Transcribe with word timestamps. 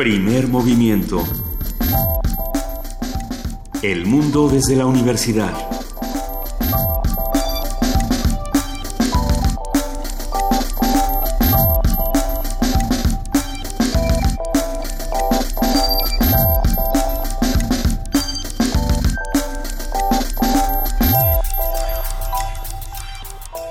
Primer 0.00 0.48
movimiento. 0.48 1.22
El 3.82 4.06
mundo 4.06 4.48
desde 4.48 4.74
la 4.74 4.86
universidad. 4.86 5.52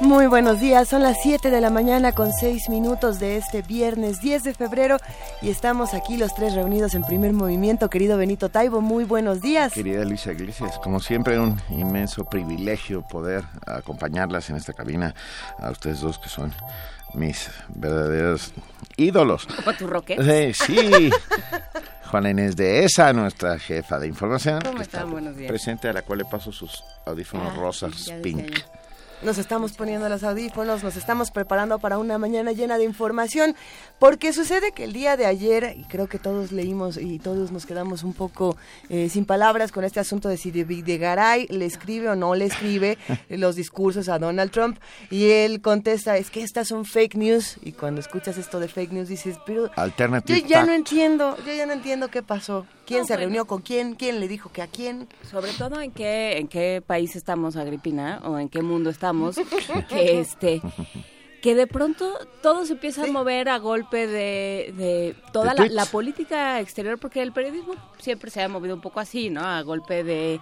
Muy 0.02 0.27
buenos 0.27 0.59
días, 0.59 0.88
son 0.89 1.02
las 1.02 1.18
7 1.24 1.50
de 1.50 1.60
la 1.60 1.71
mañana 1.71 2.11
con 2.11 2.32
6 2.32 2.69
minutos 2.69 3.19
de 3.19 3.38
este 3.38 3.64
viernes 3.64 4.21
10 4.21 4.43
de 4.43 4.54
febrero 4.54 4.97
y 5.42 5.50
estamos 5.50 5.93
aquí 5.93 6.18
los 6.18 6.34
tres 6.36 6.54
reunidos 6.54 6.96
en 6.96 7.04
primer 7.04 7.32
movimiento. 7.34 7.89
Querido 7.89 8.18
Benito 8.18 8.50
Taibo, 8.50 8.82
muy 8.82 9.06
buenos 9.06 9.42
días. 9.42 9.74
Querida 9.74 10.04
Luisa 10.04 10.32
Iglesias, 10.34 10.78
como 10.80 11.00
siempre 11.00 11.39
un 11.39 11.60
inmenso 11.70 12.25
privilegio 12.25 13.02
poder 13.07 13.44
acompañarlas 13.66 14.50
en 14.50 14.57
esta 14.57 14.74
cabina 14.74 15.16
a 15.60 15.71
ustedes 15.71 16.02
dos 16.02 16.20
que 16.20 16.28
son 16.30 16.54
mis 17.14 17.50
verdaderos 17.70 18.52
ídolos. 18.97 19.47
¿Como 19.47 19.74
tu 19.78 19.88
roque? 19.88 20.16
Eh, 20.20 20.54
sí. 20.54 21.10
Juana 22.11 22.32
Inés 22.32 22.56
de 22.56 22.83
esa, 22.86 23.14
nuestra 23.14 23.58
jefa 23.60 24.00
de 24.00 24.08
información. 24.08 24.60
¿Cómo 24.61 24.82
están? 24.82 25.02
está 25.02 25.11
Buenos 25.11 25.38
días. 25.38 25.50
Presente 25.50 25.88
a 25.89 25.94
la 25.94 26.02
cual 26.02 26.19
le 26.19 26.25
paso 26.25 26.52
sus 26.52 26.83
audífonos 27.06 27.54
Ah, 27.54 27.60
rosas 27.60 28.11
pink. 28.24 28.60
Nos 29.21 29.37
estamos 29.37 29.73
poniendo 29.73 30.07
los 30.07 30.23
audífonos, 30.23 30.82
nos 30.82 30.96
estamos 30.96 31.29
preparando 31.29 31.77
para 31.79 31.97
una 31.97 32.17
mañana 32.17 32.53
llena 32.53 32.77
de 32.77 32.85
información, 32.85 33.53
porque 33.99 34.31
sucede 34.31 34.71
que 34.71 34.85
el 34.85 34.94
día 34.94 35.17
de 35.17 35.25
ayer, 35.25 35.75
y 35.77 35.83
creo 35.83 36.07
que 36.07 36.19
todos 36.19 36.53
leímos 36.53 36.95
y 36.95 37.19
todos 37.19 37.52
nos 37.52 37.66
quedamos 37.66 38.03
un 38.03 38.13
poco 38.13 38.55
eh, 38.88 39.09
sin 39.09 39.25
palabras 39.25 39.73
con 39.73 39.83
este 39.83 39.99
asunto 39.99 40.29
de 40.29 40.38
si 40.38 40.52
de 40.52 40.63
Videgaray 40.63 41.47
le 41.47 41.66
escribe 41.66 42.07
o 42.07 42.16
no 42.16 42.33
le 42.33 42.45
escribe 42.45 42.97
los 43.29 43.57
discursos 43.57 44.07
a 44.07 44.19
Donald 44.19 44.52
Trump, 44.52 44.79
y 45.09 45.31
él 45.31 45.61
contesta, 45.61 46.16
es 46.16 46.31
que 46.31 46.41
estas 46.41 46.69
son 46.69 46.85
fake 46.85 47.16
news, 47.16 47.57
y 47.61 47.73
cuando 47.73 47.99
escuchas 47.99 48.38
esto 48.38 48.61
de 48.61 48.69
fake 48.69 48.94
news 48.94 49.09
dices, 49.09 49.35
pero 49.45 49.67
yo 49.67 49.72
Alternative 49.75 50.44
ya 50.47 50.63
no 50.63 50.72
entiendo, 50.72 51.35
yo 51.45 51.53
ya 51.53 51.66
no 51.66 51.73
entiendo 51.73 52.07
qué 52.07 52.23
pasó, 52.23 52.66
quién 52.89 53.01
No, 53.01 53.05
se 53.07 53.13
bueno. 53.13 53.21
reunió 53.27 53.45
con 53.45 53.61
quién, 53.61 53.95
quién 53.95 54.19
le 54.19 54.27
dijo 54.27 54.51
que 54.51 54.61
a 54.61 54.67
quién. 54.67 55.07
Sobre 55.29 55.53
todo 55.53 55.79
en 55.79 55.91
qué, 55.91 56.37
en 56.39 56.47
qué 56.49 56.83
país 56.85 57.15
estamos, 57.15 57.55
Agripina, 57.55 58.19
o 58.25 58.37
en 58.37 58.49
qué 58.49 58.61
mundo 58.61 58.89
estamos, 58.89 59.37
que 59.89 60.19
este 60.19 60.61
que 61.41 61.55
de 61.55 61.67
pronto 61.67 62.05
todo 62.41 62.65
se 62.65 62.73
empieza 62.73 63.03
Sí. 63.05 63.09
a 63.09 63.13
mover 63.13 63.47
a 63.47 63.59
golpe 63.59 64.07
de, 64.07 64.73
de 64.75 65.15
toda 65.31 65.53
De 65.53 65.69
la, 65.69 65.83
la 65.83 65.85
política 65.85 66.59
exterior, 66.59 66.99
porque 66.99 67.21
el 67.21 67.31
periodismo 67.31 67.75
siempre 67.97 68.29
se 68.29 68.41
ha 68.41 68.49
movido 68.49 68.75
un 68.75 68.81
poco 68.81 68.99
así, 68.99 69.29
¿no? 69.29 69.39
A 69.45 69.61
golpe 69.61 70.03
de, 70.03 70.41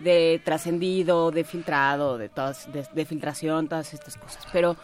de 0.00 0.40
trascendido, 0.42 1.30
de 1.32 1.44
filtrado, 1.44 2.16
de 2.16 2.30
todas, 2.30 2.72
de, 2.72 2.86
de 2.94 3.04
filtración, 3.04 3.68
todas 3.68 3.92
estas 3.92 4.16
cosas. 4.16 4.46
Pero 4.50 4.74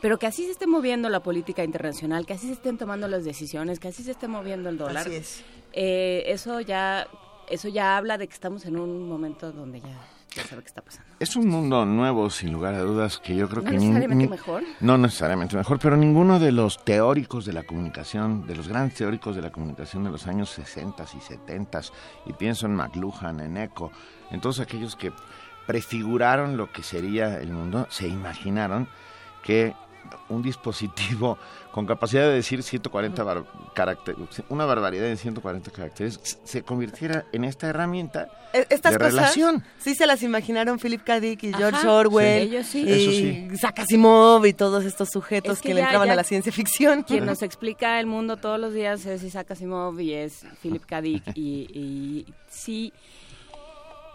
pero 0.00 0.18
que 0.18 0.26
así 0.26 0.44
se 0.44 0.50
esté 0.52 0.66
moviendo 0.66 1.08
la 1.08 1.20
política 1.22 1.62
internacional, 1.64 2.26
que 2.26 2.32
así 2.34 2.46
se 2.46 2.54
estén 2.54 2.78
tomando 2.78 3.08
las 3.08 3.24
decisiones, 3.24 3.78
que 3.80 3.88
así 3.88 4.02
se 4.02 4.12
esté 4.12 4.28
moviendo 4.28 4.68
el 4.68 4.78
dólar. 4.78 5.06
Así 5.06 5.16
es. 5.16 5.44
Eh, 5.72 6.24
eso 6.26 6.60
ya 6.60 7.06
eso 7.48 7.68
ya 7.68 7.96
habla 7.96 8.16
de 8.18 8.28
que 8.28 8.34
estamos 8.34 8.64
en 8.64 8.78
un 8.78 9.08
momento 9.08 9.50
donde 9.50 9.80
ya, 9.80 9.98
ya 10.36 10.44
sabe 10.44 10.62
qué 10.62 10.68
está 10.68 10.82
pasando. 10.82 11.08
Es 11.18 11.34
un 11.34 11.48
mundo 11.48 11.84
nuevo, 11.84 12.30
sin 12.30 12.52
lugar 12.52 12.74
a 12.74 12.80
dudas, 12.82 13.18
que 13.18 13.34
yo 13.34 13.48
creo 13.48 13.62
No 13.62 13.70
que... 13.70 13.76
ni- 13.76 13.86
necesariamente 13.88 14.24
ni- 14.24 14.30
mejor. 14.30 14.62
No 14.78 14.96
necesariamente 14.98 15.56
mejor, 15.56 15.80
pero 15.80 15.96
ninguno 15.96 16.38
de 16.38 16.52
los 16.52 16.84
teóricos 16.84 17.44
de 17.44 17.52
la 17.52 17.64
comunicación, 17.64 18.46
de 18.46 18.54
los 18.54 18.68
grandes 18.68 18.94
teóricos 18.98 19.34
de 19.34 19.42
la 19.42 19.50
comunicación 19.50 20.04
de 20.04 20.10
los 20.10 20.28
años 20.28 20.48
60 20.50 21.04
y 21.16 21.20
70, 21.20 21.80
y 22.26 22.32
pienso 22.34 22.66
en 22.66 22.76
McLuhan, 22.76 23.40
en 23.40 23.56
Eco, 23.56 23.90
en 24.30 24.40
todos 24.40 24.60
aquellos 24.60 24.94
que 24.94 25.12
prefiguraron 25.66 26.56
lo 26.56 26.70
que 26.70 26.82
sería 26.84 27.40
el 27.40 27.50
mundo, 27.50 27.86
se 27.90 28.06
imaginaron 28.06 28.88
que 29.42 29.74
un 30.28 30.42
dispositivo 30.42 31.38
con 31.72 31.86
capacidad 31.86 32.22
de 32.22 32.34
decir 32.34 32.62
140 32.62 33.22
bar- 33.22 33.44
caracteres, 33.74 34.20
una 34.48 34.64
barbaridad 34.64 35.06
en 35.06 35.16
140 35.16 35.70
caracteres, 35.70 36.38
se 36.44 36.62
convirtiera 36.62 37.24
en 37.32 37.44
esta 37.44 37.68
herramienta 37.68 38.28
E- 38.52 38.66
Estas 38.70 38.92
de 38.92 38.98
cosas 38.98 39.14
relación. 39.14 39.64
sí 39.78 39.94
se 39.94 40.06
las 40.06 40.22
imaginaron 40.22 40.78
Philip 40.78 41.02
K. 41.04 41.20
Dick 41.20 41.42
y 41.44 41.52
George 41.54 41.78
Ajá, 41.78 41.92
Orwell 41.92 42.48
sí, 42.48 42.54
ellos 42.54 42.66
sí. 42.66 42.80
y 42.82 43.06
sí. 43.48 43.48
Isaac 43.54 43.78
Asimov 43.80 44.44
y 44.46 44.52
todos 44.52 44.84
estos 44.84 45.08
sujetos 45.10 45.54
Es 45.58 45.62
que, 45.62 45.68
que 45.68 45.74
le 45.74 45.80
entraban 45.82 46.08
ya- 46.08 46.12
a 46.14 46.16
la 46.16 46.24
ciencia 46.24 46.50
ficción. 46.52 47.02
Quien 47.04 47.24
nos 47.26 47.42
explica 47.42 48.00
el 48.00 48.06
mundo 48.06 48.36
todos 48.36 48.58
los 48.58 48.74
días 48.74 49.06
es 49.06 49.22
Isaac 49.22 49.52
Asimov 49.52 50.00
y 50.00 50.14
es 50.14 50.44
Philip 50.62 50.84
K. 50.84 51.00
Dick 51.02 51.22
y, 51.34 51.66
y 51.72 52.26
sí... 52.48 52.92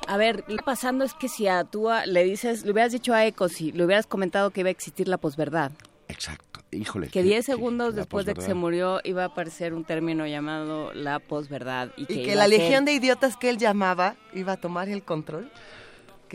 A 0.07 0.17
ver, 0.17 0.37
lo 0.41 0.45
que 0.45 0.53
está 0.53 0.65
pasando 0.65 1.03
es 1.03 1.13
que 1.13 1.27
si 1.29 1.47
a 1.47 1.63
tú 1.63 1.87
le 2.05 2.23
dices, 2.23 2.63
le 2.65 2.71
hubieras 2.71 2.91
dicho 2.91 3.13
a 3.13 3.25
Eco, 3.25 3.49
si 3.49 3.71
le 3.71 3.85
hubieras 3.85 4.05
comentado 4.07 4.51
que 4.51 4.61
iba 4.61 4.69
a 4.69 4.71
existir 4.71 5.07
la 5.07 5.17
posverdad, 5.17 5.71
Exacto, 6.07 6.61
híjole. 6.71 7.07
que 7.07 7.13
qué- 7.13 7.23
10 7.23 7.45
qué- 7.45 7.51
segundos 7.53 7.95
después 7.95 8.25
de 8.27 8.35
que 8.35 8.41
se 8.41 8.53
murió 8.53 8.99
iba 9.03 9.23
a 9.23 9.27
aparecer 9.27 9.73
un 9.73 9.83
término 9.83 10.27
llamado 10.27 10.93
la 10.93 11.19
posverdad. 11.19 11.91
Y 11.97 12.05
que, 12.05 12.13
Y 12.21 12.23
que 12.23 12.35
la 12.35 12.43
ser- 12.47 12.59
legión 12.59 12.85
de 12.85 12.93
idiotas 12.93 13.35
que 13.37 13.49
él 13.49 13.57
llamaba 13.57 14.15
iba 14.33 14.53
a 14.53 14.57
tomar 14.57 14.89
el 14.89 15.01
control. 15.03 15.49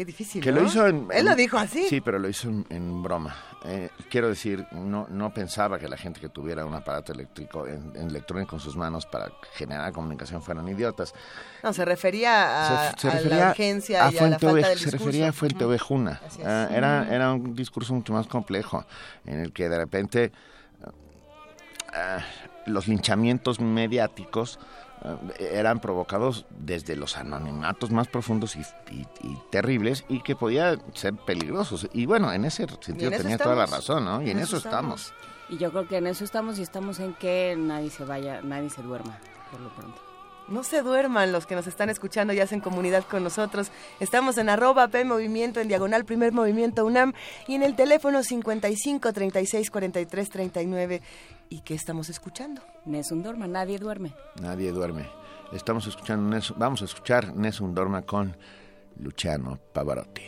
Qué 0.01 0.07
difícil. 0.07 0.43
Que 0.43 0.51
¿no? 0.51 0.63
lo 0.63 0.67
hizo 0.67 0.87
en... 0.87 1.09
Él 1.13 1.27
lo 1.27 1.37
dijo 1.37 1.59
así. 1.59 1.87
Sí, 1.87 2.01
pero 2.01 2.19
lo 2.19 2.27
hizo 2.27 2.49
en, 2.49 2.65
en 2.71 3.03
broma. 3.03 3.37
Eh, 3.67 3.91
quiero 4.09 4.31
decir, 4.31 4.67
no, 4.73 5.07
no 5.11 5.35
pensaba 5.35 5.79
que 5.79 5.89
la 5.89 5.99
gente 5.99 6.21
que 6.21 6.31
tuviera 6.31 6.65
un 6.65 6.73
aparato 6.73 7.13
eléctrico 7.13 7.67
en, 7.67 7.95
electrónico 7.95 8.57
en 8.57 8.61
sus 8.61 8.77
manos 8.79 9.05
para 9.05 9.31
generar 9.53 9.93
comunicación 9.93 10.41
fueran 10.41 10.67
idiotas. 10.71 11.13
No, 11.63 11.75
se 11.75 11.85
refería 11.85 12.87
a, 12.87 12.93
se, 12.93 13.01
se 13.03 13.09
a 13.09 13.11
refería 13.11 13.39
la 13.41 13.51
urgencia 13.51 14.07
a 14.07 14.11
y 14.11 14.17
a 14.17 14.23
la 14.23 14.39
falta 14.39 14.55
del 14.55 14.65
se 14.65 14.71
discurso. 14.71 14.97
refería 14.97 15.29
a 15.29 15.33
Fuente. 15.35 15.65
Ovejuna. 15.67 16.19
Ah, 16.47 16.69
era, 16.73 17.15
era 17.15 17.35
un 17.35 17.55
discurso 17.55 17.93
mucho 17.93 18.15
más 18.15 18.27
complejo, 18.27 18.87
en 19.27 19.41
el 19.41 19.53
que 19.53 19.69
de 19.69 19.77
repente 19.77 20.33
ah, 21.93 22.21
los 22.65 22.89
linchamientos 22.89 23.61
mediáticos 23.61 24.59
eran 25.39 25.81
provocados 25.81 26.45
desde 26.59 26.97
los 26.97 27.17
anonimatos 27.17 27.91
más 27.91 28.09
profundos 28.09 28.57
y, 28.57 28.61
y- 28.91 29.07
y 29.23 29.39
terribles 29.51 30.05
y 30.09 30.21
que 30.23 30.37
podían 30.37 30.81
ser 30.95 31.15
peligrosos. 31.15 31.89
Y 31.93 32.07
bueno, 32.07 32.33
en 32.33 32.45
ese 32.45 32.67
sentido 32.81 33.11
tenía 33.11 33.39
toda 33.39 33.55
la 33.57 33.65
estamos. 33.65 33.71
razón, 33.89 34.05
¿no? 34.05 34.21
Y 34.23 34.31
en, 34.31 34.39
En 34.39 34.43
eso 34.45 34.57
eso 34.59 34.69
estamos. 34.69 35.13
Y 35.49 35.59
yo 35.59 35.71
creo 35.71 35.89
que 35.89 35.97
en 35.97 36.07
eso 36.07 36.23
estamos 36.25 36.59
y 36.59 36.63
estamos 36.63 37.01
en 37.01 37.15
que 37.15 37.57
nadie 37.59 37.91
se 37.91 38.05
vaya, 38.05 38.41
nadie 38.43 38.71
se 38.71 38.83
duerma, 38.83 39.19
por 39.51 39.61
lo 39.61 39.69
pronto. 39.75 40.01
No 40.49 40.65
se 40.65 40.83
duerman 40.83 41.31
los 41.31 41.47
que 41.47 41.55
nos 41.55 41.69
están 41.69 41.91
escuchando 41.91 42.33
y 42.33 42.41
hacen 42.41 42.61
comunidad 42.61 43.05
con 43.05 43.23
nosotros. 43.23 43.71
Estamos 44.01 44.37
en 44.37 44.49
arroba 44.49 44.89
P 44.89 45.05
Movimiento, 45.05 45.61
en 45.61 45.69
diagonal 45.69 46.05
Primer 46.05 46.33
Movimiento 46.33 46.85
UNAM 46.85 47.13
y 47.47 47.55
en 47.55 47.63
el 47.63 47.77
teléfono 47.77 48.23
55 48.25 49.13
36 49.13 49.71
43 49.71 50.29
39. 50.29 51.03
¿Y 51.51 51.63
qué 51.63 51.75
estamos 51.75 52.09
escuchando? 52.09 52.63
Nessun 52.87 53.25
Dorma, 53.25 53.49
nadie 53.49 53.79
duerme. 53.79 54.15
Nadie 54.41 54.71
duerme. 54.71 55.11
Estamos 55.53 55.85
escuchando, 55.89 56.39
vamos 56.57 56.81
a 56.83 56.85
escuchar 56.85 57.35
Nessun 57.35 57.75
Dorma 57.75 58.03
con 58.03 58.37
Luciano 58.97 59.59
Pavarotti. 59.73 60.23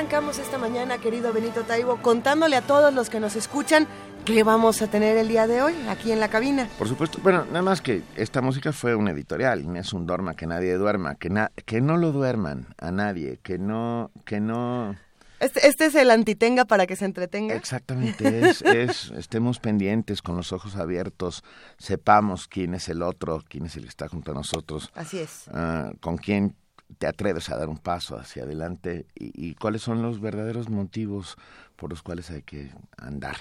Arrancamos 0.00 0.38
esta 0.38 0.56
mañana, 0.56 0.96
querido 0.96 1.30
Benito 1.30 1.62
Taibo, 1.64 2.00
contándole 2.00 2.56
a 2.56 2.62
todos 2.62 2.94
los 2.94 3.10
que 3.10 3.20
nos 3.20 3.36
escuchan 3.36 3.86
qué 4.24 4.42
vamos 4.44 4.80
a 4.80 4.86
tener 4.86 5.18
el 5.18 5.28
día 5.28 5.46
de 5.46 5.60
hoy 5.60 5.74
aquí 5.90 6.10
en 6.10 6.20
la 6.20 6.28
cabina. 6.30 6.66
Por 6.78 6.88
supuesto, 6.88 7.18
bueno, 7.22 7.44
nada 7.44 7.60
más 7.60 7.82
que 7.82 8.02
esta 8.16 8.40
música 8.40 8.72
fue 8.72 8.94
un 8.94 9.08
editorial, 9.08 9.70
no 9.70 9.78
es 9.78 9.92
un 9.92 10.06
dorma, 10.06 10.34
que 10.34 10.46
nadie 10.46 10.72
duerma, 10.76 11.16
que, 11.16 11.28
na- 11.28 11.52
que 11.66 11.82
no 11.82 11.98
lo 11.98 12.12
duerman 12.12 12.66
a 12.78 12.90
nadie, 12.90 13.40
que 13.42 13.58
no, 13.58 14.10
que 14.24 14.40
no... 14.40 14.96
Este, 15.38 15.68
este 15.68 15.84
es 15.84 15.94
el 15.94 16.10
antitenga 16.10 16.64
para 16.64 16.86
que 16.86 16.96
se 16.96 17.04
entretenga. 17.04 17.54
Exactamente, 17.54 18.48
es, 18.48 18.62
es, 18.62 19.10
estemos 19.10 19.58
pendientes 19.58 20.22
con 20.22 20.34
los 20.34 20.50
ojos 20.54 20.76
abiertos, 20.76 21.44
sepamos 21.76 22.48
quién 22.48 22.72
es 22.72 22.88
el 22.88 23.02
otro, 23.02 23.44
quién 23.46 23.66
es 23.66 23.76
el 23.76 23.82
que 23.82 23.90
está 23.90 24.08
junto 24.08 24.30
a 24.30 24.34
nosotros, 24.34 24.90
Así 24.94 25.18
es. 25.18 25.44
ah, 25.52 25.92
con 26.00 26.16
quién 26.16 26.56
te 26.98 27.06
atreves 27.06 27.50
a 27.50 27.56
dar 27.56 27.68
un 27.68 27.78
paso 27.78 28.18
hacia 28.18 28.44
adelante 28.44 29.06
y, 29.14 29.50
y 29.50 29.54
cuáles 29.54 29.82
son 29.82 30.02
los 30.02 30.20
verdaderos 30.20 30.68
motivos 30.68 31.36
por 31.76 31.90
los 31.90 32.02
cuales 32.02 32.30
hay 32.30 32.42
que 32.42 32.70
andar. 32.98 33.36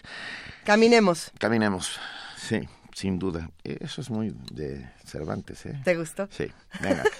Caminemos. 0.63 1.31
Caminemos, 1.37 1.99
sí, 2.37 2.61
sin 2.93 3.19
duda. 3.19 3.51
Eso 3.63 4.01
es 4.01 4.09
muy 4.09 4.35
de 4.51 4.89
Cervantes, 5.05 5.65
¿eh? 5.65 5.79
¿Te 5.83 5.97
gustó? 5.97 6.27
Sí, 6.31 6.47
venga. 6.81 7.03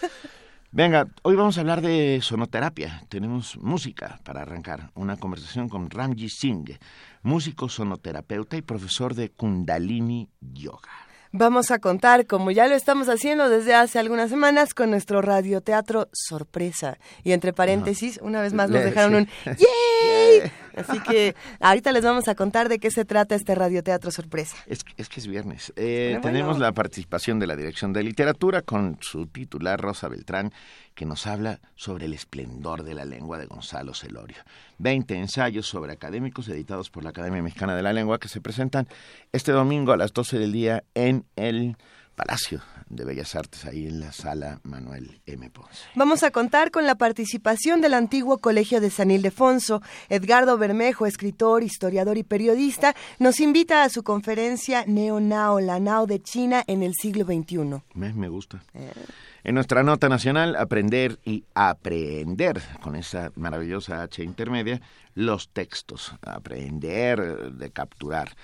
Venga, 0.72 1.08
hoy 1.24 1.36
vamos 1.36 1.58
a 1.58 1.62
hablar 1.62 1.82
de 1.82 2.20
sonoterapia. 2.22 3.02
Tenemos 3.10 3.58
música 3.58 4.20
para 4.24 4.44
arrancar. 4.44 4.92
Una 4.94 5.18
conversación 5.18 5.68
con 5.68 5.90
Ramji 5.90 6.30
Singh, 6.30 6.78
músico 7.24 7.70
sonoterapeuta 7.70 8.56
y 8.56 8.62
profesor 8.62 9.16
de 9.16 9.32
Kundalini 9.32 10.30
Yoga. 10.40 11.09
Vamos 11.32 11.70
a 11.70 11.78
contar, 11.78 12.26
como 12.26 12.50
ya 12.50 12.68
lo 12.68 12.74
estamos 12.74 13.08
haciendo 13.08 13.50
desde 13.50 13.76
hace 13.76 14.00
algunas 14.00 14.32
semanas, 14.32 14.74
con 14.74 14.90
nuestro 14.90 15.22
radioteatro 15.22 16.10
sorpresa. 16.12 16.98
Y 17.24 17.34
entre 17.34 17.54
paréntesis, 17.54 18.20
una 18.24 18.42
vez 18.42 18.54
más 18.54 18.72
nos 18.72 18.84
dejaron 18.84 19.14
un 19.14 19.28
¡Yay! 19.46 20.52
Así 20.80 21.00
que 21.02 21.36
ahorita 21.60 21.92
les 21.92 22.04
vamos 22.04 22.28
a 22.28 22.36
contar 22.36 22.70
de 22.70 22.80
qué 22.80 22.92
se 22.92 23.06
trata 23.06 23.36
este 23.36 23.56
radioteatro 23.56 24.12
sorpresa. 24.12 24.56
Es, 24.68 24.84
que- 24.84 24.94
es 24.98 25.10
que 25.10 25.20
es 25.20 25.28
viernes. 25.28 25.74
Eh, 25.76 26.10
Bueno, 26.14 26.22
tenemos 26.22 26.50
bueno. 26.58 26.66
la 26.66 26.72
participación 26.72 27.40
de 27.40 27.48
la 27.48 27.56
Dirección 27.56 27.94
de 27.94 28.04
Literatura 28.04 28.62
con 28.62 28.98
su 29.02 29.28
titular 29.28 29.80
Rosa 29.80 30.08
Beltrán, 30.08 30.52
que 30.96 31.06
nos 31.06 31.28
habla 31.28 31.60
sobre 31.76 32.06
el 32.06 32.14
esplendor 32.14 32.84
de 32.84 32.94
la 32.94 33.06
lengua 33.06 33.38
de 33.38 33.46
Gonzalo 33.46 33.94
Celorio. 33.94 34.38
Veinte 34.78 35.16
ensayos 35.16 35.68
sobre 35.68 35.94
académicos 35.94 36.48
editados 36.50 36.90
por 36.90 37.04
la 37.04 37.10
Academia 37.12 37.42
Mexicana 37.42 37.76
de 37.76 37.84
la 37.84 37.94
Lengua 37.94 38.20
que 38.20 38.28
se 38.28 38.42
presentan 38.42 38.88
este 39.32 39.52
domingo 39.52 39.92
a 39.94 39.98
las 39.98 40.14
12 40.14 40.40
del 40.40 40.52
día 40.52 40.84
en 40.96 41.26
el 41.36 41.78
Palacio 42.16 42.62
de 42.90 43.06
Bellas 43.06 43.36
Artes, 43.36 43.66
ahí 43.66 43.88
en 43.88 44.00
la 44.00 44.12
sala 44.12 44.60
Manuel 44.64 45.22
M. 45.26 45.50
Ponce. 45.50 45.84
Vamos 45.96 46.24
a 46.24 46.32
contar 46.32 46.72
con 46.72 46.86
la 46.86 46.96
participación 46.96 47.82
del 47.82 47.94
antiguo 47.94 48.40
Colegio 48.40 48.82
de 48.82 48.90
San 48.90 49.12
Ildefonso. 49.12 49.82
Edgardo 50.10 50.58
Bermejo, 50.58 51.06
escritor, 51.06 51.64
historiador 51.64 52.18
y 52.18 52.24
periodista, 52.24 52.96
nos 53.20 53.40
invita 53.40 53.84
a 53.84 53.90
su 53.90 54.04
conferencia 54.04 54.84
Neo 54.88 55.20
Nao, 55.20 55.60
la 55.60 55.80
Nao 55.80 56.08
de 56.08 56.22
China 56.22 56.64
en 56.68 56.84
el 56.84 56.94
siglo 56.96 57.26
XXI. 57.26 57.82
Me, 57.94 58.14
me 58.14 58.28
gusta. 58.28 58.64
En 59.44 59.56
nuestra 59.56 59.84
nota 59.84 60.10
nacional, 60.10 60.56
aprender 60.56 61.20
y 61.24 61.46
aprender, 61.54 62.62
con 62.82 62.96
esa 62.96 63.32
maravillosa 63.36 64.04
H 64.04 64.24
intermedia, 64.24 64.82
los 65.16 65.50
textos. 65.50 66.14
Aprender 66.22 67.20
eh, 67.20 67.50
de 67.52 67.72
capturar. 67.72 68.36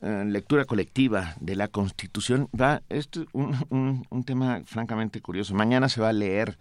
Eh, 0.00 0.24
lectura 0.26 0.64
colectiva 0.64 1.34
de 1.40 1.56
la 1.56 1.66
Constitución. 1.66 2.48
Va, 2.58 2.82
esto 2.88 3.22
es 3.22 3.26
un, 3.32 3.56
un, 3.70 4.06
un 4.10 4.24
tema 4.24 4.62
francamente 4.64 5.20
curioso. 5.20 5.54
Mañana 5.54 5.88
se 5.88 6.00
va 6.00 6.10
a 6.10 6.12
leer 6.12 6.56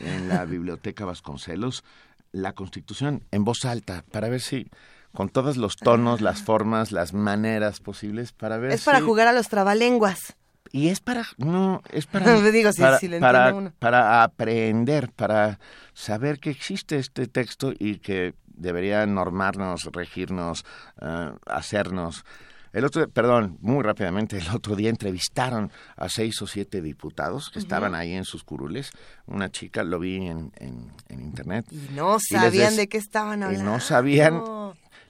en 0.00 0.28
la 0.28 0.44
Biblioteca 0.44 1.04
Vasconcelos 1.04 1.84
la 2.32 2.52
Constitución 2.52 3.22
en 3.30 3.44
voz 3.44 3.64
alta 3.64 4.04
para 4.10 4.28
ver 4.28 4.40
si 4.40 4.68
con 5.12 5.28
todos 5.28 5.56
los 5.56 5.76
tonos, 5.76 6.20
las 6.20 6.42
formas, 6.42 6.90
las 6.92 7.12
maneras 7.14 7.78
posibles 7.80 8.32
para 8.32 8.56
ver 8.58 8.72
Es 8.72 8.84
para 8.84 8.98
si- 8.98 9.04
jugar 9.04 9.28
a 9.28 9.32
los 9.32 9.48
trabalenguas. 9.48 10.36
y 10.72 10.88
es 10.88 11.00
para, 11.00 11.24
no, 11.38 11.82
es 11.92 12.06
para, 12.06 12.40
Digo, 12.52 12.72
sí, 12.72 12.80
para, 12.80 12.98
sí 12.98 13.08
uno. 13.52 13.72
para 13.78 14.22
aprender, 14.24 15.10
para 15.12 15.58
saber 15.94 16.38
que 16.40 16.50
existe 16.50 16.98
este 16.98 17.26
texto 17.28 17.72
y 17.78 17.98
que 17.98 18.34
debería 18.46 19.06
normarnos, 19.06 19.84
regirnos, 19.92 20.64
eh, 21.00 21.30
hacernos. 21.46 22.24
El 22.72 22.84
otro, 22.84 23.08
perdón, 23.08 23.58
muy 23.60 23.82
rápidamente, 23.82 24.38
el 24.38 24.48
otro 24.54 24.76
día 24.76 24.90
entrevistaron 24.90 25.72
a 25.96 26.08
seis 26.08 26.40
o 26.42 26.46
siete 26.46 26.80
diputados 26.82 27.50
que 27.50 27.58
estaban 27.58 27.94
ahí 27.94 28.12
en 28.12 28.24
sus 28.24 28.44
curules. 28.44 28.90
Una 29.26 29.50
chica, 29.50 29.82
lo 29.82 29.98
vi 29.98 30.16
en, 30.26 30.52
en, 30.58 30.92
en 31.08 31.20
internet. 31.20 31.66
Y 31.70 31.88
no 31.94 32.16
Y 32.16 32.20
sabían 32.20 32.76
de 32.76 32.88
qué 32.88 32.98
estaban 32.98 33.40
y 33.40 33.44
hablando. 33.44 33.70
no 33.72 33.80
sabían 33.80 34.42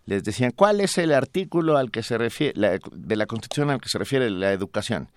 les 0.06 0.24
decían 0.24 0.50
cuál 0.50 0.80
es 0.80 0.96
el 0.98 1.12
artículo 1.12 1.76
al 1.76 1.90
que 1.90 2.02
se 2.02 2.16
refiere 2.18 2.58
la- 2.58 2.78
de 2.90 3.16
la 3.16 3.26
Constitución 3.26 3.70
al 3.70 3.80
que 3.80 3.88
se 3.88 3.98
refiere 3.98 4.30
la 4.30 4.50
educación 4.52 5.08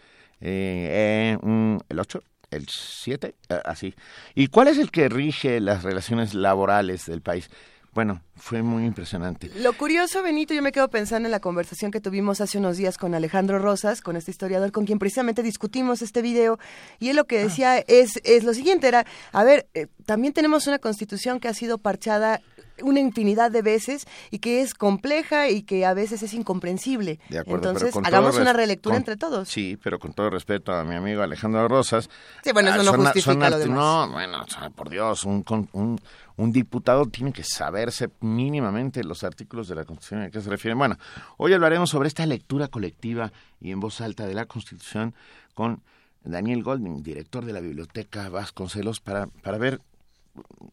Eh, 0.42 1.38
eh, 1.42 1.78
el 1.90 2.00
8 2.00 2.22
el 2.52 2.68
7 2.70 3.34
eh, 3.50 3.60
así 3.66 3.96
y 4.36 4.48
cuál 4.48 4.68
es 4.68 4.78
el 4.78 4.92
que 4.92 5.08
rige 5.10 5.60
las 5.62 5.84
relaciones 5.84 6.34
laborales 6.36 7.06
del 7.06 7.22
país 7.22 7.50
bueno 7.94 8.22
fue 8.36 8.62
muy 8.62 8.86
impresionante. 8.86 9.50
Lo 9.56 9.74
curioso, 9.74 10.22
Benito, 10.22 10.54
yo 10.54 10.62
me 10.62 10.72
quedo 10.72 10.90
pensando 10.90 11.28
en 11.28 11.32
la 11.32 11.40
conversación 11.40 11.92
que 11.92 12.02
tuvimos 12.02 12.42
hace 12.42 12.58
unos 12.58 12.78
días 12.78 12.98
con 12.98 13.14
Alejandro 13.16 13.60
Rosas, 13.60 14.02
con 14.02 14.16
este 14.16 14.32
historiador 14.32 14.72
con 14.72 14.86
quien 14.86 15.00
precisamente 15.00 15.44
discutimos 15.44 16.02
este 16.02 16.22
video, 16.22 16.60
y 17.00 17.10
él 17.10 17.16
lo 17.16 17.26
que 17.26 17.40
decía 17.40 17.78
es, 17.78 18.20
es 18.24 18.44
lo 18.44 18.54
siguiente, 18.54 18.88
era, 18.88 19.06
a 19.32 19.44
ver, 19.44 19.68
eh, 19.74 19.88
también 20.06 20.34
tenemos 20.34 20.68
una 20.68 20.80
constitución 20.80 21.40
que 21.40 21.48
ha 21.48 21.54
sido 21.54 21.78
parchada 21.78 22.42
una 22.82 23.00
infinidad 23.00 23.52
de 23.52 23.62
veces 23.62 24.06
y 24.32 24.40
que 24.40 24.62
es 24.62 24.74
compleja 24.74 25.50
y 25.50 25.62
que 25.64 25.86
a 25.86 25.94
veces 25.94 26.24
es 26.24 26.34
incomprensible. 26.34 27.20
De 27.30 27.40
acuerdo, 27.40 27.70
Entonces, 27.70 27.96
hagamos 28.04 28.38
una 28.38 28.54
relectura 28.54 28.94
con- 28.96 29.02
entre 29.02 29.16
todos. 29.18 29.48
Sí, 29.50 29.78
pero 29.82 30.00
con 30.00 30.14
todo 30.14 30.30
respeto 30.30 30.74
a 30.74 30.84
mi 30.84 30.96
amigo 30.96 31.22
Alejandro 31.22 31.68
Rosas. 31.68 32.10
Sí, 32.44 32.52
bueno, 32.52 32.70
eso 32.70 32.80
ah, 32.82 32.84
no 32.84 32.92
son- 32.92 33.02
justifica 33.06 33.32
son 33.34 33.40
lo 33.40 33.46
arti- 33.46 33.60
demás. 33.60 33.78
No, 33.78 34.12
bueno, 34.12 34.46
por 34.76 34.90
Dios, 34.90 35.24
un, 35.24 35.46
un, 35.74 36.00
un 36.38 36.52
diputado 36.52 37.06
tiene 37.06 37.32
que 37.32 37.44
saberse 37.44 38.10
mínimamente 38.22 39.04
los 39.04 39.24
artículos 39.24 39.68
de 39.68 39.76
la 39.76 39.86
Constitución 39.86 40.22
a 40.24 40.30
qué 40.32 40.42
se 40.42 40.50
refieren. 40.50 40.78
Bueno, 40.78 40.98
hoy 41.38 41.54
hablaremos 41.54 41.90
sobre 41.92 42.08
esta 42.08 42.26
lectura 42.26 42.68
colectiva 42.70 43.32
y 43.62 43.72
en 43.72 43.80
voz 43.80 44.02
alta 44.02 44.26
de 44.26 44.34
la 44.34 44.46
Constitución 44.48 45.14
con 45.54 45.82
Daniel 46.24 46.64
Golding, 46.64 47.04
director 47.04 47.46
de 47.46 47.54
la 47.54 47.60
Biblioteca 47.60 48.30
Vasconcelos, 48.30 49.00
para, 49.00 49.28
para 49.28 49.58
ver 49.58 49.80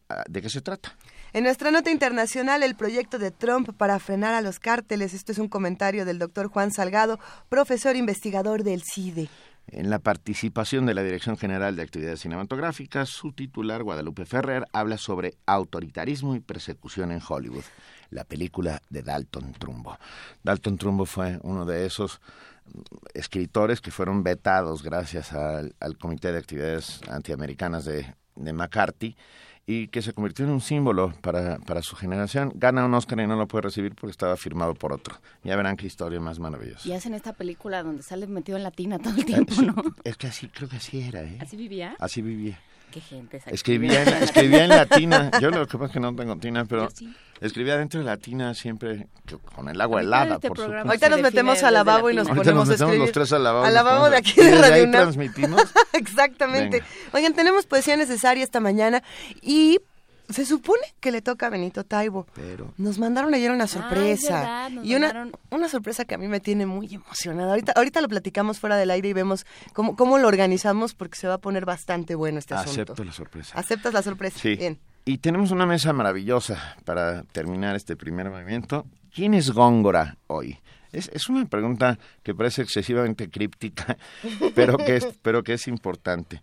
ah, 0.09 0.23
de 0.27 0.41
qué 0.41 0.49
se 0.49 0.61
trata. 0.61 0.95
En 1.33 1.45
nuestra 1.45 1.71
nota 1.71 1.89
internacional, 1.89 2.61
el 2.61 2.75
proyecto 2.75 3.17
de 3.17 3.31
Trump 3.31 3.69
para 3.77 3.99
frenar 3.99 4.33
a 4.33 4.41
los 4.41 4.59
cárteles. 4.59 5.13
Esto 5.13 5.31
es 5.31 5.37
un 5.37 5.47
comentario 5.47 6.03
del 6.03 6.19
doctor 6.19 6.47
Juan 6.49 6.73
Salgado, 6.73 7.19
profesor 7.47 7.95
investigador 7.95 8.63
del 8.63 8.83
CIDE. 8.83 9.29
En 9.67 9.89
la 9.89 9.99
participación 9.99 10.85
de 10.85 10.93
la 10.93 11.03
Dirección 11.03 11.37
General 11.37 11.73
de 11.73 11.83
Actividades 11.83 12.19
Cinematográficas, 12.19 13.07
su 13.07 13.31
titular, 13.31 13.81
Guadalupe 13.81 14.25
Ferrer, 14.25 14.65
habla 14.73 14.97
sobre 14.97 15.35
autoritarismo 15.45 16.35
y 16.35 16.41
persecución 16.41 17.13
en 17.13 17.21
Hollywood, 17.25 17.63
la 18.09 18.25
película 18.25 18.81
de 18.89 19.01
Dalton 19.01 19.53
Trumbo. 19.53 19.97
Dalton 20.43 20.77
Trumbo 20.77 21.05
fue 21.05 21.39
uno 21.43 21.65
de 21.65 21.85
esos 21.85 22.19
escritores 23.13 23.79
que 23.79 23.91
fueron 23.91 24.23
vetados 24.23 24.83
gracias 24.83 25.31
al, 25.31 25.73
Comité 25.97 26.33
de 26.33 26.39
Actividades 26.39 26.99
Antiamericanas 27.07 27.85
de, 27.85 28.13
de 28.35 28.51
McCarthy 28.51 29.15
y 29.71 29.87
que 29.87 30.01
se 30.01 30.13
convirtió 30.13 30.45
en 30.45 30.51
un 30.51 30.61
símbolo 30.61 31.13
para, 31.21 31.57
para 31.59 31.81
su 31.81 31.95
generación. 31.95 32.51
Gana 32.55 32.85
un 32.85 32.93
Oscar 32.93 33.19
y 33.19 33.27
no 33.27 33.35
lo 33.35 33.47
puede 33.47 33.63
recibir 33.63 33.95
porque 33.95 34.11
estaba 34.11 34.35
firmado 34.35 34.73
por 34.73 34.91
otro. 34.91 35.15
Ya 35.43 35.55
verán 35.55 35.77
qué 35.77 35.87
historia 35.87 36.19
más 36.19 36.39
maravillosa. 36.39 36.87
Y 36.87 36.93
hacen 36.93 37.13
esta 37.13 37.33
película 37.33 37.83
donde 37.83 38.03
sale 38.03 38.27
metido 38.27 38.57
en 38.57 38.63
latina 38.63 38.99
todo 38.99 39.15
el 39.15 39.25
tiempo, 39.25 39.61
¿no? 39.61 39.75
Es 40.03 40.17
que 40.17 40.27
así, 40.27 40.47
creo 40.49 40.67
que 40.67 40.77
así 40.77 41.01
era, 41.01 41.23
¿eh? 41.23 41.37
¿Así 41.39 41.55
vivía? 41.55 41.95
Así 41.99 42.21
vivía. 42.21 42.59
Qué 42.91 42.99
gente. 42.99 43.41
Escribía 43.45 44.03
en, 44.03 44.23
escribía 44.23 44.63
en 44.65 44.69
latina. 44.69 45.31
Yo 45.41 45.49
lo 45.49 45.65
que 45.65 45.77
pasa 45.77 45.85
es 45.85 45.91
que 45.93 45.99
no 46.01 46.13
tengo 46.13 46.35
tina, 46.35 46.65
pero 46.65 46.89
sí. 46.89 47.13
Escribía 47.41 47.77
dentro 47.77 47.99
de 47.99 48.05
latina 48.05 48.53
siempre 48.53 49.07
que- 49.25 49.37
con 49.37 49.67
el 49.67 49.79
agua 49.81 49.99
helada, 50.01 50.35
este 50.35 50.47
por 50.47 50.57
programa 50.57 50.83
supuesto. 50.83 51.05
Ahorita 51.05 51.09
nos 51.09 51.31
metemos 51.33 51.63
al 51.63 51.73
lavabo 51.73 52.09
y 52.09 52.15
nos 52.15 52.27
Ahorita 52.27 52.43
ponemos 52.43 52.67
nos 52.67 52.69
metemos 52.69 52.81
a 52.81 52.85
escribir. 52.93 52.99
los 53.07 53.11
tres 53.11 53.33
al 53.33 53.43
lavabo. 53.43 53.65
Al 53.65 53.71
y 53.71 53.75
nos 53.75 53.83
lavabo 53.83 54.05
ponemos 54.05 54.11
de 54.11 54.17
aquí 54.31 54.41
¿Y 54.41 54.43
de 54.45 54.61
Radio 54.61 54.73
ahí 54.73 54.81
UNAM. 54.83 55.01
transmitimos? 55.01 55.61
Exactamente. 55.93 56.77
Venga. 56.81 56.85
Oigan, 57.13 57.33
tenemos 57.33 57.65
poesía 57.65 57.97
necesaria 57.97 58.43
esta 58.43 58.59
mañana 58.59 59.03
y 59.41 59.79
se 60.29 60.45
supone 60.45 60.81
que 61.01 61.11
le 61.11 61.21
toca 61.21 61.47
a 61.47 61.49
Benito 61.49 61.83
Taibo. 61.83 62.25
Pero 62.35 62.73
Nos 62.77 62.99
mandaron 62.99 63.33
ayer 63.33 63.51
una 63.51 63.67
sorpresa. 63.67 64.69
verdad, 64.69 64.83
y 64.83 64.95
una, 64.95 65.07
mandaron- 65.07 65.31
una 65.49 65.67
sorpresa 65.67 66.05
que 66.05 66.15
a 66.15 66.17
mí 66.17 66.27
me 66.29 66.39
tiene 66.39 66.65
muy 66.65 66.93
emocionada. 66.93 67.49
Ahorita, 67.49 67.73
ahorita 67.75 67.99
lo 67.99 68.07
platicamos 68.07 68.57
fuera 68.59 68.77
del 68.77 68.91
aire 68.91 69.09
y 69.09 69.13
vemos 69.13 69.45
cómo, 69.73 69.97
cómo 69.97 70.17
lo 70.19 70.27
organizamos 70.29 70.93
porque 70.93 71.17
se 71.17 71.27
va 71.27 71.33
a 71.33 71.37
poner 71.39 71.65
bastante 71.65 72.15
bueno 72.15 72.39
este 72.39 72.53
asunto. 72.53 72.93
acepto 72.93 73.03
la 73.03 73.11
sorpresa. 73.11 73.59
¿Aceptas 73.59 73.93
la 73.93 74.01
sorpresa? 74.03 74.39
Sí. 74.39 74.55
Bien. 74.55 74.79
Y 75.03 75.17
tenemos 75.17 75.51
una 75.51 75.65
mesa 75.65 75.93
maravillosa 75.93 76.75
para 76.85 77.23
terminar 77.23 77.75
este 77.75 77.95
primer 77.95 78.29
movimiento. 78.29 78.85
¿Quién 79.13 79.33
es 79.33 79.51
Góngora 79.51 80.17
hoy? 80.27 80.59
Es, 80.91 81.09
es 81.13 81.27
una 81.27 81.45
pregunta 81.45 81.97
que 82.21 82.35
parece 82.35 82.61
excesivamente 82.61 83.29
críptica, 83.29 83.97
pero 84.55 84.77
que 84.77 84.97
es, 84.97 85.07
pero 85.23 85.43
que 85.43 85.53
es 85.53 85.67
importante. 85.67 86.41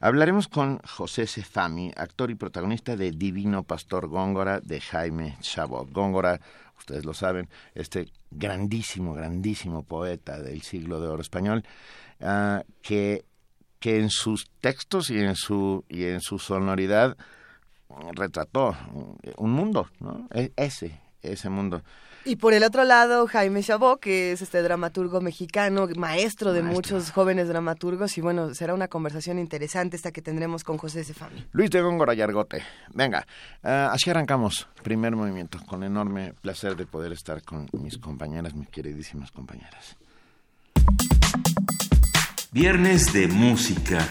Hablaremos 0.00 0.48
con 0.48 0.78
José 0.78 1.26
Cefami, 1.26 1.92
actor 1.96 2.30
y 2.30 2.34
protagonista 2.34 2.96
de 2.96 3.12
Divino 3.12 3.62
Pastor 3.62 4.08
Góngora 4.08 4.58
de 4.60 4.80
Jaime 4.80 5.36
Chabot. 5.40 5.92
Góngora, 5.92 6.40
ustedes 6.78 7.04
lo 7.04 7.14
saben, 7.14 7.48
este 7.74 8.10
grandísimo, 8.30 9.14
grandísimo 9.14 9.84
poeta 9.84 10.40
del 10.40 10.62
siglo 10.62 11.00
de 11.00 11.08
oro 11.08 11.20
español, 11.20 11.64
uh, 12.20 12.60
que, 12.82 13.24
que 13.78 14.00
en 14.00 14.10
sus 14.10 14.50
textos 14.60 15.10
y 15.10 15.20
en 15.20 15.36
su, 15.36 15.84
y 15.88 16.04
en 16.04 16.22
su 16.22 16.38
sonoridad 16.38 17.16
retrató 18.12 18.76
un 19.36 19.52
mundo, 19.52 19.88
¿no? 20.00 20.28
E, 20.32 20.52
ese, 20.56 21.00
ese 21.22 21.50
mundo. 21.50 21.82
Y 22.24 22.36
por 22.36 22.52
el 22.52 22.62
otro 22.64 22.84
lado, 22.84 23.26
Jaime 23.26 23.62
Chabot, 23.62 23.98
que 23.98 24.32
es 24.32 24.42
este 24.42 24.60
dramaturgo 24.60 25.22
mexicano, 25.22 25.88
maestro 25.96 26.52
de 26.52 26.62
maestro. 26.62 26.96
muchos 26.96 27.12
jóvenes 27.12 27.48
dramaturgos, 27.48 28.18
y 28.18 28.20
bueno, 28.20 28.52
será 28.54 28.74
una 28.74 28.88
conversación 28.88 29.38
interesante 29.38 29.96
esta 29.96 30.12
que 30.12 30.20
tendremos 30.20 30.62
con 30.62 30.76
José 30.76 31.02
Sefami. 31.02 31.46
Luis 31.52 31.70
de 31.70 31.80
Góngora 31.80 32.12
Yargote. 32.12 32.62
Venga, 32.92 33.26
uh, 33.64 33.90
así 33.90 34.10
arrancamos. 34.10 34.68
Primer 34.82 35.16
movimiento, 35.16 35.58
con 35.66 35.82
enorme 35.82 36.34
placer 36.42 36.76
de 36.76 36.84
poder 36.84 37.12
estar 37.12 37.42
con 37.42 37.68
mis 37.72 37.96
compañeras, 37.96 38.54
mis 38.54 38.68
queridísimas 38.68 39.30
compañeras. 39.30 39.96
Viernes 42.52 43.12
de 43.14 43.28
música. 43.28 44.06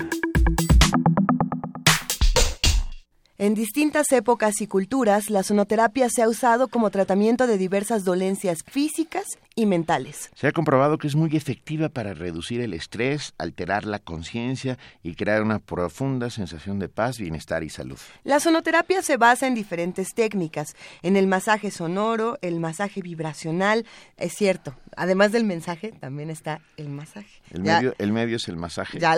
En 3.41 3.53
distintas 3.53 4.11
épocas 4.11 4.59
y 4.59 4.67
culturas, 4.67 5.29
la 5.29 5.43
sonoterapia 5.43 6.09
se 6.09 6.21
ha 6.21 6.27
usado 6.27 6.67
como 6.67 6.89
tratamiento 6.89 7.47
de 7.47 7.57
diversas 7.57 8.03
dolencias 8.03 8.63
físicas 8.67 9.23
y 9.59 9.65
mentales. 9.65 10.31
Se 10.35 10.47
ha 10.47 10.53
comprobado 10.53 10.97
que 10.97 11.07
es 11.07 11.15
muy 11.17 11.35
efectiva 11.35 11.89
para 11.89 12.13
reducir 12.13 12.61
el 12.61 12.73
estrés, 12.73 13.33
alterar 13.37 13.83
la 13.83 13.99
conciencia 13.99 14.77
y 15.03 15.15
crear 15.15 15.41
una 15.41 15.59
profunda 15.59 16.29
sensación 16.29 16.79
de 16.79 16.87
paz, 16.87 17.19
bienestar 17.19 17.61
y 17.63 17.69
salud. 17.69 17.97
La 18.23 18.39
sonoterapia 18.39 19.01
se 19.01 19.17
basa 19.17 19.47
en 19.47 19.55
diferentes 19.55 20.13
técnicas, 20.13 20.77
en 21.01 21.17
el 21.17 21.27
masaje 21.27 21.71
sonoro, 21.71 22.37
el 22.41 22.61
masaje 22.61 23.01
vibracional, 23.01 23.85
es 24.15 24.33
cierto, 24.33 24.75
además 24.95 25.33
del 25.33 25.43
mensaje 25.43 25.91
también 25.91 26.29
está 26.29 26.61
el 26.77 26.87
masaje. 26.87 27.41
El, 27.51 27.63
medio, 27.63 27.93
el 27.97 28.13
medio 28.13 28.37
es 28.37 28.47
el 28.47 28.55
masaje. 28.55 28.97
Ya, 28.97 29.17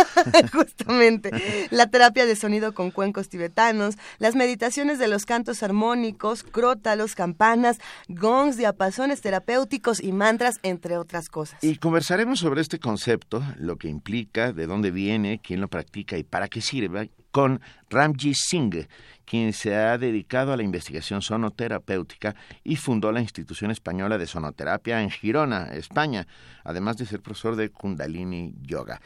justamente. 0.54 1.30
la 1.70 1.88
terapia 1.88 2.24
de 2.24 2.34
sonido 2.34 2.72
con 2.72 2.92
cuencos 2.92 3.28
tibetanos, 3.28 3.98
las 4.18 4.36
meditaciones 4.36 4.98
de 4.98 5.08
los 5.08 5.26
cantos 5.26 5.62
armónicos, 5.62 6.44
crótalos, 6.44 7.14
campanas, 7.14 7.76
gongs, 8.08 8.56
diapasones 8.56 9.20
terapéuticos 9.20 9.81
y 10.00 10.12
mantras, 10.12 10.60
entre 10.62 10.96
otras 10.96 11.28
cosas. 11.28 11.62
Y 11.62 11.76
conversaremos 11.76 12.38
sobre 12.38 12.60
este 12.60 12.78
concepto, 12.78 13.42
lo 13.58 13.76
que 13.76 13.88
implica, 13.88 14.52
de 14.52 14.66
dónde 14.66 14.90
viene, 14.90 15.40
quién 15.42 15.60
lo 15.60 15.68
practica 15.68 16.16
y 16.16 16.22
para 16.22 16.48
qué 16.48 16.60
sirve, 16.60 17.10
con 17.30 17.60
Ramji 17.90 18.34
Singh, 18.34 18.86
quien 19.24 19.52
se 19.52 19.74
ha 19.74 19.98
dedicado 19.98 20.52
a 20.52 20.56
la 20.56 20.62
investigación 20.62 21.22
sonoterapéutica 21.22 22.34
y 22.62 22.76
fundó 22.76 23.10
la 23.10 23.20
Institución 23.20 23.70
Española 23.70 24.18
de 24.18 24.26
Sonoterapia 24.26 25.02
en 25.02 25.10
Girona, 25.10 25.72
España, 25.74 26.26
además 26.64 26.98
de 26.98 27.06
ser 27.06 27.20
profesor 27.20 27.56
de 27.56 27.70
Kundalini 27.70 28.52
Yoga. 28.62 29.00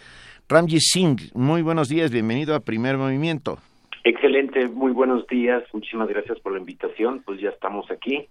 Ramji 0.48 0.80
Singh, 0.80 1.32
muy 1.34 1.62
buenos 1.62 1.88
días, 1.88 2.10
bienvenido 2.10 2.54
a 2.54 2.60
Primer 2.60 2.98
Movimiento. 2.98 3.58
Excelente, 4.04 4.68
muy 4.68 4.92
buenos 4.92 5.26
días, 5.26 5.62
muchísimas 5.72 6.08
gracias 6.08 6.38
por 6.40 6.52
la 6.52 6.60
invitación, 6.60 7.22
pues 7.24 7.40
ya 7.40 7.48
estamos 7.48 7.90
aquí 7.90 8.28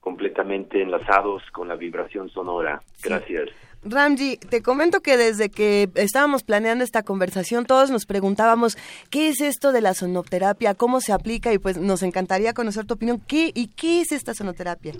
completamente 0.00 0.82
enlazados 0.82 1.42
con 1.52 1.68
la 1.68 1.76
vibración 1.76 2.28
sonora. 2.30 2.82
Gracias. 3.02 3.50
Ramji, 3.84 4.36
te 4.36 4.62
comento 4.62 5.00
que 5.00 5.16
desde 5.16 5.50
que 5.50 5.88
estábamos 5.94 6.42
planeando 6.42 6.82
esta 6.82 7.02
conversación, 7.04 7.64
todos 7.64 7.90
nos 7.90 8.06
preguntábamos 8.06 8.76
qué 9.10 9.28
es 9.28 9.40
esto 9.40 9.70
de 9.72 9.80
la 9.80 9.94
sonoterapia, 9.94 10.74
cómo 10.74 11.00
se 11.00 11.12
aplica 11.12 11.52
y 11.52 11.58
pues 11.58 11.78
nos 11.78 12.02
encantaría 12.02 12.54
conocer 12.54 12.86
tu 12.86 12.94
opinión. 12.94 13.20
¿Qué 13.26 13.52
y 13.54 13.68
qué 13.68 14.00
es 14.00 14.12
esta 14.12 14.34
sonoterapia? 14.34 14.94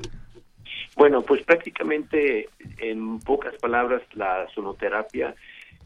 Bueno, 0.97 1.23
pues 1.23 1.43
prácticamente 1.45 2.49
en 2.79 3.21
pocas 3.21 3.55
palabras 3.57 4.03
la 4.15 4.49
sonoterapia 4.55 5.35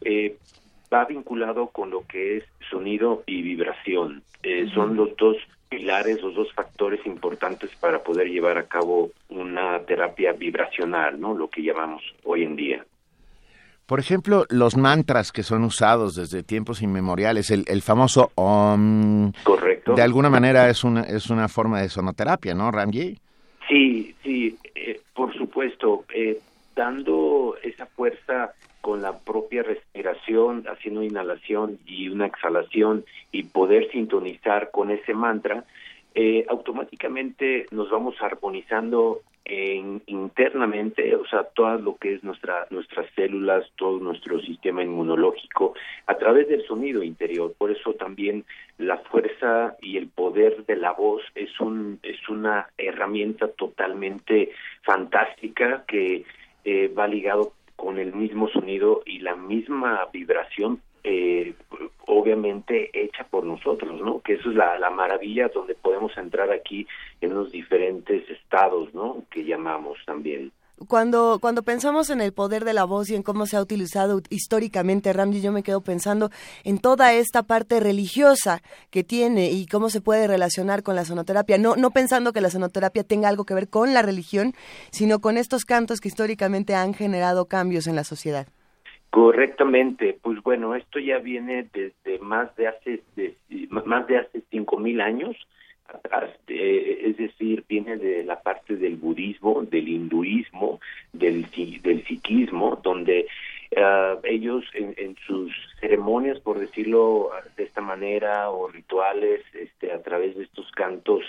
eh, 0.01 0.37
va 0.91 1.05
vinculado 1.05 1.67
con 1.67 1.89
lo 1.89 2.05
que 2.07 2.37
es 2.37 2.43
sonido 2.69 3.23
y 3.25 3.41
vibración. 3.41 4.23
Eh, 4.43 4.67
son 4.73 4.95
los 4.95 5.15
dos 5.17 5.37
pilares, 5.77 6.21
los 6.21 6.35
dos 6.35 6.53
factores 6.53 7.05
importantes 7.05 7.71
para 7.79 7.99
poder 7.99 8.27
llevar 8.27 8.57
a 8.57 8.63
cabo 8.63 9.11
una 9.29 9.79
terapia 9.79 10.33
vibracional, 10.33 11.19
¿no? 11.19 11.33
Lo 11.33 11.49
que 11.49 11.63
llamamos 11.63 12.01
hoy 12.23 12.43
en 12.43 12.55
día. 12.55 12.85
Por 13.85 13.99
ejemplo, 13.99 14.45
los 14.49 14.77
mantras 14.77 15.31
que 15.31 15.43
son 15.43 15.63
usados 15.63 16.15
desde 16.15 16.41
tiempos 16.41 16.81
inmemoriales, 16.81 17.51
el, 17.51 17.65
el 17.67 17.81
famoso 17.81 18.31
Om. 18.35 19.33
Correcto. 19.43 19.93
De 19.93 20.01
alguna 20.01 20.29
manera 20.29 20.69
es 20.69 20.83
una, 20.83 21.01
es 21.01 21.29
una 21.29 21.47
forma 21.49 21.81
de 21.81 21.89
sonoterapia, 21.89 22.53
¿no, 22.53 22.71
Ramji? 22.71 23.17
Sí, 23.67 24.15
sí, 24.23 24.57
eh, 24.73 25.01
por 25.13 25.33
supuesto. 25.35 26.05
Eh, 26.13 26.39
dando 26.75 27.55
esa 27.63 27.85
fuerza 27.85 28.53
con 28.81 29.01
la 29.01 29.17
propia 29.19 29.63
respiración, 29.63 30.65
haciendo 30.67 31.03
inhalación 31.03 31.79
y 31.85 32.09
una 32.09 32.25
exhalación 32.25 33.05
y 33.31 33.43
poder 33.43 33.89
sintonizar 33.91 34.71
con 34.71 34.91
ese 34.91 35.13
mantra, 35.13 35.63
eh, 36.15 36.45
automáticamente 36.49 37.65
nos 37.71 37.89
vamos 37.89 38.15
armonizando 38.21 39.21
en, 39.45 40.01
internamente, 40.05 41.15
o 41.15 41.25
sea, 41.27 41.43
todo 41.43 41.77
lo 41.77 41.95
que 41.97 42.15
es 42.15 42.23
nuestra, 42.23 42.67
nuestras 42.69 43.07
células, 43.15 43.65
todo 43.75 43.99
nuestro 43.99 44.39
sistema 44.41 44.83
inmunológico, 44.83 45.73
a 46.07 46.15
través 46.15 46.47
del 46.47 46.65
sonido 46.65 47.03
interior. 47.03 47.53
Por 47.57 47.71
eso 47.71 47.93
también 47.93 48.45
la 48.77 48.97
fuerza 48.97 49.75
y 49.81 49.97
el 49.97 50.07
poder 50.07 50.65
de 50.65 50.75
la 50.75 50.91
voz 50.91 51.21
es, 51.35 51.59
un, 51.59 51.99
es 52.03 52.29
una 52.29 52.67
herramienta 52.77 53.47
totalmente 53.49 54.51
fantástica 54.83 55.83
que 55.87 56.23
eh, 56.63 56.87
va 56.87 57.07
ligado 57.07 57.53
con 57.75 57.97
el 57.99 58.13
mismo 58.13 58.47
sonido 58.49 59.01
y 59.05 59.19
la 59.19 59.35
misma 59.35 60.07
vibración 60.11 60.81
eh, 61.03 61.53
obviamente 62.07 62.89
hecha 62.93 63.25
por 63.25 63.43
nosotros, 63.43 63.99
¿no? 64.01 64.21
Que 64.21 64.33
eso 64.33 64.49
es 64.49 64.55
la, 64.55 64.79
la, 64.79 64.89
maravilla 64.89 65.49
donde 65.49 65.75
podemos 65.75 66.17
entrar 66.17 66.49
aquí 66.51 66.87
en 67.19 67.33
los 67.33 67.51
diferentes 67.51 68.29
estados, 68.29 68.93
¿no? 68.93 69.23
Que 69.29 69.43
llamamos 69.43 69.97
también. 70.05 70.51
Cuando, 70.87 71.37
cuando 71.39 71.63
pensamos 71.63 72.09
en 72.09 72.19
el 72.19 72.33
poder 72.33 72.65
de 72.65 72.73
la 72.73 72.83
voz 72.83 73.09
y 73.09 73.15
en 73.15 73.23
cómo 73.23 73.45
se 73.45 73.55
ha 73.55 73.61
utilizado 73.61 74.21
históricamente, 74.29 75.13
Ramji, 75.13 75.41
yo 75.41 75.51
me 75.51 75.63
quedo 75.63 75.81
pensando 75.81 76.29
en 76.63 76.79
toda 76.79 77.13
esta 77.13 77.43
parte 77.43 77.79
religiosa 77.79 78.61
que 78.89 79.03
tiene 79.03 79.51
y 79.51 79.65
cómo 79.67 79.89
se 79.89 80.01
puede 80.01 80.27
relacionar 80.27 80.83
con 80.83 80.95
la 80.95 81.05
sonoterapia. 81.05 81.57
No, 81.57 81.75
no 81.75 81.91
pensando 81.91 82.33
que 82.33 82.41
la 82.41 82.49
sonoterapia 82.49 83.03
tenga 83.03 83.29
algo 83.29 83.45
que 83.45 83.53
ver 83.53 83.69
con 83.69 83.93
la 83.93 84.01
religión, 84.01 84.53
sino 84.91 85.19
con 85.19 85.37
estos 85.37 85.63
cantos 85.63 86.01
que 86.01 86.09
históricamente 86.09 86.75
han 86.75 86.93
generado 86.93 87.45
cambios 87.45 87.87
en 87.87 87.95
la 87.95 88.03
sociedad. 88.03 88.47
Correctamente, 89.09 90.17
pues 90.23 90.41
bueno, 90.41 90.73
esto 90.73 90.97
ya 90.99 91.19
viene 91.19 91.69
desde 91.71 92.17
más 92.19 92.53
de 92.55 92.67
hace 92.67 93.03
de, 93.15 93.37
más 93.69 94.07
de 94.07 94.17
hace 94.17 94.41
cinco 94.49 94.77
mil 94.77 95.01
años 95.01 95.35
es 96.47 97.17
decir, 97.17 97.63
viene 97.67 97.97
de 97.97 98.23
la 98.23 98.41
parte 98.41 98.75
del 98.75 98.95
budismo, 98.95 99.63
del 99.63 99.87
hinduismo, 99.87 100.79
del, 101.11 101.45
del 101.81 102.05
sikhismo, 102.05 102.79
donde 102.83 103.27
uh, 103.75 104.19
ellos 104.23 104.65
en, 104.73 105.15
sus 105.27 105.51
ceremonias, 105.79 106.39
por 106.39 106.59
decirlo 106.59 107.31
de 107.57 107.63
esta 107.63 107.81
manera, 107.81 108.49
o 108.49 108.67
rituales, 108.67 109.41
este, 109.53 109.91
a 109.91 110.01
través 110.01 110.35
de 110.35 110.43
estos 110.43 110.69
cantos, 110.71 111.23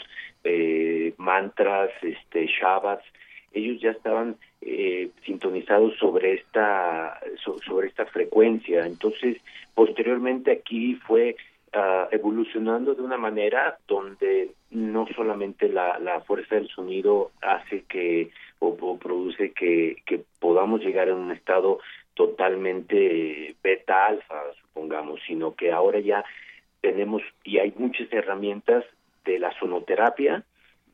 eh, 0.45 1.15
mantras, 1.19 1.91
este, 2.03 2.47
shabbats, 2.47 3.05
ellos 3.53 3.81
ya 3.81 3.93
estaban 3.93 4.37
eh, 4.61 5.11
sintonizados 5.25 5.97
sobre 5.99 6.35
esta 6.35 7.21
so, 7.43 7.59
sobre 7.61 7.87
esta 7.87 8.05
frecuencia. 8.07 8.85
Entonces, 8.85 9.39
posteriormente 9.75 10.51
aquí 10.51 10.97
fue 11.07 11.37
uh, 11.75 12.09
evolucionando 12.11 12.95
de 12.95 13.03
una 13.03 13.17
manera 13.17 13.79
donde 13.87 14.53
no 14.71 15.07
solamente 15.15 15.69
la, 15.69 15.99
la 15.99 16.21
fuerza 16.21 16.57
del 16.57 16.69
sonido 16.69 17.33
hace 17.41 17.83
que 17.83 18.31
o, 18.59 18.77
o 18.81 18.99
produce 18.99 19.53
que, 19.53 19.97
que, 20.07 20.25
podamos 20.39 20.81
llegar 20.81 21.09
a 21.09 21.15
un 21.15 21.31
estado 21.33 21.79
totalmente 22.15 23.57
beta 23.63 24.07
alfa, 24.07 24.43
supongamos, 24.61 25.21
sino 25.27 25.55
que 25.55 25.73
ahora 25.73 26.01
ya 26.01 26.25
tenemos 26.81 27.23
y 27.45 27.59
hay 27.59 27.73
muchas 27.77 28.13
herramientas 28.13 28.85
de 29.25 29.39
la 29.39 29.57
sonoterapia 29.59 30.45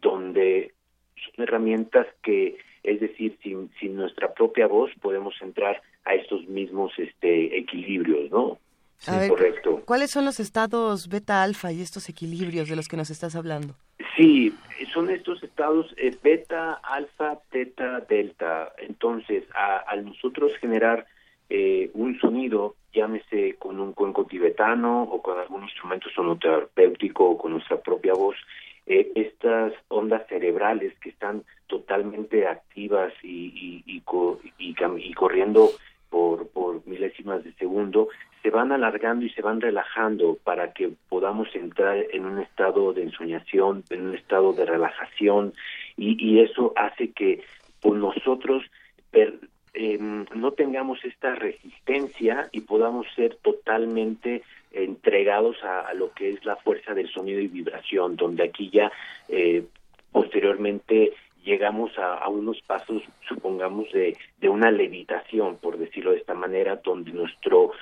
donde 0.01 0.73
son 1.17 1.45
herramientas 1.45 2.07
que 2.23 2.59
es 2.83 3.01
decir, 3.01 3.37
sin, 3.43 3.71
sin 3.79 3.97
nuestra 3.97 4.33
propia 4.33 4.67
voz 4.67 4.91
podemos 5.01 5.35
entrar 5.43 5.83
a 6.05 6.15
estos 6.15 6.47
mismos 6.49 6.93
este 6.99 7.59
equilibrios, 7.59 8.31
¿no? 8.31 8.59
Ver, 9.07 9.29
correcto. 9.29 9.83
¿Cuáles 9.87 10.11
son 10.11 10.25
los 10.25 10.41
estados 10.41 11.09
beta 11.09 11.43
alfa 11.43 11.73
y 11.73 11.81
estos 11.81 12.09
equilibrios 12.09 12.69
de 12.69 12.77
los 12.77 12.89
que 12.89 12.97
nos 12.97 13.11
estás 13.11 13.35
hablando? 13.35 13.75
Sí, 14.17 14.55
son 14.93 15.11
estos 15.11 15.43
estados 15.43 15.95
eh, 15.97 16.17
beta, 16.23 16.75
alfa, 16.83 17.39
teta, 17.51 18.01
delta. 18.01 18.73
Entonces, 18.79 19.45
a, 19.55 19.79
al 19.79 20.05
nosotros 20.05 20.53
generar 20.61 21.07
eh, 21.49 21.91
un 21.95 22.19
sonido 22.21 22.77
llámese 22.93 23.55
con 23.59 23.81
un 23.81 23.93
cuenco 23.93 24.25
tibetano 24.25 25.03
o 25.03 25.23
con 25.23 25.39
algún 25.39 25.63
instrumento 25.65 26.09
sonoterapéutico 26.11 27.31
o 27.31 27.39
con 27.39 27.53
nuestra 27.53 27.81
propia 27.81 28.15
voz, 28.15 28.37
eh, 28.87 29.13
estas 29.15 29.73
ondas 29.89 30.27
cerebrales 30.29 30.93
que 31.01 31.11
están 31.11 31.45
totalmente 31.67 32.47
activas 32.47 33.13
y, 33.23 33.85
y, 33.87 34.03
y, 34.59 35.15
corriendo 35.15 35.71
por, 36.09 36.49
por 36.49 36.87
milésimas 36.87 37.45
de 37.45 37.53
segundo, 37.55 38.09
se 38.43 38.51
van 38.51 38.73
alargando 38.73 39.25
y 39.25 39.31
se 39.31 39.43
van 39.43 39.61
relajando 39.61 40.39
para 40.43 40.73
que 40.73 40.91
podamos 41.09 41.49
entrar 41.55 41.99
en 42.11 42.25
un 42.25 42.39
estado 42.39 42.93
de 42.93 43.03
ensoñación, 43.03 43.85
en 43.91 44.09
un 44.09 44.15
estado 44.15 44.53
de 44.53 44.65
relajación 44.65 45.53
y, 45.97 46.41
eso 46.41 46.73
hace 46.77 47.13
que 47.13 47.43
por 47.81 47.97
nosotros 47.97 48.65
Em, 49.73 50.27
no 50.35 50.51
tengamos 50.53 51.05
esta 51.05 51.37
resistencia 51.37 52.49
y 52.51 52.63
podamos 52.63 53.07
ser 53.15 53.37
totalmente 53.37 54.43
entregados 54.73 55.57
a, 55.63 55.95
lo 55.95 56.13
que 56.13 56.31
es 56.31 56.45
la 56.45 56.57
fuerza 56.57 56.93
del 56.93 57.09
sonido 57.09 57.41
y 57.41 57.47
vibración, 57.47 58.17
donde 58.17 58.43
aquí 58.43 58.69
ya 58.71 58.91
eh, 59.29 59.65
posteriormente 60.11 61.13
llegamos 61.45 61.97
a, 61.99 62.29
unos 62.29 62.61
pasos, 62.63 63.03
supongamos, 63.29 63.91
de, 63.93 64.17
de, 64.41 64.49
una 64.49 64.71
levitación, 64.73 65.57
por 65.57 65.79
decirlo 65.79 66.11
de 66.11 66.19
esta 66.19 66.35
manera, 66.35 66.77
donde 66.85 67.13
nuestro, 67.13 67.73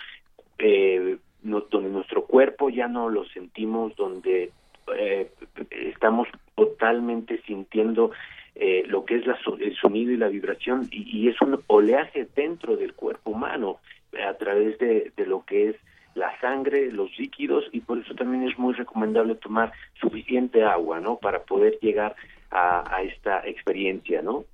eh, 0.59 1.19
donde 1.43 1.88
nuestro 1.88 2.25
cuerpo 2.25 2.69
ya 2.69 2.88
no 2.88 3.09
lo 3.09 3.25
sentimos, 3.27 3.95
donde 3.97 4.50
eh, 4.97 5.31
estamos 5.71 6.29
totalmente 6.55 7.41
sintiendo 7.43 8.11
eh, 8.55 8.85
lo 8.87 9.05
que 9.05 9.17
es 9.17 9.27
la, 9.27 9.38
el 9.61 9.77
sonido 9.77 10.12
y 10.12 10.17
la 10.17 10.29
vibración 10.29 10.88
y, 10.91 11.29
es 11.29 11.41
un 11.41 11.62
oleaje 11.69 12.27
dentro 12.35 12.77
del 12.77 12.95
cuerpo 12.95 13.31
humano 13.31 13.79
a 14.27 14.35
través 14.35 14.79
de, 14.79 15.12
lo 15.27 15.45
que 15.45 15.71
es 15.71 15.77
la 16.15 16.38
sangre, 16.41 16.91
los 16.91 17.17
líquidos 17.19 17.65
y 17.73 17.81
por 17.81 17.99
eso 17.99 18.15
también 18.15 18.49
es 18.49 18.59
muy 18.59 18.75
recomendable 18.75 19.37
tomar 19.37 19.73
suficiente 20.00 20.65
agua, 20.65 20.99
¿no? 21.00 21.17
Para 21.17 21.45
poder 21.45 21.79
llegar 21.81 22.17
a 22.50 23.03
esta 23.03 23.47
experiencia, 23.47 24.23
¿no? 24.23 24.45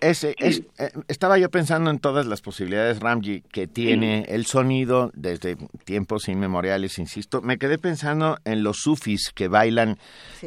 Ese, 0.00 0.34
es, 0.38 0.62
eh, 0.78 0.90
estaba 1.08 1.38
yo 1.38 1.50
pensando 1.50 1.90
en 1.90 1.98
todas 1.98 2.26
las 2.26 2.42
posibilidades, 2.42 3.00
Ramji, 3.00 3.40
que 3.40 3.66
tiene 3.66 4.26
el 4.28 4.44
sonido 4.44 5.10
desde 5.14 5.56
tiempos 5.84 6.28
inmemoriales, 6.28 6.98
insisto. 6.98 7.40
Me 7.40 7.56
quedé 7.56 7.78
pensando 7.78 8.36
en 8.44 8.62
los 8.62 8.78
sufis 8.78 9.30
que 9.34 9.48
bailan, 9.48 9.98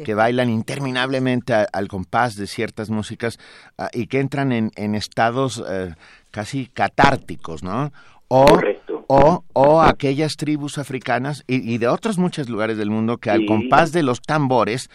que 0.04 0.14
bailan 0.14 0.48
interminablemente 0.48 1.54
al 1.54 1.88
compás 1.88 2.36
de 2.36 2.46
ciertas 2.46 2.88
músicas 2.88 3.38
ah, 3.78 3.90
y 3.92 4.06
que 4.06 4.20
entran 4.20 4.52
en, 4.52 4.70
en 4.76 4.94
estados 4.94 5.62
eh, 5.68 5.94
casi 6.30 6.66
catárticos, 6.66 7.64
¿no? 7.64 7.92
O, 8.28 8.46
o, 9.08 9.44
o 9.52 9.80
aquellas 9.82 10.36
tribus 10.36 10.78
africanas 10.78 11.44
y, 11.46 11.78
de 11.78 11.88
otros 11.88 12.18
muchos 12.18 12.48
lugares 12.48 12.76
del 12.76 12.90
mundo 12.90 13.18
que 13.18 13.30
al 13.30 13.46
compás 13.46 13.92
de 13.92 14.02
los 14.02 14.20
tambores, 14.20 14.90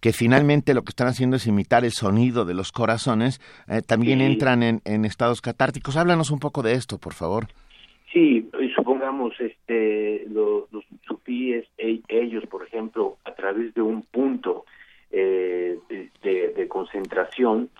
que 0.00 0.12
finalmente 0.12 0.74
lo 0.74 0.82
que 0.82 0.90
están 0.90 1.08
haciendo 1.08 1.36
es 1.36 1.46
imitar 1.46 1.84
el 1.84 1.92
sonido 1.92 2.44
de 2.44 2.54
los 2.54 2.72
corazones, 2.72 3.40
eh, 3.68 3.82
también 3.86 4.20
entran 4.20 4.62
en, 4.62 4.80
en, 4.84 5.04
estados 5.04 5.40
catárticos. 5.40 5.96
Háblanos 5.96 6.30
un 6.30 6.40
poco 6.40 6.62
de 6.62 6.72
esto, 6.72 6.98
por 6.98 7.14
favor. 7.14 7.46
Sí, 8.12 8.50
supongamos 8.74 9.34
este, 9.40 10.26
los, 10.28 10.70
los 10.70 10.84
sufíes, 11.06 11.66
e, 11.78 12.00
ellos, 12.08 12.44
por 12.46 12.62
ejemplo, 12.66 13.16
a 13.24 13.32
través 13.34 13.72
de 13.74 13.80
un 13.80 14.02
punto 14.02 14.64
eh, 15.10 15.78
de, 16.22 16.68
concentración, 16.68 17.70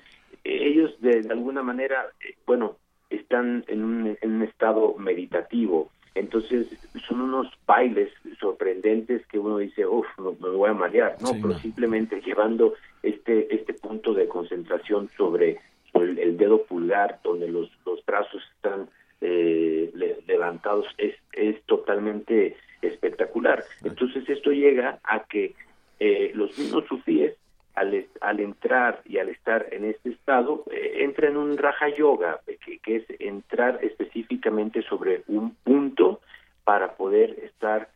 ellos 0.44 0.98
de, 1.00 1.22
de 1.22 1.32
alguna 1.32 1.62
manera, 1.62 2.06
eh, 2.26 2.34
bueno, 2.46 2.76
están 3.16 3.64
en 3.68 3.84
un, 3.84 4.18
en 4.20 4.32
un 4.32 4.42
estado 4.42 4.94
meditativo. 4.98 5.90
Entonces 6.14 6.66
son 7.08 7.22
unos 7.22 7.48
bailes 7.66 8.12
sorprendentes 8.38 9.26
que 9.28 9.38
uno 9.38 9.58
dice, 9.58 9.86
uff, 9.86 10.06
me 10.18 10.50
voy 10.50 10.68
a 10.68 10.74
marear, 10.74 11.16
no, 11.22 11.30
pero 11.40 11.58
simplemente 11.58 12.20
llevando 12.20 12.74
este 13.02 13.54
este 13.54 13.72
punto 13.74 14.12
de 14.12 14.28
concentración 14.28 15.08
sobre, 15.16 15.58
el, 15.94 16.36
dedo 16.36 16.64
pulgar, 16.64 17.20
donde 17.24 17.48
los, 17.48 17.70
los 17.86 18.04
brazos 18.04 18.42
están 18.56 18.88
eh, 19.20 19.90
levantados, 20.26 20.86
es, 20.98 21.14
es 21.32 21.62
totalmente 21.62 22.56
espectacular. 22.82 23.64
Entonces 23.84 24.28
esto 24.28 24.50
llega 24.50 24.98
a 25.04 25.24
que 25.24 25.54
eh, 26.00 26.32
los 26.34 26.56
mismos 26.58 26.84
sufíes 26.88 27.36
al, 27.74 28.06
al, 28.20 28.40
entrar 28.40 29.02
y 29.04 29.18
al 29.18 29.28
estar 29.28 29.66
en 29.72 29.84
este 29.84 30.10
estado, 30.10 30.64
eh, 30.70 31.04
entra 31.04 31.28
en 31.28 31.36
un 31.36 31.56
raja 31.56 31.88
yoga, 31.88 32.40
eh, 32.46 32.58
que, 32.64 32.78
que, 32.78 32.96
es 32.96 33.04
entrar 33.20 33.80
específicamente 33.82 34.82
sobre 34.82 35.22
un 35.28 35.54
punto 35.56 36.20
para 36.64 36.94
poder 36.96 37.30
estar 37.44 37.88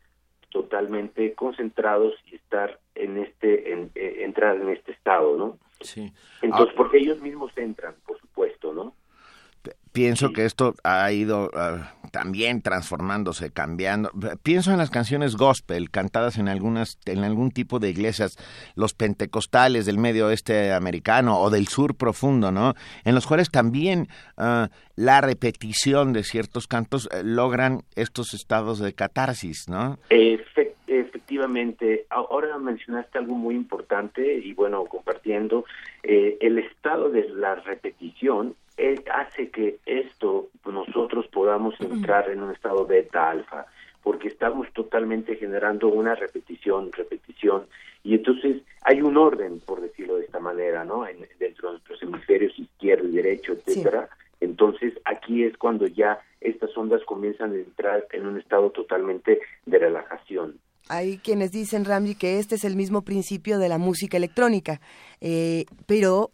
totalmente 0.51 1.35
concentrados 1.35 2.15
y 2.31 2.37
estar 2.37 2.79
en 2.95 3.19
este, 3.19 3.73
en, 3.73 3.91
eh, 3.95 4.19
entrar 4.21 4.57
en 4.57 4.71
este 4.71 4.93
estado, 4.93 5.37
¿no? 5.37 5.59
Sí. 5.81 6.13
Entonces, 6.41 6.73
ah. 6.73 6.77
porque 6.77 6.99
ellos 6.99 7.21
mismos 7.21 7.53
entran, 7.57 7.95
por 8.07 8.19
supuesto, 8.19 8.73
¿no? 8.73 8.95
Pienso 9.93 10.33
que 10.33 10.45
esto 10.45 10.75
ha 10.85 11.11
ido 11.11 11.51
ah, 11.55 11.95
también 12.17 12.63
transformándose, 12.63 13.51
cambiando. 13.51 14.11
Pienso 14.43 14.73
en 14.73 14.79
las 14.79 14.89
canciones 14.89 15.37
gospel 15.37 15.91
cantadas 15.91 16.39
en 16.39 16.49
algunas, 16.49 16.99
en 17.05 17.25
algún 17.25 17.51
tipo 17.51 17.79
de 17.79 17.91
iglesias, 17.91 18.39
los 18.75 18.95
pentecostales 18.95 19.85
del 19.85 19.99
medio 19.99 20.29
oeste 20.29 20.73
americano 20.73 21.39
o 21.39 21.51
del 21.51 21.69
sur 21.69 21.95
profundo, 21.95 22.51
¿no? 22.51 22.73
En 23.05 23.15
los 23.15 23.27
cuales 23.27 23.51
también 23.51 24.09
ah, 24.39 24.71
la 24.95 25.21
repetición 25.21 26.15
de 26.15 26.25
ciertos 26.25 26.67
cantos 26.67 27.07
eh, 27.13 27.21
logran 27.23 27.83
estos 27.97 28.33
estados 28.33 28.79
de 28.79 28.95
catarsis, 28.95 29.69
¿no? 29.69 29.99
efectivamente, 30.87 32.07
ahora 32.09 32.57
mencionaste 32.57 33.19
algo 33.19 33.35
muy 33.35 33.57
importante 33.57 34.39
y 34.39 34.55
bueno, 34.55 34.85
compartiendo, 34.87 35.67
eh, 36.03 36.39
el 36.41 36.59
estado 36.59 37.11
de 37.11 37.29
la 37.29 37.57
repetición 37.57 38.55
hace 39.13 39.51
que 39.51 39.79
esto 39.87 40.49
nosotros 40.65 41.27
podamos 41.29 41.81
entrar 41.81 42.31
en 42.31 42.43
un 42.43 42.53
estado 42.53 42.87
beta 42.87 43.31
alfa 43.31 43.67
porque 44.03 44.29
estamos 44.29 44.73
totalmente 44.73 45.35
generando 45.37 45.89
una 45.89 46.15
repetición, 46.15 46.93
repetición, 46.93 47.67
y 48.05 48.15
entonces 48.15 48.63
hay 48.83 49.03
un 49.03 49.17
orden, 49.17 49.59
por 49.59 49.81
decirlo 49.81 50.17
de 50.17 50.27
esta 50.27 50.39
manera, 50.39 50.85
¿no? 50.85 51.05
dentro 51.41 51.69
de 51.69 51.73
nuestros 51.73 52.01
hemisferios 52.03 52.57
izquierdo 52.57 53.09
y 53.09 53.17
derecho, 53.17 53.55
etcétera. 53.55 54.09
Entonces 54.41 54.95
aquí 55.05 55.43
es 55.43 55.57
cuando 55.57 55.89
ya 55.89 56.21
estas 56.41 56.77
ondas 56.77 57.03
comienzan 57.05 57.51
a 57.51 57.57
entrar 57.57 58.07
en 58.13 58.27
un 58.27 58.39
estado 58.39 58.71
totalmente 58.71 59.41
de 59.65 59.79
relajación. 59.79 60.61
Hay 60.89 61.19
quienes 61.19 61.51
dicen, 61.51 61.85
Ramji, 61.85 62.15
que 62.15 62.39
este 62.39 62.55
es 62.55 62.65
el 62.65 62.77
mismo 62.77 63.03
principio 63.03 63.59
de 63.59 63.69
la 63.69 63.77
música 63.77 64.17
electrónica, 64.17 64.81
eh, 65.21 65.65
pero 65.87 66.31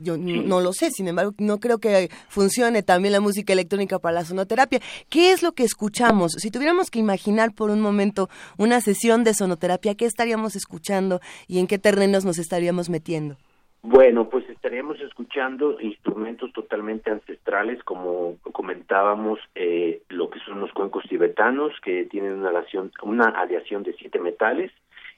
yo 0.00 0.18
no 0.18 0.60
lo 0.60 0.74
sé, 0.74 0.90
sin 0.90 1.08
embargo, 1.08 1.32
no 1.38 1.58
creo 1.58 1.78
que 1.78 2.10
funcione 2.28 2.82
también 2.82 3.12
la 3.12 3.20
música 3.20 3.54
electrónica 3.54 3.98
para 3.98 4.16
la 4.16 4.24
sonoterapia. 4.26 4.80
¿Qué 5.08 5.32
es 5.32 5.42
lo 5.42 5.52
que 5.52 5.64
escuchamos? 5.64 6.32
Si 6.36 6.50
tuviéramos 6.50 6.90
que 6.90 6.98
imaginar 6.98 7.54
por 7.54 7.70
un 7.70 7.80
momento 7.80 8.28
una 8.58 8.82
sesión 8.82 9.24
de 9.24 9.32
sonoterapia, 9.32 9.94
¿qué 9.94 10.04
estaríamos 10.04 10.54
escuchando 10.54 11.20
y 11.46 11.58
en 11.58 11.66
qué 11.66 11.78
terrenos 11.78 12.26
nos 12.26 12.38
estaríamos 12.38 12.90
metiendo? 12.90 13.38
Bueno, 13.86 14.30
pues 14.30 14.48
estaríamos 14.48 14.98
escuchando 15.02 15.78
instrumentos 15.78 16.50
totalmente 16.54 17.10
ancestrales, 17.10 17.84
como 17.84 18.38
comentábamos, 18.52 19.38
eh, 19.54 20.00
lo 20.08 20.30
que 20.30 20.38
son 20.40 20.60
los 20.60 20.72
cuencos 20.72 21.04
tibetanos, 21.06 21.70
que 21.82 22.06
tienen 22.06 22.32
una 22.32 22.48
aleación, 22.48 22.90
una 23.02 23.26
aleación 23.26 23.82
de 23.82 23.92
siete 23.92 24.18
metales. 24.18 24.72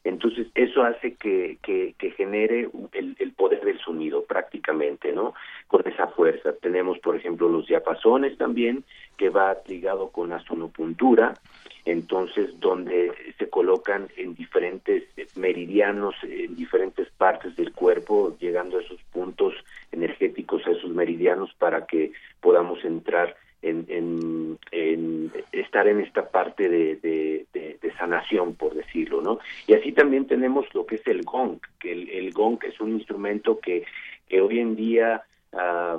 Entonces, 0.07 0.47
eso 0.55 0.85
hace 0.85 1.15
que, 1.15 1.59
que, 1.63 2.11
genere 2.13 2.69
el, 2.93 3.17
el, 3.19 3.33
poder 3.33 3.65
del 3.65 3.81
sonido 3.81 4.23
prácticamente, 4.23 5.13
¿no? 5.13 5.35
Con 5.67 5.83
esa 5.85 6.07
fuerza. 6.07 6.53
Tenemos, 6.63 7.01
por 7.01 7.17
ejemplo, 7.17 7.49
los 7.49 7.67
diapasones 7.67 8.39
también, 8.39 8.85
que 9.17 9.31
va 9.31 9.57
ligado 9.67 10.11
con 10.11 10.29
la 10.29 10.39
sonopuntura, 10.45 11.35
entonces 11.85 12.51
donde 12.61 13.11
se 13.37 13.51
colocan 13.51 14.07
en 14.17 14.37
diferentes 14.37 15.03
meridianos, 15.35 16.15
en 16.23 16.55
diferentes 16.55 17.09
partes 17.11 17.57
del 17.57 17.73
cuerpo, 17.73 18.37
llegando 18.39 18.79
a 18.79 18.83
esos 18.83 19.03
puntos 19.13 19.55
energéticos, 19.91 20.65
a 20.69 20.71
esos 20.71 20.91
meridianos, 20.91 21.53
para 21.59 21.85
que 21.85 22.13
podamos 22.41 22.85
entrar 22.85 23.35
en, 23.69 24.59
en, 24.71 25.33
estar 25.53 25.89
en 25.89 26.01
esta 26.01 26.29
parte 26.29 26.69
de, 26.69 27.47
sanación, 27.99 28.55
por 28.55 28.75
decirlo, 28.75 29.23
¿no? 29.23 29.39
Y 29.67 29.73
así 29.73 29.91
también 29.91 30.27
tenemos 30.27 30.67
lo 30.75 30.85
que 30.85 30.97
es 30.97 31.07
el 31.07 31.23
gong, 31.23 31.59
que 31.81 31.93
el, 31.93 32.11
el 32.11 32.31
gong 32.33 32.59
es 32.63 32.79
un 32.79 32.93
instrumento 32.93 33.59
que, 33.59 33.85
que 34.29 34.43
hoy 34.43 34.61
en 34.61 34.77
día 34.77 35.25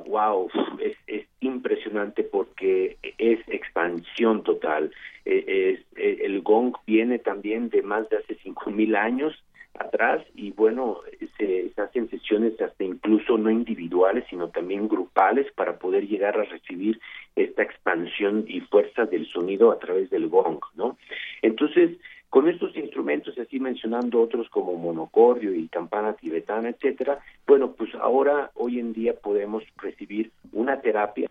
wow, 0.06 0.50
es, 0.80 0.96
es, 1.08 1.26
impresionante 1.40 2.24
porque 2.24 2.98
es 3.18 3.40
expansión 3.48 4.44
total. 4.44 4.92
E, 5.24 5.44
es, 5.48 5.80
e, 5.96 6.26
el 6.26 6.42
gong 6.42 6.74
viene 6.86 7.20
también 7.20 7.70
de 7.70 7.84
más 7.84 8.10
de 8.10 8.18
hace 8.18 8.36
cinco 8.42 8.72
mil 8.72 8.96
años 8.96 9.44
atrás 9.80 10.26
y 10.36 10.52
bueno, 10.52 11.00
se, 11.38 11.72
hacen 11.78 12.10
sesiones 12.10 12.60
hasta 12.62 12.84
incluso 12.84 13.38
no 13.38 13.50
individuales, 13.50 14.26
sino 14.30 14.50
también 14.50 14.88
grupales 14.88 15.52
para 15.54 15.78
poder 15.78 16.08
llegar 16.08 16.38
a 16.40 16.44
recibir 16.44 17.00
esta 17.36 17.64
expansión 17.64 18.46
y 18.48 18.62
fuerza 18.62 19.06
del 19.06 19.28
sonido 19.28 19.72
a 19.72 19.80
través 19.80 20.10
del 20.10 20.28
gong, 20.28 20.60
¿no? 20.76 20.98
Entonces, 21.42 21.98
con 22.30 22.50
estos 22.50 22.76
instrumentos, 22.76 23.38
así 23.38 23.60
mencionando 23.60 24.22
otros 24.22 24.50
como 24.50 24.76
monocordio 24.76 25.54
y 25.54 25.68
campana 25.70 26.14
tibetana, 26.14 26.70
etcétera, 26.70 27.20
bueno, 27.46 27.74
pues 27.74 27.94
ahora, 27.96 28.52
hoy 28.56 28.80
en 28.80 28.94
día 28.94 29.14
podemos 29.14 29.64
recibir 29.78 30.32
una 30.52 30.82
terapia 30.82 31.30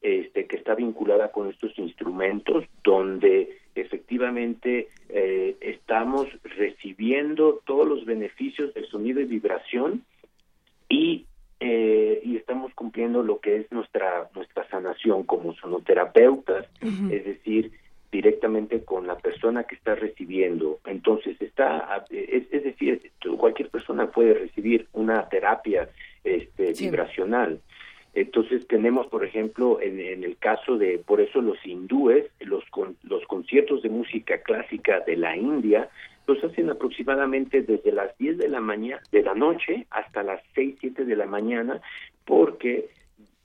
este, 0.00 0.46
que 0.46 0.56
está 0.56 0.74
vinculada 0.74 1.32
con 1.32 1.48
estos 1.48 1.76
instrumentos, 1.78 2.64
donde 2.82 3.58
efectivamente 3.80 4.88
eh, 5.08 5.56
estamos 5.60 6.28
recibiendo 6.42 7.60
todos 7.66 7.86
los 7.86 8.04
beneficios 8.04 8.74
del 8.74 8.86
sonido 8.88 9.20
y 9.20 9.24
vibración 9.24 10.04
y, 10.88 11.26
eh, 11.60 12.20
y 12.24 12.36
estamos 12.36 12.72
cumpliendo 12.74 13.22
lo 13.22 13.40
que 13.40 13.56
es 13.56 13.72
nuestra 13.72 14.28
nuestra 14.34 14.68
sanación 14.68 15.24
como 15.24 15.54
sonoterapeutas, 15.54 16.66
es 17.10 17.24
decir, 17.24 17.72
directamente 18.10 18.84
con 18.84 19.06
la 19.06 19.16
persona 19.18 19.64
que 19.64 19.74
está 19.74 19.94
recibiendo. 19.94 20.80
Entonces 20.86 21.40
está, 21.40 22.04
es, 22.10 22.50
decir, 22.50 23.12
cualquier 23.38 23.68
persona 23.70 24.10
puede 24.10 24.34
recibir 24.34 24.88
una 24.92 25.28
terapia 25.28 25.88
este, 26.24 26.72
vibracional. 26.72 27.60
Entonces 28.14 28.66
tenemos, 28.66 29.06
por 29.06 29.24
ejemplo, 29.24 29.80
en, 29.80 30.00
el 30.00 30.36
caso 30.38 30.76
de, 30.76 30.98
por 30.98 31.20
eso 31.20 31.40
los 31.40 31.64
hindúes, 31.64 32.26
los, 32.40 32.64
los 33.02 33.24
conciertos 33.26 33.82
de 33.82 33.90
música 33.90 34.38
clásica 34.42 35.00
de 35.00 35.16
la 35.16 35.36
India, 35.36 35.88
los 36.26 36.42
hacen 36.44 36.68
aproximadamente 36.70 37.62
desde 37.62 37.92
las 37.92 38.16
10 38.18 38.38
de 38.38 38.48
la 38.48 38.60
mañana, 38.60 39.00
de 39.10 39.22
la 39.22 39.34
noche 39.34 39.86
hasta 39.90 40.22
las 40.22 40.42
6, 40.54 40.76
7 40.80 41.04
de 41.04 41.16
la 41.16 41.26
mañana, 41.26 41.80
porque 42.24 42.88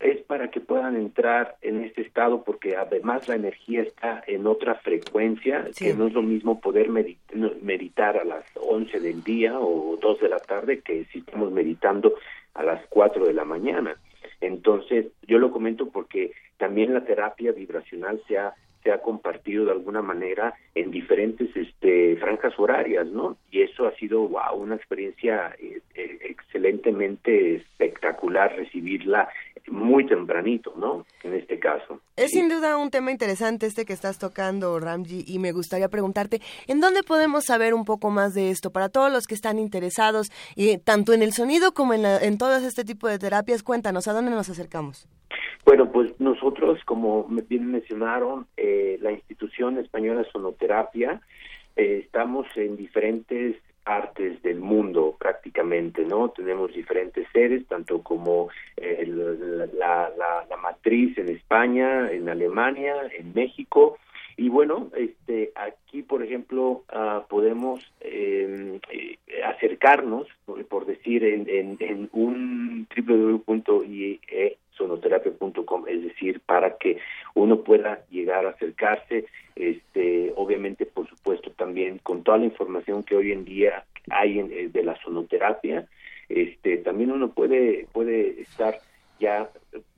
es 0.04 0.22
para 0.24 0.52
que 0.52 0.60
puedan 0.60 0.98
entrar 0.98 1.56
en 1.62 1.84
este 1.84 2.02
estado 2.02 2.44
porque 2.44 2.76
además 2.76 3.28
la 3.30 3.36
energía 3.36 3.84
está 3.84 4.22
en 4.28 4.46
otra 4.48 4.76
frecuencia, 4.76 5.68
que 5.78 5.94
no 5.94 6.08
es 6.08 6.14
lo 6.14 6.22
mismo 6.22 6.60
poder 6.60 6.90
meditar 6.90 8.18
a 8.18 8.26
las 8.26 8.44
11 8.56 9.00
del 9.00 9.24
día 9.24 9.58
o 9.58 9.98
2 10.02 10.20
de 10.20 10.30
la 10.30 10.40
tarde 10.40 10.82
que 10.82 11.06
si 11.06 11.20
estamos 11.20 11.52
meditando 11.52 12.16
a 12.54 12.64
las 12.64 12.86
4 12.88 13.26
de 13.26 13.34
la 13.34 13.46
mañana. 13.46 13.96
Entonces, 14.42 15.08
yo 15.28 15.40
lo 15.40 15.52
comento 15.52 15.90
porque 15.90 16.32
también 16.58 16.94
la 16.94 17.06
terapia 17.06 17.52
vibracional 17.52 18.22
se 18.28 18.38
ha 18.38 18.54
se 18.84 18.92
ha 18.92 19.02
compartido 19.02 19.66
de 19.66 19.72
alguna 19.72 20.02
manera 20.02 20.54
en 20.76 20.92
diferentes 20.92 21.56
este, 21.56 22.18
franjas 22.18 22.54
horarias, 22.58 23.08
¿no? 23.08 23.38
Y 23.52 23.62
eso 23.62 23.88
ha 23.88 23.96
sido, 23.96 24.28
wow, 24.28 24.56
una 24.56 24.76
experiencia 24.76 25.56
eh, 25.60 25.82
eh, 25.96 26.20
excelentemente 26.22 27.56
espectacular 27.56 28.56
recibirla 28.56 29.30
muy 29.68 30.06
tempranito, 30.06 30.74
¿no? 30.78 31.06
En 31.24 31.34
este 31.34 31.58
caso. 31.60 32.02
Es 32.18 32.32
sin 32.32 32.50
duda 32.50 32.78
un 32.78 32.92
tema 32.92 33.12
interesante 33.12 33.66
este 33.66 33.86
que 33.86 33.94
estás 33.94 34.20
tocando, 34.20 34.80
Ramji, 34.80 35.24
y 35.26 35.40
me 35.40 35.52
gustaría 35.52 35.88
preguntarte, 35.88 36.42
¿en 36.68 36.82
dónde 36.82 37.04
podemos 37.04 37.46
saber 37.46 37.74
un 37.74 37.86
poco 37.86 38.10
más 38.10 38.34
de 38.34 38.50
esto? 38.50 38.72
Para 38.72 38.90
todos 38.90 39.12
los 39.12 39.26
que 39.26 39.36
están 39.36 39.60
interesados, 39.60 40.32
y 40.56 40.78
tanto 40.78 41.14
en 41.14 41.24
el 41.24 41.34
sonido 41.34 41.74
como 41.74 41.94
en, 41.94 42.06
en 42.06 42.38
todo 42.38 42.56
este 42.56 42.84
tipo 42.84 43.08
de 43.08 43.20
terapias, 43.20 43.64
cuéntanos, 43.64 44.08
¿a 44.08 44.14
dónde 44.14 44.32
nos 44.32 44.50
acercamos? 44.50 45.08
Bueno, 45.66 45.92
pues 45.92 46.20
nosotros, 46.20 46.80
como 46.86 47.24
bien 47.24 47.72
mencionaron, 47.72 48.48
eh, 48.58 48.98
la 49.02 49.12
institución 49.12 49.78
española 49.78 50.26
Sonoterapia, 50.32 51.22
eh, 51.76 52.02
estamos 52.04 52.48
en 52.56 52.76
diferentes 52.76 53.56
artes 53.86 54.42
del 54.44 54.60
mundo 54.60 55.16
prácticamente, 55.18 56.06
¿no? 56.06 56.30
Tenemos 56.30 56.74
diferentes 56.74 57.28
sedes, 57.34 57.66
tanto 57.68 58.02
como 58.02 58.50
eh, 58.78 59.06
la, 59.08 60.12
la, 60.18 60.58
matriz 60.58 61.18
en 61.18 61.30
España, 61.30 62.10
en 62.10 62.30
Alemania, 62.30 62.96
en 63.18 63.34
México, 63.34 63.98
y 64.38 64.50
bueno, 64.50 64.90
este, 64.96 65.52
aquí, 65.56 66.02
por 66.02 66.24
ejemplo, 66.24 66.84
uh, 66.92 67.28
podemos 67.28 67.82
eh, 68.02 68.80
acercarnos, 69.46 70.28
por, 70.70 70.86
decir, 70.86 71.24
en, 71.24 71.48
en, 71.48 71.78
en 71.80 72.10
un 72.14 72.88
www.iesonoterapia.com, 74.78 75.88
es 75.88 76.04
decir, 76.04 76.42
para 76.42 76.78
que 76.78 77.00
uno 77.34 77.62
pueda 77.62 78.04
llegar 78.10 78.46
a 78.46 78.50
acercarse, 78.50 79.26
este, 79.56 80.34
obviamente, 80.36 80.86
por 80.86 81.08
supuesto, 81.08 81.52
también 81.52 82.00
con 82.00 82.24
toda 82.24 82.38
la 82.38 82.46
información 82.46 83.04
que 83.04 83.16
hoy 83.16 83.32
en 83.32 83.46
día 83.46 83.86
hay 84.10 84.40
en, 84.40 84.52
eh, 84.52 84.70
de 84.70 84.84
la 84.84 85.00
sonoterapia, 85.02 85.88
este, 86.30 86.78
también 86.78 87.12
uno 87.12 87.32
puede 87.32 87.88
puede 87.92 88.42
estar 88.42 88.78
ya 89.20 89.50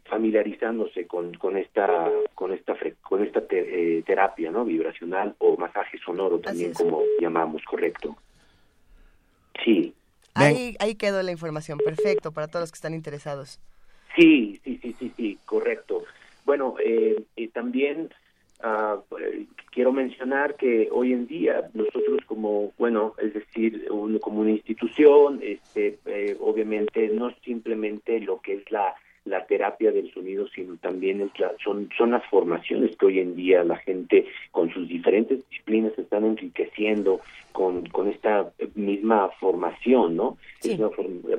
familiarizándose 0.05 1.07
con, 1.07 1.33
con 1.35 1.57
esta 1.57 2.09
con 2.33 2.51
esta 2.51 2.75
con 3.01 3.23
esta 3.23 3.43
eh, 3.49 4.03
terapia 4.05 4.51
no 4.51 4.65
vibracional 4.65 5.35
o 5.39 5.55
masaje 5.57 5.97
sonoro 5.99 6.39
también 6.39 6.73
como 6.73 7.01
llamamos 7.19 7.63
correcto. 7.63 8.17
Sí. 9.63 9.93
Ahí 10.33 10.75
ahí 10.79 10.95
quedó 10.95 11.23
la 11.23 11.31
información 11.31 11.77
perfecto 11.77 12.31
para 12.31 12.47
todos 12.47 12.63
los 12.63 12.71
que 12.71 12.77
están 12.77 12.93
interesados 12.93 13.59
sí 14.15 14.59
sí 14.63 14.79
sí 14.81 14.95
sí 14.99 15.11
sí 15.15 15.37
correcto. 15.45 16.03
Bueno 16.45 16.75
eh, 16.83 17.23
también 17.53 18.09
uh, 18.63 19.01
quiero 19.71 19.91
mencionar 19.91 20.55
que 20.55 20.89
hoy 20.91 21.13
en 21.13 21.27
día 21.27 21.69
nosotros 21.73 22.19
como 22.25 22.73
bueno 22.77 23.13
es 23.21 23.33
decir 23.33 23.87
como 24.21 24.41
una 24.41 24.51
institución 24.51 25.39
este 25.41 25.99
eh, 26.05 26.37
obviamente 26.39 27.09
no 27.09 27.31
simplemente 27.43 28.19
lo 28.19 28.39
que 28.41 28.53
es 28.55 28.71
la 28.71 28.95
la 29.25 29.45
terapia 29.45 29.91
del 29.91 30.11
sonido, 30.13 30.47
sino 30.49 30.77
también 30.77 31.21
es 31.21 31.31
son, 31.63 31.89
son 31.97 32.11
las 32.11 32.23
formaciones 32.27 32.95
que 32.95 33.07
hoy 33.07 33.19
en 33.19 33.35
día 33.35 33.63
la 33.63 33.77
gente 33.77 34.25
con 34.51 34.71
sus 34.71 34.87
diferentes 34.87 35.39
disciplinas 35.49 35.97
están 35.97 36.25
enriqueciendo 36.25 37.19
con, 37.51 37.87
con 37.87 38.07
esta 38.07 38.51
misma 38.75 39.29
formación, 39.39 40.15
¿no? 40.15 40.37
Es 40.63 40.77
una 40.77 40.89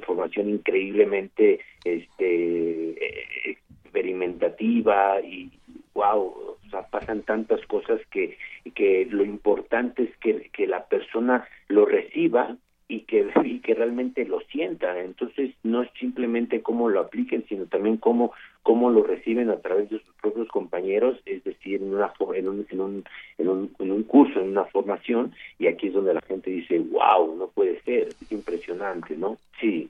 formación 0.00 0.50
increíblemente 0.50 1.60
este 1.84 3.50
experimentativa 3.96 5.20
y 5.20 5.50
wow, 5.94 6.20
o 6.20 6.70
sea, 6.70 6.82
pasan 6.88 7.22
tantas 7.22 7.64
cosas 7.66 8.00
que, 8.10 8.36
que 8.74 9.06
lo 9.08 9.24
importante 9.24 10.02
es 10.02 10.16
que, 10.18 10.50
que 10.52 10.66
la 10.66 10.84
persona 10.86 11.48
lo 11.68 11.86
reciba 11.86 12.56
y 12.88 13.00
que, 13.00 13.28
y 13.44 13.60
que 13.60 13.74
realmente 13.74 14.24
lo 14.24 14.40
sienta. 14.40 14.98
Entonces, 15.00 15.54
no 15.62 15.82
es 15.82 15.90
simplemente 15.98 16.62
cómo 16.62 16.88
lo 16.88 17.00
apliquen, 17.00 17.44
sino 17.48 17.66
también 17.66 17.96
cómo, 17.96 18.32
cómo 18.62 18.90
lo 18.90 19.02
reciben 19.02 19.50
a 19.50 19.60
través 19.60 19.90
de 19.90 19.98
sus 20.00 20.14
propios 20.20 20.48
compañeros, 20.48 21.18
es 21.26 21.44
decir, 21.44 21.82
en, 21.82 21.94
una, 21.94 22.12
en, 22.34 22.48
un, 22.48 22.66
en, 22.70 22.80
un, 22.80 23.04
en, 23.38 23.48
un, 23.48 23.74
en 23.78 23.92
un 23.92 24.02
curso, 24.04 24.40
en 24.40 24.48
una 24.48 24.64
formación, 24.64 25.32
y 25.58 25.66
aquí 25.66 25.88
es 25.88 25.94
donde 25.94 26.14
la 26.14 26.22
gente 26.22 26.50
dice, 26.50 26.78
wow, 26.78 27.36
no 27.36 27.48
puede 27.48 27.80
ser, 27.82 28.08
es 28.08 28.32
impresionante, 28.32 29.16
¿no? 29.16 29.38
Sí. 29.60 29.88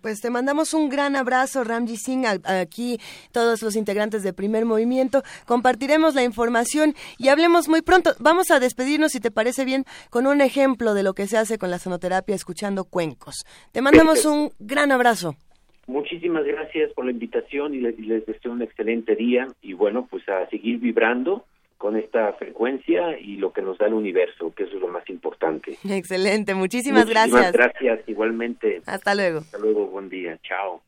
Pues 0.00 0.20
te 0.20 0.30
mandamos 0.30 0.74
un 0.74 0.88
gran 0.88 1.16
abrazo, 1.16 1.64
Ramji 1.64 1.96
Singh, 1.96 2.24
aquí 2.44 2.98
todos 3.32 3.62
los 3.62 3.74
integrantes 3.74 4.22
de 4.22 4.32
Primer 4.32 4.64
Movimiento. 4.64 5.22
Compartiremos 5.44 6.14
la 6.14 6.22
información 6.22 6.94
y 7.18 7.28
hablemos 7.28 7.68
muy 7.68 7.82
pronto. 7.82 8.12
Vamos 8.20 8.50
a 8.52 8.60
despedirnos, 8.60 9.12
si 9.12 9.20
te 9.20 9.32
parece 9.32 9.64
bien, 9.64 9.84
con 10.10 10.26
un 10.26 10.40
ejemplo 10.40 10.94
de 10.94 11.02
lo 11.02 11.14
que 11.14 11.26
se 11.26 11.36
hace 11.36 11.58
con 11.58 11.70
la 11.70 11.78
sonoterapia 11.78 12.34
escuchando 12.34 12.84
cuencos. 12.84 13.44
Te 13.72 13.82
mandamos 13.82 14.24
un 14.24 14.50
gran 14.60 14.92
abrazo. 14.92 15.34
Muchísimas 15.88 16.44
gracias 16.44 16.92
por 16.92 17.06
la 17.06 17.12
invitación 17.12 17.74
y 17.74 17.78
les, 17.80 17.96
deseo 18.26 18.52
un 18.52 18.62
excelente 18.62 19.16
día 19.16 19.48
y 19.62 19.72
bueno, 19.72 20.06
pues 20.08 20.28
a 20.28 20.48
seguir 20.50 20.78
vibrando 20.78 21.44
con 21.78 21.96
esta 21.96 22.32
frecuencia 22.34 23.18
y 23.18 23.36
lo 23.36 23.52
que 23.52 23.62
nos 23.62 23.78
da 23.78 23.86
el 23.86 23.94
universo, 23.94 24.52
que 24.54 24.64
eso 24.64 24.74
es 24.74 24.80
lo 24.80 24.88
más 24.88 25.08
importante. 25.08 25.78
Excelente, 25.88 26.54
muchísimas, 26.54 27.06
muchísimas 27.06 27.30
gracias. 27.30 27.52
Gracias, 27.52 28.08
igualmente. 28.08 28.82
Hasta 28.84 29.14
luego. 29.14 29.38
Hasta 29.38 29.58
luego, 29.58 29.86
buen 29.86 30.08
día, 30.08 30.38
chao. 30.42 30.82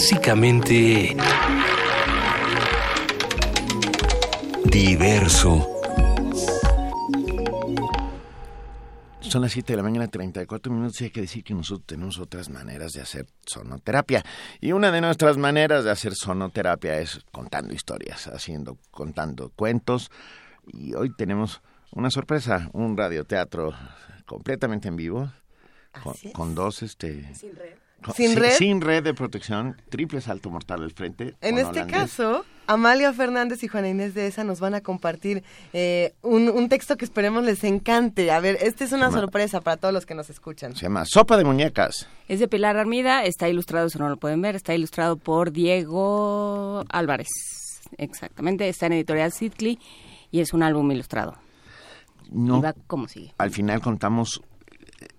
Clásicamente... 0.00 1.14
Diverso. 4.64 5.68
Son 9.20 9.42
las 9.42 9.52
7 9.52 9.74
de 9.74 9.76
la 9.76 9.82
mañana, 9.82 10.08
34 10.08 10.72
minutos 10.72 10.98
y 11.02 11.04
hay 11.04 11.10
que 11.10 11.20
decir 11.20 11.44
que 11.44 11.52
nosotros 11.52 11.84
tenemos 11.86 12.18
otras 12.18 12.48
maneras 12.48 12.92
de 12.92 13.02
hacer 13.02 13.26
sonoterapia. 13.44 14.24
Y 14.58 14.72
una 14.72 14.90
de 14.90 15.02
nuestras 15.02 15.36
maneras 15.36 15.84
de 15.84 15.90
hacer 15.90 16.14
sonoterapia 16.14 16.98
es 16.98 17.20
contando 17.30 17.74
historias, 17.74 18.26
haciendo, 18.28 18.78
contando 18.90 19.50
cuentos. 19.50 20.10
Y 20.66 20.94
hoy 20.94 21.14
tenemos 21.14 21.60
una 21.90 22.10
sorpresa, 22.10 22.70
un 22.72 22.96
radioteatro 22.96 23.74
completamente 24.24 24.88
en 24.88 24.96
vivo, 24.96 25.30
con, 26.02 26.14
con 26.32 26.54
dos, 26.54 26.82
este... 26.82 27.34
Sin 27.34 27.54
red. 27.54 27.89
Sin 28.14 28.36
red. 28.36 28.52
sin 28.56 28.80
red 28.80 29.02
de 29.02 29.14
protección, 29.14 29.76
triple 29.90 30.20
salto 30.20 30.50
mortal 30.50 30.82
al 30.82 30.90
frente. 30.92 31.34
En 31.40 31.58
este 31.58 31.80
holandés. 31.80 31.86
caso, 31.94 32.44
Amalia 32.66 33.12
Fernández 33.12 33.62
y 33.62 33.68
Juana 33.68 33.88
Inés 33.88 34.14
de 34.14 34.26
esa 34.26 34.42
nos 34.44 34.60
van 34.60 34.74
a 34.74 34.80
compartir 34.80 35.42
eh, 35.72 36.14
un, 36.22 36.48
un 36.48 36.68
texto 36.68 36.96
que 36.96 37.04
esperemos 37.04 37.44
les 37.44 37.62
encante. 37.64 38.30
A 38.30 38.40
ver, 38.40 38.56
esta 38.62 38.84
es 38.84 38.92
una 38.92 39.10
sorpresa 39.10 39.60
para 39.60 39.76
todos 39.76 39.92
los 39.92 40.06
que 40.06 40.14
nos 40.14 40.30
escuchan. 40.30 40.74
Se 40.76 40.82
llama 40.82 41.04
Sopa 41.04 41.36
de 41.36 41.44
Muñecas. 41.44 42.08
Es 42.28 42.40
de 42.40 42.48
Pilar 42.48 42.76
Armida, 42.76 43.24
está 43.24 43.48
ilustrado, 43.48 43.88
eso 43.88 43.98
no 43.98 44.08
lo 44.08 44.16
pueden 44.16 44.40
ver, 44.40 44.56
está 44.56 44.74
ilustrado 44.74 45.16
por 45.16 45.52
Diego 45.52 46.84
Álvarez. 46.90 47.28
Exactamente, 47.98 48.68
está 48.68 48.86
en 48.86 48.92
editorial 48.94 49.32
Sidley 49.32 49.78
y 50.30 50.40
es 50.40 50.52
un 50.52 50.62
álbum 50.62 50.90
ilustrado. 50.92 51.36
No, 52.30 52.58
Y 52.58 52.60
va 52.62 52.74
como 52.86 53.08
sigue. 53.08 53.34
al 53.38 53.50
final 53.50 53.80
contamos 53.80 54.40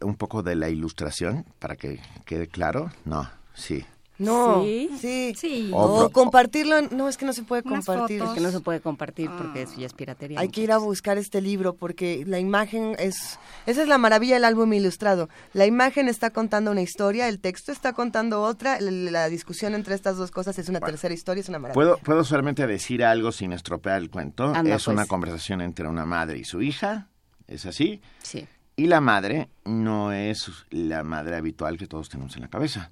un 0.02 0.16
poco 0.16 0.44
de 0.44 0.56
la 0.56 0.70
ilustración 0.70 1.46
para 1.60 1.76
que 1.76 2.00
quede 2.26 2.48
claro. 2.48 2.92
No, 3.06 3.30
sí. 3.54 3.86
No, 4.18 4.62
Sí. 4.62 4.90
sí. 5.00 5.34
Sí. 5.36 5.72
O 5.74 6.12
compartirlo, 6.12 6.78
en- 6.78 6.90
no, 6.96 7.10
es 7.10 7.18
que 7.18 7.26
no 7.26 7.34
se 7.34 7.42
puede 7.42 7.64
compartir. 7.64 8.20
fotos. 8.20 8.36
Que 8.36 8.42
no 8.42 8.52
se 8.52 8.60
puede 8.60 8.80
compartir 8.80 9.32
porque 9.36 9.64
eso 9.64 9.74
ya 9.80 9.88
es 9.88 9.94
piratería. 9.94 10.40
Hay 10.40 10.50
que 10.50 10.62
ir 10.62 10.72
a 10.72 10.78
buscar 10.78 11.18
este 11.18 11.42
libro 11.42 11.74
porque 11.74 12.24
la 12.28 12.38
imagen 12.38 12.96
es... 13.00 13.40
Esa 13.66 13.82
es 13.82 13.88
la 13.88 13.98
maravilla 13.98 14.36
del 14.36 14.46
álbum 14.46 14.72
ilustrado. 14.74 15.28
La 15.54 15.66
imagen 15.66 16.08
está 16.08 16.30
contando 16.30 16.70
una 16.70 16.84
historia, 16.84 17.28
el 17.30 17.40
texto 17.40 17.72
está 17.72 17.94
contando 17.94 18.44
otra, 18.44 18.80
la 18.80 19.28
discusión 19.28 19.74
entre 19.74 19.96
estas 19.96 20.18
dos 20.18 20.30
cosas 20.30 20.60
es 20.60 20.70
una 20.70 20.82
tercera 20.82 21.16
historia, 21.16 21.42
es 21.42 21.50
una 21.50 21.58
maravilla. 21.58 21.74
¿Puedo, 21.74 21.98
puedo 21.98 22.24
solamente 22.24 22.68
decir 22.68 23.04
algo 23.04 23.32
sin 23.32 23.54
estropear 23.54 23.98
el 24.00 24.12
cuento. 24.12 24.54
Anda, 24.54 24.76
es 24.76 24.84
pues. 24.86 24.88
una 24.90 25.08
conversación 25.08 25.62
entre 25.62 25.88
una 25.88 26.06
madre 26.06 26.38
y 26.38 26.44
su 26.44 26.62
hija, 26.62 27.08
es 27.48 27.66
así. 27.66 28.02
Sí. 28.22 28.46
Y 28.82 28.88
la 28.88 29.00
madre 29.00 29.48
no 29.64 30.12
es 30.12 30.50
la 30.72 31.04
madre 31.04 31.36
habitual 31.36 31.78
que 31.78 31.86
todos 31.86 32.10
tenemos 32.10 32.36
en 32.36 32.42
la 32.42 32.48
cabeza. 32.48 32.90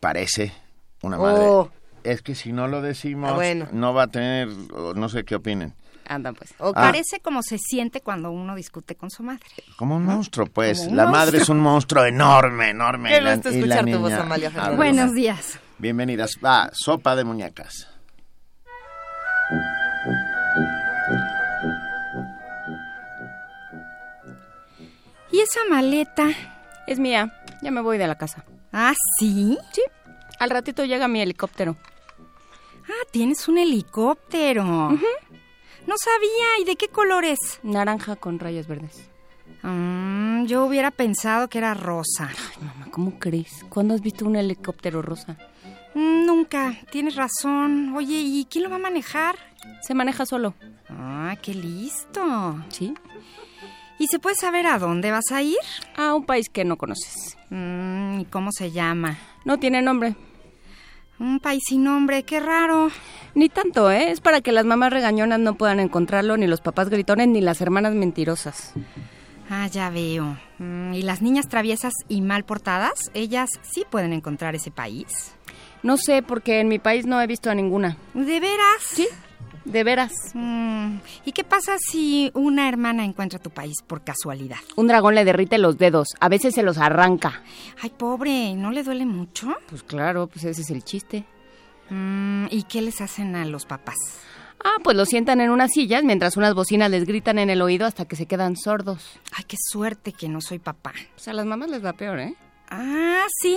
Parece 0.00 0.52
una 1.00 1.16
madre. 1.16 1.44
Oh. 1.46 1.70
Es 2.04 2.20
que 2.20 2.34
si 2.34 2.52
no 2.52 2.68
lo 2.68 2.82
decimos, 2.82 3.30
Ah, 3.30 3.34
bueno. 3.34 3.68
no 3.72 3.94
va 3.94 4.02
a 4.02 4.06
tener, 4.08 4.48
o 4.74 4.92
no 4.92 5.08
sé 5.08 5.24
qué 5.24 5.36
opinen. 5.36 5.72
Anda 6.06 6.34
pues. 6.34 6.52
Ok. 6.58 6.76
Ah. 6.76 6.82
Parece 6.92 7.20
como 7.20 7.42
se 7.42 7.56
siente 7.56 8.02
cuando 8.02 8.30
uno 8.30 8.54
discute 8.54 8.96
con 8.96 9.08
su 9.08 9.22
madre. 9.22 9.46
Como 9.78 9.96
un 9.96 10.04
monstruo, 10.04 10.46
pues. 10.46 10.80
Un 10.80 10.96
la 10.96 11.06
madre 11.06 11.38
es 11.38 11.48
un 11.48 11.60
monstruo 11.60 12.04
enorme, 12.04 12.68
enorme. 12.68 13.08
Qué 13.08 13.32
gusto 13.34 13.48
escuchar 13.48 13.86
tu 13.86 13.98
voz, 14.00 14.12
Amalia 14.12 14.50
Fernández. 14.50 14.76
Buenos 14.76 15.14
días. 15.14 15.58
Bienvenidas. 15.78 16.32
Va, 16.44 16.68
sopa 16.74 17.16
de 17.16 17.24
muñecas. 17.24 17.88
¿Y 25.30 25.40
esa 25.40 25.60
maleta? 25.68 26.28
Es 26.86 26.98
mía, 26.98 27.32
ya 27.62 27.70
me 27.70 27.80
voy 27.80 27.98
de 27.98 28.06
la 28.06 28.16
casa. 28.16 28.44
Ah, 28.72 28.94
sí. 29.18 29.58
Sí, 29.72 29.82
al 30.38 30.50
ratito 30.50 30.84
llega 30.84 31.08
mi 31.08 31.20
helicóptero. 31.20 31.76
Ah, 32.88 33.06
tienes 33.10 33.46
un 33.48 33.58
helicóptero. 33.58 34.64
No 34.64 35.94
sabía. 35.96 36.60
¿Y 36.60 36.64
de 36.64 36.76
qué 36.76 36.88
color 36.88 37.24
es? 37.24 37.60
Naranja 37.62 38.16
con 38.16 38.38
rayas 38.38 38.66
verdes. 38.66 39.08
Mm, 39.62 40.46
yo 40.46 40.64
hubiera 40.64 40.90
pensado 40.90 41.48
que 41.48 41.58
era 41.58 41.74
rosa. 41.74 42.28
Ay, 42.30 42.64
mamá, 42.66 42.88
¿cómo 42.90 43.18
crees? 43.18 43.64
¿Cuándo 43.68 43.94
has 43.94 44.00
visto 44.00 44.24
un 44.24 44.36
helicóptero 44.36 45.02
rosa? 45.02 45.36
Mm, 45.94 46.26
nunca. 46.26 46.74
Tienes 46.90 47.16
razón. 47.16 47.94
Oye, 47.94 48.20
¿y 48.20 48.46
quién 48.50 48.64
lo 48.64 48.70
va 48.70 48.76
a 48.76 48.80
manejar? 48.80 49.36
Se 49.82 49.94
maneja 49.94 50.24
solo. 50.26 50.54
Ah, 50.88 51.36
qué 51.42 51.54
listo. 51.54 52.64
¿Sí? 52.70 52.94
¿Y 53.98 54.06
se 54.06 54.18
puede 54.18 54.36
saber 54.36 54.66
a 54.66 54.78
dónde 54.78 55.10
vas 55.10 55.32
a 55.32 55.42
ir? 55.42 55.56
A 55.96 56.14
un 56.14 56.24
país 56.24 56.48
que 56.48 56.64
no 56.64 56.76
conoces. 56.76 57.36
Mm, 57.50 58.20
¿Y 58.20 58.24
cómo 58.26 58.52
se 58.52 58.70
llama? 58.70 59.18
No 59.44 59.58
tiene 59.58 59.82
nombre. 59.82 60.14
Un 61.18 61.40
país 61.40 61.62
sin 61.66 61.82
nombre, 61.82 62.22
qué 62.22 62.38
raro. 62.38 62.90
Ni 63.34 63.48
tanto, 63.48 63.90
¿eh? 63.90 64.12
Es 64.12 64.20
para 64.20 64.40
que 64.40 64.52
las 64.52 64.64
mamás 64.64 64.92
regañonas 64.92 65.40
no 65.40 65.56
puedan 65.56 65.80
encontrarlo, 65.80 66.36
ni 66.36 66.46
los 66.46 66.60
papás 66.60 66.90
gritones, 66.90 67.26
ni 67.28 67.40
las 67.40 67.60
hermanas 67.60 67.94
mentirosas. 67.94 68.72
Ah, 69.50 69.66
ya 69.66 69.90
veo. 69.90 70.38
Mm, 70.58 70.94
¿Y 70.94 71.02
las 71.02 71.20
niñas 71.20 71.48
traviesas 71.48 71.92
y 72.08 72.20
mal 72.20 72.44
portadas? 72.44 73.10
¿Ellas 73.14 73.50
sí 73.62 73.84
pueden 73.90 74.12
encontrar 74.12 74.54
ese 74.54 74.70
país? 74.70 75.32
No 75.82 75.96
sé, 75.96 76.22
porque 76.22 76.60
en 76.60 76.68
mi 76.68 76.78
país 76.78 77.06
no 77.06 77.20
he 77.20 77.26
visto 77.26 77.50
a 77.50 77.54
ninguna. 77.54 77.96
¿De 78.14 78.38
veras? 78.40 78.82
Sí, 78.84 79.08
de 79.70 79.84
veras. 79.84 80.12
Mm, 80.34 80.96
¿Y 81.24 81.32
qué 81.32 81.44
pasa 81.44 81.76
si 81.78 82.30
una 82.34 82.68
hermana 82.68 83.04
encuentra 83.04 83.38
tu 83.38 83.50
país 83.50 83.76
por 83.86 84.02
casualidad? 84.02 84.58
Un 84.76 84.86
dragón 84.88 85.14
le 85.14 85.24
derrite 85.24 85.58
los 85.58 85.78
dedos, 85.78 86.08
a 86.20 86.28
veces 86.28 86.54
se 86.54 86.62
los 86.62 86.78
arranca. 86.78 87.42
Ay, 87.80 87.90
pobre, 87.90 88.54
¿no 88.54 88.70
le 88.70 88.82
duele 88.82 89.06
mucho? 89.06 89.54
Pues 89.68 89.82
claro, 89.82 90.26
pues 90.26 90.44
ese 90.44 90.62
es 90.62 90.70
el 90.70 90.82
chiste. 90.84 91.24
Mm, 91.90 92.46
¿Y 92.50 92.64
qué 92.64 92.82
les 92.82 93.00
hacen 93.00 93.36
a 93.36 93.44
los 93.44 93.64
papás? 93.66 93.96
Ah, 94.64 94.78
pues 94.82 94.96
los 94.96 95.08
sientan 95.08 95.40
en 95.40 95.50
unas 95.50 95.70
sillas 95.72 96.02
mientras 96.02 96.36
unas 96.36 96.52
bocinas 96.54 96.90
les 96.90 97.06
gritan 97.06 97.38
en 97.38 97.48
el 97.48 97.62
oído 97.62 97.86
hasta 97.86 98.06
que 98.06 98.16
se 98.16 98.26
quedan 98.26 98.56
sordos. 98.56 99.20
Ay, 99.32 99.44
qué 99.46 99.56
suerte 99.70 100.12
que 100.12 100.28
no 100.28 100.40
soy 100.40 100.58
papá. 100.58 100.92
Pues 101.14 101.28
a 101.28 101.32
las 101.32 101.46
mamás 101.46 101.70
les 101.70 101.84
va 101.84 101.92
peor, 101.92 102.18
¿eh? 102.18 102.34
Ah, 102.68 103.24
¿sí? 103.40 103.56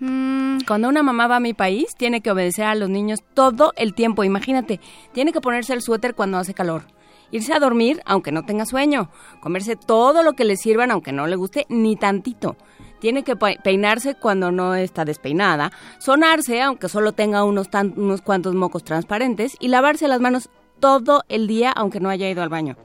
Mm, 0.00 0.58
Cuando 0.66 0.88
una 0.88 1.02
mamá 1.02 1.26
va 1.28 1.36
a 1.36 1.40
mi 1.40 1.54
país, 1.54 1.94
tiene 1.96 2.20
que 2.20 2.30
obedecer 2.30 2.64
a 2.64 2.74
los 2.74 2.88
niños 2.90 3.20
todo 3.34 3.72
el 3.76 3.94
tiempo. 3.94 4.24
Imagínate, 4.24 4.80
tiene 5.12 5.32
que 5.32 5.40
ponerse 5.40 5.72
el 5.72 5.82
suéter 5.82 6.14
cuando 6.14 6.38
hace 6.38 6.54
calor. 6.54 6.84
Irse 7.30 7.52
a 7.52 7.58
dormir 7.58 8.00
aunque 8.04 8.32
no 8.32 8.44
tenga 8.44 8.66
sueño. 8.66 9.10
Comerse 9.40 9.76
todo 9.76 10.22
lo 10.22 10.34
que 10.34 10.44
le 10.44 10.56
sirvan 10.56 10.90
aunque 10.90 11.12
no 11.12 11.26
le 11.26 11.36
guste 11.36 11.66
ni 11.68 11.96
tantito. 11.96 12.56
Tiene 13.00 13.22
que 13.22 13.36
pe- 13.36 13.58
peinarse 13.62 14.14
cuando 14.14 14.50
no 14.52 14.74
está 14.74 15.04
despeinada. 15.04 15.72
Sonarse 15.98 16.60
aunque 16.62 16.88
solo 16.88 17.12
tenga 17.12 17.44
unos, 17.44 17.68
unos 17.96 18.20
cuantos 18.22 18.54
mocos 18.54 18.84
transparentes. 18.84 19.56
Y 19.60 19.68
lavarse 19.68 20.08
las 20.08 20.20
manos 20.20 20.48
todo 20.80 21.22
el 21.28 21.46
día 21.46 21.72
aunque 21.72 22.00
no 22.00 22.08
haya 22.08 22.28
ido 22.28 22.42
al 22.42 22.48
baño. 22.48 22.76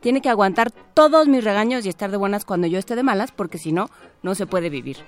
Tiene 0.00 0.20
que 0.20 0.28
aguantar 0.30 0.70
todos 0.70 1.28
mis 1.28 1.42
regaños 1.44 1.84
y 1.84 1.88
estar 1.88 2.10
de 2.10 2.16
buenas 2.16 2.44
cuando 2.44 2.66
yo 2.66 2.78
esté 2.78 2.94
de 2.94 3.02
malas 3.02 3.32
porque 3.32 3.58
si 3.58 3.72
no, 3.72 3.90
no 4.22 4.34
se 4.34 4.46
puede 4.46 4.70
vivir. 4.70 4.98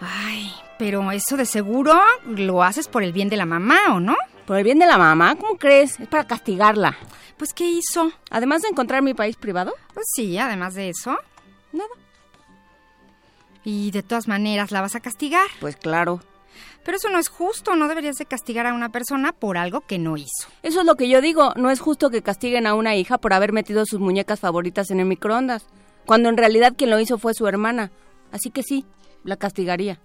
Ay, 0.00 0.50
pero 0.78 1.10
eso 1.12 1.36
de 1.36 1.44
seguro 1.44 1.94
lo 2.26 2.62
haces 2.62 2.88
por 2.88 3.02
el 3.02 3.12
bien 3.12 3.28
de 3.28 3.36
la 3.36 3.46
mamá, 3.46 3.78
¿o 3.94 4.00
no? 4.00 4.16
Por 4.46 4.56
el 4.56 4.64
bien 4.64 4.78
de 4.78 4.86
la 4.86 4.98
mamá, 4.98 5.36
¿cómo 5.36 5.56
crees? 5.58 6.00
Es 6.00 6.08
para 6.08 6.26
castigarla. 6.26 6.96
Pues, 7.36 7.52
¿qué 7.54 7.64
hizo? 7.68 8.10
Además 8.30 8.62
de 8.62 8.68
encontrar 8.68 9.02
mi 9.02 9.14
país 9.14 9.36
privado, 9.36 9.74
Pues 9.94 10.06
sí, 10.14 10.36
además 10.38 10.74
de 10.74 10.88
eso. 10.90 11.16
nada. 11.72 11.88
Y 13.64 13.90
de 13.90 14.02
todas 14.02 14.26
maneras 14.26 14.70
la 14.70 14.80
vas 14.80 14.94
a 14.94 15.00
castigar. 15.00 15.46
Pues 15.60 15.76
claro. 15.76 16.20
Pero 16.82 16.96
eso 16.96 17.10
no 17.10 17.18
es 17.18 17.28
justo, 17.28 17.76
no 17.76 17.88
deberías 17.88 18.16
de 18.16 18.24
castigar 18.24 18.66
a 18.66 18.72
una 18.72 18.88
persona 18.88 19.32
por 19.32 19.58
algo 19.58 19.82
que 19.82 19.98
no 19.98 20.16
hizo. 20.16 20.48
Eso 20.62 20.80
es 20.80 20.86
lo 20.86 20.94
que 20.96 21.08
yo 21.10 21.20
digo. 21.20 21.52
No 21.56 21.70
es 21.70 21.78
justo 21.80 22.08
que 22.10 22.22
castiguen 22.22 22.66
a 22.66 22.74
una 22.74 22.96
hija 22.96 23.18
por 23.18 23.34
haber 23.34 23.52
metido 23.52 23.84
sus 23.84 24.00
muñecas 24.00 24.40
favoritas 24.40 24.90
en 24.90 25.00
el 25.00 25.06
microondas, 25.06 25.66
cuando 26.06 26.30
en 26.30 26.38
realidad 26.38 26.72
quien 26.76 26.88
lo 26.90 26.98
hizo 26.98 27.18
fue 27.18 27.34
su 27.34 27.46
hermana. 27.46 27.90
Así 28.32 28.50
que 28.50 28.62
sí, 28.62 28.86
la 29.24 29.36
castigaría. 29.36 29.98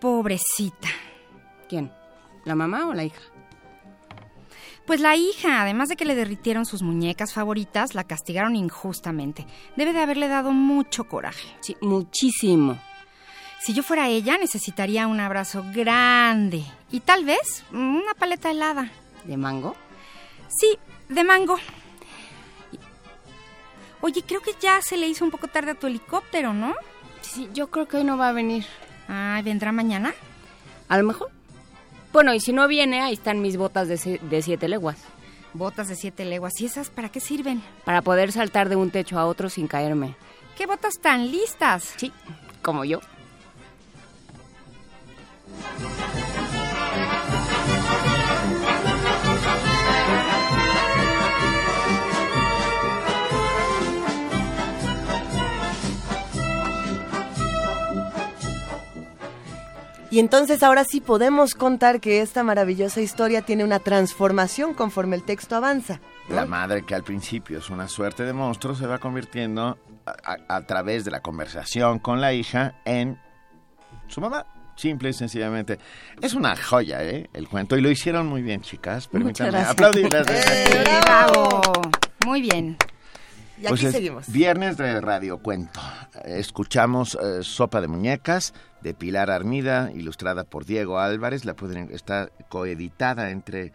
Pobrecita. 0.00 0.88
¿Quién? 1.68 1.92
¿La 2.44 2.54
mamá 2.54 2.88
o 2.88 2.94
la 2.94 3.04
hija? 3.04 3.20
Pues 4.86 5.00
la 5.00 5.16
hija, 5.16 5.62
además 5.62 5.88
de 5.88 5.96
que 5.96 6.04
le 6.04 6.14
derritieron 6.14 6.66
sus 6.66 6.82
muñecas 6.82 7.32
favoritas, 7.32 7.94
la 7.94 8.04
castigaron 8.04 8.54
injustamente. 8.54 9.46
Debe 9.76 9.94
de 9.94 10.00
haberle 10.00 10.28
dado 10.28 10.52
mucho 10.52 11.04
coraje. 11.04 11.48
Sí, 11.60 11.74
muchísimo. 11.80 12.78
Si 13.62 13.72
yo 13.72 13.82
fuera 13.82 14.08
ella, 14.08 14.36
necesitaría 14.36 15.06
un 15.06 15.20
abrazo 15.20 15.64
grande 15.74 16.62
y 16.90 17.00
tal 17.00 17.24
vez 17.24 17.64
una 17.72 18.12
paleta 18.12 18.50
helada. 18.50 18.90
¿De 19.24 19.38
mango? 19.38 19.74
Sí, 20.48 20.78
de 21.08 21.24
mango. 21.24 21.56
Oye, 24.04 24.22
creo 24.22 24.42
que 24.42 24.50
ya 24.60 24.82
se 24.82 24.98
le 24.98 25.08
hizo 25.08 25.24
un 25.24 25.30
poco 25.30 25.48
tarde 25.48 25.70
a 25.70 25.74
tu 25.74 25.86
helicóptero, 25.86 26.52
¿no? 26.52 26.74
Sí, 27.22 27.48
yo 27.54 27.70
creo 27.70 27.88
que 27.88 27.96
hoy 27.96 28.04
no 28.04 28.18
va 28.18 28.28
a 28.28 28.32
venir. 28.32 28.66
Ay, 29.08 29.42
¿vendrá 29.42 29.72
mañana? 29.72 30.12
A 30.90 30.98
lo 30.98 31.04
mejor. 31.04 31.30
Bueno, 32.12 32.34
y 32.34 32.40
si 32.40 32.52
no 32.52 32.68
viene, 32.68 33.00
ahí 33.00 33.14
están 33.14 33.40
mis 33.40 33.56
botas 33.56 33.88
de, 33.88 34.20
de 34.20 34.42
siete 34.42 34.68
leguas. 34.68 34.98
Botas 35.54 35.88
de 35.88 35.96
siete 35.96 36.26
leguas. 36.26 36.52
¿Y 36.60 36.66
esas 36.66 36.90
para 36.90 37.08
qué 37.08 37.18
sirven? 37.18 37.62
Para 37.86 38.02
poder 38.02 38.30
saltar 38.30 38.68
de 38.68 38.76
un 38.76 38.90
techo 38.90 39.18
a 39.18 39.24
otro 39.24 39.48
sin 39.48 39.68
caerme. 39.68 40.16
¿Qué 40.54 40.66
botas 40.66 40.98
tan 41.00 41.30
listas? 41.30 41.94
Sí, 41.96 42.12
como 42.60 42.84
yo. 42.84 43.00
Y 60.14 60.20
entonces 60.20 60.62
ahora 60.62 60.84
sí 60.84 61.00
podemos 61.00 61.56
contar 61.56 62.00
que 62.00 62.20
esta 62.20 62.44
maravillosa 62.44 63.00
historia 63.00 63.42
tiene 63.42 63.64
una 63.64 63.80
transformación 63.80 64.72
conforme 64.72 65.16
el 65.16 65.24
texto 65.24 65.56
avanza. 65.56 65.98
La 66.28 66.46
madre 66.46 66.84
que 66.84 66.94
al 66.94 67.02
principio 67.02 67.58
es 67.58 67.68
una 67.68 67.88
suerte 67.88 68.22
de 68.22 68.32
monstruo 68.32 68.76
se 68.76 68.86
va 68.86 68.98
convirtiendo 68.98 69.76
a, 70.06 70.12
a- 70.48 70.56
a 70.56 70.66
través 70.66 71.04
de 71.04 71.10
la 71.10 71.18
conversación 71.20 71.98
con 71.98 72.20
la 72.20 72.32
hija 72.32 72.74
en 72.84 73.18
su 74.06 74.20
mamá. 74.20 74.46
Simple 74.76 75.08
y 75.08 75.12
sencillamente. 75.14 75.80
Es 76.20 76.34
una 76.34 76.54
joya, 76.54 77.02
¿eh? 77.02 77.28
El 77.32 77.48
cuento. 77.48 77.76
Y 77.76 77.80
lo 77.80 77.90
hicieron 77.90 78.28
muy 78.28 78.42
bien, 78.42 78.60
chicas. 78.60 79.08
Permítanme 79.08 79.50
gracias. 79.50 79.72
aplaudirles. 79.72 80.26
¡Eh, 80.30 80.84
¡Bravo! 81.02 81.60
Muy 82.24 82.40
bien. 82.40 82.76
Y 83.58 83.66
Pues 83.68 83.82
aquí 83.84 83.92
seguimos. 83.92 84.30
Viernes 84.30 84.76
de 84.76 85.00
Radio 85.00 85.38
Cuento. 85.38 85.80
Escuchamos 86.24 87.16
eh, 87.22 87.42
Sopa 87.42 87.80
de 87.80 87.88
Muñecas 87.88 88.52
de 88.82 88.94
Pilar 88.94 89.30
Armida, 89.30 89.90
ilustrada 89.94 90.44
por 90.44 90.64
Diego 90.64 90.98
Álvarez. 90.98 91.44
La 91.44 91.54
pueden, 91.54 91.90
está 91.92 92.30
coeditada 92.48 93.30
entre 93.30 93.72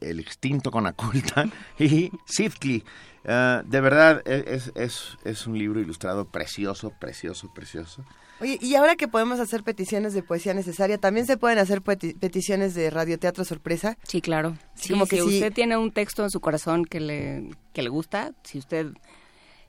El 0.00 0.20
Extinto 0.20 0.70
con 0.70 0.86
Aculta 0.86 1.46
y 1.78 2.10
Sifkli. 2.26 2.84
Eh, 3.24 3.62
de 3.64 3.80
verdad, 3.80 4.22
e- 4.26 4.44
es, 4.48 4.72
es, 4.74 5.16
es 5.24 5.46
un 5.46 5.58
libro 5.58 5.80
ilustrado 5.80 6.26
precioso, 6.26 6.92
precioso, 6.98 7.52
precioso. 7.54 8.04
Oye, 8.44 8.58
y 8.60 8.74
ahora 8.74 8.94
que 8.96 9.08
podemos 9.08 9.40
hacer 9.40 9.62
peticiones 9.62 10.12
de 10.12 10.22
poesía 10.22 10.52
necesaria, 10.52 10.98
también 10.98 11.24
se 11.24 11.38
pueden 11.38 11.58
hacer 11.58 11.80
peti- 11.82 12.14
peticiones 12.18 12.74
de 12.74 12.90
radioteatro 12.90 13.42
sorpresa. 13.44 13.96
Sí, 14.06 14.20
claro. 14.20 14.58
Sí, 14.74 14.90
como 14.92 15.06
que 15.06 15.16
si 15.16 15.22
sí. 15.28 15.34
usted 15.36 15.52
tiene 15.54 15.78
un 15.78 15.90
texto 15.92 16.22
en 16.22 16.30
su 16.30 16.40
corazón 16.40 16.84
que 16.84 17.00
le, 17.00 17.48
que 17.72 17.80
le 17.82 17.88
gusta, 17.88 18.32
si 18.42 18.58
usted 18.58 18.88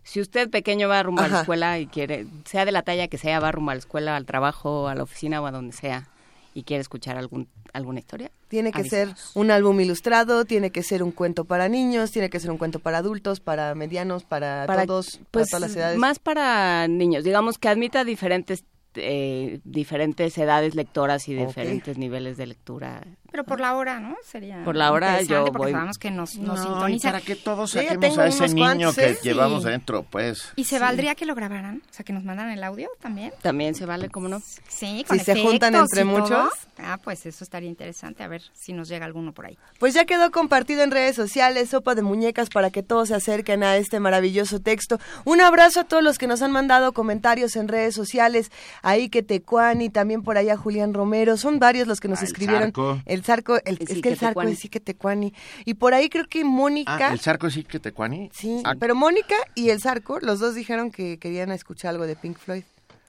si 0.04 0.20
usted 0.22 0.50
pequeño 0.50 0.88
va 0.90 1.02
rumbo 1.02 1.22
a 1.22 1.26
Ajá. 1.26 1.34
la 1.36 1.40
escuela 1.42 1.80
y 1.80 1.88
quiere, 1.88 2.28
sea 2.44 2.66
de 2.66 2.72
la 2.72 2.82
talla 2.84 3.08
que 3.08 3.18
sea, 3.18 3.40
va 3.40 3.52
rumbo 3.52 3.72
a 3.72 3.76
la 3.76 3.80
escuela, 3.80 4.16
al 4.18 4.26
trabajo, 4.26 4.88
a 4.90 4.94
la 4.94 5.04
oficina 5.04 5.42
o 5.42 5.48
a 5.48 5.52
donde 5.52 5.74
sea, 5.74 6.10
y 6.56 6.64
quiere 6.64 6.82
escuchar 6.82 7.18
algún 7.18 7.48
alguna 7.74 8.00
historia, 8.00 8.32
Tiene 8.48 8.72
que 8.72 8.80
avísanos. 8.80 9.20
ser 9.20 9.38
un 9.38 9.52
álbum 9.52 9.78
ilustrado, 9.82 10.46
tiene 10.46 10.72
que 10.72 10.82
ser 10.82 11.04
un 11.04 11.12
cuento 11.12 11.44
para 11.44 11.68
niños, 11.68 12.12
tiene 12.12 12.30
que 12.30 12.40
ser 12.40 12.50
un 12.50 12.58
cuento 12.58 12.80
para 12.80 13.00
adultos, 13.00 13.42
para 13.42 13.76
medianos, 13.76 14.24
para, 14.24 14.66
todos, 14.86 15.20
pues, 15.32 15.50
para 15.52 15.60
todas 15.60 15.62
las 15.62 15.76
edades. 15.76 16.00
Más 16.00 16.18
para 16.20 16.88
niños, 16.88 17.26
digamos 17.26 17.58
que 17.58 17.68
admita 17.68 18.06
diferentes 18.06 18.64
eh, 18.96 19.60
diferentes 19.66 20.38
edades 20.38 20.74
lectoras 20.74 21.28
y 21.28 21.36
diferentes 21.36 21.98
niveles 21.98 22.38
de 22.38 22.48
lectura. 22.48 23.04
Pero 23.36 23.44
por 23.44 23.60
la 23.60 23.76
hora, 23.76 24.00
¿no? 24.00 24.16
Sería 24.26 24.64
Por 24.64 24.78
la 24.78 24.94
hora 24.94 25.22
yo 25.22 25.44
porque 25.48 25.58
voy- 25.58 25.72
sabemos 25.74 25.98
que 25.98 26.10
nos, 26.10 26.38
nos 26.38 26.58
No, 26.58 26.64
sintoniza. 26.64 27.10
para 27.12 27.20
que 27.20 27.36
todos 27.36 27.72
saquemos 27.72 28.18
a 28.18 28.28
ese 28.28 28.48
niño 28.48 28.64
cuantos, 28.94 28.96
que 28.96 29.18
llevamos 29.24 29.66
adentro, 29.66 30.04
pues. 30.10 30.54
¿Y 30.56 30.64
se 30.64 30.80
valdría 30.80 31.16
que 31.16 31.26
lo 31.26 31.36
grabaran? 31.36 31.82
O 31.92 31.94
sea, 31.94 32.06
que 32.06 32.14
nos 32.14 32.24
mandaran 32.24 32.54
el 32.54 32.64
audio 32.64 32.88
también. 33.02 33.34
También 33.42 33.76
se 33.76 33.86
vale, 33.86 34.08
¿cómo 34.10 34.30
no? 34.30 34.42
Sí, 34.70 35.04
con 35.06 35.20
Si 35.20 35.26
se 35.26 35.42
juntan 35.42 35.76
entre 35.76 36.06
muchos. 36.06 36.50
Ah, 36.78 36.98
pues 37.04 37.26
eso 37.26 37.44
estaría 37.44 37.68
interesante. 37.68 38.24
A 38.24 38.30
ver 38.30 38.42
si 38.54 38.72
nos 38.72 38.88
llega 38.88 39.06
alguno 39.06 39.34
por 39.34 39.48
ahí. 39.48 39.58
Pues 39.80 39.94
ya 39.94 40.06
quedó 40.06 40.32
compartido 40.32 40.82
en 40.84 40.92
redes 40.92 41.18
sociales, 41.18 41.72
sopa 41.72 41.94
de 41.94 42.04
muñecas, 42.04 42.48
para 42.50 42.70
que 42.70 42.84
todos 42.84 43.10
se 43.10 43.16
acerquen 43.16 43.64
a 43.64 43.76
este 43.76 44.00
maravilloso 44.00 44.62
texto. 44.62 44.98
Un 45.26 45.42
abrazo 45.42 45.82
a 45.82 45.84
todos 45.84 46.04
los 46.04 46.18
que 46.18 46.28
nos 46.28 46.42
han 46.42 46.52
mandado 46.52 46.94
comentarios 46.94 47.58
en 47.58 47.68
redes 47.68 47.96
sociales, 47.96 48.50
ahí 48.82 49.10
que 49.10 49.24
Tecuani, 49.24 49.90
también 49.90 50.22
por 50.24 50.38
allá 50.38 50.56
Julián 50.56 50.94
Romero, 50.94 51.36
son 51.36 51.60
varios 51.60 51.86
los 51.86 52.00
que 52.00 52.08
nos 52.08 52.24
escribieron. 52.24 52.72
El 53.06 53.25
Zarco, 53.26 53.58
el, 53.66 53.78
Sí, 53.80 53.86
es 53.90 54.02
que 54.02 54.10
el 54.10 54.18
Zarco 54.18 54.42
es 54.44 54.60
sí 54.60 54.70
que 54.70 54.80
Tecuani. 54.80 55.34
Y 55.66 55.74
por 55.74 55.94
ahí 55.94 56.08
creo 56.10 56.26
que 56.28 56.44
Mónica, 56.46 57.10
Ah, 57.10 57.14
el 57.14 57.20
Zarco 57.20 57.50
sí 57.50 57.64
que 57.64 57.80
te 57.80 57.92
cuani. 57.92 58.30
sí, 58.34 58.62
Ah, 58.64 58.76
pero 58.80 58.96
Mónica 58.96 59.36
y 59.56 59.70
el 59.72 59.82
Zarco, 59.82 60.20
los 60.22 60.40
dos 60.40 60.56
dijeron 60.56 60.92
que 60.92 61.18
querían 61.20 61.52
escuchar 61.52 61.90
algo 61.90 62.06
de 62.08 62.16
Pink 62.16 62.38
Floyd. 62.38 62.64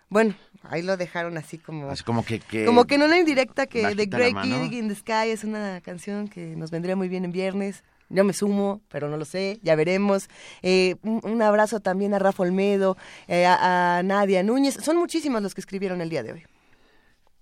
Bueno, 0.09 0.35
ahí 0.63 0.83
lo 0.83 0.97
dejaron 0.97 1.37
así 1.37 1.59
como... 1.59 1.91
así 1.91 2.03
como 2.05 2.25
que, 2.25 2.39
que- 2.41 2.65
Como 2.65 2.85
que 2.87 2.95
en 2.95 3.03
una 3.03 3.19
indirecta 3.19 3.67
que 3.67 3.83
The 3.95 4.07
Great. 4.07 4.37
Gig 4.43 4.73
in 4.73 4.89
the 4.89 4.95
Sky 4.95 5.31
es 5.31 5.45
una 5.45 5.81
canción 5.81 6.29
que 6.29 6.55
nos 6.57 6.71
vendría 6.71 6.97
muy 6.97 7.09
bien 7.09 7.25
en 7.25 7.33
viernes. 7.33 7.83
Yo 8.09 8.23
me 8.23 8.33
sumo, 8.33 8.83
pero 8.89 9.09
no 9.09 9.17
lo 9.17 9.25
sé, 9.25 9.59
ya 9.65 9.75
veremos. 9.75 10.29
Eh, 10.63 10.95
un, 11.03 11.21
un 11.25 11.43
abrazo 11.43 11.81
también 11.81 12.15
a 12.15 12.21
Rafa 12.21 12.45
Olmedo, 12.45 12.97
eh, 13.27 13.47
a, 13.47 13.99
a 13.99 14.03
Nadia 14.05 14.45
Núñez. 14.45 14.75
Son 14.81 14.97
muchísimos 14.97 15.43
los 15.43 15.55
que 15.57 15.61
escribieron 15.61 16.01
el 16.01 16.09
día 16.09 16.23
de 16.23 16.33
hoy. 16.35 16.45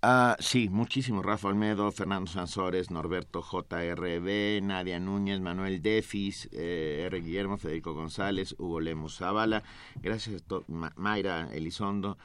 Ah, 0.07 0.35
sí, 0.39 0.69
muchísimo. 0.69 1.23
Rafa 1.23 1.47
Olmedo, 1.47 1.91
Fernando 1.91 2.29
Sansores, 2.29 2.91
Norberto 2.91 3.41
JRB, 3.41 4.61
Nadia 4.61 4.99
Núñez, 4.99 5.39
Manuel 5.41 5.81
Defis, 5.81 6.47
eh, 6.51 7.05
R. 7.07 7.21
Guillermo, 7.21 7.57
Federico 7.57 7.95
González, 7.95 8.53
Hugo 8.59 8.81
Lemos 8.81 9.17
Zavala. 9.17 9.63
Gracias 10.03 10.43
a 10.51 10.59
Ma- 10.67 10.93
Mayra 10.95 11.49
Elizondo. 11.53 12.19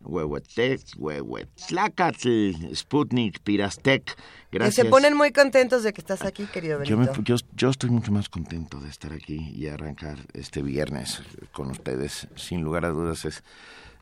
Huehuetlec, 0.00 0.80
Huehuetlacatl, 0.98 2.74
Sputnik, 2.74 3.40
Pirastec. 3.40 4.16
Gracias. 4.52 4.74
se 4.74 4.84
ponen 4.90 5.14
muy 5.16 5.32
contentos 5.32 5.82
de 5.82 5.92
que 5.92 6.00
estás 6.00 6.22
aquí, 6.22 6.44
querido 6.46 6.82
Yo, 6.84 6.96
Benito. 6.98 7.18
me- 7.18 7.24
yo, 7.24 7.36
yo 7.54 7.70
estoy 7.70 7.90
mucho 7.90 8.12
más 8.12 8.28
contento 8.28 8.78
de 8.80 8.88
estar 8.88 9.12
aquí 9.12 9.52
y 9.54 9.66
arrancar 9.68 10.18
este 10.34 10.62
viernes 10.62 11.22
con 11.52 11.70
ustedes. 11.70 12.28
Sin 12.36 12.62
lugar 12.62 12.84
a 12.84 12.90
dudas 12.90 13.24
es, 13.24 13.42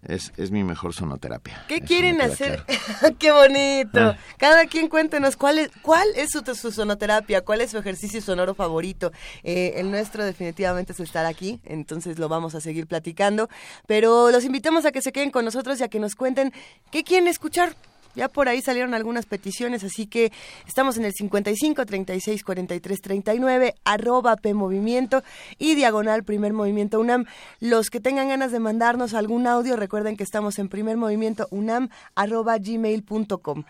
es, 0.06 0.32
es 0.36 0.50
mi 0.50 0.64
mejor 0.64 0.94
sonoterapia. 0.94 1.64
¿Qué 1.68 1.80
quieren 1.80 2.20
hacer? 2.20 2.64
claro. 2.64 3.16
¡Qué 3.18 3.30
bonito! 3.30 4.00
Ah. 4.00 4.16
Cada 4.38 4.66
quien 4.66 4.88
cuéntenos 4.88 5.36
cuál 5.36 5.58
es, 5.58 5.70
cuál 5.82 6.06
es 6.16 6.30
su, 6.30 6.42
su 6.54 6.72
sonoterapia, 6.72 7.42
cuál 7.42 7.60
es 7.60 7.70
su 7.70 7.78
ejercicio 7.78 8.20
sonoro 8.20 8.54
favorito. 8.54 9.12
Eh, 9.42 9.74
el 9.76 9.90
nuestro 9.90 10.24
definitivamente 10.24 10.92
es 10.92 11.00
estar 11.00 11.26
aquí, 11.26 11.60
entonces 11.64 12.18
lo 12.18 12.28
vamos 12.28 12.54
a 12.54 12.60
seguir 12.60 12.86
platicando. 12.86 13.48
Pero 13.86 14.30
los 14.30 14.44
invitamos 14.44 14.84
a 14.84 14.92
que 14.92 15.02
se 15.02 15.12
queden 15.12 15.30
con 15.30 15.44
nosotros 15.44 15.80
y 15.80 15.84
a 15.84 15.88
que 15.88 15.98
nos 15.98 16.14
cuenten 16.14 16.52
qué 16.90 17.04
quieren 17.04 17.28
escuchar. 17.28 17.74
Ya 18.14 18.28
por 18.28 18.48
ahí 18.48 18.62
salieron 18.62 18.94
algunas 18.94 19.26
peticiones, 19.26 19.84
así 19.84 20.06
que 20.06 20.32
estamos 20.66 20.96
en 20.96 21.04
el 21.04 21.12
55 21.12 21.84
36 21.84 22.44
43 22.44 23.00
39, 23.00 23.74
arroba 23.84 24.36
P 24.36 24.54
Movimiento 24.54 25.22
y 25.58 25.74
diagonal 25.74 26.24
Primer 26.24 26.52
Movimiento 26.52 27.00
UNAM. 27.00 27.26
Los 27.60 27.90
que 27.90 28.00
tengan 28.00 28.28
ganas 28.28 28.52
de 28.52 28.60
mandarnos 28.60 29.14
algún 29.14 29.46
audio, 29.46 29.76
recuerden 29.76 30.16
que 30.16 30.24
estamos 30.24 30.58
en 30.58 30.68
Primer 30.68 30.96
Movimiento 30.96 31.48
UNAM, 31.50 31.90
arroba 32.14 32.58
gmail.com. 32.58 33.64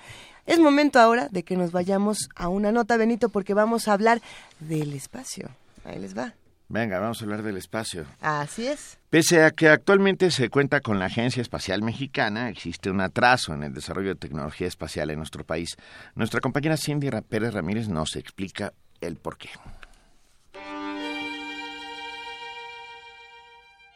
Es 0.46 0.58
momento 0.58 1.00
ahora 1.00 1.28
de 1.30 1.42
que 1.42 1.56
nos 1.56 1.72
vayamos 1.72 2.28
a 2.36 2.48
una 2.48 2.70
nota, 2.70 2.96
Benito, 2.96 3.30
porque 3.30 3.54
vamos 3.54 3.88
a 3.88 3.94
hablar 3.94 4.20
del 4.60 4.92
espacio. 4.92 5.48
Ahí 5.84 5.98
les 5.98 6.16
va. 6.16 6.34
Venga, 6.68 6.98
vamos 6.98 7.20
a 7.20 7.24
hablar 7.24 7.42
del 7.42 7.56
espacio. 7.56 8.06
Así 8.20 8.66
es. 8.66 8.98
Pese 9.10 9.44
a 9.44 9.50
que 9.50 9.68
actualmente 9.68 10.30
se 10.30 10.48
cuenta 10.48 10.80
con 10.80 10.98
la 10.98 11.06
Agencia 11.06 11.40
Espacial 11.40 11.82
Mexicana, 11.82 12.48
existe 12.48 12.90
un 12.90 13.00
atraso 13.00 13.52
en 13.52 13.62
el 13.62 13.74
desarrollo 13.74 14.08
de 14.10 14.14
tecnología 14.16 14.66
espacial 14.66 15.10
en 15.10 15.18
nuestro 15.18 15.44
país. 15.44 15.76
Nuestra 16.14 16.40
compañera 16.40 16.76
Cindy 16.76 17.10
Pérez 17.28 17.52
Ramírez 17.52 17.88
nos 17.88 18.16
explica 18.16 18.72
el 19.00 19.16
porqué. 19.16 19.50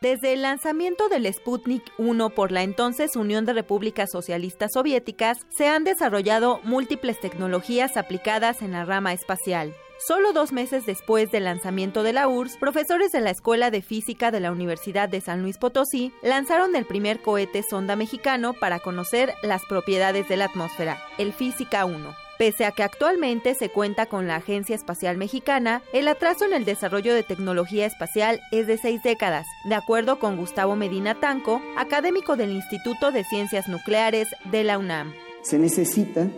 Desde 0.01 0.33
el 0.33 0.43
lanzamiento 0.43 1.09
del 1.09 1.33
Sputnik 1.33 1.83
1 1.99 2.31
por 2.31 2.53
la 2.53 2.63
entonces 2.63 3.17
Unión 3.17 3.45
de 3.45 3.53
Repúblicas 3.53 4.11
Socialistas 4.13 4.71
Soviéticas, 4.75 5.39
se 5.49 5.67
han 5.67 5.83
desarrollado 5.83 6.61
múltiples 6.63 7.19
tecnologías 7.19 7.97
aplicadas 7.97 8.63
en 8.63 8.71
la 8.71 8.85
rama 8.85 9.13
espacial. 9.13 9.75
Solo 10.01 10.33
dos 10.33 10.53
meses 10.53 10.87
después 10.87 11.33
del 11.33 11.45
lanzamiento 11.45 12.05
de 12.05 12.13
la 12.13 12.29
URSS, 12.29 12.57
profesores 12.59 13.11
de 13.11 13.21
la 13.21 13.31
Escuela 13.31 13.73
de 13.73 13.83
Física 13.83 14.31
de 14.31 14.39
la 14.39 14.53
Universidad 14.53 15.09
de 15.09 15.21
San 15.21 15.43
Luis 15.43 15.59
Potosí 15.59 16.13
lanzaron 16.23 16.77
el 16.77 16.85
primer 16.85 17.21
cohete 17.21 17.65
sonda 17.69 17.97
mexicano 17.97 18.53
para 18.53 18.79
conocer 18.79 19.35
las 19.43 19.61
propiedades 19.69 20.29
de 20.29 20.37
la 20.37 20.45
atmósfera, 20.45 20.99
el 21.19 21.33
Física 21.33 21.85
1. 21.85 22.15
Pese 22.39 22.65
a 22.65 22.71
que 22.71 22.85
actualmente 22.85 23.57
se 23.57 23.71
cuenta 23.71 24.07
con 24.07 24.29
la 24.29 24.37
Agencia 24.37 24.77
Espacial 24.77 25.17
Mexicana, 25.17 25.83
el 25.93 26.07
atraso 26.07 26.45
en 26.45 26.53
el 26.53 26.65
desarrollo 26.65 27.13
de 27.13 27.25
tecnología 27.25 27.85
espacial 27.85 28.39
es 28.53 28.69
de 28.69 28.79
seis 28.79 29.03
décadas, 29.03 29.49
de 29.69 29.75
acuerdo 29.75 30.21
con 30.21 30.37
Gustavo 30.37 30.77
Medina 30.77 31.19
Tanco, 31.19 31.61
académico 31.77 32.37
del 32.37 32.53
Instituto 32.53 33.11
de 33.11 33.25
Ciencias 33.25 33.67
Nucleares 33.67 34.29
de 34.53 34.63
la 34.63 34.79
UNAM. 34.79 35.13
Se 35.43 35.59
necesita 35.59 36.29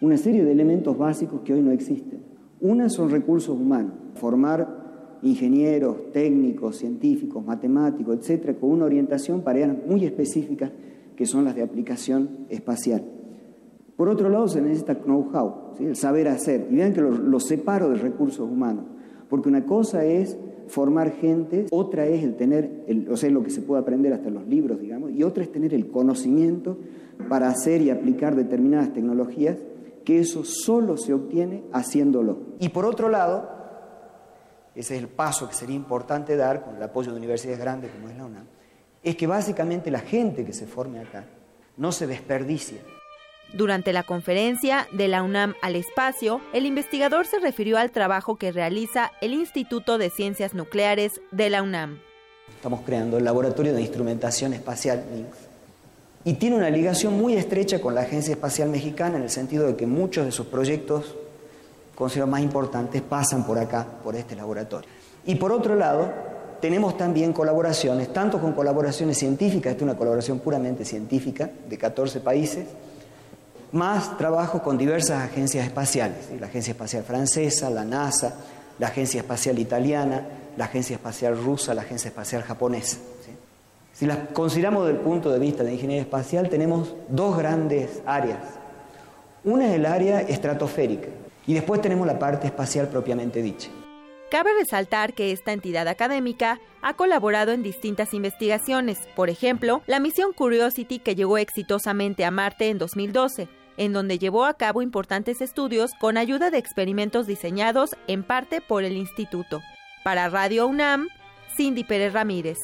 una 0.00 0.16
serie 0.16 0.44
de 0.44 0.52
elementos 0.52 0.96
básicos 0.96 1.40
que 1.40 1.54
hoy 1.54 1.60
no 1.60 1.72
existen. 1.72 2.33
Una 2.64 2.88
son 2.88 3.10
recursos 3.10 3.54
humanos, 3.60 3.92
formar 4.14 5.18
ingenieros, 5.20 6.10
técnicos, 6.12 6.78
científicos, 6.78 7.44
matemáticos, 7.44 8.16
etcétera, 8.16 8.54
con 8.54 8.70
una 8.70 8.86
orientación 8.86 9.42
para 9.42 9.64
áreas 9.64 9.76
muy 9.86 10.06
específicas 10.06 10.70
que 11.14 11.26
son 11.26 11.44
las 11.44 11.54
de 11.56 11.62
aplicación 11.62 12.46
espacial. 12.48 13.04
Por 13.98 14.08
otro 14.08 14.30
lado, 14.30 14.48
se 14.48 14.62
necesita 14.62 14.94
know-how, 14.94 15.74
el 15.78 15.94
saber 15.94 16.26
hacer. 16.26 16.66
Y 16.70 16.76
vean 16.76 16.94
que 16.94 17.02
lo, 17.02 17.38
separo 17.38 17.90
de 17.90 17.96
recursos 17.96 18.50
humanos, 18.50 18.86
porque 19.28 19.50
una 19.50 19.66
cosa 19.66 20.06
es 20.06 20.38
formar 20.68 21.10
gente, 21.10 21.66
otra 21.70 22.06
es 22.06 22.24
el 22.24 22.34
tener, 22.34 22.84
el, 22.86 23.10
o 23.10 23.18
sea, 23.18 23.28
lo 23.28 23.42
que 23.42 23.50
se 23.50 23.60
puede 23.60 23.82
aprender 23.82 24.14
hasta 24.14 24.30
los 24.30 24.48
libros, 24.48 24.80
digamos, 24.80 25.10
y 25.10 25.22
otra 25.22 25.42
es 25.42 25.52
tener 25.52 25.74
el 25.74 25.88
conocimiento 25.88 26.78
para 27.28 27.50
hacer 27.50 27.82
y 27.82 27.90
aplicar 27.90 28.34
determinadas 28.34 28.94
tecnologías, 28.94 29.58
que 30.04 30.20
eso 30.20 30.44
solo 30.44 30.96
se 30.96 31.14
obtiene 31.14 31.64
haciéndolo. 31.72 32.38
Y 32.60 32.68
por 32.68 32.84
otro 32.84 33.08
lado, 33.08 33.48
ese 34.74 34.96
es 34.96 35.02
el 35.02 35.08
paso 35.08 35.48
que 35.48 35.54
sería 35.54 35.76
importante 35.76 36.36
dar 36.36 36.62
con 36.62 36.76
el 36.76 36.82
apoyo 36.82 37.12
de 37.12 37.18
universidades 37.18 37.58
grandes 37.58 37.90
como 37.92 38.08
es 38.08 38.16
la 38.16 38.24
UNAM, 38.24 38.46
es 39.02 39.16
que 39.16 39.26
básicamente 39.26 39.90
la 39.90 40.00
gente 40.00 40.44
que 40.44 40.52
se 40.52 40.66
forme 40.66 41.00
acá 41.00 41.26
no 41.76 41.92
se 41.92 42.06
desperdicia. 42.06 42.78
Durante 43.52 43.92
la 43.92 44.02
conferencia 44.02 44.88
de 44.90 45.06
la 45.06 45.22
UNAM 45.22 45.54
al 45.62 45.76
espacio, 45.76 46.40
el 46.52 46.66
investigador 46.66 47.26
se 47.26 47.38
refirió 47.38 47.78
al 47.78 47.92
trabajo 47.92 48.36
que 48.36 48.50
realiza 48.50 49.12
el 49.20 49.32
Instituto 49.32 49.96
de 49.96 50.10
Ciencias 50.10 50.54
Nucleares 50.54 51.20
de 51.30 51.50
la 51.50 51.62
UNAM. 51.62 52.00
Estamos 52.48 52.80
creando 52.80 53.18
el 53.18 53.24
Laboratorio 53.24 53.72
de 53.72 53.80
Instrumentación 53.80 54.54
Espacial 54.54 55.04
NINF. 55.12 55.53
Y 56.24 56.34
tiene 56.34 56.56
una 56.56 56.70
ligación 56.70 57.18
muy 57.18 57.34
estrecha 57.34 57.80
con 57.80 57.94
la 57.94 58.02
Agencia 58.02 58.32
Espacial 58.32 58.70
Mexicana 58.70 59.18
en 59.18 59.24
el 59.24 59.30
sentido 59.30 59.66
de 59.66 59.76
que 59.76 59.86
muchos 59.86 60.24
de 60.24 60.32
sus 60.32 60.46
proyectos 60.46 61.14
considerados 61.94 62.30
más 62.30 62.40
importantes 62.40 63.02
pasan 63.02 63.44
por 63.44 63.58
acá, 63.58 63.86
por 64.02 64.16
este 64.16 64.34
laboratorio. 64.34 64.88
Y 65.26 65.34
por 65.34 65.52
otro 65.52 65.74
lado, 65.74 66.10
tenemos 66.60 66.96
también 66.96 67.34
colaboraciones, 67.34 68.12
tanto 68.12 68.40
con 68.40 68.52
colaboraciones 68.52 69.18
científicas, 69.18 69.72
esta 69.72 69.84
es 69.84 69.90
una 69.90 69.98
colaboración 69.98 70.38
puramente 70.38 70.86
científica 70.86 71.50
de 71.68 71.76
14 71.76 72.20
países, 72.20 72.66
más 73.72 74.16
trabajo 74.16 74.62
con 74.62 74.78
diversas 74.78 75.22
agencias 75.22 75.66
espaciales, 75.66 76.30
la 76.40 76.46
Agencia 76.46 76.70
Espacial 76.70 77.02
Francesa, 77.02 77.68
la 77.68 77.84
NASA, 77.84 78.36
la 78.78 78.86
Agencia 78.86 79.20
Espacial 79.20 79.58
Italiana, 79.58 80.26
la 80.56 80.64
Agencia 80.66 80.94
Espacial 80.94 81.36
Rusa, 81.36 81.74
la 81.74 81.82
Agencia 81.82 82.08
Espacial 82.08 82.42
Japonesa. 82.42 82.98
Si 83.94 84.06
las 84.06 84.18
consideramos 84.32 84.86
desde 84.86 84.98
el 84.98 85.04
punto 85.04 85.30
de 85.30 85.38
vista 85.38 85.62
de 85.62 85.72
ingeniería 85.72 86.02
espacial, 86.02 86.48
tenemos 86.48 86.94
dos 87.08 87.38
grandes 87.38 88.02
áreas. 88.04 88.58
Una 89.44 89.68
es 89.68 89.74
el 89.74 89.86
área 89.86 90.20
estratosférica 90.20 91.08
y 91.46 91.54
después 91.54 91.80
tenemos 91.80 92.04
la 92.04 92.18
parte 92.18 92.48
espacial 92.48 92.88
propiamente 92.88 93.40
dicha. 93.40 93.70
Cabe 94.32 94.50
resaltar 94.58 95.14
que 95.14 95.30
esta 95.30 95.52
entidad 95.52 95.86
académica 95.86 96.58
ha 96.82 96.94
colaborado 96.94 97.52
en 97.52 97.62
distintas 97.62 98.14
investigaciones, 98.14 98.98
por 99.14 99.30
ejemplo, 99.30 99.80
la 99.86 100.00
misión 100.00 100.32
Curiosity 100.32 100.98
que 100.98 101.14
llegó 101.14 101.38
exitosamente 101.38 102.24
a 102.24 102.32
Marte 102.32 102.70
en 102.70 102.78
2012, 102.78 103.48
en 103.76 103.92
donde 103.92 104.18
llevó 104.18 104.44
a 104.44 104.54
cabo 104.54 104.82
importantes 104.82 105.40
estudios 105.40 105.92
con 106.00 106.16
ayuda 106.16 106.50
de 106.50 106.58
experimentos 106.58 107.28
diseñados 107.28 107.94
en 108.08 108.24
parte 108.24 108.60
por 108.60 108.82
el 108.82 108.96
instituto. 108.96 109.60
Para 110.02 110.28
Radio 110.28 110.66
UNAM, 110.66 111.08
Cindy 111.56 111.84
Pérez 111.84 112.12
Ramírez. 112.12 112.58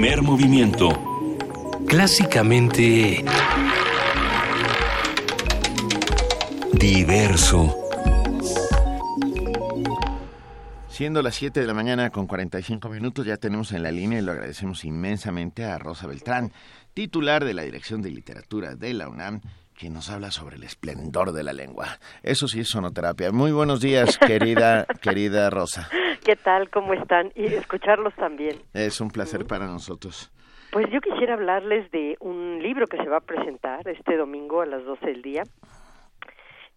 Primer 0.00 0.22
movimiento. 0.22 0.88
Clásicamente... 1.86 3.22
Diverso. 6.72 7.76
Siendo 10.88 11.20
las 11.20 11.34
7 11.34 11.60
de 11.60 11.66
la 11.66 11.74
mañana 11.74 12.08
con 12.08 12.26
45 12.26 12.88
minutos, 12.88 13.26
ya 13.26 13.36
tenemos 13.36 13.72
en 13.72 13.82
la 13.82 13.92
línea 13.92 14.20
y 14.20 14.22
lo 14.22 14.32
agradecemos 14.32 14.86
inmensamente 14.86 15.66
a 15.66 15.76
Rosa 15.76 16.06
Beltrán, 16.06 16.50
titular 16.94 17.44
de 17.44 17.52
la 17.52 17.60
Dirección 17.60 18.00
de 18.00 18.08
Literatura 18.08 18.76
de 18.76 18.94
la 18.94 19.06
UNAM, 19.06 19.42
quien 19.78 19.92
nos 19.92 20.08
habla 20.08 20.30
sobre 20.30 20.56
el 20.56 20.62
esplendor 20.62 21.32
de 21.32 21.42
la 21.42 21.52
lengua. 21.52 21.98
Eso 22.22 22.48
sí 22.48 22.60
es 22.60 22.68
sonoterapia. 22.68 23.32
Muy 23.32 23.52
buenos 23.52 23.82
días, 23.82 24.16
querida, 24.16 24.86
querida 25.02 25.50
Rosa. 25.50 25.90
¿Qué 26.30 26.36
tal? 26.36 26.70
¿Cómo 26.70 26.94
están? 26.94 27.32
Y 27.34 27.46
escucharlos 27.46 28.14
también. 28.14 28.56
Es 28.72 29.00
un 29.00 29.10
placer 29.10 29.48
para 29.48 29.66
nosotros. 29.66 30.30
Pues 30.70 30.88
yo 30.92 31.00
quisiera 31.00 31.34
hablarles 31.34 31.90
de 31.90 32.16
un 32.20 32.62
libro 32.62 32.86
que 32.86 32.98
se 32.98 33.08
va 33.08 33.16
a 33.16 33.20
presentar 33.20 33.88
este 33.88 34.16
domingo 34.16 34.60
a 34.60 34.66
las 34.66 34.84
12 34.84 35.06
del 35.06 35.22
día, 35.22 35.42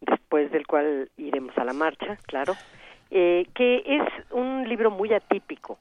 después 0.02 0.52
del 0.52 0.66
cual 0.66 1.12
iremos 1.18 1.56
a 1.60 1.66
la 1.66 1.74
marcha, 1.74 2.18
claro. 2.26 2.56
Eh, 3.12 3.46
que 3.54 3.84
es 3.86 4.02
un 4.32 4.68
libro 4.68 4.90
muy 4.90 5.14
atípico. 5.14 5.78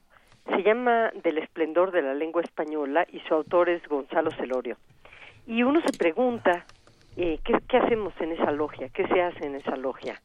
Se 0.51 0.61
llama 0.61 1.09
Del 1.23 1.39
esplendor 1.39 1.89
de 1.91 2.03
la 2.03 2.13
lengua 2.13 2.43
española 2.43 3.07
y 3.11 3.21
su 3.21 3.33
autor 3.33 3.69
es 3.69 3.81
Gonzalo 3.87 4.29
Celorio. 4.29 4.77
Y 5.47 5.63
uno 5.63 5.81
se 5.81 5.97
pregunta, 5.97 6.63
eh, 7.17 7.39
¿qué, 7.43 7.77
hacemos 7.79 8.13
en 8.19 8.33
esa 8.33 8.51
logia? 8.51 8.89
¿Qué 8.89 9.07
se 9.07 9.19
hace 9.19 9.47
en 9.47 9.55
esa 9.55 9.75
logia? 9.77 10.21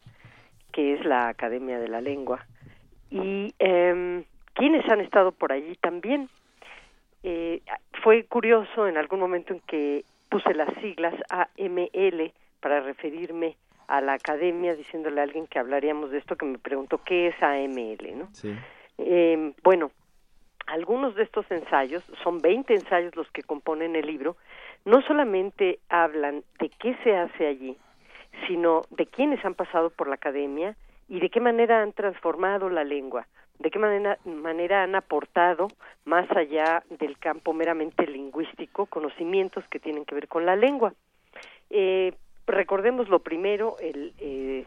Que 0.71 0.93
es 0.93 1.07
la 1.07 1.29
Academia 1.29 1.79
de 1.79 1.89
la 1.89 2.03
Lengua. 2.03 2.45
Y 3.11 3.55
eh, 3.59 4.25
quiénes 4.55 4.89
han 4.89 5.01
estado 5.01 5.33
por 5.33 5.53
allí 5.53 5.77
también. 5.77 6.29
Eh, 7.23 7.63
fue 8.03 8.25
curioso 8.25 8.87
en 8.87 8.97
algún 8.97 9.21
momento 9.21 9.53
en 9.53 9.61
que 9.61 10.05
puse 10.29 10.55
las 10.55 10.73
siglas 10.81 11.15
AML 11.31 12.33
para 12.61 12.81
referirme 12.81 13.57
a 13.89 14.01
la 14.01 14.13
academia 14.15 14.77
diciéndole 14.77 15.21
a 15.21 15.25
alguien 15.25 15.47
que 15.47 15.59
hablaríamos 15.59 16.11
de 16.11 16.19
esto 16.19 16.37
que 16.37 16.47
me 16.47 16.59
preguntó 16.59 17.01
qué 17.05 17.29
es 17.29 17.43
AML, 17.43 18.19
¿no? 18.19 18.29
Sí. 18.33 18.55
Eh, 18.99 19.53
bueno, 19.63 19.91
algunos 20.67 21.15
de 21.15 21.23
estos 21.23 21.51
ensayos, 21.51 22.05
son 22.23 22.41
20 22.41 22.75
ensayos 22.75 23.17
los 23.17 23.31
que 23.31 23.43
componen 23.43 23.97
el 23.97 24.07
libro, 24.07 24.37
no 24.85 25.01
solamente 25.03 25.79
hablan 25.89 26.45
de 26.59 26.69
qué 26.69 26.95
se 27.03 27.17
hace 27.17 27.47
allí, 27.47 27.77
sino 28.47 28.83
de 28.91 29.07
quiénes 29.07 29.43
han 29.45 29.55
pasado 29.55 29.91
por 29.91 30.09
la 30.09 30.17
academia 30.17 30.77
y 31.09 31.21
de 31.21 31.31
qué 31.31 31.41
manera 31.41 31.83
han 31.83 31.93
transformado 31.93 32.69
la 32.69 32.85
lengua, 32.85 33.27
de 33.59 33.71
qué 33.71 33.79
manera, 33.79 34.83
han 34.83 34.95
aportado, 34.95 35.69
más 36.05 36.31
allá 36.31 36.85
del 37.01 37.19
campo 37.19 37.53
meramente 37.53 38.07
lingüístico, 38.07 38.87
conocimientos 38.87 39.65
que 39.69 39.81
tienen 39.81 40.05
que 40.05 40.15
ver 40.15 40.29
con 40.29 40.47
la 40.47 40.55
lengua. 40.55 40.95
Eh, 41.71 42.13
recordemos 42.47 43.09
lo 43.09 43.19
primero, 43.19 43.77
el 43.81 44.13
eh, 44.19 44.67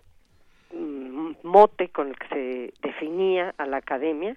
mm, 0.73 1.31
mote 1.43 1.89
con 1.89 2.09
el 2.09 2.17
que 2.17 2.27
se 2.27 2.73
definía 2.81 3.53
a 3.57 3.65
la 3.65 3.77
academia, 3.77 4.35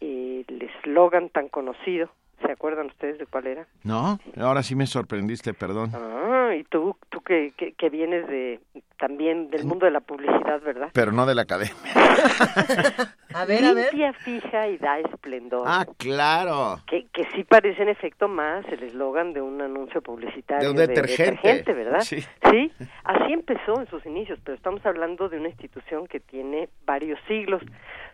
el 0.00 0.70
eslogan 0.78 1.28
tan 1.28 1.48
conocido, 1.48 2.10
¿se 2.44 2.52
acuerdan 2.52 2.86
ustedes 2.86 3.18
de 3.18 3.26
cuál 3.26 3.46
era? 3.46 3.66
No, 3.84 4.18
ahora 4.36 4.62
sí 4.62 4.74
me 4.74 4.86
sorprendiste, 4.86 5.54
perdón. 5.54 5.90
Ah, 5.94 6.54
y 6.54 6.64
tú, 6.64 6.96
tú 7.10 7.20
que, 7.20 7.52
que, 7.56 7.90
vienes 7.90 8.26
de 8.26 8.60
también 8.98 9.50
del 9.50 9.64
mundo 9.64 9.86
de 9.86 9.92
la 9.92 10.00
publicidad, 10.00 10.60
¿verdad? 10.62 10.90
Pero 10.92 11.12
no 11.12 11.26
de 11.26 11.34
la 11.34 11.42
academia. 11.42 11.74
a 13.34 13.44
ver, 13.44 13.64
a 13.64 13.72
ver. 13.72 13.92
Limpia, 13.92 14.12
fija 14.12 14.68
y 14.68 14.78
da 14.78 15.00
esplendor. 15.00 15.64
Ah, 15.66 15.86
claro. 15.96 16.80
Que, 16.86 17.06
que 17.12 17.24
sí 17.34 17.42
parece 17.44 17.82
en 17.82 17.88
efecto 17.88 18.28
más 18.28 18.64
el 18.68 18.82
eslogan 18.84 19.32
de 19.32 19.40
un 19.40 19.60
anuncio 19.60 20.02
publicitario. 20.02 20.64
De 20.64 20.70
un 20.70 20.76
detergente. 20.76 21.72
¿verdad? 21.72 22.00
Sí. 22.00 22.20
Sí, 22.50 22.70
así 23.04 23.32
empezó 23.32 23.80
en 23.80 23.88
sus 23.88 24.04
inicios, 24.06 24.38
pero 24.44 24.56
estamos 24.56 24.84
hablando 24.86 25.28
de 25.28 25.38
una 25.38 25.48
institución 25.48 26.06
que 26.06 26.20
tiene 26.20 26.68
varios 26.84 27.18
siglos. 27.26 27.62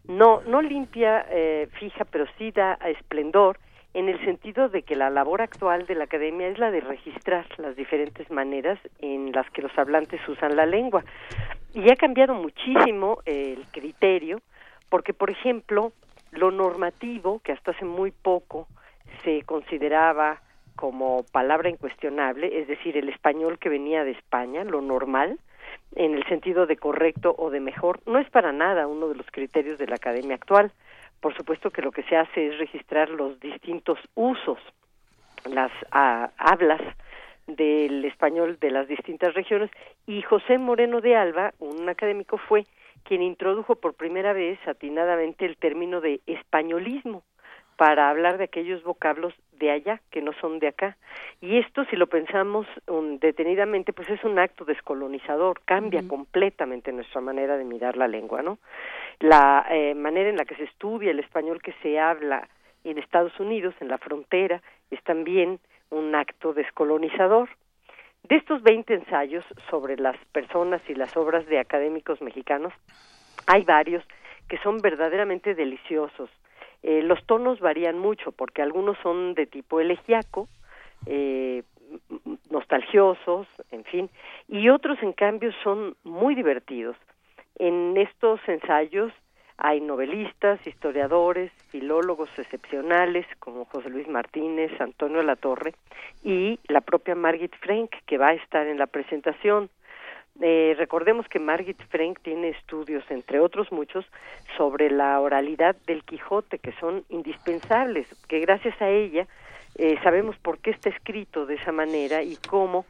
No, 0.05 0.41
no 0.43 0.63
limpia, 0.63 1.27
eh, 1.29 1.69
fija, 1.79 2.05
pero 2.07 2.25
sí 2.39 2.51
da 2.51 2.75
esplendor 2.75 3.59
en 3.95 4.09
el 4.09 4.23
sentido 4.25 4.69
de 4.69 4.83
que 4.83 4.97
la 4.97 5.11
labor 5.11 5.43
actual 5.43 5.87
de 5.87 5.95
la 5.95 6.05
academia 6.05 6.49
es 6.49 6.59
la 6.59 6.71
de 6.71 6.81
registrar 6.81 7.47
las 7.57 7.75
diferentes 7.75 8.31
maneras 8.31 8.79
en 9.01 9.33
las 9.33 9.49
que 9.51 9.63
los 9.63 9.77
hablantes 9.79 10.21
usan 10.29 10.57
la 10.57 10.67
lengua. 10.67 11.05
Y 11.75 11.91
ha 11.91 11.97
cambiado 11.97 12.35
muchísimo 12.35 13.19
el 13.25 13.65
criterio, 13.71 14.41
porque, 14.89 15.15
por 15.15 15.31
ejemplo, 15.31 15.93
lo 16.33 16.51
normativo, 16.51 17.41
que 17.41 17.53
hasta 17.53 17.71
hace 17.71 17.85
muy 17.85 18.11
poco 18.11 18.69
se 19.25 19.43
consideraba 19.43 20.41
como 20.77 21.25
palabra 21.33 21.69
incuestionable, 21.69 22.61
es 22.61 22.69
decir, 22.69 22.97
el 22.97 23.09
español 23.09 23.59
que 23.59 23.69
venía 23.69 24.05
de 24.05 24.13
España, 24.13 24.63
lo 24.65 24.81
normal, 24.81 25.39
en 25.97 26.15
el 26.15 26.25
sentido 26.27 26.67
de 26.67 26.77
correcto 26.77 27.35
o 27.37 27.51
de 27.51 27.61
mejor, 27.61 28.01
no 28.07 28.19
es 28.19 28.31
para 28.31 28.53
nada 28.53 28.87
uno 28.87 29.09
de 29.09 29.17
los 29.17 29.27
criterios 29.31 29.79
de 29.79 29.87
la 29.87 29.97
academia 29.97 30.37
actual 30.37 30.71
por 31.21 31.37
supuesto 31.37 31.71
que 31.71 31.83
lo 31.83 31.93
que 31.93 32.03
se 32.05 32.17
hace 32.17 32.49
es 32.49 32.59
registrar 32.59 33.11
los 33.11 33.39
distintos 33.41 33.99
usos, 34.15 34.59
las 35.45 35.73
hablas 35.91 36.81
del 37.47 38.05
español 38.05 38.59
de 38.61 38.71
las 38.71 38.89
distintas 38.89 39.35
regiones 39.35 39.71
y 40.07 40.23
José 40.23 40.59
Moreno 40.59 41.01
de 41.01 41.17
Alba, 41.17 41.55
un 41.59 41.89
académico, 41.89 42.37
fue 42.37 42.67
quien 43.05 43.23
introdujo 43.23 43.77
por 43.77 43.95
primera 43.95 44.33
vez 44.33 44.59
atinadamente 44.67 45.47
el 45.47 45.57
término 45.57 46.01
de 46.01 46.21
españolismo 46.27 47.23
para 47.79 48.11
hablar 48.11 48.39
de 48.39 48.45
aquellos 48.45 48.83
vocablos 48.83 49.33
de 49.53 49.71
allá 49.71 50.01
que 50.11 50.21
no 50.21 50.33
son 50.41 50.59
de 50.59 50.67
acá. 50.67 50.97
Y 51.41 51.59
esto, 51.59 51.85
si 51.85 51.95
lo 51.95 52.09
pensamos 52.09 52.67
um, 52.89 53.21
detenidamente, 53.21 53.93
pues 53.93 54.11
es 54.11 54.25
un 54.25 54.37
acto 54.41 54.65
descolonizador, 54.65 55.61
cambia 55.65 56.03
completamente 56.09 56.91
nuestra 56.91 57.21
manera 57.21 57.57
de 57.57 57.63
mirar 57.63 57.97
la 57.97 58.09
lengua, 58.09 58.43
¿no? 58.43 58.59
La 59.21 59.65
eh, 59.71 59.95
manera 59.95 60.29
en 60.29 60.37
la 60.37 60.45
que 60.45 60.57
se 60.57 60.65
estudia 60.65 61.13
el 61.13 61.21
español 61.21 61.63
que 61.63 61.73
se 61.81 62.01
habla 62.01 62.49
en 62.83 62.99
Estados 62.99 63.39
Unidos, 63.39 63.77
en 63.79 63.87
la 63.87 63.99
frontera, 63.99 64.61
es 64.91 65.01
también 65.05 65.61
un 65.91 66.17
acto 66.17 66.55
descolonizador. 66.55 67.49
De 68.25 68.35
estos 68.35 68.61
20 68.65 68.93
ensayos 68.93 69.45
sobre 69.71 69.97
las 69.99 70.17
personas 70.33 70.83
y 70.89 70.97
las 70.97 71.17
obras 71.17 71.47
de 71.47 71.61
académicos 71.61 72.21
mexicanos, 72.23 72.73
hay 73.47 73.63
varios 73.63 74.03
que 74.49 74.59
son 74.59 74.79
verdaderamente 74.79 75.55
deliciosos. 75.55 76.29
Eh, 76.83 77.03
los 77.03 77.25
tonos 77.27 77.61
varían 77.61 77.99
mucho 77.99 78.33
porque 78.33 78.63
algunos 78.63 78.97
son 79.03 79.35
de 79.35 79.47
tipo 79.47 79.81
elegiaco, 79.81 80.49
eh, 81.07 81.63
nostalgiosos, 82.51 83.47
en 83.71 83.85
fin, 83.85 84.11
y 84.47 84.69
otros 84.69 85.03
en 85.03 85.13
cambio 85.13 85.53
son 85.63 85.97
muy 86.05 86.35
divertidos. 86.35 86.97
En 87.59 87.97
estos 87.97 88.41
ensayos 88.47 89.13
hay 89.57 89.81
novelistas, 89.81 90.65
historiadores, 90.67 91.51
filólogos 91.71 92.31
excepcionales 92.39 93.27
como 93.41 93.65
José 93.65 93.91
Luis 93.91 94.07
Martínez, 94.07 94.71
Antonio 94.81 95.23
Latorre 95.25 95.75
y 96.23 96.61
la 96.69 96.81
propia 96.81 97.17
Margit 97.17 97.55
Frank 97.57 97.91
que 98.07 98.19
va 98.19 98.29
a 98.29 98.35
estar 98.35 98.69
en 98.69 98.79
la 98.79 98.87
presentación. 98.87 99.69
Eh, 100.41 100.75
recordemos 100.79 101.27
que 101.29 101.41
Margit 101.41 101.81
Frank 101.89 102.21
tiene 102.23 102.51
estudios, 102.51 103.05
entre 103.11 103.41
otros 103.41 103.73
muchos, 103.73 104.07
sobre 104.57 104.91
la 104.91 105.21
oralidad 105.21 105.75
del 105.87 106.05
Quijote, 106.05 106.59
que 106.59 106.73
son 106.73 107.05
indispensables, 107.09 108.07
que 108.29 108.39
gracias 108.41 108.81
a 108.81 108.89
ella 108.89 109.27
eh, 109.75 109.99
sabemos 110.03 110.37
por 110.39 110.59
qué 110.59 110.71
está 110.71 110.91
escrito 110.91 111.47
de 111.47 111.55
esa 111.55 111.73
manera 111.73 112.23
y 112.23 112.37
cómo 112.37 112.87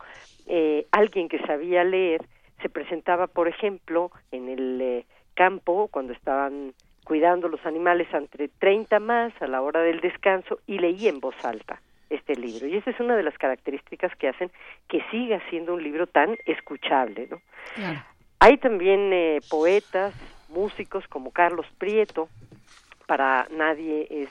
eh, 0.46 0.86
alguien 0.90 1.28
que 1.28 1.38
sabía 1.40 1.84
leer 1.84 2.22
se 2.62 2.68
presentaba, 2.68 3.26
por 3.26 3.49
ejemplo, 3.49 4.11
en 4.30 4.49
el 4.49 4.80
eh, 4.80 5.07
campo 5.34 5.88
cuando 5.88 6.12
estaban 6.12 6.74
cuidando 7.05 7.49
los 7.49 7.64
animales 7.64 8.09
entre 8.12 8.49
30 8.49 9.01
más 9.01 9.32
a 9.40 9.46
la 9.46 9.62
hora 9.62 9.80
del 9.80 10.01
descanso 10.01 10.59
y 10.66 10.78
leía 10.78 11.09
en 11.09 11.20
voz 11.20 11.42
alta 11.44 11.80
este 12.11 12.34
libro. 12.36 12.66
Y 12.66 12.76
esa 12.76 12.90
es 12.90 13.00
una 13.00 13.16
de 13.16 13.22
las 13.22 13.36
características 13.38 14.14
que 14.16 14.28
hacen 14.28 14.50
que 14.88 15.02
siga 15.11 15.40
siendo 15.50 15.74
un 15.74 15.82
libro 15.82 16.06
tan 16.06 16.36
escuchable. 16.46 17.28
¿no? 17.30 17.40
Hay 18.40 18.59
también 18.59 19.12
eh, 19.12 19.40
poetas, 19.50 20.14
músicos 20.48 21.06
como 21.09 21.32
Carlos 21.32 21.66
Prieto, 21.78 22.28
para 23.06 23.46
nadie 23.50 24.06
es 24.11 24.28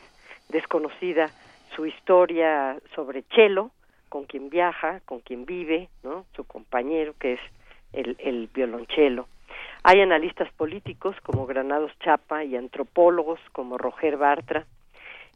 desconocida 0.50 1.30
su 1.76 1.86
historia 1.86 2.78
sobre 2.96 3.24
Chelo, 3.24 3.72
con 4.10 4.26
quien 4.26 4.50
viaja, 4.50 5.02
con 5.06 5.20
quien 5.20 5.46
vive, 5.46 5.90
¿no? 6.04 6.26
su 6.36 6.44
compañero, 6.44 7.14
que 7.20 7.34
es 7.34 7.40
el, 7.94 8.16
el 8.20 8.48
violonchelo. 8.54 9.28
Hay 9.84 10.02
analistas 10.02 10.52
políticos 10.54 11.16
como 11.24 11.46
Granados 11.46 11.92
Chapa 12.00 12.44
y 12.44 12.56
antropólogos 12.56 13.40
como 13.52 13.78
Roger 13.78 14.18
Bartra. 14.18 14.66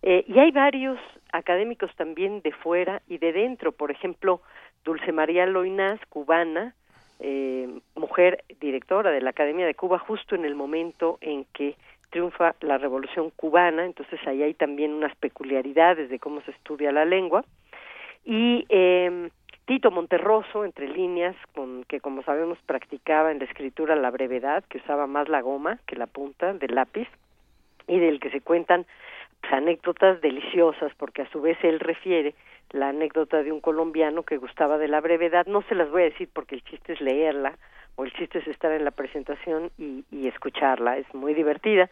Eh, 0.03 0.23
y 0.27 0.39
hay 0.39 0.51
varios 0.51 0.99
académicos 1.31 1.95
también 1.95 2.41
de 2.41 2.51
fuera 2.51 3.01
y 3.07 3.17
de 3.19 3.33
dentro, 3.33 3.71
por 3.71 3.91
ejemplo, 3.91 4.41
Dulce 4.83 5.11
María 5.11 5.45
Loinás, 5.45 5.99
cubana, 6.09 6.73
eh, 7.19 7.69
mujer 7.95 8.43
directora 8.59 9.11
de 9.11 9.21
la 9.21 9.29
Academia 9.29 9.65
de 9.65 9.75
Cuba, 9.75 9.99
justo 9.99 10.33
en 10.33 10.43
el 10.43 10.55
momento 10.55 11.19
en 11.21 11.45
que 11.53 11.75
triunfa 12.09 12.55
la 12.61 12.77
Revolución 12.77 13.29
cubana, 13.35 13.85
entonces 13.85 14.19
ahí 14.25 14.41
hay 14.43 14.53
también 14.53 14.91
unas 14.91 15.15
peculiaridades 15.15 16.09
de 16.09 16.19
cómo 16.19 16.41
se 16.41 16.51
estudia 16.51 16.91
la 16.91 17.05
lengua. 17.05 17.45
Y 18.25 18.65
eh, 18.69 19.29
Tito 19.65 19.91
Monterroso, 19.91 20.65
entre 20.65 20.89
líneas, 20.89 21.35
con, 21.53 21.83
que 21.85 22.01
como 22.01 22.23
sabemos 22.23 22.57
practicaba 22.65 23.31
en 23.31 23.39
la 23.39 23.45
escritura 23.45 23.95
la 23.95 24.09
brevedad, 24.09 24.63
que 24.65 24.79
usaba 24.79 25.07
más 25.07 25.29
la 25.29 25.41
goma 25.41 25.79
que 25.85 25.95
la 25.95 26.07
punta 26.07 26.53
del 26.53 26.75
lápiz, 26.75 27.07
y 27.87 27.99
del 27.99 28.19
que 28.19 28.29
se 28.29 28.41
cuentan 28.41 28.85
anécdotas 29.49 30.21
deliciosas, 30.21 30.91
porque 30.97 31.23
a 31.23 31.29
su 31.31 31.41
vez 31.41 31.57
él 31.63 31.79
refiere 31.79 32.35
la 32.71 32.89
anécdota 32.89 33.43
de 33.43 33.51
un 33.51 33.59
colombiano 33.59 34.23
que 34.23 34.37
gustaba 34.37 34.77
de 34.77 34.87
la 34.87 35.01
brevedad. 35.01 35.45
No 35.45 35.61
se 35.63 35.75
las 35.75 35.89
voy 35.89 36.03
a 36.03 36.05
decir 36.05 36.29
porque 36.31 36.55
el 36.55 36.63
chiste 36.63 36.93
es 36.93 37.01
leerla, 37.01 37.57
o 37.95 38.05
el 38.05 38.13
chiste 38.13 38.39
es 38.39 38.47
estar 38.47 38.71
en 38.71 38.85
la 38.85 38.91
presentación 38.91 39.71
y, 39.77 40.05
y 40.11 40.27
escucharla, 40.27 40.97
es 40.97 41.13
muy 41.13 41.33
divertida. 41.33 41.89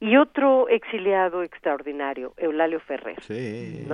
Y 0.00 0.16
otro 0.16 0.68
exiliado 0.68 1.42
extraordinario, 1.42 2.34
Eulalio 2.36 2.80
Ferrer. 2.80 3.22
Sí. 3.22 3.86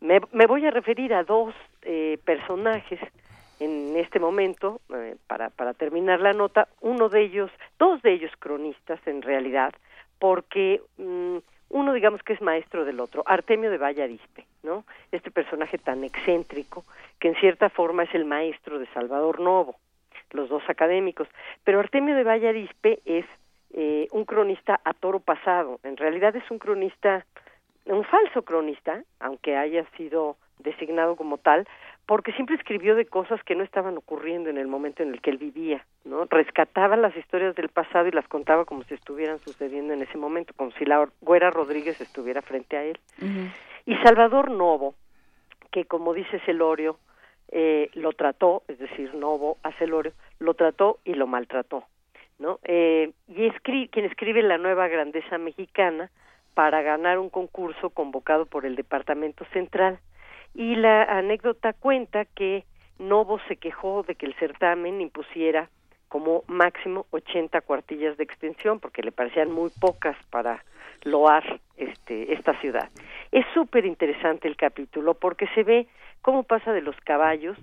Me, 0.00 0.20
me, 0.32 0.46
voy 0.46 0.64
a 0.64 0.70
referir 0.70 1.12
a 1.12 1.24
dos 1.24 1.54
eh, 1.82 2.18
personajes 2.24 2.98
en 3.58 3.94
este 3.96 4.18
momento, 4.18 4.80
eh, 4.94 5.16
para, 5.26 5.50
para 5.50 5.74
terminar 5.74 6.20
la 6.20 6.32
nota, 6.32 6.68
uno 6.80 7.10
de 7.10 7.22
ellos, 7.22 7.50
dos 7.78 8.00
de 8.00 8.14
ellos 8.14 8.32
cronistas 8.38 8.98
en 9.06 9.20
realidad, 9.20 9.74
porque 10.18 10.80
mm, 10.96 11.36
uno 11.70 11.92
digamos 11.92 12.22
que 12.22 12.32
es 12.32 12.42
maestro 12.42 12.84
del 12.84 13.00
otro, 13.00 13.22
Artemio 13.26 13.70
de 13.70 13.78
Vallarispe, 13.78 14.44
¿no? 14.62 14.84
Este 15.12 15.30
personaje 15.30 15.78
tan 15.78 16.04
excéntrico 16.04 16.84
que 17.18 17.28
en 17.28 17.36
cierta 17.36 17.70
forma 17.70 18.02
es 18.02 18.14
el 18.14 18.24
maestro 18.24 18.78
de 18.78 18.86
Salvador 18.88 19.40
Novo, 19.40 19.76
los 20.32 20.48
dos 20.48 20.62
académicos, 20.68 21.28
pero 21.64 21.80
Artemio 21.80 22.14
de 22.14 22.24
Vallarispe 22.24 23.00
es 23.04 23.24
eh, 23.72 24.08
un 24.12 24.24
cronista 24.24 24.80
a 24.84 24.92
toro 24.94 25.20
pasado, 25.20 25.80
en 25.84 25.96
realidad 25.96 26.34
es 26.36 26.50
un 26.50 26.58
cronista, 26.58 27.24
un 27.86 28.04
falso 28.04 28.42
cronista, 28.42 29.02
aunque 29.20 29.56
haya 29.56 29.84
sido 29.96 30.36
designado 30.58 31.16
como 31.16 31.38
tal, 31.38 31.66
porque 32.06 32.32
siempre 32.32 32.56
escribió 32.56 32.94
de 32.96 33.06
cosas 33.06 33.42
que 33.44 33.54
no 33.54 33.62
estaban 33.62 33.96
ocurriendo 33.96 34.50
en 34.50 34.58
el 34.58 34.66
momento 34.66 35.02
en 35.02 35.10
el 35.10 35.20
que 35.20 35.30
él 35.30 35.38
vivía, 35.38 35.84
¿no? 36.04 36.24
Rescataba 36.24 36.96
las 36.96 37.16
historias 37.16 37.54
del 37.54 37.68
pasado 37.68 38.08
y 38.08 38.10
las 38.10 38.26
contaba 38.26 38.64
como 38.64 38.82
si 38.84 38.94
estuvieran 38.94 39.38
sucediendo 39.38 39.94
en 39.94 40.02
ese 40.02 40.18
momento, 40.18 40.52
como 40.56 40.72
si 40.72 40.84
la 40.84 41.08
Güera 41.20 41.50
Rodríguez 41.50 42.00
estuviera 42.00 42.42
frente 42.42 42.76
a 42.76 42.84
él. 42.84 42.98
Uh 43.20 43.24
-huh. 43.24 43.52
Y 43.86 43.96
Salvador 43.98 44.50
Novo, 44.50 44.94
que 45.70 45.84
como 45.84 46.12
dice 46.12 46.40
Celorio, 46.40 46.98
eh, 47.52 47.90
lo 47.94 48.12
trató, 48.12 48.62
es 48.68 48.78
decir, 48.78 49.14
Novo 49.14 49.58
a 49.62 49.72
Celorio, 49.72 50.12
lo 50.38 50.54
trató 50.54 50.98
y 51.04 51.14
lo 51.14 51.26
maltrató, 51.26 51.84
¿no? 52.38 52.60
Eh, 52.64 53.12
y 53.28 53.46
escri 53.46 53.88
quien 53.88 54.04
escribe 54.04 54.42
La 54.42 54.58
Nueva 54.58 54.88
Grandeza 54.88 55.38
Mexicana 55.38 56.10
para 56.54 56.82
ganar 56.82 57.18
un 57.18 57.30
concurso 57.30 57.90
convocado 57.90 58.46
por 58.46 58.66
el 58.66 58.76
Departamento 58.76 59.44
Central 59.52 59.98
y 60.54 60.76
la 60.76 61.04
anécdota 61.04 61.72
cuenta 61.72 62.24
que 62.24 62.64
Novo 62.98 63.40
se 63.48 63.56
quejó 63.56 64.02
de 64.02 64.14
que 64.14 64.26
el 64.26 64.34
certamen 64.34 65.00
impusiera 65.00 65.70
como 66.08 66.42
máximo 66.48 67.06
80 67.10 67.60
cuartillas 67.62 68.16
de 68.16 68.24
extensión 68.24 68.80
porque 68.80 69.02
le 69.02 69.12
parecían 69.12 69.50
muy 69.50 69.70
pocas 69.80 70.16
para 70.30 70.64
loar 71.04 71.60
este 71.76 72.34
esta 72.34 72.58
ciudad. 72.60 72.90
Es 73.32 73.46
súper 73.54 73.86
interesante 73.86 74.48
el 74.48 74.56
capítulo 74.56 75.14
porque 75.14 75.46
se 75.54 75.62
ve 75.62 75.86
cómo 76.20 76.42
pasa 76.42 76.72
de 76.72 76.82
los 76.82 76.96
caballos 77.00 77.56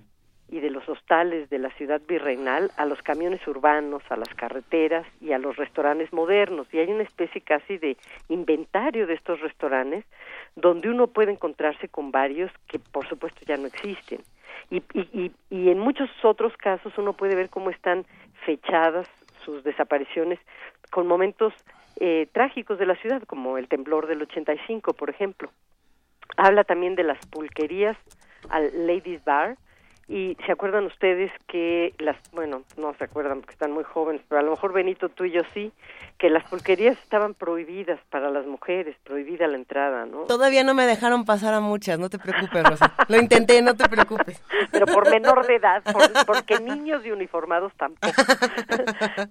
y 0.48 0.60
de 0.60 0.70
los 0.70 0.88
hostales 0.88 1.50
de 1.50 1.58
la 1.58 1.70
ciudad 1.70 2.00
virreinal 2.06 2.70
a 2.76 2.86
los 2.86 3.02
camiones 3.02 3.46
urbanos, 3.46 4.02
a 4.08 4.16
las 4.16 4.32
carreteras 4.34 5.06
y 5.20 5.32
a 5.32 5.38
los 5.38 5.56
restaurantes 5.56 6.12
modernos. 6.12 6.66
Y 6.72 6.78
hay 6.78 6.90
una 6.90 7.02
especie 7.02 7.40
casi 7.40 7.78
de 7.78 7.96
inventario 8.28 9.06
de 9.06 9.14
estos 9.14 9.40
restaurantes 9.40 10.04
donde 10.56 10.88
uno 10.88 11.08
puede 11.08 11.32
encontrarse 11.32 11.88
con 11.88 12.10
varios 12.10 12.50
que 12.66 12.78
por 12.78 13.06
supuesto 13.08 13.40
ya 13.46 13.56
no 13.56 13.66
existen. 13.66 14.20
Y, 14.70 14.82
y, 14.94 15.32
y 15.50 15.68
en 15.70 15.78
muchos 15.78 16.10
otros 16.22 16.56
casos 16.56 16.92
uno 16.96 17.12
puede 17.12 17.34
ver 17.34 17.50
cómo 17.50 17.70
están 17.70 18.04
fechadas 18.44 19.08
sus 19.44 19.62
desapariciones 19.64 20.38
con 20.90 21.06
momentos 21.06 21.52
eh, 22.00 22.28
trágicos 22.32 22.78
de 22.78 22.86
la 22.86 22.94
ciudad, 22.96 23.22
como 23.24 23.58
el 23.58 23.66
temblor 23.68 24.06
del 24.06 24.22
85, 24.22 24.92
por 24.92 25.10
ejemplo. 25.10 25.50
Habla 26.36 26.64
también 26.64 26.94
de 26.94 27.02
las 27.02 27.18
pulquerías 27.26 27.96
al 28.50 28.86
Ladies 28.86 29.24
Bar, 29.24 29.56
y 30.08 30.38
se 30.46 30.52
acuerdan 30.52 30.86
ustedes 30.86 31.30
que 31.46 31.92
las, 31.98 32.16
bueno, 32.32 32.62
no 32.78 32.94
se 32.94 33.04
acuerdan 33.04 33.40
porque 33.40 33.52
están 33.52 33.72
muy 33.72 33.84
jóvenes, 33.84 34.22
pero 34.26 34.40
a 34.40 34.42
lo 34.42 34.52
mejor 34.52 34.72
Benito, 34.72 35.10
tú 35.10 35.24
y 35.24 35.32
yo 35.32 35.42
sí, 35.52 35.70
que 36.16 36.30
las 36.30 36.48
pulquerías 36.48 36.98
estaban 36.98 37.34
prohibidas 37.34 38.00
para 38.08 38.30
las 38.30 38.46
mujeres, 38.46 38.96
prohibida 39.04 39.46
la 39.46 39.56
entrada, 39.56 40.06
¿no? 40.06 40.24
Todavía 40.24 40.64
no 40.64 40.72
me 40.72 40.86
dejaron 40.86 41.26
pasar 41.26 41.52
a 41.52 41.60
muchas, 41.60 41.98
no 41.98 42.08
te 42.08 42.18
preocupes, 42.18 42.64
Rosa. 42.64 42.94
Lo 43.08 43.18
intenté, 43.18 43.60
no 43.60 43.76
te 43.76 43.86
preocupes. 43.88 44.42
Pero 44.72 44.86
por 44.86 45.10
menor 45.10 45.46
de 45.46 45.56
edad, 45.56 45.82
por, 45.84 46.26
porque 46.26 46.58
niños 46.58 47.02
de 47.02 47.12
uniformados 47.12 47.72
tampoco. 47.76 48.14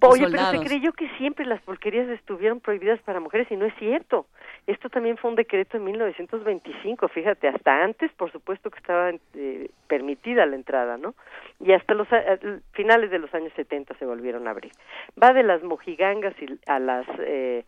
Oye, 0.00 0.26
pero 0.30 0.50
se 0.50 0.60
creyó 0.60 0.92
que 0.92 1.08
siempre 1.18 1.44
las 1.44 1.60
pulquerías 1.62 2.08
estuvieron 2.08 2.60
prohibidas 2.60 3.00
para 3.02 3.20
mujeres 3.20 3.50
y 3.50 3.56
no 3.56 3.66
es 3.66 3.74
cierto. 3.78 4.26
Esto 4.68 4.90
también 4.90 5.16
fue 5.16 5.30
un 5.30 5.36
decreto 5.36 5.78
en 5.78 5.84
1925, 5.84 7.08
fíjate, 7.08 7.48
hasta 7.48 7.82
antes, 7.82 8.12
por 8.12 8.30
supuesto 8.30 8.70
que 8.70 8.76
estaba 8.76 9.12
eh, 9.34 9.70
permitida 9.86 10.44
la 10.44 10.56
entrada, 10.56 10.98
¿no? 10.98 11.14
Y 11.58 11.72
hasta 11.72 11.94
los 11.94 12.06
eh, 12.12 12.60
finales 12.72 13.10
de 13.10 13.18
los 13.18 13.32
años 13.32 13.50
70 13.56 13.94
se 13.94 14.04
volvieron 14.04 14.46
a 14.46 14.50
abrir. 14.50 14.72
Va 15.20 15.32
de 15.32 15.42
las 15.42 15.62
mojigangas 15.62 16.34
y 16.42 16.60
a 16.66 16.78
las 16.80 17.06
eh, 17.20 17.64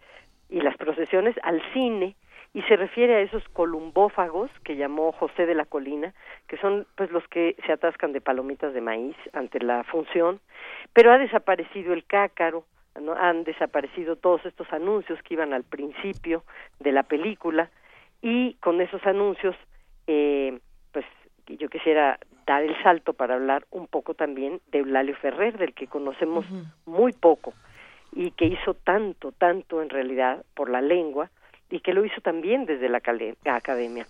y 0.51 0.61
las 0.61 0.77
procesiones 0.77 1.35
al 1.43 1.63
cine 1.73 2.17
y 2.53 2.61
se 2.63 2.77
refiere 2.77 3.15
a 3.15 3.21
esos 3.21 3.49
columbófagos 3.49 4.51
que 4.63 4.77
llamó 4.77 5.13
José 5.13 5.47
de 5.47 5.55
la 5.55 5.65
Colina, 5.65 6.13
que 6.49 6.59
son 6.59 6.87
pues 6.97 7.11
los 7.11 7.27
que 7.29 7.57
se 7.65 7.73
atascan 7.73 8.13
de 8.13 8.21
palomitas 8.21 8.75
de 8.75 8.83
maíz 8.83 9.17
ante 9.33 9.59
la 9.61 9.85
función, 9.85 10.39
pero 10.93 11.13
ha 11.13 11.19
desaparecido 11.19 11.95
el 11.95 12.05
cácaro, 12.05 12.67
¿no? 13.01 13.15
han 13.15 13.45
desaparecido 13.45 14.17
todos 14.17 14.45
estos 14.47 14.73
anuncios 14.73 15.21
que 15.23 15.35
iban 15.35 15.53
al 15.53 15.65
principio 15.65 16.45
de 16.79 16.93
la 16.93 17.03
película 17.03 17.71
y 18.23 18.55
con 18.55 18.81
esos 18.81 19.05
anuncios 19.07 19.57
eh, 20.07 20.59
pues 20.93 21.05
yo 21.47 21.69
quisiera 21.69 22.19
dar 22.47 22.63
el 22.63 22.81
salto 22.83 23.13
para 23.13 23.35
hablar 23.35 23.65
un 23.71 23.87
poco 23.87 24.15
también 24.15 24.61
de 24.71 24.79
Eulalio 24.79 25.17
Ferrer, 25.17 25.59
del 25.59 25.75
que 25.75 25.87
conocemos 25.87 26.45
muy 26.87 27.13
poco 27.13 27.53
y 28.13 28.33
que 28.33 28.47
hizo 28.47 28.75
tanto, 28.75 29.33
tanto 29.33 29.83
en 29.83 29.89
realidad 29.89 30.45
por 30.55 30.69
la 30.69 30.81
lengua 30.81 31.31
y 31.71 31.81
que 31.81 31.93
lo 31.93 32.05
hizo 32.05 32.21
también 32.21 32.67
desde 32.67 32.89
la 32.89 33.01
academia. 33.45 34.07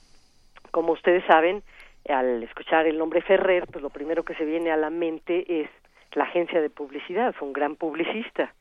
Como 0.70 0.93
ustedes 0.93 1.24
saben, 1.26 1.62
al 2.09 2.43
escuchar 2.43 2.86
el 2.86 2.99
nombre 2.99 3.20
Ferrer, 3.22 3.66
pues 3.66 3.82
lo 3.82 3.91
primero 3.91 4.24
que 4.24 4.34
se 4.34 4.45
viene 4.45 4.70
a 4.70 4.76
la 4.76 4.91
mente 4.91 5.61
es 5.62 5.70
la 6.12 6.24
agencia 6.24 6.61
de 6.61 6.70
publicidad, 6.70 7.34
fue 7.34 7.49
un 7.49 7.53
gran 7.53 7.76
publicista. 7.76 8.55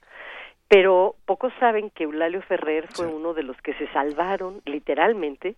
Pero 0.70 1.15
pocos 1.26 1.51
saben 1.59 1.89
que 1.89 2.03
Eulalio 2.03 2.43
Ferrer 2.43 2.88
fue 2.89 3.07
uno 3.07 3.34
de 3.34 3.41
los 3.41 3.57
que 3.57 3.74
se 3.74 3.88
salvaron 3.88 4.61
literalmente 4.65 5.55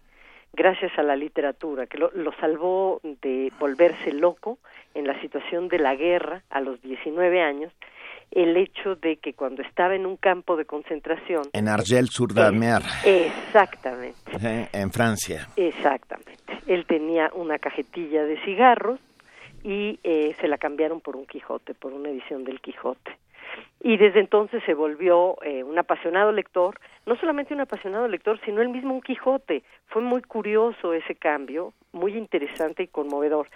gracias 0.54 0.98
a 0.98 1.04
la 1.04 1.18
literatura, 1.18 1.86
que 1.86 1.98
lo, 1.98 2.12
lo, 2.12 2.32
salvó 2.40 3.02
de 3.04 3.52
volverse 3.60 4.14
loco 4.14 4.58
en 4.94 5.08
la 5.08 5.20
situación 5.22 5.68
de 5.68 5.80
la 5.80 5.96
guerra 5.96 6.44
a 6.50 6.62
los 6.62 6.82
19 6.82 7.42
años, 7.42 7.74
el 8.32 8.56
hecho 8.56 8.96
de 8.96 9.18
que 9.18 9.34
cuando 9.34 9.62
estaba 9.62 9.96
en 9.96 10.06
un 10.06 10.16
campo 10.16 10.56
de 10.56 10.64
concentración... 10.64 11.44
En 11.52 11.68
Argel-sur-Damer. 11.68 12.82
Exactamente. 13.06 14.32
Eh, 14.42 14.70
en 14.72 14.92
Francia. 14.92 15.50
Exactamente. 15.58 16.34
Él 16.68 16.86
tenía 16.86 17.32
una 17.34 17.60
cajetilla 17.60 18.24
de 18.24 18.42
cigarros 18.46 19.00
y 19.64 20.00
eh, 20.04 20.36
se 20.40 20.48
la 20.48 20.58
cambiaron 20.58 21.02
por 21.02 21.18
un 21.18 21.26
Quijote, 21.26 21.74
por 21.74 21.92
una 21.92 22.10
edición 22.10 22.46
del 22.46 22.62
Quijote 22.62 23.12
y 23.84 23.98
desde 23.98 24.20
entonces 24.20 24.62
se 24.66 24.76
volvió 24.76 25.42
eh, 25.44 25.64
un 25.64 25.78
apasionado 25.78 26.32
lector, 26.32 26.80
no 27.08 27.16
solamente 27.16 27.54
un 27.54 27.62
apasionado 27.62 28.08
lector, 28.08 28.40
sino 28.46 28.62
el 28.62 28.70
mismo 28.70 28.94
un 28.94 29.02
Quijote. 29.02 29.64
Fue 29.88 30.04
muy 30.04 30.22
curioso 30.22 30.94
ese 30.94 31.16
cambio, 31.16 31.74
muy 31.92 32.16
interesante 32.16 32.84
y 32.84 32.88
conmovedor, 32.88 33.48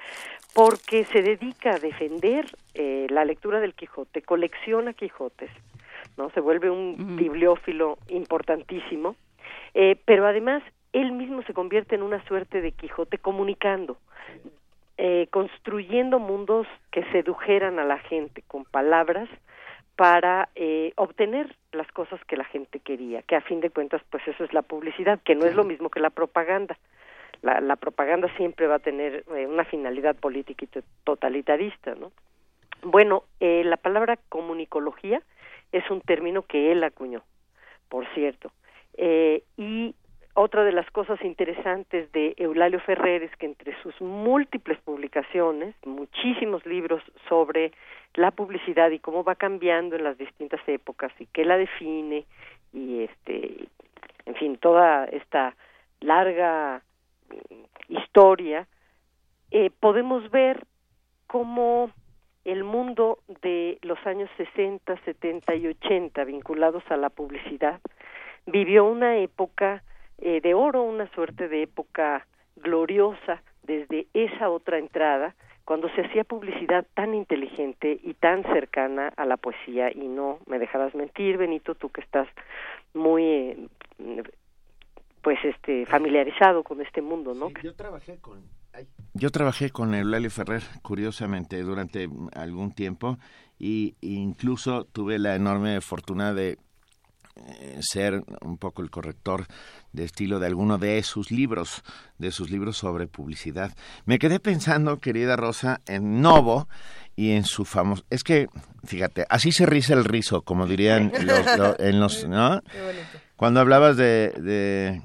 porque 0.56 1.06
se 1.06 1.22
dedica 1.22 1.76
a 1.76 1.80
defender 1.80 2.46
eh, 2.74 3.06
la 3.10 3.24
lectura 3.24 3.60
del 3.60 3.76
Quijote, 3.76 4.24
colecciona 4.24 4.94
Quijotes, 4.94 5.52
no 6.18 6.32
se 6.32 6.40
vuelve 6.40 6.72
un 6.72 7.16
bibliófilo 7.16 7.98
importantísimo, 8.08 9.16
eh, 9.76 9.96
pero 10.06 10.26
además 10.26 10.64
él 10.94 11.12
mismo 11.12 11.44
se 11.44 11.54
convierte 11.54 11.96
en 11.96 12.02
una 12.02 12.24
suerte 12.26 12.62
de 12.62 12.72
Quijote 12.72 13.18
comunicando, 13.20 13.98
construyendo 15.30 16.20
mundos 16.20 16.66
que 16.90 17.04
sedujeran 17.12 17.80
a 17.80 17.84
la 17.84 18.00
gente 18.00 18.44
con 18.48 18.64
palabras 18.64 19.28
para 19.96 20.50
eh, 20.56 20.93
obtener 20.96 21.56
las 21.72 21.89
cosas 21.91 22.24
que 22.26 22.38
la 22.38 22.46
gente 22.46 22.80
quería, 22.80 23.22
que 23.22 23.36
a 23.36 23.41
fin 23.41 23.62
de 23.62 23.70
cuentas 23.70 24.02
pues 24.10 24.28
eso 24.28 24.43
es 24.43 24.54
la 24.54 24.62
publicidad, 24.62 25.20
que 25.24 25.36
no 25.36 25.46
es 25.46 25.56
lo 25.56 25.64
mismo 25.64 25.89
que 25.89 26.00
la 26.00 26.10
propaganda. 26.10 26.78
La, 27.41 27.62
la 27.62 27.76
propaganda 27.76 28.34
siempre 28.38 28.68
va 28.68 28.76
a 28.76 28.80
tener 28.80 29.24
eh, 29.36 29.46
una 29.48 29.66
finalidad 29.66 30.16
política 30.16 30.66
y 30.66 30.82
totalitarista, 31.04 31.96
¿no? 31.96 32.12
Bueno, 32.82 33.24
eh, 33.39 33.64
la 33.64 33.78
palabra 33.78 34.18
comunicología 34.30 35.22
es 35.72 35.89
un 35.89 36.02
término 36.02 36.43
que 36.43 36.72
él 36.72 36.84
acuñó, 36.84 37.24
por 37.89 38.06
cierto. 38.14 38.52
Eh, 38.98 39.43
y 39.58 39.96
otra 40.36 40.66
de 40.66 40.74
las 40.74 40.90
cosas 40.92 41.22
interesantes 41.24 42.12
de 42.12 42.36
Eulalio 42.38 42.82
Ferrer 42.82 43.24
es 43.24 43.36
que 43.38 43.46
entre 43.46 43.74
sus 43.82 44.00
múltiples 44.02 44.78
publicaciones, 44.80 45.76
muchísimos 45.86 46.66
libros 46.66 47.02
sobre 47.30 47.72
la 48.16 48.32
publicidad 48.32 48.92
y 48.92 49.00
cómo 49.00 49.24
va 49.24 49.36
cambiando 49.36 49.96
en 49.96 50.04
las 50.04 50.18
distintas 50.18 50.60
épocas 50.68 51.14
y 51.20 51.26
qué 51.28 51.46
la 51.46 51.58
define 51.58 52.26
y 52.74 53.04
este 53.04 53.70
en 54.26 54.36
fin 54.36 54.58
toda 54.58 55.06
esta 55.06 55.56
larga 56.02 56.82
mm, 57.30 57.94
historia 57.94 58.68
eh, 59.52 59.70
podemos 59.80 60.30
ver 60.32 60.66
cómo 61.28 61.92
el 62.44 62.66
mundo 62.66 63.20
de 63.42 63.78
los 63.84 63.98
años 64.06 64.30
60, 64.36 64.98
70 65.06 65.56
y 65.56 65.68
80 65.68 66.26
vinculados 66.26 66.84
a 66.90 66.98
la 66.98 67.10
publicidad 67.10 67.80
vivió 68.46 68.84
una 68.84 69.18
época 69.18 69.82
eh, 70.20 70.41
de 70.41 70.53
oro, 70.53 70.84
una 70.84 71.09
suerte 71.13 71.47
de 71.47 71.63
época 71.63 72.26
gloriosa 72.55 73.41
desde 73.63 74.07
esa 74.13 74.49
otra 74.49 74.78
entrada 74.78 75.36
cuando 75.66 75.89
se 75.89 76.01
hacía 76.01 76.24
publicidad 76.24 76.86
tan 76.93 77.16
inteligente 77.16 77.99
y 78.03 78.13
tan 78.13 78.43
cercana 78.43 79.11
a 79.18 79.26
la 79.26 79.38
poesía. 79.38 79.91
Y 79.91 80.07
no 80.07 80.39
me 80.45 80.59
dejarás 80.59 80.93
mentir 80.93 81.38
Benito 81.38 81.76
tú 81.76 81.89
que 81.89 82.01
estás 82.01 82.28
muy 82.93 83.68
eh, 83.99 84.24
pues 85.26 85.43
este 85.43 85.88
familiarizado 85.88 86.63
con 86.63 86.82
este 86.82 87.01
mundo 87.01 87.34
no 87.34 87.49
yo 87.63 87.74
trabajé 87.74 88.20
con 88.20 88.43
yo 89.16 89.32
trabajé 89.32 89.72
con 89.72 89.95
Eulalio 89.95 90.30
Ferrer 90.30 90.61
curiosamente 90.84 91.61
durante 91.63 92.07
algún 92.36 92.74
tiempo 92.74 93.18
y 93.57 93.95
incluso 94.01 94.84
tuve 94.86 95.18
la 95.18 95.36
enorme 95.36 95.82
fortuna 95.82 96.34
de 96.34 96.59
ser 97.82 98.24
un 98.42 98.58
poco 98.58 98.82
el 98.82 98.90
corrector 98.90 99.46
de 99.92 100.04
estilo 100.04 100.40
de 100.40 100.48
alguno 100.48 100.78
de 100.78 101.02
sus 101.04 101.32
libros, 101.32 101.84
de 102.18 102.32
sus 102.32 102.50
libros 102.50 102.78
sobre 102.78 103.08
publicidad. 103.08 103.76
Me 104.06 104.20
quedé 104.20 104.40
pensando, 104.40 104.98
querida 105.00 105.36
Rosa, 105.36 105.82
en 105.86 106.22
Novo 106.22 106.68
y 107.16 107.32
en 107.32 107.46
su 107.46 107.66
famoso... 107.66 108.04
Es 108.10 108.24
que, 108.24 108.48
fíjate, 108.86 109.26
así 109.30 109.52
se 109.52 109.66
risa 109.66 109.94
el 109.94 110.06
rizo, 110.06 110.42
como 110.42 110.68
dirían 110.68 111.12
los, 111.58 111.80
en 111.80 112.00
los... 112.00 112.28
¿no? 112.28 112.62
Cuando 113.36 113.60
hablabas 113.60 113.98
de, 113.98 114.34
de 114.38 115.02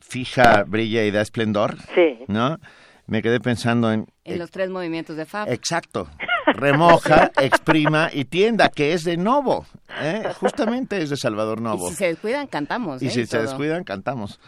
fija, 0.00 0.64
brilla 0.64 1.04
y 1.04 1.10
da 1.10 1.20
esplendor, 1.20 1.76
sí. 1.94 2.18
¿no? 2.28 2.58
Me 3.06 3.22
quedé 3.22 3.38
pensando 3.40 3.92
en... 3.92 4.06
En 4.24 4.38
los 4.38 4.50
tres 4.50 4.68
movimientos 4.68 5.16
de 5.16 5.26
Fab. 5.26 5.48
Exacto 5.48 6.08
remoja, 6.46 7.32
exprima 7.40 8.10
y 8.12 8.24
tienda, 8.24 8.68
que 8.68 8.92
es 8.92 9.04
de 9.04 9.16
Novo. 9.16 9.66
¿eh? 10.00 10.22
Justamente 10.40 11.02
es 11.02 11.10
de 11.10 11.16
Salvador 11.16 11.60
Novo. 11.60 11.88
Y 11.88 11.90
si 11.90 11.96
se 11.96 12.06
descuidan, 12.08 12.46
cantamos. 12.46 13.02
Y 13.02 13.06
¿eh? 13.06 13.10
si 13.10 13.26
se 13.26 13.40
descuidan, 13.40 13.84
cantamos. 13.84 14.40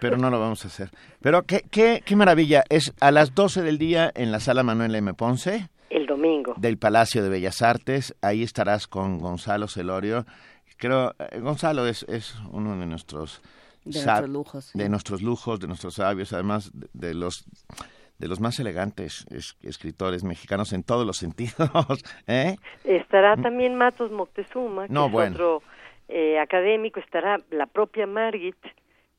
Pero 0.00 0.16
no 0.16 0.30
lo 0.30 0.40
vamos 0.40 0.64
a 0.64 0.68
hacer. 0.68 0.90
Pero 1.20 1.42
qué, 1.42 1.64
qué, 1.70 2.02
qué 2.04 2.16
maravilla. 2.16 2.64
Es 2.68 2.92
a 3.00 3.10
las 3.10 3.34
12 3.34 3.62
del 3.62 3.78
día 3.78 4.10
en 4.14 4.32
la 4.32 4.40
sala 4.40 4.62
Manuel 4.62 4.94
M. 4.94 5.14
Ponce. 5.14 5.68
El 5.90 6.06
domingo. 6.06 6.54
Del 6.56 6.78
Palacio 6.78 7.22
de 7.22 7.28
Bellas 7.28 7.62
Artes. 7.62 8.14
Ahí 8.22 8.42
estarás 8.42 8.86
con 8.86 9.18
Gonzalo 9.18 9.68
Celorio. 9.68 10.26
Creo, 10.76 11.14
eh, 11.18 11.40
Gonzalo 11.40 11.86
es, 11.86 12.04
es 12.08 12.36
uno 12.50 12.78
de 12.78 12.86
nuestros... 12.86 13.40
De 13.84 14.02
nuestros 14.04 14.28
lujos. 14.28 14.70
De 14.74 14.88
nuestros 14.88 15.22
lujos, 15.22 15.60
de 15.60 15.66
nuestros 15.66 15.94
sabios, 15.94 16.32
además 16.32 16.70
de 16.92 17.14
los 17.14 17.46
de 18.18 18.28
los 18.28 18.40
más 18.40 18.58
elegantes 18.58 19.26
escritores 19.62 20.24
mexicanos 20.24 20.72
en 20.72 20.82
todos 20.82 21.06
los 21.06 21.16
sentidos. 21.24 22.04
¿eh? 22.26 22.56
Estará 22.84 23.36
también 23.36 23.74
Matos 23.76 24.10
Moctezuma, 24.10 24.86
que 24.86 24.92
no, 24.92 25.06
es 25.06 25.12
bueno. 25.12 25.34
otro 25.34 25.62
eh, 26.08 26.38
académico, 26.38 27.00
estará 27.00 27.40
la 27.50 27.66
propia 27.66 28.06
Margit. 28.06 28.56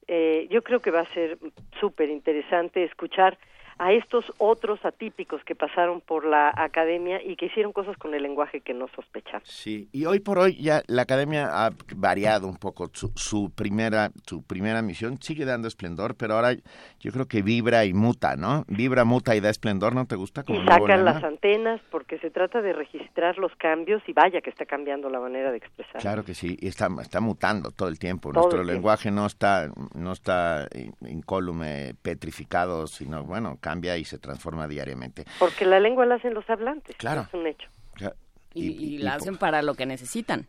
Eh, 0.08 0.48
yo 0.50 0.64
creo 0.64 0.80
que 0.80 0.92
va 0.92 1.02
a 1.02 1.14
ser 1.14 1.38
súper 1.80 2.10
interesante 2.10 2.84
escuchar 2.84 3.38
a 3.80 3.94
estos 3.94 4.26
otros 4.38 4.84
atípicos 4.86 5.42
que 5.46 5.56
pasaron 5.56 6.02
por 6.02 6.26
la 6.26 6.54
academia 6.56 7.22
y 7.24 7.36
que 7.38 7.46
hicieron 7.46 7.72
cosas 7.72 7.98
con 7.98 8.14
el 8.14 8.22
lenguaje 8.22 8.60
que 8.62 8.74
no 8.74 8.88
sospechaban. 8.96 9.42
Sí, 9.46 9.88
y 9.94 10.06
hoy 10.06 10.20
por 10.20 10.38
hoy 10.38 10.56
ya 10.62 10.84
la 10.88 11.04
academia 11.04 11.66
ha 11.66 11.72
variado 11.96 12.48
un 12.48 12.58
poco 12.58 12.90
su, 12.94 13.12
su 13.16 13.52
primera 13.56 14.12
su 14.26 14.44
primera 14.44 14.82
misión, 14.82 15.22
sigue 15.22 15.46
dando 15.46 15.68
esplendor, 15.68 16.16
pero 16.16 16.36
ahora 16.36 16.56
yo 17.00 17.12
creo 17.12 17.28
que 17.28 17.42
vibra 17.42 17.86
y 17.86 17.94
muta, 17.94 18.36
¿no? 18.36 18.66
Vibra, 18.68 19.06
muta 19.06 19.36
y 19.36 19.40
da 19.40 19.50
esplendor, 19.50 19.96
¿no 19.96 20.06
te 20.06 20.16
gusta? 20.16 20.44
Como 20.44 20.62
y 20.62 20.66
sacan 20.66 21.06
las 21.06 21.24
antenas 21.24 21.80
porque 21.90 22.20
se 22.20 22.30
trata 22.30 22.62
de 22.62 22.74
registrar 22.74 23.38
los 23.38 23.56
cambios 23.56 24.04
y 24.08 24.14
vaya 24.14 24.42
que 24.42 24.50
está 24.50 24.66
cambiando 24.66 25.10
la 25.10 25.20
manera 25.20 25.52
de 25.52 25.58
expresar. 25.58 26.02
Claro 26.02 26.26
que 26.26 26.34
sí, 26.34 26.58
y 26.60 26.68
está, 26.68 26.90
está 27.02 27.22
mutando 27.22 27.72
todo 27.72 27.88
el 27.88 27.98
tiempo. 27.98 28.32
Todo 28.32 28.44
Nuestro 28.44 28.62
el 28.62 28.68
lenguaje 28.68 29.04
tiempo. 29.04 29.22
no 29.22 29.28
está 29.28 29.72
no 29.96 30.12
está 30.12 30.68
incólume, 31.08 31.96
petrificado, 32.02 32.88
sino 32.88 33.24
bueno, 33.24 33.58
cambia 33.70 33.98
y 33.98 34.04
se 34.04 34.18
transforma 34.18 34.68
diariamente. 34.68 35.26
Porque 35.38 35.64
la 35.66 35.80
lengua 35.80 36.06
la 36.06 36.16
hacen 36.16 36.34
los 36.34 36.50
hablantes. 36.50 36.96
Claro. 36.98 37.22
Es 37.28 37.34
un 37.34 37.46
hecho. 37.46 37.70
Claro. 37.94 38.16
Y, 38.54 38.68
y, 38.68 38.96
y, 38.96 38.98
la 38.98 39.14
hacen 39.16 39.38
para 39.38 39.62
lo 39.62 39.76
que 39.76 39.86
necesitan. 39.86 40.48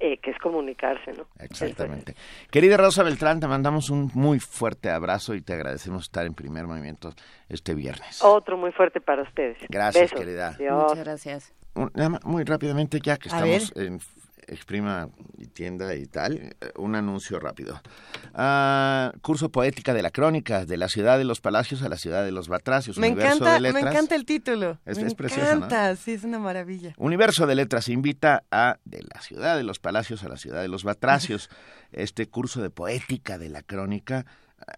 Eh, 0.00 0.18
que 0.18 0.30
es 0.30 0.38
comunicarse, 0.38 1.12
¿no? 1.12 1.28
Exactamente. 1.38 2.14
Querida 2.50 2.76
Rosa 2.76 3.02
Beltrán, 3.04 3.38
te 3.40 3.46
mandamos 3.46 3.90
un 3.90 4.10
muy 4.14 4.40
fuerte 4.40 4.90
abrazo 4.90 5.34
y 5.34 5.42
te 5.42 5.52
agradecemos 5.52 6.04
estar 6.04 6.26
en 6.26 6.34
primer 6.34 6.66
movimiento 6.66 7.10
este 7.48 7.74
viernes. 7.74 8.20
Otro 8.22 8.56
muy 8.56 8.72
fuerte 8.72 9.00
para 9.00 9.22
ustedes. 9.22 9.58
Gracias, 9.68 10.10
Besos. 10.10 10.18
querida. 10.18 10.56
Dios. 10.58 10.82
Muchas 10.82 11.04
gracias. 11.04 11.54
Un, 11.74 11.92
muy 12.24 12.42
rápidamente, 12.42 12.98
ya 13.00 13.16
que 13.16 13.28
A 13.28 13.36
estamos 13.36 13.72
en 13.76 14.00
Exprima 14.46 15.08
y 15.38 15.46
Tienda 15.46 15.94
y 15.94 16.06
tal, 16.06 16.56
un 16.76 16.94
anuncio 16.94 17.38
rápido. 17.38 17.80
Uh, 18.34 19.18
curso 19.20 19.50
Poética 19.50 19.94
de 19.94 20.02
la 20.02 20.10
Crónica, 20.10 20.64
de 20.64 20.76
la 20.76 20.88
ciudad 20.88 21.18
de 21.18 21.24
los 21.24 21.40
palacios 21.40 21.82
a 21.82 21.88
la 21.88 21.96
ciudad 21.96 22.24
de 22.24 22.32
los 22.32 22.48
batracios. 22.48 22.98
Me 22.98 23.08
Universo 23.08 23.36
encanta, 23.36 23.54
de 23.54 23.60
letras. 23.60 23.82
me 23.82 23.90
encanta 23.90 24.14
el 24.14 24.24
título. 24.24 24.78
Es, 24.84 24.98
me 24.98 25.06
es 25.06 25.14
precioso, 25.14 25.46
encanta, 25.46 25.90
¿no? 25.90 25.96
sí, 25.96 26.12
es 26.12 26.24
una 26.24 26.38
maravilla. 26.38 26.94
Universo 26.96 27.46
de 27.46 27.54
Letras 27.54 27.88
invita 27.88 28.44
a 28.50 28.78
de 28.84 29.02
la 29.02 29.20
ciudad 29.20 29.56
de 29.56 29.62
los 29.62 29.78
palacios 29.78 30.24
a 30.24 30.28
la 30.28 30.36
ciudad 30.36 30.62
de 30.62 30.68
los 30.68 30.84
batracios. 30.84 31.48
este 31.92 32.26
curso 32.26 32.62
de 32.62 32.70
poética 32.70 33.38
de 33.38 33.50
la 33.50 33.62
crónica 33.62 34.24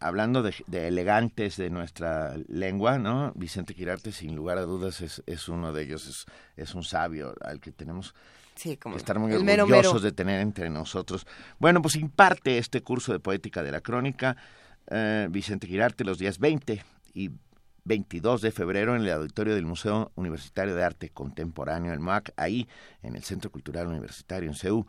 hablando 0.01 0.43
de, 0.43 0.55
elegantes 0.89 1.57
de 1.57 1.71
nuestra 1.71 2.37
lengua, 2.49 2.99
¿no? 2.99 3.33
Vicente 3.35 3.75
Quirarte, 3.75 4.13
sin 4.13 4.35
lugar 4.35 4.59
a 4.59 4.63
dudas, 4.63 5.01
es, 5.01 5.23
es 5.27 5.49
uno 5.49 5.73
de 5.73 5.83
ellos, 5.83 6.07
es, 6.07 6.27
es 6.57 6.75
un 6.75 6.85
sabio 6.85 7.35
al 7.43 7.61
que 7.61 7.73
tenemos 7.73 8.15
que 8.55 8.97
estar 8.97 9.19
muy 9.19 9.33
orgullosos 9.33 10.03
de 10.03 10.13
tener 10.13 10.41
entre 10.41 10.71
nosotros. 10.71 11.27
Bueno, 11.59 11.83
pues 11.83 11.97
imparte 11.97 12.59
este 12.59 12.83
curso 12.83 13.13
de 13.13 13.21
poética 13.21 13.63
de 13.63 13.73
la 13.73 13.81
crónica 13.81 14.37
eh, 14.89 15.29
Vicente 15.31 15.67
Quirarte 15.67 16.05
los 16.05 16.19
días 16.19 16.39
20 16.39 16.85
y 17.15 17.31
22 17.85 18.41
de 18.41 18.51
febrero 18.51 18.97
en 18.97 19.03
el 19.03 19.11
auditorio 19.11 19.55
del 19.55 19.67
Museo 19.67 20.11
Universitario 20.15 20.75
de 20.75 20.83
Arte 20.83 21.11
Contemporáneo, 21.11 21.93
el 21.93 22.01
MAC, 22.01 22.33
ahí 22.37 22.67
en 23.03 23.15
el 23.17 23.23
Centro 23.25 23.51
Cultural 23.51 23.87
Universitario 23.87 24.49
en 24.49 24.55
CEU. 24.55 24.87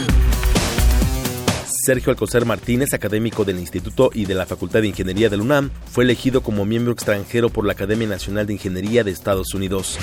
Sergio 1.84 2.10
Alcocer 2.10 2.44
Martínez, 2.44 2.92
académico 2.94 3.44
del 3.44 3.58
Instituto 3.58 4.10
y 4.12 4.24
de 4.24 4.34
la 4.34 4.46
Facultad 4.46 4.80
de 4.80 4.88
Ingeniería 4.88 5.28
del 5.28 5.40
UNAM, 5.40 5.70
fue 5.90 6.04
elegido 6.04 6.42
como 6.42 6.64
miembro 6.64 6.92
extranjero 6.92 7.48
por 7.48 7.64
la 7.64 7.72
Academia 7.72 8.08
Nacional 8.08 8.46
de 8.46 8.54
Ingeniería 8.54 9.04
de 9.04 9.12
Estados 9.12 9.54
Unidos. 9.54 9.98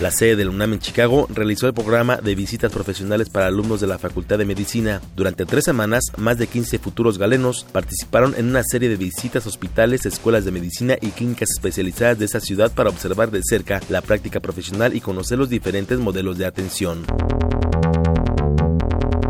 La 0.00 0.12
sede 0.12 0.36
del 0.36 0.50
UNAM 0.50 0.74
en 0.74 0.78
Chicago 0.78 1.26
realizó 1.28 1.66
el 1.66 1.74
programa 1.74 2.18
de 2.18 2.36
visitas 2.36 2.70
profesionales 2.70 3.30
para 3.30 3.46
alumnos 3.46 3.80
de 3.80 3.88
la 3.88 3.98
Facultad 3.98 4.38
de 4.38 4.44
Medicina. 4.44 5.00
Durante 5.16 5.44
tres 5.44 5.64
semanas, 5.64 6.04
más 6.16 6.38
de 6.38 6.46
15 6.46 6.78
futuros 6.78 7.18
galenos 7.18 7.66
participaron 7.72 8.34
en 8.36 8.46
una 8.46 8.62
serie 8.62 8.88
de 8.88 8.96
visitas 8.96 9.44
a 9.44 9.48
hospitales, 9.48 10.06
escuelas 10.06 10.44
de 10.44 10.52
medicina 10.52 10.94
y 11.00 11.08
clínicas 11.08 11.50
especializadas 11.50 12.20
de 12.20 12.26
esa 12.26 12.38
ciudad 12.38 12.70
para 12.70 12.90
observar 12.90 13.32
de 13.32 13.40
cerca 13.42 13.80
la 13.88 14.00
práctica 14.00 14.38
profesional 14.38 14.94
y 14.94 15.00
conocer 15.00 15.36
los 15.36 15.48
diferentes 15.48 15.98
modelos 15.98 16.38
de 16.38 16.46
atención. 16.46 17.04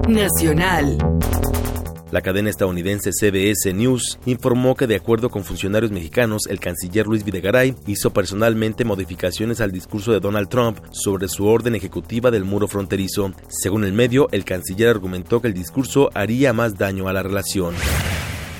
Nacional. 0.06 0.98
La 2.10 2.22
cadena 2.22 2.48
estadounidense 2.48 3.10
CBS 3.12 3.74
News 3.74 4.18
informó 4.24 4.74
que 4.74 4.86
de 4.86 4.96
acuerdo 4.96 5.28
con 5.28 5.44
funcionarios 5.44 5.92
mexicanos, 5.92 6.46
el 6.48 6.58
canciller 6.58 7.06
Luis 7.06 7.22
Videgaray 7.22 7.74
hizo 7.86 8.14
personalmente 8.14 8.86
modificaciones 8.86 9.60
al 9.60 9.72
discurso 9.72 10.12
de 10.12 10.20
Donald 10.20 10.48
Trump 10.48 10.78
sobre 10.90 11.28
su 11.28 11.46
orden 11.46 11.74
ejecutiva 11.74 12.30
del 12.30 12.44
muro 12.44 12.66
fronterizo. 12.66 13.32
Según 13.48 13.84
el 13.84 13.92
medio, 13.92 14.28
el 14.32 14.46
canciller 14.46 14.88
argumentó 14.88 15.42
que 15.42 15.48
el 15.48 15.54
discurso 15.54 16.08
haría 16.14 16.54
más 16.54 16.78
daño 16.78 17.08
a 17.08 17.12
la 17.12 17.22
relación. 17.22 17.74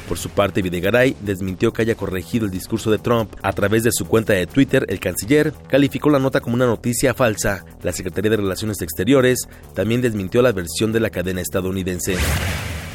Por 0.09 0.19
su 0.19 0.29
parte, 0.29 0.61
Videgaray 0.61 1.17
desmintió 1.23 1.73
que 1.73 1.83
haya 1.83 1.95
corregido 1.95 2.45
el 2.45 2.51
discurso 2.51 2.91
de 2.91 2.99
Trump. 2.99 3.35
A 3.43 3.53
través 3.53 3.83
de 3.83 3.93
su 3.93 4.07
cuenta 4.07 4.35
de 4.35 4.47
Twitter, 4.47 4.85
el 4.89 5.01
canciller 5.01 5.55
calificó 5.69 6.11
la 6.11 6.19
nota 6.19 6.41
como 6.41 6.55
una 6.55 6.67
noticia 6.67 7.15
falsa. 7.15 7.65
La 7.83 7.93
Secretaría 7.93 8.31
de 8.31 8.39
Relaciones 8.39 8.83
Exteriores 8.83 9.49
también 9.75 10.03
desmintió 10.03 10.43
la 10.43 10.53
versión 10.53 10.93
de 10.93 11.01
la 11.01 11.11
cadena 11.11 11.41
estadounidense. 11.41 12.17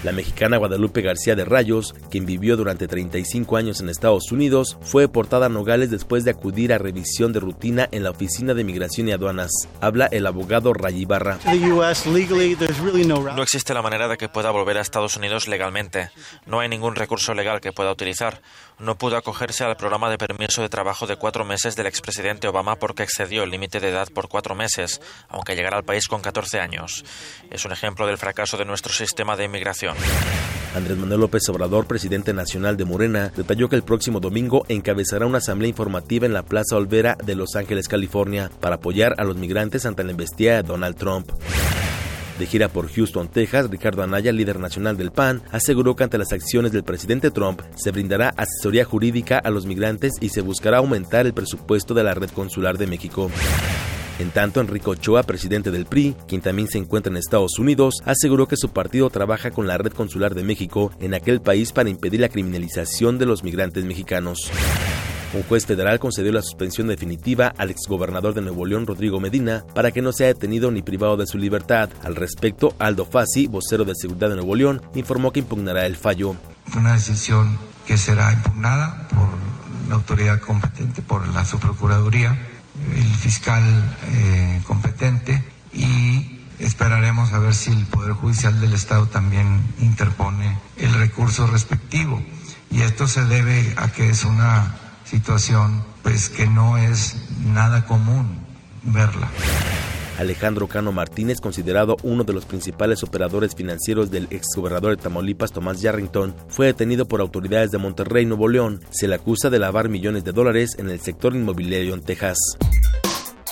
La 0.04 0.12
mexicana 0.12 0.58
Guadalupe 0.58 1.02
García 1.02 1.34
de 1.34 1.46
Rayos, 1.46 1.96
quien 2.12 2.26
vivió 2.26 2.58
durante 2.58 2.90
35 2.90 3.56
años 3.56 3.80
en 3.80 3.88
Estados 3.88 4.34
Unidos, 4.34 4.78
fue 4.82 5.04
deportada 5.04 5.46
a 5.46 5.50
Nogales 5.50 5.92
después 5.92 6.26
de 6.26 6.32
acudir 6.32 6.74
a 6.74 6.78
revisión 6.78 7.32
de 7.32 7.40
rutina 7.40 7.88
en 7.90 8.04
la 8.04 8.10
Oficina 8.10 8.54
de 8.54 8.66
Migración 8.66 9.08
y 9.08 9.14
Aduanas. 9.14 9.52
Habla 9.80 10.08
el 10.08 10.28
abogado 10.28 10.74
Ray 10.74 11.06
Barra. 11.06 11.40
No 13.34 13.44
existe 13.44 13.74
la 13.74 13.82
manera 13.82 14.10
de 14.10 14.18
que 14.18 14.28
pueda 14.28 14.52
volver 14.52 14.78
a 14.78 14.82
Estados 14.82 15.16
Unidos 15.16 15.48
legalmente. 15.48 16.10
No 16.46 16.60
hay 16.60 16.68
ningún 16.68 16.96
recurso 16.96 17.34
legal 17.34 17.62
que 17.62 17.72
pueda 17.72 17.94
utilizar 17.94 18.42
no 18.80 18.98
pudo 18.98 19.18
acogerse 19.18 19.64
al 19.64 19.78
programa 19.78 20.10
de 20.10 20.18
permiso 20.18 20.62
de 20.62 20.70
trabajo 20.70 21.08
de 21.08 21.16
cuatro 21.16 21.46
meses 21.46 21.76
del 21.76 21.88
expresidente 21.88 22.48
Obama 22.48 22.76
porque 22.76 23.04
excedió 23.04 23.44
el 23.44 23.52
límite 23.52 23.80
de 23.80 23.90
edad 23.90 24.10
por 24.14 24.28
cuatro 24.28 24.56
meses, 24.56 25.02
aunque 25.30 25.56
llegara 25.56 25.78
al 25.78 25.84
país 25.84 26.08
con 26.08 26.22
14 26.22 26.60
años. 26.60 27.04
Es 27.50 27.66
un 27.66 27.72
ejemplo 27.72 28.08
del 28.08 28.18
fracaso 28.18 28.58
de 28.58 28.66
nuestro 28.66 28.94
sistema 28.94 29.36
de 29.36 29.46
inmigración. 29.46 29.96
Andrés 30.76 30.98
Manuel 30.98 31.22
López 31.22 31.48
Obrador, 31.50 31.86
presidente 31.86 32.34
nacional 32.34 32.78
de 32.78 32.86
Morena, 32.86 33.32
detalló 33.36 33.70
que 33.70 33.76
el 33.76 33.84
próximo 33.84 34.20
domingo 34.20 34.66
encabezará 34.70 35.28
una 35.28 35.38
asamblea 35.38 35.70
informativa 35.70 36.26
en 36.26 36.34
la 36.34 36.44
Plaza 36.44 36.76
Olvera 36.76 37.16
de 37.24 37.36
Los 37.36 37.56
Ángeles, 37.56 37.88
California, 37.88 38.50
para 38.60 38.76
apoyar 38.76 39.14
a 39.18 39.24
los 39.24 39.36
migrantes 39.36 39.86
ante 39.86 40.04
la 40.04 40.12
embestida 40.12 40.56
de 40.56 40.64
Donald 40.64 40.98
Trump. 40.98 41.32
De 42.40 42.48
gira 42.48 42.68
por 42.68 42.92
Houston, 42.92 43.28
Texas, 43.28 43.70
Ricardo 43.70 44.02
Anaya, 44.02 44.32
líder 44.32 44.60
nacional 44.60 44.98
del 44.98 45.12
PAN, 45.12 45.44
aseguró 45.52 45.96
que 45.96 46.04
ante 46.04 46.18
las 46.18 46.32
acciones 46.34 46.72
del 46.72 46.84
presidente 46.84 47.30
Trump 47.30 47.62
se 47.76 47.92
brindará 47.92 48.34
asesoría 48.36 48.86
jurídica 48.86 49.38
a 49.38 49.52
los 49.52 49.66
migrantes 49.66 50.14
y 50.20 50.30
se 50.30 50.42
buscará 50.42 50.78
aumentar 50.78 51.26
el 51.26 51.34
presupuesto 51.34 51.94
de 51.94 52.04
la 52.04 52.16
red 52.16 52.32
consular 52.32 52.78
de 52.78 52.88
México. 52.88 53.30
En 54.20 54.30
tanto, 54.30 54.62
Enrico 54.62 54.92
Ochoa, 54.92 55.24
presidente 55.24 55.72
del 55.72 55.86
PRI, 55.86 56.16
quien 56.28 56.42
también 56.42 56.68
se 56.68 56.78
encuentra 56.78 57.12
en 57.12 57.18
Estados 57.18 57.58
Unidos, 57.60 57.96
aseguró 58.06 58.48
que 58.48 58.58
su 58.58 58.70
partido 58.70 59.10
trabaja 59.10 59.52
con 59.52 59.68
la 59.68 59.78
red 59.78 59.92
consular 59.92 60.36
de 60.36 60.44
México 60.44 60.92
en 61.00 61.14
aquel 61.14 61.42
país 61.42 61.72
para 61.72 61.90
impedir 61.90 62.20
la 62.20 62.30
criminalización 62.30 63.18
de 63.18 63.26
los 63.26 63.44
migrantes 63.44 63.86
mexicanos. 63.86 64.52
Un 65.34 65.42
juez 65.42 65.66
federal 65.66 65.98
concedió 65.98 66.32
la 66.32 66.44
suspensión 66.44 66.88
definitiva 66.88 67.54
al 67.58 67.72
exgobernador 67.72 68.36
de 68.36 68.42
Nuevo 68.42 68.68
León, 68.68 68.86
Rodrigo 68.86 69.20
Medina, 69.20 69.66
para 69.74 69.92
que 69.92 70.04
no 70.04 70.14
sea 70.14 70.28
detenido 70.28 70.70
ni 70.70 70.84
privado 70.84 71.18
de 71.18 71.26
su 71.26 71.40
libertad. 71.40 71.90
Al 72.04 72.16
respecto, 72.16 72.76
Aldo 72.78 73.04
Fassi, 73.04 73.48
vocero 73.48 73.84
de 73.84 73.96
seguridad 73.96 74.30
de 74.30 74.36
Nuevo 74.36 74.54
León, 74.54 74.84
informó 74.94 75.32
que 75.32 75.40
impugnará 75.40 75.88
el 75.88 75.96
fallo. 75.96 76.36
Una 76.78 76.94
decisión 76.94 77.58
que 77.88 77.98
será 77.98 78.32
impugnada 78.32 79.08
por 79.10 79.28
la 79.90 79.96
autoridad 79.96 80.40
competente, 80.40 81.02
por 81.02 81.28
la 81.30 81.44
subprocuraduría, 81.44 82.38
el 82.96 83.16
fiscal 83.16 83.64
eh, 84.12 84.62
competente 84.68 85.44
y 85.74 86.42
esperaremos 86.60 87.34
a 87.34 87.40
ver 87.40 87.56
si 87.56 87.72
el 87.72 87.86
Poder 87.88 88.14
Judicial 88.14 88.62
del 88.62 88.74
Estado 88.74 89.08
también 89.08 89.64
interpone 89.80 90.60
el 90.78 90.94
recurso 90.94 91.48
respectivo. 91.48 92.22
Y 92.70 92.82
esto 92.82 93.08
se 93.08 93.26
debe 93.26 93.74
a 93.78 93.88
que 93.92 94.10
es 94.10 94.26
una 94.26 94.76
situación 95.14 95.84
pues 96.02 96.28
que 96.28 96.48
no 96.48 96.78
es 96.78 97.16
nada 97.46 97.86
común 97.86 98.40
verla. 98.82 99.30
Alejandro 100.18 100.68
Cano 100.68 100.92
Martínez, 100.92 101.40
considerado 101.40 101.98
uno 102.04 102.24
de 102.24 102.34
los 102.34 102.46
principales 102.46 103.04
operadores 103.04 103.56
financieros 103.56 104.10
del 104.10 104.28
exgobernador 104.32 104.96
de 104.96 105.04
Tamaulipas 105.04 105.52
Tomás 105.52 105.82
Yarrington, 105.82 106.36
fue 106.48 106.68
detenido 106.68 107.08
por 107.08 107.22
autoridades 107.22 107.72
de 107.72 107.78
Monterrey, 107.78 108.26
Nuevo 108.26 108.48
León. 108.48 108.82
Se 108.90 109.08
le 109.08 109.16
acusa 109.16 109.50
de 109.50 109.60
lavar 109.60 109.88
millones 109.88 110.24
de 110.24 110.32
dólares 110.32 110.76
en 110.80 110.90
el 110.90 111.00
sector 111.00 111.36
inmobiliario 111.36 111.94
en 111.94 112.02
Texas. 112.02 112.38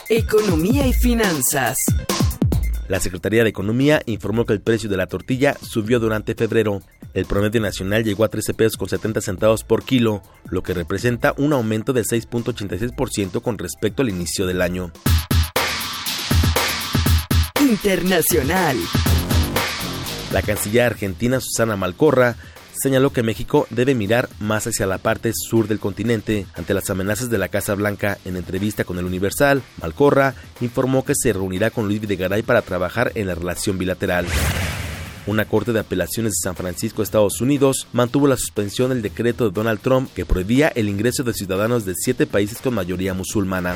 Economía 0.10 0.88
y 0.88 0.94
finanzas. 0.94 1.78
La 2.92 3.00
Secretaría 3.00 3.44
de 3.44 3.50
Economía 3.50 4.02
informó 4.06 4.46
que 4.46 4.52
el 4.52 4.60
precio 4.60 4.90
de 4.90 4.98
la 4.98 5.08
tortilla 5.08 5.56
subió 5.62 6.02
durante 6.02 6.36
febrero. 6.36 6.82
El 7.14 7.24
promedio 7.26 7.62
nacional 7.62 8.04
llegó 8.04 8.26
a 8.26 8.28
13 8.28 8.54
pesos 8.54 8.76
con 8.76 8.90
70 8.90 9.22
centavos 9.22 9.64
por 9.64 9.86
kilo, 9.86 10.22
lo 10.50 10.62
que 10.62 10.74
representa 10.74 11.34
un 11.38 11.54
aumento 11.54 11.94
de 11.94 12.02
6.86% 12.02 13.42
con 13.42 13.58
respecto 13.58 14.02
al 14.02 14.10
inicio 14.10 14.46
del 14.46 14.62
año. 14.62 14.92
Internacional. 17.62 18.76
La 20.34 20.42
canciller 20.42 20.84
argentina 20.84 21.40
Susana 21.40 21.78
Malcorra 21.78 22.36
señaló 22.82 23.14
que 23.14 23.24
México 23.24 23.68
debe 23.70 23.94
mirar 23.94 24.28
más 24.40 24.66
hacia 24.66 24.88
la 24.88 24.98
parte 24.98 25.32
sur 25.34 25.68
del 25.68 25.80
continente 25.80 26.48
ante 26.56 26.74
las 26.74 26.90
amenazas 26.90 27.30
de 27.30 27.38
la 27.38 27.50
Casa 27.50 27.76
Blanca. 27.76 28.18
En 28.26 28.36
entrevista 28.36 28.84
con 28.84 28.98
el 28.98 29.06
Universal, 29.06 29.62
Malcorra 29.82 30.34
informó 30.62 31.06
que 31.06 31.14
se 31.16 31.32
reunirá 31.32 31.70
con 31.70 31.88
Luis 31.88 32.02
Videgaray 32.02 32.42
para 32.42 32.62
trabajar 32.62 33.12
en 33.16 33.28
la 33.28 33.36
relación 33.36 33.78
bilateral. 33.78 34.26
Una 35.28 35.46
corte 35.46 35.72
de 35.72 35.80
apelaciones 35.80 36.34
de 36.34 36.42
San 36.42 36.56
Francisco, 36.56 37.04
Estados 37.04 37.42
Unidos, 37.42 37.88
mantuvo 37.94 38.28
la 38.28 38.38
suspensión 38.38 38.90
del 38.90 39.04
decreto 39.04 39.46
de 39.46 39.54
Donald 39.54 39.80
Trump 39.80 40.12
que 40.16 40.26
prohibía 40.26 40.70
el 40.70 40.90
ingreso 40.90 41.24
de 41.24 41.34
ciudadanos 41.34 41.86
de 41.86 41.94
siete 41.96 42.26
países 42.26 42.60
con 42.60 42.74
mayoría 42.74 43.14
musulmana. 43.14 43.76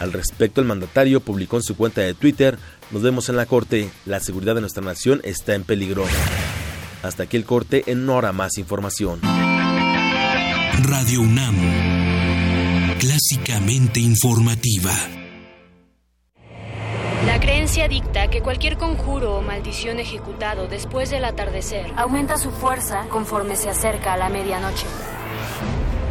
Al 0.00 0.12
respecto, 0.12 0.62
el 0.62 0.66
mandatario 0.66 1.20
publicó 1.20 1.56
en 1.56 1.62
su 1.62 1.76
cuenta 1.76 2.00
de 2.00 2.14
Twitter, 2.14 2.56
nos 2.90 3.02
vemos 3.02 3.28
en 3.28 3.36
la 3.36 3.44
corte, 3.44 3.90
la 4.06 4.20
seguridad 4.20 4.54
de 4.54 4.62
nuestra 4.62 4.82
nación 4.82 5.20
está 5.24 5.54
en 5.54 5.64
peligro. 5.64 6.06
Hasta 7.02 7.24
aquí 7.24 7.36
el 7.36 7.44
corte, 7.44 7.84
en 7.86 8.08
hora 8.08 8.32
más 8.32 8.58
información. 8.58 9.20
Radio 10.82 11.20
UNAM, 11.20 11.56
clásicamente 12.98 14.00
informativa. 14.00 14.92
La 17.26 17.40
creencia 17.40 17.88
dicta 17.88 18.28
que 18.28 18.40
cualquier 18.40 18.78
conjuro 18.78 19.36
o 19.36 19.42
maldición 19.42 19.98
ejecutado 19.98 20.66
después 20.66 21.10
del 21.10 21.24
atardecer 21.24 21.92
aumenta 21.96 22.38
su 22.38 22.50
fuerza 22.50 23.06
conforme 23.10 23.56
se 23.56 23.68
acerca 23.68 24.14
a 24.14 24.16
la 24.16 24.28
medianoche. 24.28 24.86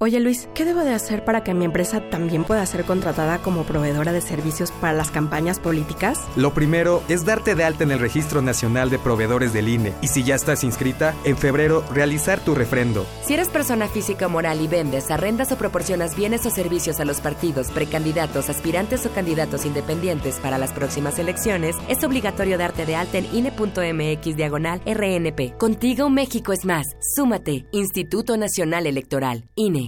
Oye 0.00 0.20
Luis, 0.20 0.48
¿qué 0.54 0.64
debo 0.64 0.84
de 0.84 0.94
hacer 0.94 1.24
para 1.24 1.42
que 1.42 1.54
mi 1.54 1.64
empresa 1.64 2.08
también 2.08 2.44
pueda 2.44 2.64
ser 2.66 2.84
contratada 2.84 3.38
como 3.38 3.64
proveedora 3.64 4.12
de 4.12 4.20
servicios 4.20 4.70
para 4.70 4.92
las 4.92 5.10
campañas 5.10 5.58
políticas? 5.58 6.20
Lo 6.36 6.54
primero 6.54 7.02
es 7.08 7.24
darte 7.24 7.56
de 7.56 7.64
alta 7.64 7.82
en 7.82 7.90
el 7.90 7.98
Registro 7.98 8.40
Nacional 8.40 8.90
de 8.90 9.00
Proveedores 9.00 9.52
del 9.52 9.68
INE 9.68 9.94
y 10.00 10.06
si 10.06 10.22
ya 10.22 10.36
estás 10.36 10.62
inscrita, 10.62 11.16
en 11.24 11.36
febrero 11.36 11.82
realizar 11.92 12.38
tu 12.38 12.54
refrendo. 12.54 13.06
Si 13.24 13.34
eres 13.34 13.48
persona 13.48 13.88
física 13.88 14.28
o 14.28 14.30
moral 14.30 14.60
y 14.60 14.68
vendes, 14.68 15.10
arrendas 15.10 15.50
o 15.50 15.58
proporcionas 15.58 16.14
bienes 16.14 16.46
o 16.46 16.50
servicios 16.50 17.00
a 17.00 17.04
los 17.04 17.20
partidos, 17.20 17.72
precandidatos, 17.72 18.50
aspirantes 18.50 19.04
o 19.04 19.10
candidatos 19.10 19.66
independientes 19.66 20.36
para 20.36 20.58
las 20.58 20.70
próximas 20.70 21.18
elecciones, 21.18 21.74
es 21.88 22.04
obligatorio 22.04 22.56
darte 22.56 22.86
de 22.86 22.94
alta 22.94 23.18
en 23.18 23.26
INE.mx 23.34 24.36
diagonal 24.36 24.80
RNP. 24.86 25.58
Contigo 25.58 26.08
México 26.08 26.52
es 26.52 26.64
más. 26.64 26.86
Súmate. 27.16 27.66
Instituto 27.72 28.36
Nacional 28.36 28.86
Electoral. 28.86 29.42
INE. 29.56 29.87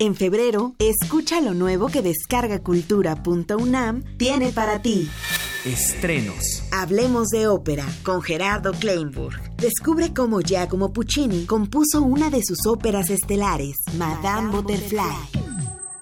En 0.00 0.16
febrero, 0.16 0.74
escucha 0.80 1.40
lo 1.40 1.54
nuevo 1.54 1.86
que 1.86 2.02
descargacultura.unam 2.02 4.02
tiene 4.18 4.50
para 4.50 4.82
ti. 4.82 5.08
Estrenos. 5.64 6.64
Hablemos 6.72 7.28
de 7.28 7.46
ópera 7.46 7.86
con 8.02 8.20
Gerardo 8.20 8.72
Kleinburg. 8.72 9.40
Descubre 9.56 10.12
cómo 10.12 10.40
Giacomo 10.40 10.92
Puccini 10.92 11.46
compuso 11.46 12.02
una 12.02 12.28
de 12.28 12.42
sus 12.42 12.66
óperas 12.66 13.08
estelares, 13.08 13.76
Madame 13.96 14.50
Butterfly. 14.50 15.44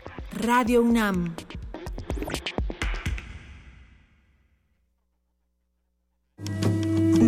Radio 0.41 0.81
UNAM. 0.81 1.35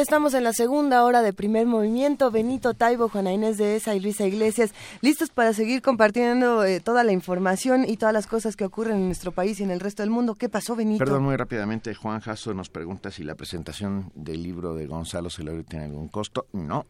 Estamos 0.00 0.34
en 0.34 0.44
la 0.44 0.52
segunda 0.52 1.04
hora 1.04 1.22
de 1.22 1.32
primer 1.32 1.66
movimiento. 1.66 2.30
Benito 2.30 2.74
Taibo, 2.74 3.08
Juana 3.08 3.32
Inés 3.32 3.58
de 3.58 3.76
Esa 3.76 3.94
y 3.94 4.00
Luisa 4.00 4.26
Iglesias, 4.26 4.74
listos 5.02 5.30
para 5.30 5.52
seguir 5.52 5.82
compartiendo 5.82 6.64
eh, 6.64 6.80
toda 6.80 7.04
la 7.04 7.12
información 7.12 7.84
y 7.88 7.96
todas 7.96 8.12
las 8.12 8.26
cosas 8.26 8.56
que 8.56 8.64
ocurren 8.64 8.96
en 8.96 9.06
nuestro 9.06 9.30
país 9.30 9.60
y 9.60 9.62
en 9.62 9.70
el 9.70 9.80
resto 9.80 10.02
del 10.02 10.10
mundo. 10.10 10.34
¿Qué 10.34 10.48
pasó, 10.48 10.74
Benito? 10.74 10.98
Perdón, 10.98 11.22
muy 11.22 11.36
rápidamente, 11.36 11.94
Juan 11.94 12.20
Jasso 12.20 12.54
nos 12.54 12.70
pregunta 12.70 13.10
si 13.10 13.22
la 13.22 13.36
presentación 13.36 14.10
del 14.14 14.42
libro 14.42 14.74
de 14.74 14.86
Gonzalo 14.86 15.30
Celorio 15.30 15.64
tiene 15.64 15.84
algún 15.84 16.08
costo. 16.08 16.46
No, 16.52 16.86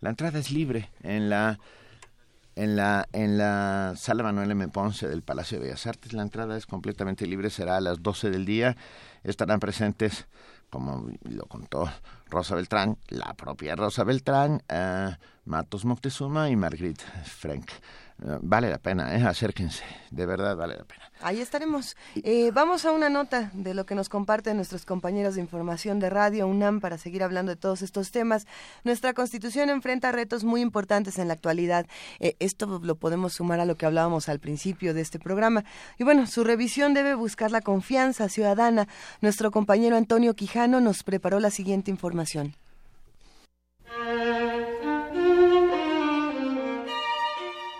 la 0.00 0.10
entrada 0.10 0.38
es 0.38 0.50
libre 0.50 0.90
en 1.02 1.28
la 1.28 1.58
en 2.56 2.76
la 2.76 3.08
en 3.12 3.36
la 3.36 3.94
sala 3.96 4.22
Manuel 4.22 4.52
M. 4.52 4.68
Ponce 4.68 5.08
del 5.08 5.22
Palacio 5.22 5.58
de 5.58 5.64
Bellas 5.64 5.86
Artes. 5.86 6.12
La 6.12 6.22
entrada 6.22 6.56
es 6.56 6.66
completamente 6.66 7.26
libre, 7.26 7.50
será 7.50 7.78
a 7.78 7.80
las 7.80 8.02
12 8.02 8.30
del 8.30 8.44
día. 8.44 8.76
Estarán 9.24 9.58
presentes 9.58 10.26
como 10.74 11.06
lo 11.22 11.46
contó 11.46 11.88
Rosa 12.28 12.56
Beltrán, 12.56 12.98
la 13.06 13.34
propia 13.34 13.76
Rosa 13.76 14.02
Beltrán, 14.02 14.60
uh, 14.68 15.12
Matos 15.44 15.84
Moctezuma 15.84 16.50
y 16.50 16.56
Marguerite 16.56 17.04
Frank. 17.22 17.70
Vale 18.16 18.70
la 18.70 18.78
pena, 18.78 19.16
¿eh? 19.16 19.24
acérquense, 19.24 19.82
de 20.10 20.24
verdad 20.24 20.56
vale 20.56 20.76
la 20.76 20.84
pena. 20.84 21.10
Ahí 21.20 21.40
estaremos. 21.40 21.96
Eh, 22.14 22.52
vamos 22.52 22.84
a 22.84 22.92
una 22.92 23.08
nota 23.08 23.50
de 23.54 23.74
lo 23.74 23.86
que 23.86 23.96
nos 23.96 24.08
comparten 24.08 24.56
nuestros 24.56 24.86
compañeros 24.86 25.34
de 25.34 25.40
información 25.40 25.98
de 25.98 26.10
Radio 26.10 26.46
UNAM 26.46 26.80
para 26.80 26.96
seguir 26.96 27.24
hablando 27.24 27.50
de 27.50 27.56
todos 27.56 27.82
estos 27.82 28.12
temas. 28.12 28.46
Nuestra 28.84 29.14
Constitución 29.14 29.68
enfrenta 29.68 30.12
retos 30.12 30.44
muy 30.44 30.60
importantes 30.60 31.18
en 31.18 31.26
la 31.26 31.34
actualidad. 31.34 31.86
Eh, 32.20 32.36
esto 32.38 32.80
lo 32.82 32.94
podemos 32.94 33.34
sumar 33.34 33.58
a 33.58 33.64
lo 33.64 33.76
que 33.76 33.84
hablábamos 33.84 34.28
al 34.28 34.38
principio 34.38 34.94
de 34.94 35.00
este 35.00 35.18
programa. 35.18 35.64
Y 35.98 36.04
bueno, 36.04 36.28
su 36.28 36.44
revisión 36.44 36.94
debe 36.94 37.14
buscar 37.14 37.50
la 37.50 37.62
confianza 37.62 38.28
ciudadana. 38.28 38.86
Nuestro 39.22 39.50
compañero 39.50 39.96
Antonio 39.96 40.34
Quijano 40.34 40.80
nos 40.80 41.02
preparó 41.02 41.40
la 41.40 41.50
siguiente 41.50 41.90
información. 41.90 42.54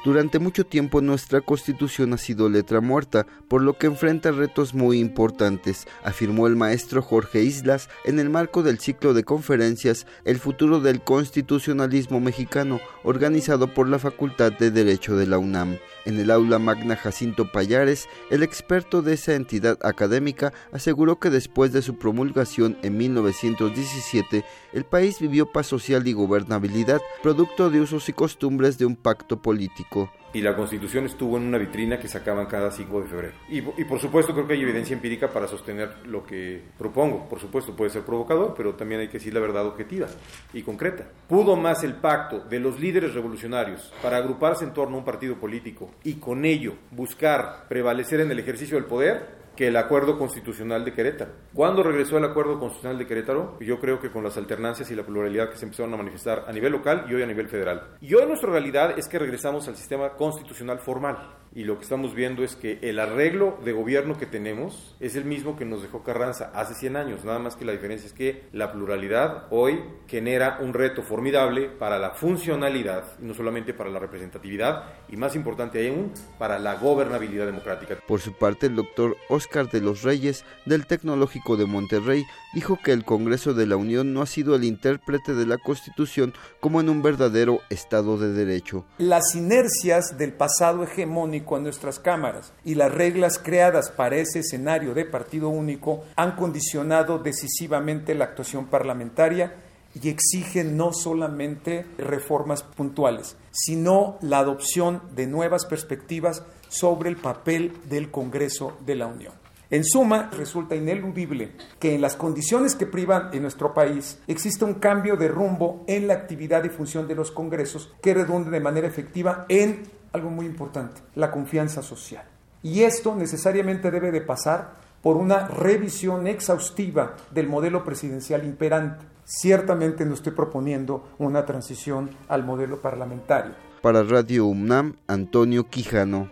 Durante 0.05 0.39
mucho 0.39 0.67
tiempo 0.67 1.01
nuestra 1.01 1.41
constitución 1.41 2.13
ha 2.13 2.19
sido 2.19 2.51
letra 2.51 2.83
muerta, 2.83 3.27
por 3.49 3.63
lo 3.63 3.79
que 3.79 3.87
enfrenta 3.87 4.33
retos 4.33 4.75
muy 4.75 4.99
importantes, 4.99 5.87
afirmó 6.03 6.47
el 6.47 6.57
maestro 6.57 7.01
Jorge 7.01 7.43
Islas 7.43 7.89
en 8.05 8.19
el 8.19 8.29
marco 8.29 8.63
del 8.63 8.79
ciclo 8.79 9.15
de 9.15 9.25
conferencias 9.25 10.07
El 10.27 10.39
futuro 10.39 10.81
del 10.81 11.01
constitucionalismo 11.01 12.21
mexicano, 12.21 12.81
organizado 13.03 13.73
por 13.73 13.89
la 13.89 13.99
Facultad 13.99 14.53
de 14.53 14.71
Derecho 14.71 15.17
de 15.17 15.27
la 15.27 15.39
UNAM. 15.39 15.79
En 16.05 16.19
el 16.21 16.31
aula 16.31 16.59
magna 16.59 16.97
Jacinto 16.97 17.51
Payares, 17.51 18.09
el 18.31 18.43
experto 18.43 19.01
de 19.01 19.15
esa 19.15 19.35
entidad 19.35 19.79
académica 19.83 20.53
aseguró 20.73 21.19
que 21.19 21.31
después 21.31 21.73
de 21.73 21.83
su 21.83 21.99
promulgación 21.99 22.77
en 22.83 22.97
1917, 22.99 24.45
el 24.73 24.85
país 24.85 25.19
vivió 25.21 25.51
paz 25.51 25.67
social 25.67 26.07
y 26.07 26.13
gobernabilidad, 26.13 27.01
producto 27.23 27.71
de 27.71 27.81
usos 27.81 28.09
y 28.09 28.13
costumbres 28.13 28.77
de 28.77 28.87
un 28.87 28.97
pacto 28.97 29.41
político 29.41 30.11
y 30.35 30.43
la 30.43 30.55
Constitución 30.55 31.07
estuvo 31.07 31.37
en 31.37 31.45
una 31.45 31.59
vitrina 31.59 31.99
que 31.99 32.09
sacaban 32.09 32.47
cada 32.47 32.71
5 32.71 33.03
de 33.03 33.09
febrero. 33.09 33.35
Y, 33.49 33.63
por 33.63 34.01
supuesto 34.01 34.35
creo 34.35 34.47
que 34.47 34.55
hay 34.55 34.63
evidencia 34.63 34.95
empírica 34.95 35.29
para 35.29 35.47
sostener 35.47 36.07
lo 36.07 36.27
que 36.27 36.61
propongo. 36.77 37.29
Por 37.29 37.41
supuesto 37.41 37.75
puede 37.75 37.91
ser 37.91 38.03
provocador, 38.03 38.53
pero 38.57 38.75
también 38.75 39.01
hay 39.01 39.07
que 39.07 39.19
decir 39.19 39.33
la 39.33 39.41
verdad 39.41 39.65
objetiva 39.65 40.09
y 40.53 40.63
concreta. 40.63 41.07
¿Pudo 41.29 41.57
más 41.57 41.85
el 41.85 41.95
pacto 41.95 42.41
de 42.41 42.59
los 42.59 42.81
líderes 42.81 43.15
revolucionarios 43.15 43.93
para 44.03 44.17
agruparse 44.17 44.65
en 44.65 44.75
torno 44.75 44.97
a 44.97 44.99
un 44.99 45.05
partido 45.05 45.37
político 45.37 45.91
y 46.03 46.15
con 46.15 46.45
ello 46.45 46.75
buscar 46.91 47.69
prevalecer 47.69 48.21
en 48.21 48.31
el 48.31 48.41
ejercicio 48.41 48.77
del 48.77 48.87
poder? 48.87 49.44
Que 49.57 49.69
el 49.69 49.77
acuerdo 49.77 50.19
constitucional 50.19 50.85
de 50.85 50.93
Querétaro. 50.93 51.33
¿Cuándo 51.53 51.83
regresó 51.83 52.19
el 52.19 52.25
acuerdo 52.25 52.59
constitucional 52.59 52.99
de 52.99 53.07
Querétaro? 53.07 53.59
Yo 53.61 53.79
creo 53.79 54.01
que 54.01 54.11
con 54.11 54.25
las 54.25 54.37
alternancias 54.37 54.91
y 54.91 54.95
la 54.95 55.05
pluralidad 55.05 55.51
que 55.51 55.57
se 55.57 55.65
empezaron 55.65 55.95
a 55.95 55.97
manifestar 55.97 56.45
a 56.47 56.53
nivel 56.53 56.73
local 56.73 57.07
y 57.09 57.15
hoy 57.15 57.23
a 57.23 57.27
nivel 57.27 57.49
federal. 57.49 57.97
Y 58.01 58.15
hoy 58.15 58.27
nuestra 58.27 58.51
realidad 58.51 58.99
es 58.99 59.09
que 59.09 59.19
regresamos 59.19 59.69
al 59.69 59.77
sistema 59.77 60.11
constitucional 60.15 60.79
formal. 60.79 61.37
Y 61.57 61.63
lo 61.63 61.77
que 61.77 61.85
estamos 61.85 62.15
viendo 62.15 62.43
es 62.43 62.57
que 62.57 62.81
el 62.83 62.99
arreglo 62.99 63.59
de 63.65 63.73
gobierno 63.73 64.19
que 64.19 64.27
tenemos 64.27 64.97
es 64.99 65.15
el 65.15 65.25
mismo 65.25 65.57
que 65.57 65.65
nos 65.65 65.83
dejó 65.83 66.03
Carranza 66.03 66.51
hace 66.53 66.75
100 66.75 66.97
años, 66.97 67.25
nada 67.25 67.39
más 67.39 67.55
que 67.55 67.65
la 67.65 67.71
diferencia 67.71 68.09
es 68.09 68.13
que 68.13 68.43
la 68.53 68.73
pluralidad 68.73 69.47
hoy 69.51 69.81
genera 70.09 70.59
un 70.61 70.75
reto 70.75 71.03
formidable 71.03 71.69
para 71.69 72.01
la 72.01 72.11
funcionalidad, 72.11 73.19
no 73.21 73.35
solamente 73.35 73.73
para 73.73 73.91
la 73.91 74.01
representatividad, 74.01 74.85
y 75.09 75.17
más 75.17 75.37
importante 75.37 75.89
aún, 75.89 76.13
para 76.39 76.59
la 76.59 76.75
gobernabilidad 76.75 77.47
democrática. 77.47 77.99
Por 78.07 78.21
su 78.21 78.33
parte, 78.33 78.67
el 78.67 78.75
doctor 78.75 79.17
Oscar 79.29 79.71
de 79.71 79.81
los 79.81 80.03
Reyes, 80.03 80.45
del 80.67 80.87
Tecnológico 80.87 81.57
de 81.57 81.67
Monterrey, 81.67 82.25
dijo 82.55 82.79
que 82.83 82.93
el 82.93 83.05
Congreso 83.05 83.53
de 83.53 83.67
la 83.67 83.77
Unión 83.77 84.15
no 84.15 84.23
ha 84.23 84.27
sido 84.27 84.55
el 84.55 84.65
intérprete 84.65 85.35
de 85.35 85.47
la 85.47 85.59
Constitución 85.59 86.33
como 86.61 86.81
en 86.81 86.89
un 86.89 87.03
verdadero 87.03 87.61
Estado 87.69 88.17
de 88.17 88.33
Derecho. 88.33 88.85
Las 88.99 89.35
inercias 89.35 90.17
del 90.17 90.33
pasado 90.33 90.85
hegemónico 90.85 91.57
en 91.57 91.65
nuestras 91.65 91.99
cámaras 91.99 92.53
y 92.65 92.77
las 92.77 92.93
reglas 92.93 93.39
creadas 93.39 93.91
para 93.91 94.17
ese 94.17 94.41
escenario 94.41 94.95
de 94.95 95.05
partido 95.05 95.49
único 95.49 96.05
han 96.17 96.37
condicionado 96.37 97.19
decisivamente 97.19 98.15
la 98.15 98.27
actuación 98.27 98.67
parlamentaria 98.67 99.55
y 100.01 100.09
exigen 100.09 100.77
no 100.77 100.93
solamente 100.93 101.87
reformas 101.99 102.63
puntuales, 102.63 103.37
sino 103.53 104.19
la 104.23 104.39
adopción 104.39 105.03
de 105.15 105.27
nuevas 105.27 105.67
perspectivas 105.67 106.43
sobre 106.69 107.11
el 107.11 107.17
papel 107.17 107.73
del 107.89 108.11
Congreso 108.11 108.77
de 108.85 108.97
la 108.97 109.07
Unión. 109.07 109.44
En 109.75 109.85
suma, 109.85 110.31
resulta 110.31 110.77
ineludible 110.77 111.51
que 111.81 111.97
en 111.97 112.01
las 112.01 112.15
condiciones 112.15 112.77
que 112.77 112.87
privan 112.87 113.31
en 113.33 113.43
nuestro 113.43 113.75
país 113.75 114.21
existe 114.29 114.65
un 114.65 114.75
cambio 114.75 115.17
de 115.17 115.27
rumbo 115.27 115.83
en 115.89 116.07
la 116.07 116.15
actividad 116.15 116.63
y 116.63 116.69
función 116.69 117.09
de 117.09 117.17
los 117.17 117.33
congresos 117.33 117.93
que 118.01 118.15
redunde 118.15 118.53
de 118.53 118.61
manera 118.61 118.87
efectiva 118.87 119.47
en 119.49 119.83
algo 120.13 120.31
muy 120.31 120.47
importante, 120.47 121.01
la 121.17 121.33
confianza 121.33 121.83
social. 121.83 122.23
Y 122.63 122.83
esto 122.83 123.17
necesariamente 123.17 123.91
debe 123.91 124.13
de 124.13 124.21
pasar 124.21 124.77
por 125.03 125.17
una 125.17 125.49
revisión 125.49 126.29
exhaustiva 126.29 127.17
del 127.33 127.49
modelo 127.49 127.83
presidencial 127.83 128.45
imperante. 128.45 129.05
Ciertamente 129.25 130.05
no 130.05 130.15
estoy 130.15 130.35
proponiendo 130.35 131.09
una 131.19 131.45
transición 131.45 132.11
al 132.29 132.45
modelo 132.45 132.81
parlamentario. 132.81 133.55
Para 133.83 134.05
Radio 134.05 134.47
UNAM, 134.47 134.95
Antonio 135.09 135.69
Quijano. 135.69 136.31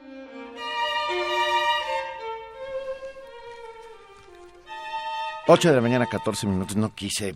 8 5.47 5.69
de 5.69 5.75
la 5.75 5.81
mañana, 5.81 6.07
14 6.07 6.47
minutos. 6.47 6.77
No 6.77 6.95
quise 6.95 7.35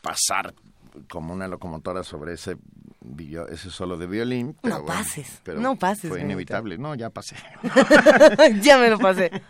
pasar 0.00 0.54
como 1.08 1.32
una 1.32 1.48
locomotora 1.48 2.02
sobre 2.02 2.34
ese 2.34 2.56
ese 3.50 3.70
solo 3.70 3.96
de 3.96 4.06
violín. 4.06 4.56
no 4.62 4.84
pases, 4.84 5.40
no 5.56 5.76
pases. 5.76 6.10
Fue 6.10 6.20
inevitable. 6.20 6.76
No, 6.78 6.94
ya 6.94 7.10
pasé. 7.10 7.36
ya 8.62 8.78
me 8.78 8.90
lo 8.90 8.98
pasé. 8.98 9.30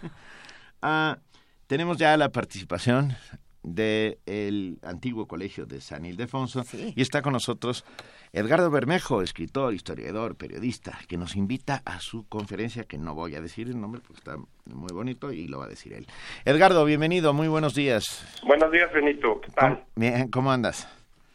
Ah, 0.81 1.19
tenemos 1.67 1.97
ya 1.97 2.17
la 2.17 2.29
participación 2.29 3.17
del 3.63 4.79
antiguo 4.83 5.27
colegio 5.27 5.67
de 5.67 5.81
San 5.81 6.05
Ildefonso 6.05 6.65
y 6.73 7.01
está 7.01 7.23
con 7.23 7.33
nosotros 7.33 7.85
Edgardo 8.33 8.71
Bermejo, 8.71 9.23
escritor, 9.23 9.73
historiador, 9.73 10.37
periodista, 10.37 10.99
que 11.09 11.17
nos 11.17 11.35
invita 11.35 11.83
a 11.85 12.01
su 12.01 12.29
conferencia, 12.29 12.85
que 12.85 12.99
no 12.99 13.15
voy 13.15 13.35
a 13.35 13.41
decir 13.41 13.69
el 13.69 13.81
nombre 13.81 14.01
porque 14.01 14.19
está 14.19 14.37
muy 14.67 14.93
bonito 14.93 15.33
y 15.33 15.49
lo 15.49 15.59
va 15.59 15.65
a 15.65 15.69
decir 15.69 15.95
él. 15.95 16.07
Edgardo, 16.45 16.85
bienvenido, 16.85 17.33
muy 17.33 17.49
buenos 17.49 17.75
días. 17.75 18.41
Buenos 18.47 18.71
días, 18.71 18.93
Benito, 18.93 19.41
¿qué 19.41 19.51
tal? 19.53 19.83
Bien, 19.97 20.29
¿cómo 20.29 20.53
andas? 20.53 20.87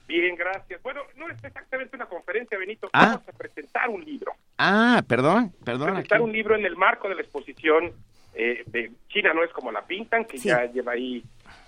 Bien, 0.08 0.36
gracias. 0.36 0.82
Bueno, 0.84 1.02
no 1.16 1.28
es 1.30 1.44
exactamente 1.44 1.96
una 1.96 2.06
conferencia, 2.06 2.58
Benito, 2.58 2.90
ah. 2.94 3.06
vamos 3.06 3.30
a 3.30 3.32
presentar 3.32 3.90
un 3.90 4.06
libro. 4.06 4.34
Ah, 4.60 5.04
perdón, 5.08 5.54
perdón. 5.66 5.94
Presentar 5.94 6.22
un 6.22 6.32
libro 6.32 6.56
en 6.56 6.66
el 6.66 6.76
marco 6.76 7.10
de 7.10 7.16
la 7.16 7.22
exposición 7.22 7.92
eh, 8.36 8.64
de 8.68 8.92
China 9.10 9.34
no 9.34 9.44
es 9.44 9.52
como 9.52 9.72
la 9.72 9.86
pintan, 9.86 10.26
que 10.26 10.38
ya 10.38 10.66
lleva 10.66 10.94
ahí 10.94 11.24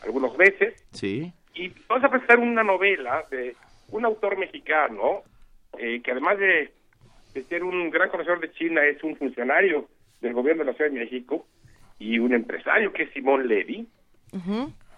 algunos 0.06 0.38
meses. 0.38 0.86
Sí. 0.91 1.32
Y 1.53 1.72
vamos 1.88 2.03
a 2.03 2.10
presentar 2.10 2.40
una 2.40 2.64
novela 2.64 3.26
de 3.30 3.56
un 3.91 4.06
autor 4.06 4.38
mexicano 4.38 5.23
eh, 5.77 6.02
que 6.02 6.11
además 6.11 6.38
de, 6.40 6.72
ser 7.49 7.64
un 7.64 7.90
gran 7.90 8.10
conocedor 8.10 8.40
de 8.40 8.52
China 8.53 8.86
es 8.86 9.03
un 9.03 9.15
funcionario 9.18 9.88
del 10.22 10.34
gobierno 10.34 10.64
de 10.64 10.72
la 10.72 10.76
Ciudad 10.76 10.90
de 10.90 10.99
México 10.99 11.45
y 11.99 12.18
un 12.19 12.34
empresario 12.34 12.94
que 12.94 13.03
es 13.03 13.11
Simón 13.11 13.48
Levy. 13.48 13.88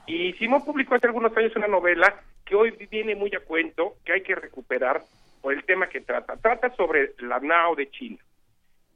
Y 0.08 0.34
Simón 0.34 0.64
publicó 0.64 0.96
hace 0.96 1.08
algunos 1.08 1.36
años 1.36 1.56
una 1.56 1.68
novela 1.68 2.22
que 2.46 2.56
hoy 2.56 2.72
viene 2.90 3.16
muy 3.16 3.32
a 3.36 3.40
cuento, 3.40 3.98
que 4.06 4.14
hay 4.14 4.22
que 4.22 4.36
recuperar 4.36 5.02
por 5.42 5.54
el 5.54 5.64
tema 5.66 5.90
que 5.90 6.02
trata. 6.02 6.38
Trata 6.38 6.74
sobre 6.76 7.14
la 7.20 7.40
Nao 7.40 7.76
de 7.76 7.90
China. 7.90 8.18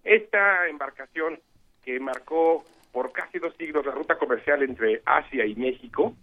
Esta 0.04 0.68
embarcación 0.68 1.40
que 1.84 2.00
marcó 2.00 2.64
por 2.92 3.12
casi 3.12 3.40
dos 3.40 3.56
siglos 3.58 3.86
la 3.86 3.94
ruta 3.94 4.18
comercial 4.18 4.64
entre 4.64 5.02
Asia 5.06 5.46
y 5.46 5.56
México, 5.56 6.16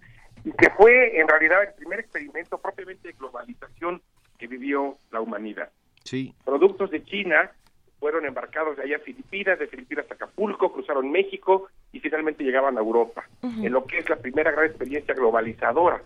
y 0.44 0.52
que 0.52 0.70
fue 0.70 1.18
en 1.20 1.28
realidad 1.28 1.62
el 1.62 1.74
primer 1.74 2.00
experimento 2.00 2.58
propiamente 2.58 3.08
de 3.08 3.14
globalización 3.14 4.00
que 4.38 4.46
vivió 4.46 4.96
la 5.10 5.20
humanidad. 5.20 5.70
Sí. 6.04 6.34
Productos 6.44 6.90
de 6.90 7.02
China 7.04 7.50
fueron 7.98 8.24
embarcados 8.24 8.76
de 8.76 8.84
allá 8.84 8.96
a 8.96 9.00
Filipinas, 9.00 9.58
de 9.58 9.66
Filipinas 9.66 10.06
a 10.10 10.14
Acapulco, 10.14 10.72
cruzaron 10.72 11.10
México 11.10 11.68
y 11.92 12.00
finalmente 12.00 12.44
llegaban 12.44 12.76
a 12.76 12.80
Europa, 12.80 13.28
en 13.42 13.72
lo 13.72 13.84
que 13.84 13.98
es 13.98 14.08
la 14.08 14.16
primera 14.16 14.52
gran 14.52 14.66
experiencia 14.66 15.14
globalizadora. 15.14 16.02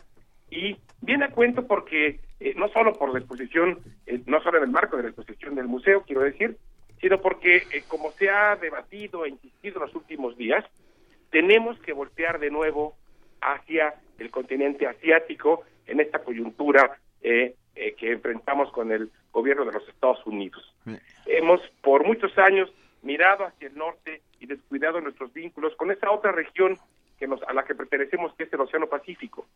Y 0.51 0.77
viene 1.01 1.27
a 1.27 1.31
cuento 1.31 1.67
porque 1.67 2.21
eh, 2.41 2.55
no 2.57 2.69
solo 2.69 2.95
por 2.95 3.13
la 3.13 3.19
exposición, 3.19 3.79
eh, 4.07 4.21
no 4.27 4.43
solo 4.43 4.59
en 4.59 4.65
el 4.65 4.71
marco 4.71 4.97
de 4.97 5.05
la 5.05 5.09
exposición 5.11 5.55
del 5.55 5.67
museo, 5.67 6.03
quiero 6.03 6.23
decir, 6.23 6.57
sino 7.03 7.21
porque, 7.21 7.57
eh, 7.73 7.83
como 7.89 8.13
se 8.13 8.31
ha 8.31 8.55
debatido 8.57 9.27
e 9.27 9.31
insistido 9.31 9.77
en 9.77 9.87
los 9.87 9.95
últimos 9.97 10.37
días, 10.37 10.65
tenemos 11.31 11.79
que 11.81 11.93
voltear 11.93 12.39
de 12.39 12.51
nuevo 12.51 12.97
hacia 13.41 13.95
el 14.19 14.31
continente 14.31 14.87
asiático 14.87 15.65
en 15.87 15.99
esta 16.01 16.21
coyuntura 16.21 16.97
eh, 17.21 17.57
eh, 17.75 17.95
que 17.99 18.13
enfrentamos 18.13 18.71
con 18.71 18.93
el 18.93 19.11
gobierno 19.33 19.65
de 19.65 19.73
los 19.73 19.89
Estados 19.89 20.25
Unidos. 20.25 20.63
Hemos 21.27 21.61
por 21.81 22.07
muchos 22.07 22.39
años 22.39 22.73
mirado 23.03 23.47
hacia 23.47 23.67
el 23.67 23.77
norte 23.77 24.23
y 24.39 24.47
descuidado 24.47 25.01
nuestros 25.01 25.33
vínculos 25.33 25.75
con 25.75 25.91
esa 25.91 26.13
otra 26.13 26.31
región 26.31 26.79
que 27.19 27.27
nos, 27.27 27.43
a 27.43 27.53
la 27.53 27.65
que 27.65 27.75
pertenecemos, 27.75 28.33
que 28.35 28.45
es 28.45 28.53
el 28.53 28.61
Océano 28.61 28.87
Pacífico. 28.87 29.47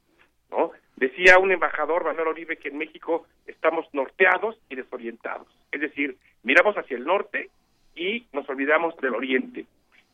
¿No? 0.51 0.73
Decía 0.97 1.39
un 1.39 1.53
embajador, 1.53 2.05
Manuel 2.05 2.29
Oribe, 2.29 2.57
que 2.57 2.69
en 2.69 2.79
México 2.79 3.27
estamos 3.47 3.87
norteados 3.93 4.59
y 4.71 4.77
desorientados. 4.77 5.47
Es 5.71 5.81
decir, 5.81 6.17
miramos 6.43 6.77
hacia 6.77 6.97
el 6.97 7.05
norte 7.05 7.51
y 7.95 8.27
nos 8.33 8.49
olvidamos 8.49 8.97
del 8.99 9.15
oriente. 9.15 9.67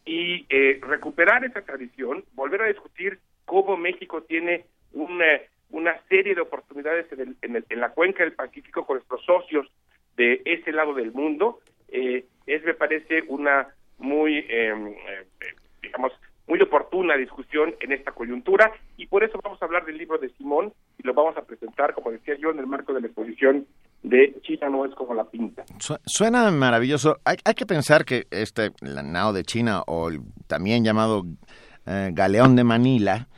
Y 0.04 0.46
eh, 0.48 0.80
recuperar 0.82 1.44
esa 1.44 1.62
tradición, 1.62 2.24
volver 2.34 2.62
a 2.62 2.66
discutir 2.66 3.20
cómo 3.44 3.76
México 3.76 4.22
tiene 4.22 4.64
una, 4.92 5.40
una 5.70 6.00
serie 6.08 6.34
de 6.34 6.40
oportunidades 6.40 7.06
en, 7.42 7.64
la 7.80 7.90
cuenca 7.90 8.24
del 8.24 8.32
Pacífico 8.32 8.84
con 8.84 8.96
nuestros 8.96 9.24
socios 9.24 9.70
de 10.16 10.42
ese 10.44 10.72
lado 10.72 10.94
del 10.94 11.12
mundo, 11.12 11.60
eh, 11.88 12.24
es, 12.46 12.64
me 12.64 12.74
parece, 12.74 13.22
una 13.28 13.68
muy, 13.98 14.44
em, 14.48 14.88
eh, 14.88 15.26
digamos, 15.80 16.12
muy 16.46 16.60
oportuna 16.60 17.16
discusión 17.16 17.74
en 17.80 17.92
esta 17.92 18.12
coyuntura 18.12 18.72
y 18.96 19.06
por 19.06 19.24
eso 19.24 19.38
vamos 19.42 19.60
a 19.62 19.64
hablar 19.64 19.84
del 19.84 19.96
libro 19.96 20.18
de 20.18 20.28
Simón 20.30 20.72
y 20.98 21.06
lo 21.06 21.14
vamos 21.14 21.36
a 21.36 21.42
presentar, 21.42 21.94
como 21.94 22.10
decía 22.10 22.34
yo, 22.40 22.50
en 22.50 22.58
el 22.58 22.66
marco 22.66 22.92
de 22.92 23.00
la 23.00 23.06
exposición 23.06 23.66
de 24.02 24.36
China 24.42 24.68
no 24.68 24.84
es 24.84 24.94
como 24.94 25.14
la 25.14 25.24
pinta. 25.24 25.64
Suena 26.04 26.50
maravilloso. 26.50 27.18
Hay, 27.24 27.36
hay 27.44 27.54
que 27.54 27.66
pensar 27.66 28.04
que 28.04 28.26
este, 28.30 28.72
la 28.80 29.02
nao 29.02 29.32
de 29.32 29.44
China 29.44 29.82
o 29.86 30.10
también 30.48 30.84
llamado 30.84 31.24
eh, 31.86 32.10
galeón 32.12 32.54
de 32.54 32.64
Manila, 32.64 33.28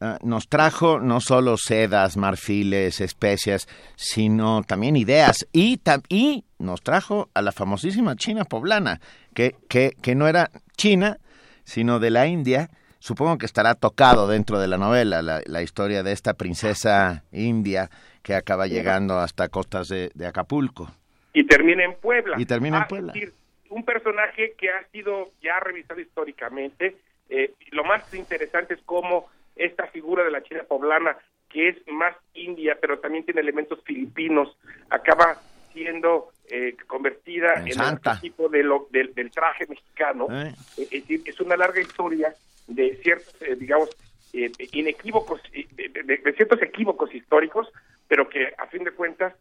eh, 0.00 0.16
nos 0.22 0.48
trajo 0.48 0.98
no 0.98 1.20
solo 1.20 1.56
sedas, 1.56 2.16
marfiles, 2.16 3.00
especias, 3.00 3.66
sino 3.96 4.62
también 4.62 4.96
ideas 4.96 5.46
y, 5.52 5.80
y 6.08 6.44
nos 6.58 6.82
trajo 6.82 7.30
a 7.32 7.40
la 7.40 7.52
famosísima 7.52 8.16
China 8.16 8.44
poblana, 8.44 9.00
que, 9.34 9.56
que, 9.68 9.92
que 10.02 10.14
no 10.14 10.28
era 10.28 10.50
China, 10.76 11.18
sino 11.64 11.98
de 11.98 12.10
la 12.10 12.26
India. 12.26 12.70
Supongo 12.98 13.36
que 13.36 13.46
estará 13.46 13.74
tocado 13.74 14.28
dentro 14.28 14.58
de 14.58 14.68
la 14.68 14.78
novela 14.78 15.20
la, 15.22 15.62
historia 15.62 16.02
de 16.02 16.12
esta 16.12 16.34
princesa 16.34 17.22
india 17.32 17.90
que 18.22 18.34
acaba 18.34 18.66
llegando 18.66 19.18
hasta 19.18 19.48
costas 19.48 19.88
de, 19.88 20.26
Acapulco. 20.26 20.90
Y 21.34 21.44
termina 21.44 21.84
en 21.84 21.94
Puebla. 21.96 22.36
Y 22.38 22.46
termina 22.46 22.78
en 22.78 22.82
ah, 22.84 22.88
Puebla. 22.88 23.12
decir, 23.12 23.32
un 23.68 23.84
personaje 23.84 24.54
que 24.56 24.70
ha 24.70 24.86
sido 24.92 25.32
ya 25.42 25.60
revisado 25.60 26.00
históricamente. 26.00 26.96
Eh, 27.28 27.52
lo 27.72 27.84
más 27.84 28.14
interesante 28.14 28.74
es 28.74 28.80
cómo 28.86 29.28
esta 29.56 29.86
figura 29.88 30.24
de 30.24 30.30
la 30.30 30.42
China 30.42 30.62
poblana, 30.66 31.16
que 31.50 31.68
es 31.68 31.76
más 31.88 32.14
india, 32.34 32.78
pero 32.80 32.98
también 33.00 33.24
tiene 33.24 33.40
elementos 33.40 33.82
filipinos, 33.84 34.56
acaba 34.90 35.38
siendo 35.74 36.30
eh, 36.48 36.76
convertida 36.86 37.54
en, 37.56 37.68
el 37.68 38.20
tipo 38.20 38.48
de 38.48 38.62
lo, 38.62 38.88
del, 38.90 39.12
traje 39.30 39.66
mexicano. 39.66 40.28
Eh. 40.30 40.54
Es 40.78 40.90
decir, 40.90 41.22
es 41.26 41.38
una 41.40 41.56
larga 41.56 41.80
historia 41.80 42.34
de 42.66 42.96
ciertos, 43.02 43.34
eh, 43.42 43.56
digamos, 43.56 43.90
inequívocos, 44.32 45.42
de, 45.52 46.32
ciertos 46.34 46.62
equívocos 46.62 47.14
históricos, 47.14 47.70
pero 48.08 48.28
que 48.28 48.54
a 48.56 48.66
fin 48.66 48.82
de 48.84 48.92
cuentas 48.92 49.34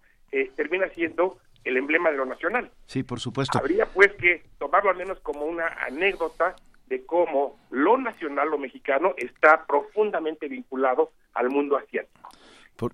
termina 0.56 0.88
siendo 0.90 1.38
el 1.64 1.78
emblema 1.78 2.12
de 2.12 2.18
lo 2.18 2.26
nacional. 2.26 2.70
Sí, 2.88 3.04
por 3.04 3.20
supuesto. 3.20 3.58
Habría 3.58 3.86
pues 3.86 4.12
que 4.14 4.44
tomarlo 4.58 4.90
al 4.90 4.98
menos 4.98 5.20
como 5.20 5.46
una 5.46 5.68
anécdota 5.86 6.56
de 6.88 7.06
cómo 7.06 7.60
lo 7.72 7.98
nacional, 7.98 8.50
lo 8.50 8.58
mexicano, 8.58 9.14
está 9.18 9.66
profundamente 9.66 10.48
vinculado 10.48 11.12
al 11.34 11.50
mundo 11.50 11.78
asiático. 11.78 12.30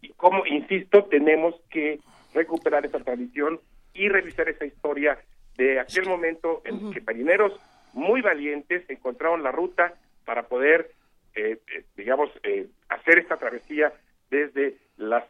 Y 0.02 0.10
como, 0.14 0.46
insisto, 0.46 1.06
tenemos 1.06 1.56
que 1.70 2.00
recuperar 2.34 2.86
esa 2.86 3.00
tradición 3.00 3.60
y 3.94 4.10
revisar 4.10 4.50
esa 4.50 4.66
historia 4.66 5.20
de 5.58 5.80
aquel 5.80 6.08
momento 6.08 6.62
en 6.66 6.92
que 6.92 7.02
marineros 7.02 7.54
muy 7.94 8.22
valientes 8.22 8.90
encontraron 8.90 9.44
la 9.44 9.52
ruta 9.52 9.94
para 10.26 10.44
poder, 10.44 10.92
eh, 11.36 11.60
eh, 11.76 11.84
digamos, 11.98 12.30
eh, 12.44 12.68
hacer 12.88 13.20
esta 13.20 13.38
travesía 13.38 13.92
desde 14.30 14.78
las 14.98 15.26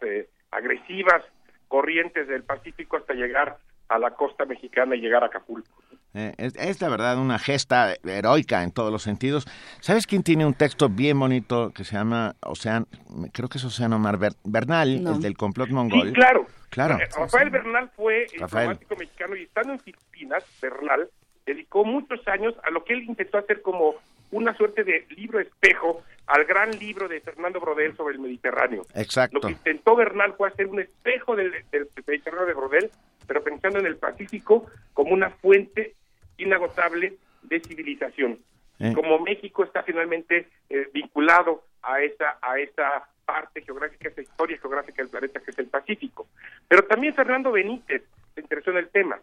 agresivas 0.51 1.23
corrientes 1.67 2.27
del 2.27 2.43
Pacífico 2.43 2.97
hasta 2.97 3.13
llegar 3.13 3.57
a 3.87 3.97
la 3.97 4.11
costa 4.11 4.45
mexicana 4.45 4.95
y 4.95 5.01
llegar 5.01 5.23
a 5.23 5.27
Acapulco. 5.27 5.81
Eh, 6.13 6.33
es, 6.37 6.81
la 6.81 6.89
verdad 6.89 7.19
una 7.19 7.37
gesta 7.37 7.93
heroica 8.03 8.63
en 8.63 8.71
todos 8.71 8.91
los 8.91 9.03
sentidos. 9.03 9.47
¿Sabes 9.79 10.07
quién 10.07 10.23
tiene 10.23 10.45
un 10.45 10.53
texto 10.53 10.89
bien 10.89 11.19
bonito 11.19 11.71
que 11.71 11.83
se 11.83 11.95
llama 11.95 12.35
Ocean, 12.41 12.87
creo 13.31 13.47
que 13.47 13.59
es 13.59 13.65
Océano 13.65 13.99
Mar 13.99 14.17
Bernal, 14.43 15.07
el 15.07 15.21
del 15.21 15.37
complot 15.37 15.69
mongol? 15.69 16.07
Sí, 16.07 16.13
claro. 16.13 16.47
Claro. 16.69 16.99
Eh, 16.99 17.09
Rafael 17.15 17.49
Bernal 17.49 17.89
fue 17.95 18.27
diplomático 18.31 18.95
mexicano 18.95 19.35
y 19.35 19.43
estando 19.43 19.73
en 19.73 19.79
Filipinas, 19.79 20.43
Bernal 20.61 21.09
dedicó 21.45 21.83
muchos 21.83 22.27
años 22.27 22.53
a 22.63 22.69
lo 22.69 22.83
que 22.83 22.93
él 22.93 23.03
intentó 23.03 23.39
hacer 23.39 23.61
como 23.63 23.95
una 24.31 24.55
suerte 24.55 24.83
de 24.83 25.07
libro 25.09 25.39
espejo 25.39 26.03
al 26.27 26.45
gran 26.45 26.69
libro 26.77 27.07
de 27.07 27.21
Fernando 27.21 27.59
Brodel 27.59 27.95
sobre 27.97 28.13
el 28.13 28.19
Mediterráneo. 28.19 28.85
Exacto. 28.93 29.39
Lo 29.41 29.47
que 29.47 29.53
intentó 29.53 29.95
Bernal 29.95 30.35
fue 30.37 30.49
hacer 30.49 30.67
un 30.67 30.79
espejo 30.79 31.35
del, 31.35 31.51
del 31.71 31.89
Mediterráneo 32.05 32.45
de 32.45 32.53
Brodel, 32.53 32.91
pero 33.25 33.43
pensando 33.43 33.79
en 33.79 33.87
el 33.87 33.97
Pacífico 33.97 34.67
como 34.93 35.13
una 35.13 35.31
fuente 35.31 35.95
inagotable 36.39 37.17
de 37.43 37.59
civilización. 37.59 38.39
Eh. 38.79 38.93
Como 38.93 39.19
México 39.19 39.63
está 39.63 39.83
finalmente 39.83 40.47
eh, 40.69 40.89
vinculado 40.93 41.63
a 41.81 42.01
esa, 42.01 42.37
a 42.41 42.57
esa 42.59 43.07
parte 43.25 43.61
geográfica, 43.61 44.09
esa 44.09 44.21
historia 44.21 44.57
geográfica 44.57 45.01
del 45.01 45.11
planeta 45.11 45.39
que 45.39 45.51
es 45.51 45.59
el 45.59 45.67
Pacífico. 45.67 46.27
Pero 46.67 46.83
también 46.83 47.13
Fernando 47.13 47.51
Benítez 47.51 48.03
se 48.33 48.41
interesó 48.41 48.71
en 48.71 48.77
el 48.77 48.89
tema. 48.89 49.19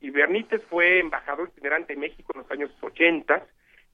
Y 0.00 0.10
Benítez 0.10 0.62
fue 0.68 1.00
embajador 1.00 1.50
itinerante 1.52 1.92
en 1.94 2.00
México 2.00 2.32
en 2.34 2.42
los 2.42 2.50
años 2.50 2.70
80 2.80 3.46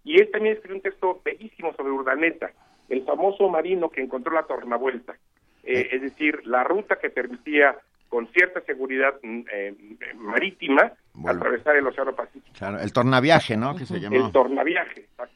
y 0.04 0.20
él 0.20 0.30
también 0.30 0.54
escribió 0.54 0.76
un 0.76 0.82
texto 0.82 1.20
bellísimo 1.24 1.74
sobre 1.74 1.92
Urdaneta, 1.92 2.50
el 2.88 3.04
famoso 3.04 3.48
marino 3.48 3.90
que 3.90 4.00
encontró 4.00 4.32
la 4.32 4.44
tornavuelta. 4.44 5.16
Eh, 5.64 5.88
es 5.92 6.02
decir, 6.02 6.46
la 6.46 6.64
ruta 6.64 6.98
que 6.98 7.10
permitía 7.10 7.76
con 8.08 8.26
cierta 8.28 8.60
seguridad 8.62 9.14
mm, 9.22 9.40
eh, 9.52 9.74
marítima 10.16 10.92
atravesar 11.26 11.76
el 11.76 11.86
Océano 11.86 12.14
Pacífico. 12.14 12.46
Claro, 12.56 12.80
el 12.80 12.92
tornaviaje, 12.92 13.56
¿no? 13.56 13.74
Que 13.74 13.86
se 13.86 14.00
llamó. 14.00 14.16
El 14.16 14.32
tornaviaje, 14.32 15.00
exacto. 15.00 15.34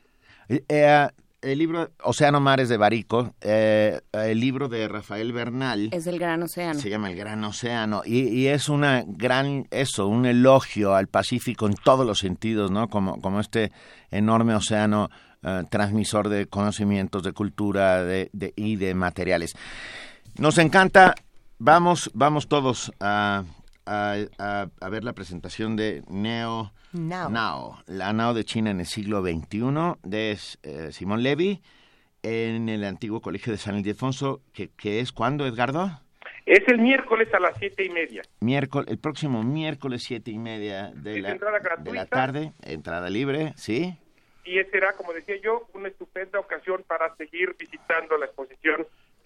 Eh, 0.48 0.64
eh, 0.68 1.08
el 1.42 1.58
libro 1.58 1.90
Océano 2.04 2.40
Mares 2.40 2.68
de 2.68 2.76
Barico, 2.76 3.34
el 3.40 4.40
libro 4.40 4.68
de 4.68 4.86
Rafael 4.86 5.32
Bernal. 5.32 5.88
Es 5.92 6.04
del 6.04 6.20
Gran 6.20 6.40
Océano. 6.44 6.78
Se 6.78 6.88
llama 6.88 7.10
El 7.10 7.16
Gran 7.16 7.42
Océano. 7.42 8.02
Y, 8.04 8.28
y, 8.28 8.46
es 8.46 8.68
una 8.68 9.02
gran, 9.04 9.66
eso, 9.72 10.06
un 10.06 10.24
elogio 10.24 10.94
al 10.94 11.08
Pacífico 11.08 11.66
en 11.66 11.74
todos 11.74 12.06
los 12.06 12.20
sentidos, 12.20 12.70
¿no? 12.70 12.86
Como, 12.88 13.20
como 13.20 13.40
este 13.40 13.72
enorme 14.12 14.54
océano 14.54 15.10
transmisor 15.70 16.28
de 16.28 16.46
conocimientos, 16.46 17.24
de 17.24 17.32
cultura 17.32 18.04
de, 18.04 18.30
de, 18.32 18.52
y 18.54 18.76
de 18.76 18.94
materiales. 18.94 19.56
Nos 20.38 20.58
encanta 20.58 21.16
Vamos, 21.64 22.10
vamos 22.12 22.48
todos 22.48 22.92
a, 22.98 23.44
a, 23.86 24.88
ver 24.90 25.04
la 25.04 25.12
presentación 25.12 25.76
de 25.76 26.02
Neo 26.08 26.72
Nao. 26.92 27.78
la 27.86 28.12
Nao 28.12 28.34
de 28.34 28.42
China 28.42 28.72
en 28.72 28.80
el 28.80 28.86
siglo 28.86 29.22
XXI, 29.22 29.96
de 30.02 30.36
eh, 30.64 30.90
Simón 30.90 31.22
Levy, 31.22 31.62
en 32.24 32.68
el 32.68 32.82
antiguo 32.82 33.20
colegio 33.20 33.52
de 33.52 33.58
San 33.58 33.76
Ildefonso, 33.76 34.42
que, 34.52 34.70
que 34.70 34.98
es 34.98 35.12
cuándo, 35.12 35.46
Edgardo? 35.46 36.00
Es 36.46 36.66
el 36.66 36.80
miércoles 36.80 37.32
a 37.32 37.38
las 37.38 37.56
siete 37.58 37.84
y 37.84 37.90
media. 37.90 38.22
Miércoles, 38.40 38.90
el 38.90 38.98
próximo 38.98 39.44
miércoles 39.44 40.02
siete 40.02 40.32
y 40.32 40.38
media 40.38 40.90
de, 40.96 41.20
la, 41.20 41.34
de 41.78 41.92
la 41.92 42.06
tarde, 42.06 42.54
entrada 42.62 43.08
libre, 43.08 43.52
¿sí? 43.54 43.96
Y 44.44 44.60
será, 44.72 44.94
como 44.94 45.12
decía 45.12 45.36
yo, 45.40 45.68
una 45.74 45.86
estupenda 45.86 46.40
ocasión 46.40 46.82
para 46.88 47.14
seguir 47.14 47.54
visitando 47.56 48.18
la 48.18 48.26
exposición 48.26 48.84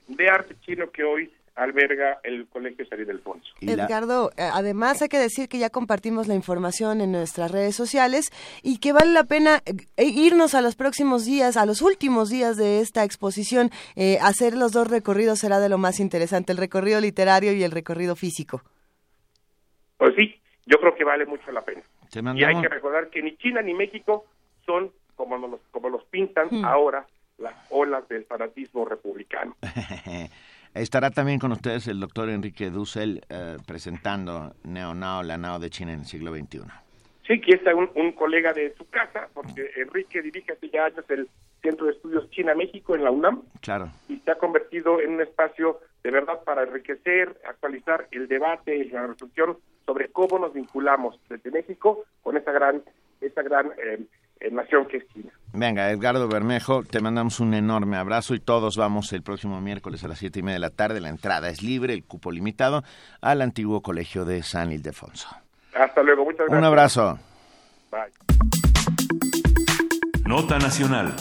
de 0.09 0.29
arte 0.29 0.55
chino 0.61 0.91
que 0.91 1.03
hoy 1.03 1.33
alberga 1.57 2.21
el 2.23 2.47
Colegio 2.49 2.87
San 2.87 3.01
Ildefonso. 3.01 3.53
Edgardo, 3.61 4.31
eh, 4.37 4.43
además 4.53 5.01
hay 5.03 5.09
que 5.09 5.19
decir 5.19 5.49
que 5.49 5.59
ya 5.59 5.71
compartimos 5.71 6.29
la 6.29 6.35
información 6.35 7.01
en 7.01 7.13
nuestras 7.13 7.51
redes 7.51 7.75
sociales 7.75 8.31
y 8.63 8.79
que 8.79 8.93
vale 8.93 9.13
la 9.13 9.25
pena 9.25 9.63
eh, 9.65 10.05
irnos 10.05 10.55
a 10.55 10.61
los 10.61 10.77
próximos 10.77 11.25
días, 11.25 11.57
a 11.57 11.67
los 11.67 11.81
últimos 11.81 12.29
días 12.29 12.57
de 12.57 12.81
esta 12.81 13.05
exposición. 13.05 13.71
Eh, 13.97 14.19
hacer 14.21 14.55
los 14.55 14.73
dos 14.73 14.89
recorridos 14.89 15.39
será 15.39 15.59
de 15.59 15.71
lo 15.71 15.79
más 15.79 15.99
interesante, 15.99 16.53
el 16.53 16.59
recorrido 16.59 17.01
literario 17.01 17.53
y 17.53 17.65
el 17.65 17.71
recorrido 17.71 18.17
físico. 18.17 18.63
Pues 19.97 20.15
sí, 20.15 20.39
yo 20.67 20.79
creo 20.79 20.95
que 20.95 21.05
vale 21.05 21.25
mucho 21.25 21.51
la 21.53 21.63
pena. 21.63 21.83
Y 22.35 22.45
hay 22.45 22.61
que 22.61 22.69
recordar 22.69 23.09
que 23.09 23.23
ni 23.23 23.37
China 23.37 23.63
ni 23.63 23.73
México 23.73 24.27
son 24.65 24.91
como 25.17 25.39
los, 25.39 25.61
como 25.71 25.89
los 25.89 26.05
pintan 26.05 26.49
hmm. 26.51 26.65
ahora 26.65 27.07
las 27.39 27.55
olas 27.71 28.07
del 28.09 28.25
fanatismo 28.25 28.85
republicano. 28.85 29.57
Estará 30.77 31.11
también 31.11 31.39
con 31.39 31.53
ustedes 31.53 31.89
el 31.89 31.99
doctor 32.01 32.29
Enrique 32.29 32.69
Dussel 32.69 33.23
eh, 33.31 33.57
presentando 33.67 34.53
Neonao, 34.65 35.23
la 35.23 35.39
Nao 35.39 35.59
de 35.59 35.71
China 35.71 35.95
en 35.95 36.01
el 36.01 36.05
siglo 36.05 36.35
XXI. 36.35 36.61
Sí, 37.27 37.41
que 37.41 37.53
está 37.53 37.75
un, 37.75 38.13
colega 38.13 38.53
de 38.53 38.75
su 38.77 38.87
casa, 38.91 39.29
porque 39.33 39.71
Enrique 39.77 40.21
dirige 40.21 40.53
hace 40.53 40.69
ya 40.69 40.85
años 40.85 41.05
el 41.09 41.29
Centro 41.63 41.87
de 41.87 41.93
Estudios 41.93 42.31
China-México 42.31 42.95
en 42.95 43.05
la 43.05 43.11
UNAM. 43.11 43.43
Claro. 43.63 43.91
Y 44.11 44.19
se 44.19 44.31
ha 44.31 44.35
convertido 44.35 45.01
en 45.01 45.15
un 45.15 45.23
espacio 45.23 45.81
de 46.05 46.11
verdad 46.11 46.45
para 46.45 46.65
enriquecer, 46.65 47.41
actualizar 47.49 48.07
el 48.11 48.29
debate 48.29 48.77
y 48.77 48.91
la 48.91 49.07
reflexión 49.07 49.57
sobre 49.87 50.11
cómo 50.11 50.39
nos 50.39 50.53
vinculamos 50.53 51.19
desde 51.31 51.51
México 51.51 52.05
con 52.23 52.37
esa 52.37 52.53
gran, 52.53 52.83
esa 53.23 53.43
gran 53.43 53.73
eh, 53.79 54.01
nación 54.51 54.87
que 54.87 54.99
es 54.99 55.09
China. 55.09 55.31
Venga, 55.53 55.91
Edgardo 55.91 56.29
Bermejo, 56.29 56.83
te 56.85 57.01
mandamos 57.01 57.41
un 57.41 57.55
enorme 57.55 57.97
abrazo 57.97 58.35
y 58.35 58.41
todos 58.41 58.77
vamos 58.77 59.13
el 59.13 59.23
próximo 59.23 59.61
miércoles 59.61 60.05
a 60.05 60.09
las 60.09 60.19
siete 60.19 60.41
y 60.41 60.43
media 60.43 60.55
de 60.55 60.61
la 60.61 60.71
tarde. 60.71 61.01
La 61.01 61.09
entrada 61.09 61.49
es 61.49 61.63
libre, 61.63 61.95
el 61.95 62.05
cupo 62.05 62.31
limitado 62.31 62.83
al 63.21 63.43
antiguo 63.43 63.81
colegio 63.83 64.25
de 64.25 64.43
San 64.43 64.73
Ildefonso. 64.73 65.29
Hasta 65.75 66.03
luego, 66.03 66.25
muchas 66.25 66.47
gracias. 66.47 66.59
Un 66.59 66.65
abrazo. 66.65 67.19
Bye. 67.91 68.13
Nota 70.27 70.59
Nacional. 70.59 71.15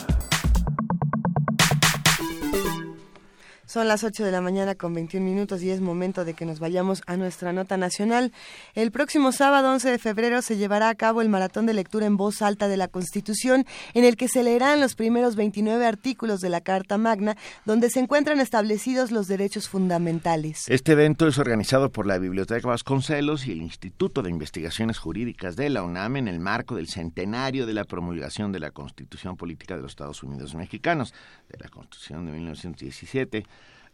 Son 3.76 3.90
las 3.90 4.06
8 4.06 4.24
de 4.24 4.32
la 4.32 4.40
mañana 4.40 4.76
con 4.76 4.94
21 4.94 5.26
minutos 5.26 5.62
y 5.62 5.70
es 5.70 5.82
momento 5.82 6.24
de 6.24 6.34
que 6.34 6.46
nos 6.46 6.60
vayamos 6.60 7.02
a 7.08 7.18
nuestra 7.18 7.52
nota 7.52 7.76
nacional. 7.76 8.32
El 8.74 8.90
próximo 8.90 9.34
sábado 9.34 9.70
11 9.74 9.92
de 9.92 10.00
febrero 10.00 10.42
se 10.42 10.56
llevará 10.56 10.88
a 10.88 10.96
cabo 10.96 11.22
el 11.22 11.28
maratón 11.28 11.66
de 11.66 11.74
lectura 11.74 12.06
en 12.06 12.16
voz 12.16 12.42
alta 12.42 12.70
de 12.70 12.78
la 12.78 12.88
Constitución, 12.88 13.66
en 13.94 14.06
el 14.06 14.16
que 14.16 14.30
se 14.30 14.44
leerán 14.44 14.80
los 14.80 14.96
primeros 14.96 15.36
29 15.36 15.86
artículos 15.86 16.40
de 16.40 16.48
la 16.48 16.62
Carta 16.62 16.98
Magna, 16.98 17.36
donde 17.66 17.90
se 17.90 18.00
encuentran 18.00 18.40
establecidos 18.40 19.12
los 19.12 19.28
derechos 19.28 19.68
fundamentales. 19.68 20.64
Este 20.70 20.94
evento 20.94 21.28
es 21.28 21.38
organizado 21.38 21.92
por 21.92 22.06
la 22.06 22.18
Biblioteca 22.18 22.70
Vasconcelos 22.70 23.46
y 23.46 23.52
el 23.52 23.62
Instituto 23.62 24.22
de 24.22 24.30
Investigaciones 24.30 25.00
Jurídicas 25.00 25.58
de 25.58 25.70
la 25.70 25.84
UNAM 25.84 26.16
en 26.16 26.30
el 26.30 26.40
marco 26.40 26.78
del 26.78 26.88
centenario 26.88 27.66
de 27.66 27.74
la 27.74 27.84
promulgación 27.84 28.54
de 28.54 28.62
la 28.62 28.72
Constitución 28.72 29.36
Política 29.36 29.76
de 29.76 29.82
los 29.82 29.92
Estados 29.92 30.24
Unidos 30.24 30.56
Mexicanos, 30.56 31.14
de 31.50 31.58
la 31.60 31.68
Constitución 31.68 32.26
de 32.26 32.32
1917 32.32 33.46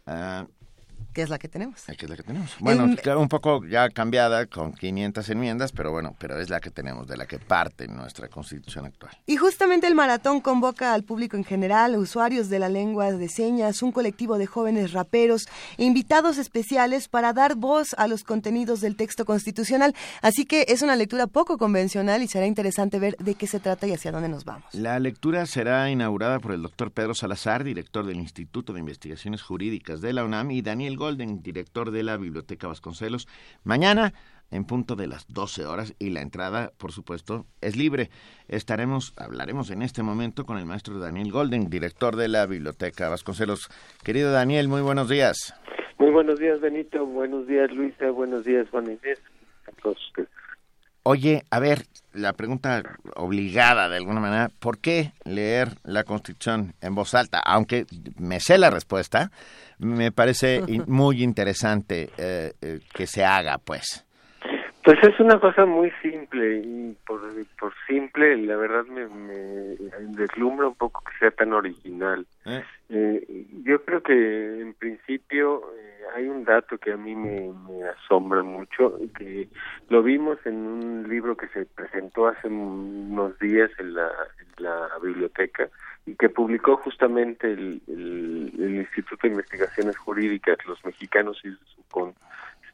Uh, 0.06 0.44
que 1.12 1.22
es 1.22 1.28
la 1.28 1.38
que 1.38 1.48
tenemos. 1.48 1.82
Que 1.84 2.04
es 2.04 2.10
la 2.10 2.16
que 2.16 2.22
tenemos. 2.22 2.56
Bueno, 2.60 2.84
un 2.84 3.28
poco 3.28 3.64
ya 3.66 3.88
cambiada 3.90 4.46
con 4.46 4.72
500 4.72 5.28
enmiendas, 5.30 5.72
pero 5.72 5.90
bueno, 5.92 6.14
pero 6.18 6.38
es 6.38 6.50
la 6.50 6.60
que 6.60 6.70
tenemos, 6.70 7.06
de 7.06 7.16
la 7.16 7.26
que 7.26 7.38
parte 7.38 7.88
nuestra 7.88 8.28
constitución 8.28 8.86
actual. 8.86 9.12
Y 9.26 9.36
justamente 9.36 9.86
el 9.86 9.94
maratón 9.94 10.40
convoca 10.40 10.94
al 10.94 11.04
público 11.04 11.36
en 11.36 11.44
general, 11.44 11.96
usuarios 11.96 12.48
de 12.48 12.58
la 12.58 12.68
lengua 12.68 13.12
de 13.12 13.28
señas, 13.28 13.82
un 13.82 13.92
colectivo 13.92 14.38
de 14.38 14.46
jóvenes 14.46 14.92
raperos 14.92 15.46
e 15.76 15.84
invitados 15.84 16.38
especiales 16.38 17.08
para 17.08 17.32
dar 17.32 17.56
voz 17.56 17.94
a 17.98 18.06
los 18.06 18.24
contenidos 18.24 18.80
del 18.80 18.96
texto 18.96 19.24
constitucional. 19.24 19.94
Así 20.20 20.44
que 20.44 20.66
es 20.68 20.82
una 20.82 20.96
lectura 20.96 21.26
poco 21.26 21.58
convencional 21.58 22.22
y 22.22 22.28
será 22.28 22.46
interesante 22.46 22.98
ver 22.98 23.16
de 23.16 23.34
qué 23.34 23.46
se 23.46 23.60
trata 23.60 23.86
y 23.86 23.92
hacia 23.92 24.12
dónde 24.12 24.28
nos 24.28 24.44
vamos. 24.44 24.72
La 24.72 24.98
lectura 24.98 25.46
será 25.46 25.90
inaugurada 25.90 26.38
por 26.38 26.52
el 26.52 26.62
doctor 26.62 26.90
Pedro 26.90 27.14
Salazar, 27.14 27.64
director 27.64 28.06
del 28.06 28.16
Instituto 28.16 28.72
de 28.72 28.80
Investigaciones 28.80 29.42
Jurídicas 29.42 30.00
de 30.00 30.12
la 30.12 30.24
UNAM, 30.24 30.50
y 30.50 30.62
Daniel 30.62 30.91
Golden, 30.96 31.42
director 31.42 31.90
de 31.90 32.02
la 32.02 32.16
Biblioteca 32.16 32.68
Vasconcelos. 32.68 33.28
Mañana 33.64 34.12
en 34.52 34.64
punto 34.64 34.96
de 34.96 35.06
las 35.06 35.26
12 35.28 35.64
horas 35.66 35.94
y 35.98 36.10
la 36.10 36.20
entrada, 36.20 36.72
por 36.78 36.92
supuesto, 36.92 37.46
es 37.60 37.76
libre. 37.76 38.10
Estaremos, 38.48 39.14
hablaremos 39.16 39.70
en 39.70 39.82
este 39.82 40.02
momento 40.02 40.44
con 40.44 40.58
el 40.58 40.66
maestro 40.66 40.98
Daniel 40.98 41.32
Golden, 41.32 41.70
director 41.70 42.16
de 42.16 42.28
la 42.28 42.46
Biblioteca 42.46 43.08
Vasconcelos. 43.08 43.70
Querido 44.04 44.30
Daniel, 44.30 44.68
muy 44.68 44.82
buenos 44.82 45.08
días. 45.08 45.54
Muy 45.98 46.10
buenos 46.10 46.38
días, 46.38 46.60
Benito. 46.60 47.06
Buenos 47.06 47.46
días, 47.46 47.72
Luisa. 47.72 48.10
Buenos 48.10 48.44
días, 48.44 48.68
Juan 48.70 48.86
Inés. 48.86 49.20
Oye, 51.04 51.44
a 51.50 51.58
ver, 51.58 51.86
la 52.12 52.32
pregunta 52.32 52.82
obligada 53.16 53.88
de 53.88 53.96
alguna 53.96 54.20
manera, 54.20 54.50
¿por 54.60 54.78
qué 54.78 55.12
leer 55.24 55.78
la 55.82 56.04
Constitución 56.04 56.74
en 56.80 56.94
voz 56.94 57.14
alta? 57.14 57.40
Aunque 57.40 57.86
me 58.18 58.38
sé 58.38 58.56
la 58.56 58.70
respuesta, 58.70 59.32
me 59.78 60.12
parece 60.12 60.62
muy 60.86 61.22
interesante 61.22 62.10
eh, 62.16 62.52
eh, 62.60 62.80
que 62.94 63.06
se 63.06 63.24
haga, 63.24 63.58
pues. 63.58 64.04
Pues 64.84 64.98
es 65.04 65.20
una 65.20 65.38
cosa 65.38 65.64
muy 65.64 65.92
simple 66.02 66.58
y 66.58 66.96
por, 67.06 67.20
por 67.58 67.72
simple 67.86 68.36
la 68.36 68.56
verdad 68.56 68.84
me, 68.86 69.06
me, 69.06 69.76
deslumbra 70.16 70.66
un 70.66 70.74
poco 70.74 71.02
que 71.04 71.16
sea 71.18 71.30
tan 71.30 71.52
original. 71.52 72.26
¿Eh? 72.44 72.64
yo 73.64 73.82
creo 73.84 74.02
que 74.02 74.60
en 74.60 74.74
principio 74.74 75.62
hay 76.14 76.28
un 76.28 76.44
dato 76.44 76.78
que 76.78 76.92
a 76.92 76.96
mí 76.96 77.14
me, 77.14 77.52
asombra 77.88 78.42
mucho, 78.42 78.98
que 79.16 79.48
lo 79.88 80.02
vimos 80.02 80.38
en 80.44 80.56
un 80.56 81.08
libro 81.08 81.36
que 81.36 81.48
se 81.48 81.64
presentó 81.64 82.26
hace 82.26 82.48
unos 82.48 83.38
días 83.38 83.70
en 83.78 83.94
la, 83.94 84.10
biblioteca 85.02 85.68
y 86.06 86.14
que 86.14 86.28
publicó 86.28 86.76
justamente 86.76 87.52
el, 87.52 87.80
Instituto 88.58 89.26
de 89.26 89.34
Investigaciones 89.34 89.96
Jurídicas, 89.96 90.58
los 90.66 90.84
mexicanos 90.84 91.40
y 91.44 91.50
su 91.50 91.82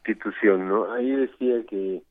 constitución, 0.04 0.68
¿no? 0.68 0.92
Ahí 0.92 1.10
decía 1.10 1.62
que 1.68 2.02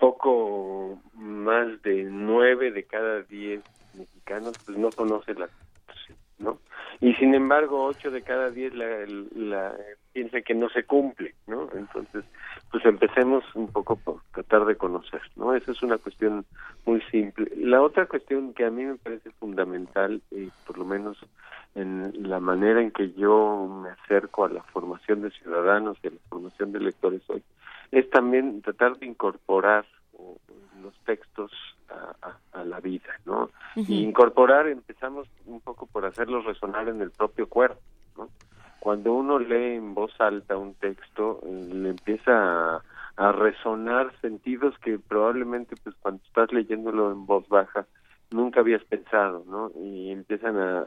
poco 0.00 1.00
más 1.14 1.82
de 1.82 2.04
nueve 2.04 2.70
de 2.70 2.84
cada 2.84 3.22
diez 3.22 3.62
mexicanos 3.94 4.54
pues 4.64 4.76
no 4.76 4.90
conoce 4.90 5.34
la 5.34 5.48
constitución, 5.48 6.18
¿no? 6.38 6.58
Y 7.00 7.14
sin 7.14 7.34
embargo 7.34 7.84
ocho 7.84 8.10
de 8.10 8.22
cada 8.22 8.50
diez 8.50 8.74
la, 8.74 9.04
la 9.34 9.74
piensa 10.12 10.40
que 10.40 10.54
no 10.54 10.68
se 10.70 10.84
cumple, 10.84 11.34
¿no? 11.46 11.68
Entonces, 11.74 12.24
pues 12.70 12.84
empecemos 12.86 13.44
un 13.54 13.70
poco 13.70 13.96
por 13.96 14.22
tratar 14.32 14.64
de 14.64 14.76
conocer, 14.76 15.20
¿no? 15.36 15.54
Esa 15.54 15.72
es 15.72 15.82
una 15.82 15.98
cuestión 15.98 16.46
muy 16.86 17.02
simple. 17.10 17.50
La 17.56 17.82
otra 17.82 18.06
cuestión 18.06 18.54
que 18.54 18.64
a 18.64 18.70
mí 18.70 18.84
me 18.84 18.96
parece 18.96 19.30
fundamental, 19.32 20.22
y 20.30 20.50
por 20.66 20.78
lo 20.78 20.84
menos 20.84 21.18
en 21.74 22.28
la 22.28 22.40
manera 22.40 22.80
en 22.80 22.90
que 22.90 23.12
yo 23.12 23.68
me 23.82 23.90
acerco 23.90 24.46
a 24.46 24.48
la 24.48 24.62
formación 24.62 25.20
de 25.20 25.30
ciudadanos 25.30 25.98
y 26.02 26.06
a 26.06 26.10
la 26.10 26.20
formación 26.30 26.72
de 26.72 26.80
lectores 26.80 27.20
hoy, 27.28 27.42
es 27.92 28.08
también 28.08 28.62
tratar 28.62 28.96
de 28.98 29.06
incorporar 29.06 29.84
los 30.82 30.94
textos 31.04 31.52
a, 31.90 32.64
la 32.64 32.80
vida, 32.80 33.20
¿no? 33.24 33.50
Y 33.76 34.02
incorporar, 34.02 34.66
empezamos 34.66 35.28
un 35.44 35.60
poco 35.60 35.86
por 35.86 36.04
hacerlos 36.04 36.44
resonar 36.44 36.88
en 36.88 37.00
el 37.00 37.10
propio 37.10 37.48
cuerpo, 37.48 37.80
¿no? 38.16 38.28
Cuando 38.80 39.12
uno 39.12 39.38
lee 39.38 39.74
en 39.74 39.94
voz 39.94 40.12
alta 40.20 40.56
un 40.56 40.74
texto, 40.74 41.40
eh, 41.44 41.68
le 41.72 41.90
empieza 41.90 42.76
a, 42.76 43.32
resonar 43.32 44.12
sentidos 44.20 44.76
que 44.78 44.98
probablemente, 44.98 45.74
pues, 45.82 45.94
cuando 46.00 46.22
estás 46.26 46.52
leyéndolo 46.52 47.12
en 47.12 47.24
voz 47.24 47.48
baja, 47.48 47.86
nunca 48.30 48.60
habías 48.60 48.84
pensado, 48.84 49.44
¿no? 49.46 49.70
Y 49.80 50.10
empiezan 50.10 50.58
a, 50.58 50.80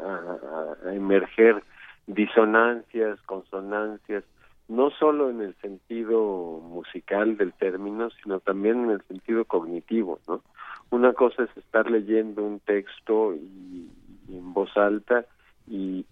a 0.85 0.93
emerger 0.93 1.63
disonancias, 2.07 3.21
consonancias, 3.21 4.23
no 4.69 4.91
solo 4.91 5.29
en 5.31 5.41
el 5.41 5.55
sentido 5.55 6.61
musical 6.63 7.35
del 7.37 7.53
término, 7.53 8.09
sino 8.21 8.39
también 8.39 8.85
en 8.85 8.91
el 8.91 9.01
sentido 9.03 9.43
cognitivo, 9.45 10.19
¿no? 10.27 10.43
Una 10.91 11.13
cosa 11.13 11.43
es 11.43 11.57
estar 11.57 11.89
leyendo 11.89 12.43
un 12.43 12.59
texto 12.59 13.35
y, 13.35 13.89
en 14.29 14.53
voz 14.53 14.75
alta 14.77 15.25
y, 15.67 16.05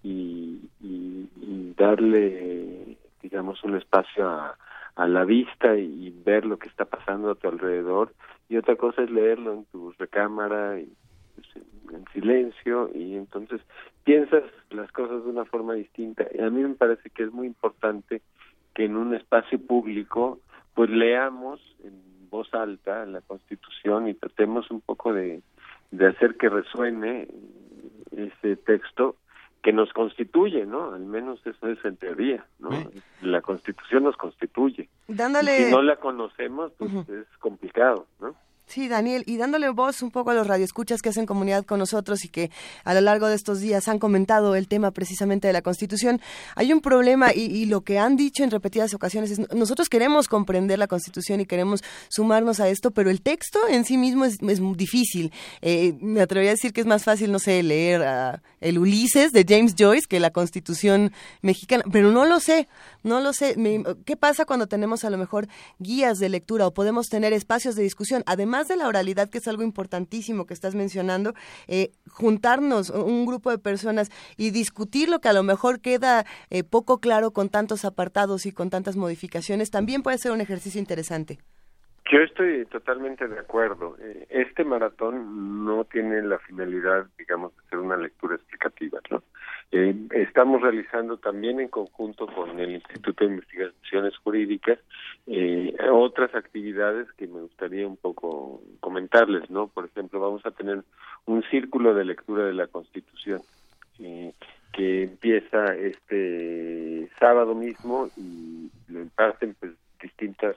darle, 1.76 2.98
digamos, 3.22 3.64
un 3.64 3.76
espacio 3.76 4.28
a, 4.28 4.58
la 5.08 5.26
vista 5.26 5.78
y 5.78 6.10
ver 6.26 6.44
lo 6.45 6.58
que 6.58 6.68
está 6.68 6.86
pasando 6.86 7.30
a 7.30 7.36
tu 7.36 7.48
alrededor, 7.48 8.14
y 8.49 8.58
otra 8.58 8.76
cosa 8.76 9.04
es 9.04 9.12
leerlo 9.12 9.54
en 9.54 9.66
tu 9.66 9.91
recámara 9.99 10.80
y 10.80 10.91
pues, 11.36 11.66
en 11.94 12.06
silencio 12.14 12.90
y 12.95 13.16
entonces 13.16 13.62
piensas 14.04 14.44
las 14.72 14.91
cosas 14.91 15.24
de 15.24 15.30
una 15.30 15.45
forma 15.45 15.74
distinta. 15.74 16.26
Y 16.34 16.41
a 16.41 16.49
mí 16.49 16.64
me 16.64 16.76
parece 16.76 17.10
que 17.10 17.24
es 17.24 17.32
muy 17.32 17.45
importante 17.45 18.22
que 18.74 18.86
en 18.86 18.95
un 18.95 19.14
espacio 19.14 19.60
público 19.60 20.40
pues 20.74 20.90
leamos 20.90 21.60
en 21.84 21.94
voz 22.30 22.54
alta 22.54 23.06
la 23.06 23.22
Constitución 23.22 24.08
y 24.08 24.14
tratemos 24.14 24.70
un 24.72 24.82
poco 24.82 25.14
de, 25.14 25.41
hacer 25.94 26.36
que 26.38 26.49
resuene 26.49 27.28
ese 28.12 28.56
texto 28.58 29.16
que 29.62 29.74
nos 29.74 29.91
constituye, 29.91 30.66
¿no? 30.66 30.94
Al 30.94 31.06
menos 31.06 31.45
eso 31.45 31.68
es 31.68 31.84
en 31.84 31.98
teoría, 31.98 32.45
¿no? 32.60 32.70
La 33.22 33.41
Constitución 33.41 34.04
nos 34.04 34.16
constituye. 34.16 34.88
Dándole... 35.08 35.66
si 35.66 35.72
no 35.72 35.82
la 35.82 35.98
conocemos, 35.98 36.72
pues 36.78 36.91
es 37.10 37.28
complicado, 37.40 38.08
¿no? 38.20 38.36
Sí, 38.68 38.89
Daniel, 38.89 39.23
y 39.26 39.38
dándole 39.38 39.69
voz 39.69 40.02
un 40.02 40.11
poco 40.11 40.31
a 40.31 40.34
los 40.34 40.45
radioescuchas 40.45 41.02
que 41.02 41.07
hacen 41.07 41.26
comunidad 41.26 41.64
con 41.64 41.80
nosotros 41.80 42.26
y 42.26 42.27
que 42.27 42.52
a 42.84 42.94
lo 42.94 42.99
largo 42.99 43.27
de 43.27 43.35
estos 43.35 43.61
días 43.61 43.88
han 43.88 43.98
comentado 43.98 44.56
el 44.56 44.68
tema 44.68 44.91
precisamente 44.91 45.48
de 45.48 45.53
la 45.53 45.61
Constitución, 45.61 46.19
hay 46.53 46.73
un 46.73 46.81
problema 46.81 47.34
y, 47.34 47.65
lo 47.68 47.81
que 47.81 47.98
han 47.98 48.18
dicho 48.18 48.44
en 48.44 48.52
repetidas 48.52 48.94
ocasiones 48.94 49.31
es 49.31 49.53
nosotros 49.53 49.88
queremos 49.88 50.27
comprender 50.27 50.80
la 50.80 50.88
Constitución 50.88 51.39
y 51.39 51.45
queremos 51.45 51.81
sumarnos 52.10 52.60
a 52.60 52.68
esto, 52.68 52.91
pero 52.91 53.10
el 53.10 53.22
texto 53.22 53.60
en 53.69 53.85
sí 53.85 53.98
mismo 53.98 54.26
es, 54.26 54.38
difícil. 54.76 55.31
Eh, 55.61 55.94
me 56.02 56.19
atrevería 56.19 56.52
a 56.52 56.56
decir 56.56 56.73
que 56.73 56.81
es 56.81 56.88
más 56.88 57.06
fácil, 57.06 57.31
no 57.31 57.39
sé, 57.39 57.64
leer 57.64 58.03
el 58.60 58.80
Ulises 58.80 59.31
de 59.31 59.45
James 59.48 59.76
Joyce 59.77 60.07
que 60.10 60.19
la 60.19 60.31
Constitución 60.31 61.14
mexicana, 61.41 61.84
pero 61.89 62.11
no 62.11 62.26
lo 62.26 62.41
sé, 62.41 62.68
no 63.03 63.22
lo 63.22 63.31
sé. 63.31 63.56
¿Qué 64.06 64.18
pasa 64.18 64.44
cuando 64.44 64.68
tenemos 64.68 65.06
a 65.06 65.10
lo 65.10 65.18
mejor 65.18 65.48
guías 65.80 66.19
de 66.19 66.27
lectura 66.27 66.68
o 66.68 66.73
podemos 66.73 67.07
tener 67.07 67.31
espacios 67.31 67.76
de 67.76 67.84
discusión? 67.84 68.23
Además, 68.26 68.57
de 68.66 68.78
la 68.78 68.88
oralidad, 68.88 69.30
que 69.30 69.38
es 69.38 69.48
algo 69.48 69.64
importantísimo 69.64 70.46
que 70.46 70.54
estás 70.54 70.74
mencionando, 70.74 71.34
eh, 71.68 71.92
juntarnos 72.10 72.90
un 72.90 73.26
grupo 73.26 73.52
de 73.52 73.60
personas 73.60 74.10
y 74.38 74.52
discutir 74.52 75.10
lo 75.10 75.20
que 75.20 75.30
a 75.30 75.34
lo 75.34 75.44
mejor 75.44 75.82
queda 75.82 76.26
eh, 76.50 76.64
poco 76.64 77.00
claro 77.00 77.32
con 77.32 77.50
tantos 77.50 77.86
apartados 77.86 78.46
y 78.46 78.52
con 78.52 78.70
tantas 78.70 78.96
modificaciones, 78.96 79.70
también 79.70 80.02
puede 80.02 80.18
ser 80.18 80.32
un 80.32 80.42
ejercicio 80.42 80.80
interesante. 80.80 81.38
Yo 82.10 82.20
estoy 82.20 82.66
totalmente 82.68 83.28
de 83.28 83.38
acuerdo. 83.38 83.98
Eh, 84.00 84.28
este 84.30 84.64
maratón 84.64 85.66
no 85.66 85.84
tiene 85.84 86.22
la 86.22 86.40
finalidad, 86.40 87.08
digamos, 87.18 87.56
de 87.56 87.64
ser 87.70 87.80
una 87.80 87.98
lectura 87.98 88.36
explicativa, 88.36 89.00
¿no? 89.12 89.24
Eh, 89.72 89.95
estamos 90.11 90.61
realizando 90.61 91.18
también 91.18 91.60
en 91.60 91.68
conjunto 91.68 92.26
con 92.27 92.57
el 92.60 92.72
Instituto 92.72 93.26
de 93.26 93.31
Investigaciones 93.31 94.15
Jurídicas 94.18 94.80
eh, 95.26 95.76
otras 95.91 96.34
actividades 96.35 97.11
que 97.18 97.27
me 97.27 97.41
gustaría 97.41 97.85
un 97.85 97.98
poco 97.98 98.61
comentarles, 98.80 99.49
¿no? 99.49 99.68
Por 99.68 99.85
ejemplo, 99.85 100.22
vamos 100.22 100.45
a 100.45 100.52
tener 100.52 100.84
un 101.26 101.44
círculo 101.52 101.94
de 101.94 102.06
lectura 102.06 102.45
de 102.45 102.53
la 102.53 102.68
Constitución 102.68 103.41
que 104.73 105.03
empieza 105.03 105.76
este 105.76 107.10
sábado 107.19 107.56
mismo 107.56 108.10
y 108.15 108.69
lo 108.88 109.02
imparten 109.02 109.56
pues 109.60 109.73
distintas 110.02 110.56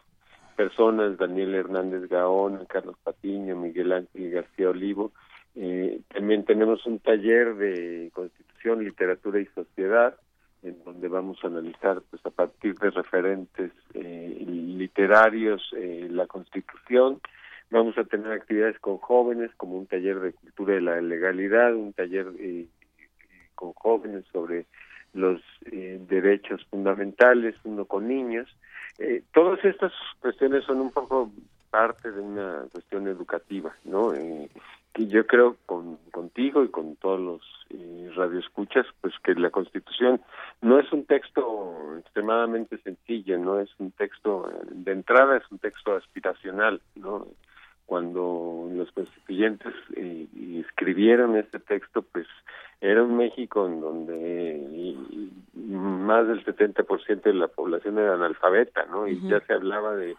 personas, 0.57 1.17
Daniel 1.17 1.55
Hernández 1.55 2.09
Gaón, 2.09 2.67
Carlos 2.69 2.97
Patiño, 3.03 3.57
Miguel 3.57 3.93
Ángel 3.93 4.31
García 4.31 4.69
Olivo. 4.69 5.11
Eh, 5.57 6.01
también 6.13 6.45
tenemos 6.45 6.85
un 6.87 6.99
taller 6.99 7.55
de 7.57 8.11
constitución, 8.13 8.85
literatura 8.85 9.41
y 9.41 9.47
sociedad, 9.47 10.17
en 10.63 10.83
donde 10.85 11.09
vamos 11.09 11.39
a 11.43 11.49
analizar 11.49 12.03
pues 12.11 12.25
a 12.27 12.31
partir 12.31 12.75
de 12.79 12.91
referentes 12.91 13.73
eh, 13.95 14.45
literarios 14.47 15.63
eh, 15.77 16.09
la 16.11 16.27
constitución. 16.27 17.21
Vamos 17.71 17.97
a 17.99 18.05
tener 18.05 18.33
actividades 18.33 18.79
con 18.81 18.99
jóvenes, 18.99 19.51
como 19.57 19.79
un 19.79 19.87
taller 19.87 20.21
de 20.21 20.33
cultura 20.33 20.75
de 20.75 20.81
la 20.81 21.01
legalidad, 21.01 21.75
un 21.75 21.93
taller 21.93 22.27
con 23.55 23.73
jóvenes 23.75 24.25
sobre 24.33 24.67
los 25.13 25.41
derechos 25.71 26.67
fundamentales, 26.69 27.55
uno 27.65 27.85
con 27.85 28.09
niños. 28.09 28.49
Eh, 29.01 29.23
todas 29.33 29.65
estas 29.65 29.93
cuestiones 30.21 30.65
son 30.65 30.81
un 30.81 30.91
poco 30.91 31.33
parte 31.71 32.11
de 32.13 32.21
una 32.21 32.65
cuestión 32.71 33.09
educativa, 33.09 33.75
¿no? 33.85 34.13
Eh, 34.13 34.51
que 34.93 35.07
yo 35.07 35.27
creo 35.27 35.57
con, 35.67 35.97
contigo 36.11 36.65
y 36.65 36.69
con 36.69 36.97
todos 36.97 37.21
los 37.21 37.41
eh, 37.71 38.11
radioescuchas, 38.15 38.87
pues 39.01 39.15
que 39.23 39.35
la 39.35 39.51
Constitución 39.51 40.21
no 40.61 40.79
es 40.79 40.93
un 40.93 41.05
texto 41.05 41.97
extremadamente 41.99 42.79
sencillo, 42.79 43.39
no 43.39 43.61
es 43.61 43.71
un 43.79 43.93
texto 43.93 44.51
de 44.71 44.93
entrada, 44.93 45.37
es 45.37 45.45
un 45.51 45.59
texto 45.59 45.95
aspiracional, 45.95 46.81
¿no? 46.97 47.29
Cuando 47.87 48.69
los 48.73 48.91
constituyentes 48.93 49.75
eh, 49.97 50.27
escribieron 50.65 51.37
este 51.37 51.59
texto, 51.59 52.03
pues 52.03 52.27
era 52.81 53.03
un 53.03 53.17
México 53.17 53.67
en 53.67 53.81
donde 53.81 54.97
más 55.55 56.27
del 56.27 56.45
70% 56.45 57.23
de 57.23 57.35
la 57.35 57.49
población 57.49 57.99
era 57.99 58.15
analfabeta, 58.15 58.87
¿no? 58.87 59.07
Y 59.07 59.21
ya 59.29 59.41
se 59.41 59.53
hablaba 59.53 59.95
de, 59.97 60.17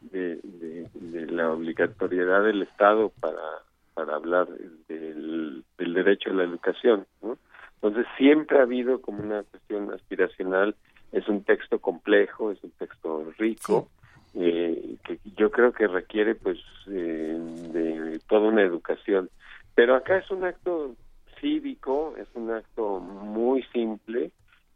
de, 0.00 1.26
la 1.30 1.50
obligatoriedad 1.50 2.44
del 2.44 2.62
Estado 2.62 3.10
para, 3.20 3.62
para 3.94 4.16
hablar 4.16 4.48
del, 4.88 5.64
derecho 5.78 6.30
a 6.30 6.34
la 6.34 6.44
educación, 6.44 7.06
¿no? 7.22 7.38
Entonces 7.76 8.06
siempre 8.16 8.58
ha 8.58 8.62
habido 8.62 9.00
como 9.00 9.22
una 9.22 9.42
cuestión 9.44 9.92
aspiracional, 9.92 10.74
es 11.12 11.28
un 11.28 11.44
texto 11.44 11.78
complejo, 11.78 12.50
es 12.50 12.62
un 12.64 12.70
texto 12.72 13.32
rico, 13.38 13.88
eh, 14.34 14.96
que 15.04 15.18
yo 15.36 15.50
creo 15.50 15.72
que 15.72 15.86
requiere 15.86 16.34
pues 16.34 16.58
eh, 16.88 17.38
de 17.72 18.20
toda 18.26 18.48
una 18.48 18.62
educación. 18.62 19.30
Pero 19.74 19.94
acá 19.94 20.16
es 20.16 20.30
un 20.30 20.44
acto 20.44 20.94
cívico, 21.40 22.14
es 22.16 22.28
un 22.34 22.50
acto 22.50 23.00
muy 23.00 23.62
simple 23.64 24.30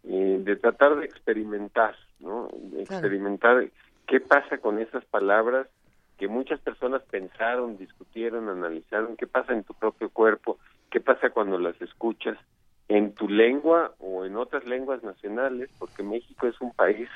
eh, 0.04 0.40
de 0.40 0.56
tratar 0.56 0.96
de 0.96 1.06
experimentar, 1.06 1.96
¿no? 2.20 2.48
De 2.52 2.82
experimentar 2.82 3.68
qué 4.06 4.20
pasa 4.20 4.58
con 4.58 4.78
esas 4.78 5.04
palabras 5.06 5.66
que 6.18 6.28
muchas 6.28 6.60
personas 6.60 7.02
pensaron, 7.10 7.78
discutieron, 7.78 8.48
analizaron, 8.48 9.16
qué 9.16 9.26
pasa 9.26 9.52
en 9.52 9.64
tu 9.64 9.72
propio 9.74 10.10
cuerpo, 10.10 10.58
qué 10.90 11.00
pasa 11.00 11.30
cuando 11.30 11.58
las 11.58 11.80
escuchas 11.80 12.36
en 12.88 13.14
tu 13.14 13.28
lengua 13.28 13.94
o 14.00 14.24
en 14.24 14.36
otras 14.36 14.66
lenguas 14.66 15.02
nacionales, 15.02 15.70
porque 15.78 16.02
México 16.02 16.46
es 16.46 16.60
un 16.60 16.72
país 16.72 17.08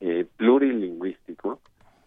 eh, 0.00 0.26
plurilingüístico, 0.36 1.60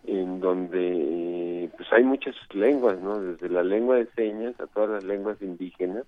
en 0.05 0.39
donde 0.39 1.69
pues 1.75 1.91
hay 1.91 2.03
muchas 2.03 2.35
lenguas, 2.53 2.99
¿no? 2.99 3.19
Desde 3.19 3.49
la 3.49 3.63
lengua 3.63 3.95
de 3.95 4.05
señas 4.11 4.59
a 4.59 4.67
todas 4.67 4.89
las 4.89 5.03
lenguas 5.03 5.41
indígenas 5.41 6.03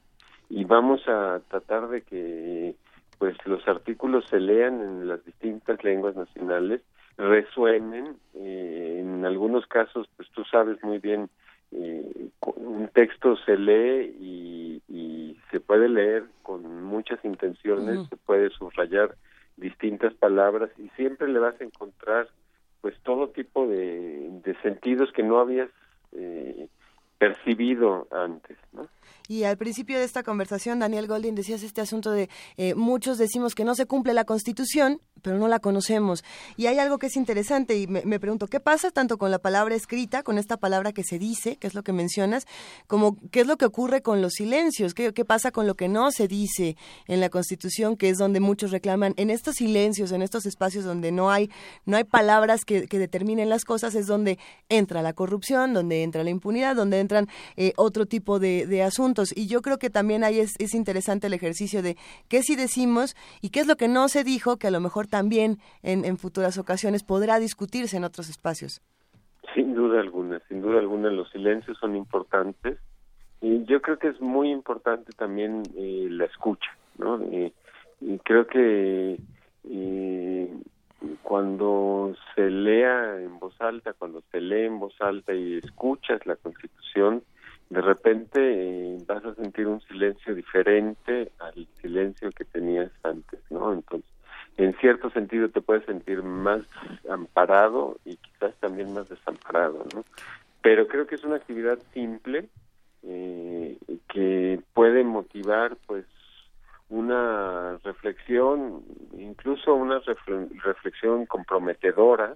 y 0.49 0.65
vamos 0.65 1.01
a 1.07 1.41
tratar 1.49 1.87
de 1.89 2.01
que 2.01 2.75
pues 3.17 3.35
los 3.45 3.67
artículos 3.67 4.25
se 4.29 4.39
lean 4.39 4.79
en 4.81 5.07
las 5.07 5.25
distintas 5.25 5.83
lenguas 5.83 6.15
nacionales, 6.15 6.81
resuenen, 7.17 8.15
eh, 8.35 8.99
en 9.01 9.25
algunos 9.25 9.65
casos 9.67 10.07
pues 10.15 10.29
tú 10.31 10.43
sabes 10.45 10.81
muy 10.83 10.99
bien 10.99 11.29
eh, 11.71 12.29
un 12.55 12.87
texto 12.93 13.35
se 13.37 13.57
lee 13.57 14.15
y, 14.19 14.81
y, 14.87 15.37
se 15.51 15.59
puede 15.59 15.89
leer 15.89 16.25
con 16.43 16.83
muchas 16.83 17.23
intenciones, 17.23 18.07
se 18.09 18.17
puede 18.17 18.49
subrayar 18.51 19.15
distintas 19.55 20.13
palabras 20.13 20.69
y 20.77 20.89
siempre 20.89 21.27
le 21.27 21.39
vas 21.39 21.59
a 21.59 21.63
encontrar 21.63 22.27
pues 22.81 22.95
todo 23.03 23.29
tipo 23.29 23.67
de, 23.67 24.29
de 24.43 24.55
sentidos 24.61 25.11
que 25.13 25.23
no 25.23 25.39
habías 25.39 25.69
eh, 26.13 26.67
percibido 27.17 28.07
antes, 28.11 28.57
¿no? 28.73 28.87
Y 29.27 29.43
al 29.43 29.57
principio 29.57 29.99
de 29.99 30.05
esta 30.05 30.23
conversación, 30.23 30.79
Daniel 30.79 31.07
Goldin, 31.07 31.35
decías 31.35 31.63
este 31.63 31.81
asunto 31.81 32.11
de 32.11 32.29
eh, 32.55 32.75
muchos 32.75 33.17
decimos 33.17 33.55
que 33.55 33.65
no 33.65 33.75
se 33.75 33.85
cumple 33.85 34.13
la 34.13 34.23
Constitución, 34.23 35.01
pero 35.21 35.37
no 35.37 35.47
la 35.47 35.59
conocemos. 35.59 36.23
Y 36.55 36.67
hay 36.67 36.79
algo 36.79 36.97
que 36.97 37.07
es 37.07 37.17
interesante 37.17 37.77
y 37.77 37.87
me, 37.87 38.19
pregunto, 38.19 38.47
¿qué 38.47 38.59
pasa 38.59 38.91
tanto 38.91 39.17
con 39.17 39.31
la 39.31 39.39
palabra 39.39 39.75
escrita, 39.75 40.23
con 40.23 40.37
esta 40.37 40.57
palabra 40.57 40.93
que 40.93 41.03
se 41.03 41.19
dice, 41.19 41.57
que 41.57 41.67
es 41.67 41.73
lo 41.73 41.83
que 41.83 41.93
mencionas, 41.93 42.45
como 42.87 43.17
qué 43.31 43.41
es 43.41 43.47
lo 43.47 43.57
que 43.57 43.65
ocurre 43.65 44.01
con 44.01 44.21
los 44.21 44.33
silencios? 44.33 44.93
¿Qué, 44.93 45.13
qué 45.13 45.25
pasa 45.25 45.51
con 45.51 45.67
lo 45.67 45.75
que 45.75 45.87
no 45.87 46.11
se 46.11 46.27
dice 46.27 46.77
en 47.07 47.19
la 47.19 47.29
Constitución, 47.29 47.97
que 47.97 48.09
es 48.09 48.17
donde 48.17 48.39
muchos 48.39 48.71
reclaman, 48.71 49.13
en 49.17 49.29
estos 49.29 49.55
silencios, 49.55 50.11
en 50.11 50.21
estos 50.21 50.45
espacios 50.45 50.85
donde 50.85 51.11
no 51.11 51.31
hay, 51.31 51.49
no 51.85 51.97
hay 51.97 52.03
palabras 52.03 52.63
que, 52.65 52.87
determinen 52.97 53.49
las 53.49 53.63
cosas, 53.63 53.93
es 53.93 54.07
donde 54.07 54.39
entra 54.69 55.01
la 55.03 55.13
corrupción, 55.13 55.73
donde 55.73 56.01
entra 56.01 56.23
la 56.23 56.31
impunidad, 56.31 56.75
donde 56.75 56.99
entran 56.99 57.27
eh, 57.57 57.73
otro 57.75 58.07
tipo 58.07 58.39
de, 58.39 58.65
de 58.65 58.81
asuntos 58.81 58.96
y 59.35 59.47
yo 59.47 59.61
creo 59.61 59.77
que 59.77 59.89
también 59.89 60.23
ahí 60.23 60.39
es, 60.39 60.55
es 60.59 60.73
interesante 60.73 61.27
el 61.27 61.33
ejercicio 61.33 61.81
de 61.81 61.97
qué 62.29 62.41
sí 62.41 62.55
decimos 62.55 63.15
y 63.41 63.49
qué 63.49 63.59
es 63.59 63.67
lo 63.67 63.75
que 63.75 63.87
no 63.87 64.07
se 64.07 64.23
dijo, 64.23 64.57
que 64.57 64.67
a 64.67 64.71
lo 64.71 64.79
mejor 64.79 65.07
también 65.07 65.57
en, 65.83 66.17
futuras 66.17 66.57
ocasiones 66.57 67.03
podrá 67.03 67.39
discutirse 67.39 67.97
en 67.97 68.03
otros 68.03 68.29
espacios. 68.29 68.81
Sin 69.53 69.75
duda 69.75 69.99
alguna, 69.99 70.41
sin 70.47 70.61
duda 70.61 70.79
alguna 70.79 71.09
los 71.11 71.29
silencios 71.29 71.77
son 71.79 71.95
importantes 71.95 72.79
y 73.41 73.65
yo 73.65 73.81
creo 73.81 73.99
que 73.99 74.07
es 74.07 74.19
muy 74.19 74.51
importante 74.51 75.11
también 75.13 75.63
eh, 75.75 76.07
la 76.09 76.25
escucha, 76.25 76.71
¿no? 76.97 77.21
y 77.99 78.19
creo 78.19 78.45
que 78.45 79.17
cuando 81.23 82.15
se 82.35 82.49
lea 82.49 83.19
en 83.19 83.39
voz 83.39 83.59
alta, 83.59 83.93
cuando 83.93 84.21
se 84.31 84.41
lee 84.41 84.65
en 84.65 84.79
voz 84.79 84.95
alta 84.99 85.33
y 85.33 85.57
escuchas 85.57 86.25
la 86.25 86.35
Constitución, 86.35 87.23
de 87.69 87.81
repente 87.81 88.39
eh, 88.39 88.97
vas 89.05 89.23
a 89.25 89.35
sentir 89.35 89.67
un 89.67 89.81
silencio 89.81 90.33
diferente 90.33 91.31
al 91.39 91.67
silencio 91.81 92.31
que 92.31 92.45
tenías 92.45 92.91
antes, 93.03 93.39
¿no? 93.49 93.73
Entonces, 93.73 94.09
en 94.57 94.73
cierto 94.77 95.09
sentido 95.11 95.49
te 95.49 95.61
puedes 95.61 95.85
sentir 95.85 96.23
más 96.23 96.61
amparado 97.09 97.97
y 98.05 98.17
quizás 98.17 98.55
también 98.59 98.93
más 98.93 99.09
desamparado, 99.09 99.85
¿no? 99.93 100.03
Pero 100.61 100.87
creo 100.87 101.07
que 101.07 101.15
es 101.15 101.23
una 101.23 101.35
actividad 101.35 101.79
simple 101.93 102.49
eh, 103.03 103.77
que 104.09 104.61
puede 104.73 105.03
motivar, 105.03 105.77
pues, 105.85 106.05
una 106.89 107.77
reflexión, 107.83 108.81
incluso 109.17 109.73
una 109.75 109.99
reflexión 110.63 111.25
comprometedora 111.25 112.35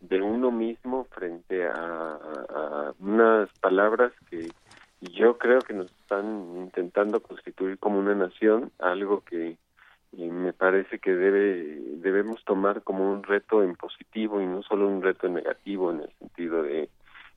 de 0.00 0.22
uno 0.22 0.50
mismo 0.50 1.04
frente 1.10 1.66
a 1.66 2.92
unas 3.00 3.48
palabras 3.60 4.12
que 4.30 4.48
yo 5.00 5.38
creo 5.38 5.60
que 5.60 5.74
nos 5.74 5.90
están 5.90 6.56
intentando 6.56 7.20
constituir 7.20 7.78
como 7.78 7.98
una 7.98 8.14
nación, 8.14 8.72
algo 8.78 9.22
que 9.24 9.56
me 10.12 10.52
parece 10.52 10.98
que 10.98 11.14
debe 11.14 11.78
debemos 12.00 12.42
tomar 12.44 12.82
como 12.82 13.12
un 13.12 13.22
reto 13.22 13.62
en 13.62 13.74
positivo 13.76 14.40
y 14.40 14.46
no 14.46 14.62
solo 14.62 14.88
un 14.88 15.02
reto 15.02 15.26
en 15.26 15.34
negativo 15.34 15.90
en 15.90 16.00
el 16.00 16.10
sentido 16.18 16.62
de 16.62 16.88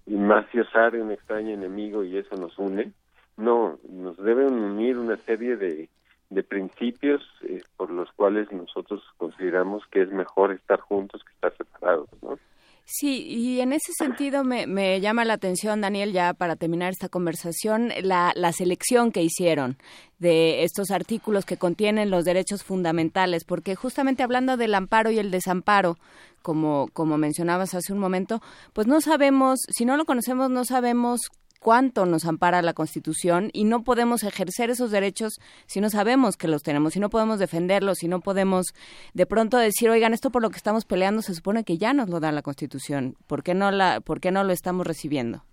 maciosar 0.07 0.95
un 0.95 1.11
extraño 1.11 1.53
enemigo 1.53 2.03
y 2.03 2.17
eso 2.17 2.35
nos 2.35 2.57
une. 2.57 2.91
No, 3.37 3.79
nos 3.89 4.17
deben 4.17 4.53
unir 4.53 4.97
una 4.97 5.17
serie 5.17 5.55
de, 5.57 5.89
de 6.29 6.43
principios 6.43 7.21
eh, 7.43 7.61
por 7.77 7.91
los 7.91 8.11
cuales 8.13 8.51
nosotros 8.51 9.03
consideramos 9.17 9.85
que 9.87 10.01
es 10.01 10.11
mejor 10.11 10.51
estar 10.51 10.79
juntos 10.79 11.23
que 11.23 11.33
estar 11.33 11.55
separados, 11.55 12.09
¿no? 12.21 12.37
Sí, 12.85 13.23
y 13.27 13.61
en 13.61 13.71
ese 13.71 13.93
sentido 13.93 14.43
me, 14.43 14.67
me, 14.67 14.99
llama 14.99 15.23
la 15.23 15.33
atención, 15.33 15.81
Daniel, 15.81 16.11
ya 16.11 16.33
para 16.33 16.55
terminar 16.55 16.91
esta 16.91 17.07
conversación, 17.07 17.91
la, 18.01 18.33
la 18.35 18.51
selección 18.51 19.11
que 19.11 19.23
hicieron 19.23 19.77
de 20.19 20.63
estos 20.63 20.91
artículos 20.91 21.45
que 21.45 21.57
contienen 21.57 22.09
los 22.09 22.25
derechos 22.25 22.63
fundamentales, 22.63 23.43
porque 23.45 23.75
justamente 23.75 24.23
hablando 24.23 24.57
del 24.57 24.75
amparo 24.75 25.09
y 25.09 25.19
el 25.19 25.31
desamparo, 25.31 25.97
como, 26.41 26.89
como 26.93 27.17
mencionabas 27.17 27.73
hace 27.75 27.93
un 27.93 27.99
momento, 27.99 28.41
pues 28.73 28.87
no 28.87 28.99
sabemos, 28.99 29.59
si 29.69 29.85
no 29.85 29.95
lo 29.95 30.05
conocemos, 30.05 30.49
no 30.49 30.65
sabemos 30.65 31.21
cuánto 31.61 32.07
nos 32.07 32.25
ampara 32.25 32.61
la 32.63 32.73
Constitución 32.73 33.49
y 33.53 33.65
no 33.65 33.83
podemos 33.83 34.23
ejercer 34.23 34.71
esos 34.71 34.89
derechos 34.89 35.39
si 35.67 35.79
no 35.79 35.89
sabemos 35.89 36.35
que 36.35 36.47
los 36.47 36.63
tenemos, 36.63 36.93
si 36.93 36.99
no 36.99 37.09
podemos 37.09 37.37
defenderlos, 37.37 37.99
si 37.99 38.07
no 38.07 38.19
podemos 38.19 38.73
de 39.13 39.27
pronto 39.27 39.57
decir, 39.57 39.89
oigan, 39.89 40.13
esto 40.13 40.31
por 40.31 40.41
lo 40.41 40.49
que 40.49 40.57
estamos 40.57 40.85
peleando 40.85 41.21
se 41.21 41.35
supone 41.35 41.63
que 41.63 41.77
ya 41.77 41.93
nos 41.93 42.09
lo 42.09 42.19
da 42.19 42.31
la 42.31 42.41
Constitución, 42.41 43.13
¿por 43.27 43.43
qué 43.43 43.53
no, 43.53 43.69
la, 43.69 44.01
por 44.01 44.19
qué 44.19 44.31
no 44.31 44.43
lo 44.43 44.51
estamos 44.51 44.87
recibiendo? 44.87 45.43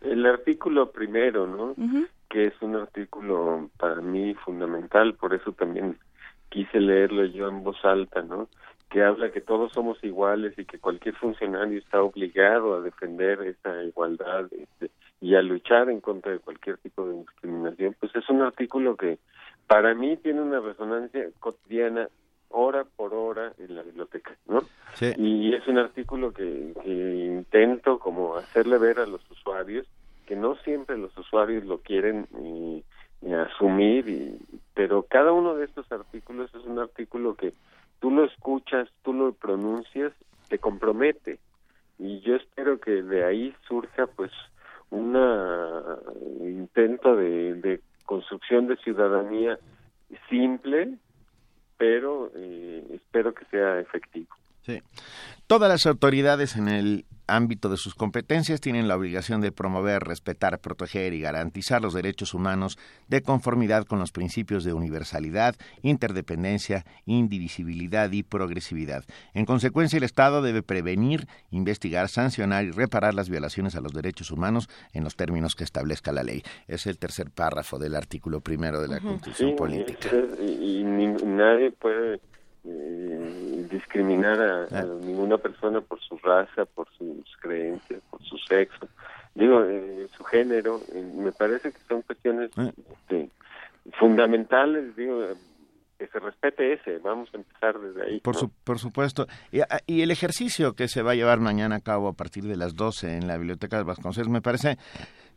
El 0.00 0.24
artículo 0.24 0.90
primero, 0.90 1.46
¿no? 1.46 1.74
Que 2.30 2.46
es 2.46 2.54
un 2.62 2.76
artículo 2.76 3.68
para 3.78 4.00
mí 4.00 4.34
fundamental, 4.34 5.14
por 5.14 5.34
eso 5.34 5.52
también 5.52 5.98
quise 6.48 6.80
leerlo 6.80 7.26
yo 7.26 7.48
en 7.48 7.62
voz 7.62 7.84
alta, 7.84 8.22
¿no? 8.22 8.48
que 8.90 9.02
habla 9.02 9.30
que 9.30 9.42
todos 9.42 9.72
somos 9.72 10.02
iguales 10.02 10.58
y 10.58 10.64
que 10.64 10.78
cualquier 10.78 11.14
funcionario 11.16 11.78
está 11.78 12.02
obligado 12.02 12.74
a 12.74 12.80
defender 12.80 13.42
esa 13.42 13.82
igualdad 13.84 14.46
este, 14.50 14.90
y 15.20 15.34
a 15.34 15.42
luchar 15.42 15.90
en 15.90 16.00
contra 16.00 16.32
de 16.32 16.38
cualquier 16.38 16.78
tipo 16.78 17.06
de 17.06 17.18
discriminación, 17.18 17.96
pues 17.98 18.14
es 18.14 18.28
un 18.28 18.42
artículo 18.42 18.96
que 18.96 19.18
para 19.66 19.94
mí 19.94 20.16
tiene 20.16 20.40
una 20.40 20.60
resonancia 20.60 21.28
cotidiana 21.40 22.08
hora 22.50 22.84
por 22.84 23.12
hora 23.14 23.52
en 23.58 23.74
la 23.74 23.82
biblioteca, 23.82 24.36
¿no? 24.46 24.62
Y 25.00 25.54
es 25.54 25.66
un 25.66 25.78
artículo 25.78 26.32
que, 26.32 26.72
intento 26.84 27.98
como 27.98 28.36
hacerle 28.36 28.78
ver 28.78 29.00
a 29.00 29.06
los 29.06 29.20
usuarios 29.30 29.86
que 30.26 30.36
no 30.36 30.56
siempre 30.56 30.98
los 30.98 31.16
usuarios 31.16 31.64
lo 31.64 31.78
quieren 31.78 32.26
y, 32.42 32.84
asumir, 33.32 34.08
y, 34.08 34.38
pero 34.74 35.02
cada 35.02 35.32
uno 35.32 35.54
de 35.54 35.64
estos 35.64 35.90
artículos 35.90 36.54
es 36.54 36.64
un 36.64 36.78
artículo 36.78 37.34
que 37.34 37.54
tú 37.98 38.10
lo 38.10 38.24
escuchas, 38.24 38.88
tú 39.02 39.14
lo 39.14 39.32
pronuncias, 39.32 40.12
te 40.48 40.58
compromete. 40.58 41.38
Y 41.98 42.20
yo 42.20 42.36
espero 42.36 42.78
que 42.78 43.02
de 43.02 43.24
ahí 43.24 43.54
surja 43.66 44.06
pues 44.06 44.30
un 44.90 45.16
intento 46.40 47.16
de, 47.16 47.80
construcción 48.04 48.66
de 48.68 48.76
ciudadanía 48.76 49.58
simple, 50.30 50.94
pero 51.76 52.30
eh, 52.34 52.84
espero 52.94 53.34
que 53.34 53.44
sea 53.46 53.80
efectivo. 53.80 54.34
Sí. 54.68 54.82
Todas 55.46 55.70
las 55.70 55.86
autoridades 55.86 56.56
en 56.56 56.68
el 56.68 57.06
ámbito 57.26 57.70
de 57.70 57.78
sus 57.78 57.94
competencias 57.94 58.60
tienen 58.60 58.86
la 58.86 58.96
obligación 58.96 59.40
de 59.40 59.50
promover, 59.50 60.02
respetar, 60.02 60.58
proteger 60.58 61.14
y 61.14 61.20
garantizar 61.20 61.80
los 61.80 61.94
derechos 61.94 62.34
humanos 62.34 62.78
de 63.08 63.22
conformidad 63.22 63.86
con 63.86 63.98
los 63.98 64.12
principios 64.12 64.62
de 64.64 64.74
universalidad, 64.74 65.54
interdependencia, 65.80 66.84
indivisibilidad 67.06 68.12
y 68.12 68.22
progresividad. 68.24 69.04
En 69.32 69.46
consecuencia, 69.46 69.96
el 69.96 70.04
Estado 70.04 70.42
debe 70.42 70.62
prevenir, 70.62 71.28
investigar, 71.50 72.10
sancionar 72.10 72.66
y 72.66 72.70
reparar 72.70 73.14
las 73.14 73.30
violaciones 73.30 73.74
a 73.74 73.80
los 73.80 73.94
derechos 73.94 74.30
humanos 74.30 74.68
en 74.92 75.02
los 75.02 75.16
términos 75.16 75.54
que 75.54 75.64
establezca 75.64 76.12
la 76.12 76.24
ley. 76.24 76.42
Es 76.66 76.86
el 76.86 76.98
tercer 76.98 77.30
párrafo 77.30 77.78
del 77.78 77.94
artículo 77.94 78.42
primero 78.42 78.82
de 78.82 78.88
la 78.88 79.00
Constitución 79.00 79.56
Política. 79.56 80.10
y 80.42 80.84
nadie 80.84 81.70
puede 81.70 82.20
eh, 82.68 83.66
discriminar 83.70 84.40
a, 84.70 84.82
ninguna 84.82 85.38
persona 85.38 85.80
por 85.80 86.00
su 86.00 86.18
raza, 86.18 86.64
por 86.66 86.88
sus 86.96 87.36
creencias, 87.40 88.00
por 88.10 88.22
su 88.22 88.36
sexo, 88.38 88.88
digo, 89.34 89.64
eh, 89.64 90.06
su 90.16 90.24
género, 90.24 90.80
eh, 90.92 91.12
me 91.14 91.32
parece 91.32 91.72
que 91.72 91.78
son 91.88 92.02
cuestiones 92.02 92.50
ah. 92.56 92.70
este, 92.92 93.30
fundamentales, 93.98 94.94
digo, 94.96 95.22
que 95.98 96.06
se 96.06 96.18
respete 96.20 96.74
ese, 96.74 96.98
vamos 96.98 97.28
a 97.32 97.38
empezar 97.38 97.78
desde 97.78 98.02
ahí. 98.02 98.20
Por, 98.20 98.36
por 98.64 98.78
supuesto. 98.78 99.26
Y, 99.50 99.60
ah, 99.60 99.80
y, 99.86 100.02
el 100.02 100.10
ejercicio 100.10 100.74
que 100.74 100.88
se 100.88 101.02
va 101.02 101.12
a 101.12 101.14
llevar 101.14 101.40
mañana 101.40 101.76
a 101.76 101.80
cabo 101.80 102.08
a 102.08 102.12
partir 102.12 102.44
de 102.44 102.56
las 102.56 102.74
12 102.74 103.16
en 103.16 103.26
la 103.26 103.36
Biblioteca 103.36 103.78
de 103.78 103.84
Vasconcelos 103.84 104.28
me 104.28 104.42
parece 104.42 104.78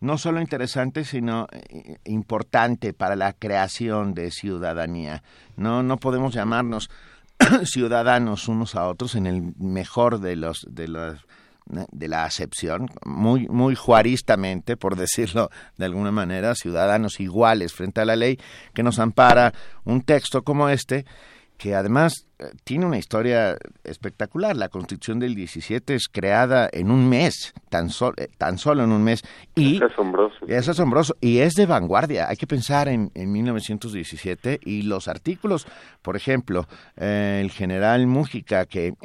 no 0.01 0.17
solo 0.17 0.41
interesante, 0.41 1.05
sino 1.05 1.47
eh, 1.51 1.97
importante 2.05 2.91
para 2.93 3.15
la 3.15 3.33
creación 3.33 4.13
de 4.13 4.31
ciudadanía. 4.31 5.23
No, 5.55 5.83
no 5.83 5.97
podemos 5.97 6.33
llamarnos 6.33 6.89
ciudadanos 7.65 8.47
unos 8.47 8.75
a 8.75 8.87
otros 8.87 9.15
en 9.15 9.27
el 9.27 9.53
mejor 9.57 10.19
de 10.19 10.35
los 10.35 10.65
de 10.69 10.87
los 10.87 11.25
de 11.91 12.07
la 12.07 12.25
acepción, 12.25 12.89
muy, 13.05 13.47
muy 13.47 13.75
juaristamente, 13.75 14.75
por 14.75 14.95
decirlo 14.97 15.49
de 15.77 15.85
alguna 15.85 16.11
manera, 16.11 16.55
ciudadanos 16.55 17.19
iguales 17.19 17.73
frente 17.73 18.01
a 18.01 18.05
la 18.05 18.15
ley, 18.15 18.39
que 18.73 18.83
nos 18.83 18.99
ampara 18.99 19.53
un 19.85 20.01
texto 20.01 20.43
como 20.43 20.69
este, 20.69 21.05
que 21.61 21.75
además 21.75 22.25
eh, 22.39 22.45
tiene 22.63 22.87
una 22.87 22.97
historia 22.97 23.55
espectacular. 23.83 24.57
La 24.57 24.69
Constitución 24.69 25.19
del 25.19 25.35
17 25.35 25.93
es 25.93 26.07
creada 26.11 26.67
en 26.73 26.89
un 26.89 27.07
mes, 27.07 27.53
tan, 27.69 27.89
eh, 28.17 28.29
tan 28.39 28.57
solo 28.57 28.83
en 28.83 28.91
un 28.91 29.03
mes. 29.03 29.21
Y 29.53 29.75
es 29.75 29.83
asombroso. 29.83 30.43
Es 30.47 30.67
asombroso 30.67 31.15
y 31.21 31.37
es 31.37 31.53
de 31.53 31.67
vanguardia. 31.67 32.27
Hay 32.27 32.35
que 32.35 32.47
pensar 32.47 32.87
en, 32.87 33.11
en 33.13 33.31
1917 33.31 34.59
y 34.65 34.81
los 34.81 35.07
artículos, 35.07 35.67
por 36.01 36.15
ejemplo, 36.15 36.65
eh, 36.97 37.41
el 37.43 37.51
general 37.51 38.07
Mújica, 38.07 38.65
que 38.65 38.95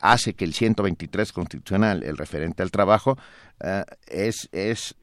hace 0.00 0.32
que 0.32 0.46
el 0.46 0.54
123 0.54 1.34
constitucional, 1.34 2.02
el 2.02 2.16
referente 2.16 2.62
al 2.62 2.70
trabajo, 2.70 3.18
es, 4.08 4.48
es 4.50 4.96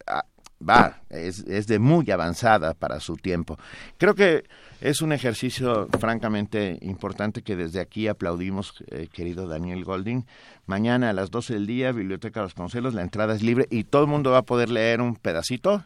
va, 0.67 1.01
es, 1.09 1.39
es 1.47 1.67
de 1.67 1.79
muy 1.79 2.09
avanzada 2.11 2.73
para 2.73 2.99
su 2.99 3.15
tiempo. 3.15 3.57
Creo 3.97 4.15
que 4.15 4.43
es 4.81 5.01
un 5.01 5.11
ejercicio 5.11 5.87
francamente 5.99 6.77
importante 6.81 7.41
que 7.41 7.55
desde 7.55 7.81
aquí 7.81 8.07
aplaudimos, 8.07 8.83
eh, 8.87 9.07
querido 9.11 9.47
Daniel 9.47 9.83
Golding. 9.83 10.25
Mañana 10.67 11.09
a 11.09 11.13
las 11.13 11.31
12 11.31 11.55
del 11.55 11.67
día, 11.67 11.91
Biblioteca 11.91 12.41
Vasconcelos, 12.41 12.93
la 12.93 13.01
entrada 13.01 13.35
es 13.35 13.43
libre 13.43 13.67
y 13.69 13.83
todo 13.83 14.03
el 14.03 14.07
mundo 14.09 14.31
va 14.31 14.39
a 14.39 14.43
poder 14.43 14.69
leer 14.69 15.01
un 15.01 15.15
pedacito. 15.15 15.83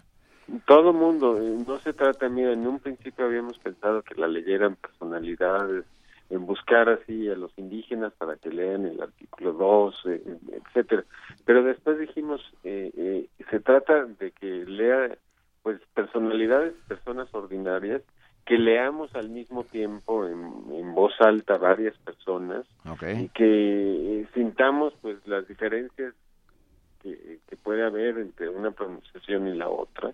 Todo 0.68 0.92
mundo, 0.94 1.40
eh, 1.40 1.58
no 1.66 1.80
se 1.80 1.94
trata, 1.94 2.28
mira, 2.30 2.52
en 2.52 2.68
un 2.68 2.80
principio 2.80 3.26
habíamos 3.26 3.58
pensado 3.60 4.02
que 4.02 4.14
la 4.16 4.28
leyeran 4.28 4.76
personalidades, 4.76 5.86
en 6.30 6.46
buscar 6.46 6.90
así 6.90 7.30
a 7.30 7.36
los 7.36 7.52
indígenas 7.58 8.14
para 8.14 8.36
que 8.38 8.50
lean 8.50 8.86
el 8.86 9.02
artículo 9.02 9.54
2, 9.54 10.02
eh, 10.06 10.24
etcétera. 10.52 11.04
Pero 11.46 11.64
después 11.64 12.00
dijimos, 12.00 12.42
eh, 12.64 13.28
se 13.50 13.60
trata 13.60 14.06
de 14.06 14.32
que 14.32 14.66
lea 14.66 15.18
pues 15.62 15.80
personalidades, 15.94 16.74
personas 16.88 17.34
ordinarias, 17.34 18.02
que 18.46 18.58
leamos 18.58 19.16
al 19.16 19.30
mismo 19.30 19.64
tiempo 19.64 20.28
en, 20.28 20.94
voz 20.94 21.14
alta 21.22 21.58
varias 21.58 21.98
personas 22.00 22.68
y 23.18 23.30
que 23.30 24.20
eh, 24.22 24.28
sintamos 24.34 24.94
pues 25.02 25.26
las 25.26 25.48
diferencias 25.48 26.14
que, 27.02 27.40
puede 27.64 27.84
haber 27.84 28.18
entre 28.18 28.50
una 28.50 28.72
pronunciación 28.72 29.48
y 29.48 29.56
la 29.56 29.70
otra. 29.70 30.12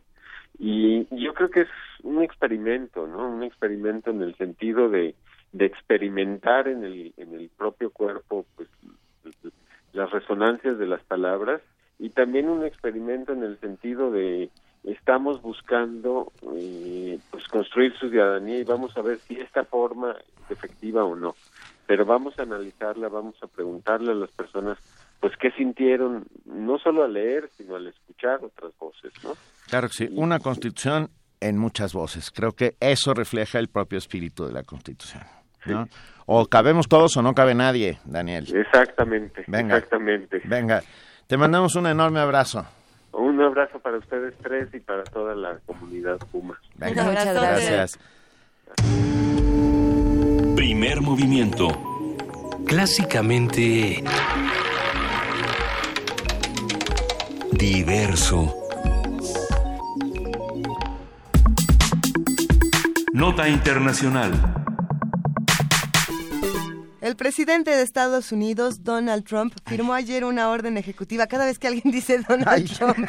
Y 0.59 1.07
yo 1.15 1.33
creo 1.33 1.49
que 1.49 1.61
es 1.61 1.69
un 2.03 2.21
experimento 2.21 3.07
no 3.07 3.27
un 3.27 3.41
experimento 3.41 4.11
en 4.11 4.21
el 4.21 4.35
sentido 4.35 4.87
de, 4.87 5.15
de 5.51 5.65
experimentar 5.65 6.67
en 6.67 6.83
el 6.83 7.13
en 7.17 7.33
el 7.33 7.49
propio 7.49 7.89
cuerpo 7.91 8.45
pues 8.55 8.69
las 9.93 10.11
resonancias 10.11 10.77
de 10.77 10.87
las 10.87 11.03
palabras 11.03 11.61
y 11.97 12.09
también 12.09 12.49
un 12.49 12.65
experimento 12.65 13.33
en 13.33 13.43
el 13.43 13.59
sentido 13.59 14.11
de 14.11 14.49
estamos 14.83 15.41
buscando 15.41 16.31
eh, 16.55 17.19
pues 17.31 17.47
construir 17.47 17.93
su 17.97 18.09
ciudadanía 18.09 18.59
y 18.59 18.63
vamos 18.63 18.95
a 18.95 19.01
ver 19.01 19.17
si 19.19 19.35
esta 19.39 19.65
forma 19.65 20.11
es 20.11 20.51
efectiva 20.51 21.03
o 21.03 21.15
no. 21.15 21.35
Pero 21.85 22.05
vamos 22.05 22.37
a 22.39 22.43
analizarla 22.43 23.09
vamos 23.09 23.35
a 23.41 23.47
preguntarle 23.47 24.11
a 24.11 24.15
las 24.15 24.31
personas 24.31 24.77
pues 25.19 25.33
qué 25.37 25.51
sintieron 25.51 26.27
no 26.45 26.77
solo 26.77 27.03
al 27.03 27.13
leer 27.13 27.49
sino 27.57 27.75
al 27.75 27.87
escuchar 27.87 28.39
otras 28.43 28.71
voces 28.77 29.11
no 29.23 29.33
claro 29.67 29.87
que 29.87 29.93
sí 29.95 30.09
una 30.11 30.39
constitución 30.39 31.09
en 31.41 31.57
muchas 31.57 31.93
voces. 31.93 32.31
Creo 32.31 32.51
que 32.51 32.75
eso 32.81 33.13
refleja 33.13 33.59
el 33.59 33.69
propio 33.69 33.97
espíritu 33.97 34.45
de 34.45 34.53
la 34.53 34.63
constitución 34.63 35.38
¿no? 35.65 35.87
o 36.25 36.45
cabemos 36.45 36.87
todos 36.87 37.15
o 37.17 37.21
no 37.21 37.33
cabe 37.33 37.55
nadie 37.55 37.99
Daniel 38.05 38.45
exactamente 38.53 39.45
exactamente 39.47 40.41
venga 40.45 40.81
te 41.27 41.37
mandamos 41.37 41.75
un 41.75 41.87
enorme 41.87 42.19
abrazo 42.19 42.65
un 43.11 43.41
abrazo 43.41 43.79
para 43.79 43.97
ustedes 43.97 44.35
tres 44.41 44.69
y 44.73 44.79
para 44.79 45.03
toda 45.03 45.35
la 45.35 45.57
comunidad 45.65 46.19
Puma. 46.31 46.59
Muchas 46.77 47.33
gracias. 47.33 47.99
Primer 50.55 51.01
movimiento. 51.01 51.67
Clásicamente 52.65 54.03
diverso. 57.51 58.55
Nota 63.13 63.49
internacional. 63.49 64.31
El 67.01 67.15
presidente 67.15 67.71
de 67.71 67.81
Estados 67.81 68.33
Unidos, 68.33 68.83
Donald 68.83 69.23
Trump, 69.23 69.53
firmó 69.65 69.93
ayer 69.93 70.25
una 70.25 70.49
orden 70.49 70.77
ejecutiva. 70.77 71.27
Cada 71.27 71.45
vez 71.45 71.57
que 71.57 71.67
alguien 71.67 71.91
dice 71.93 72.19
Donald 72.27 72.69
Trump. 72.69 73.07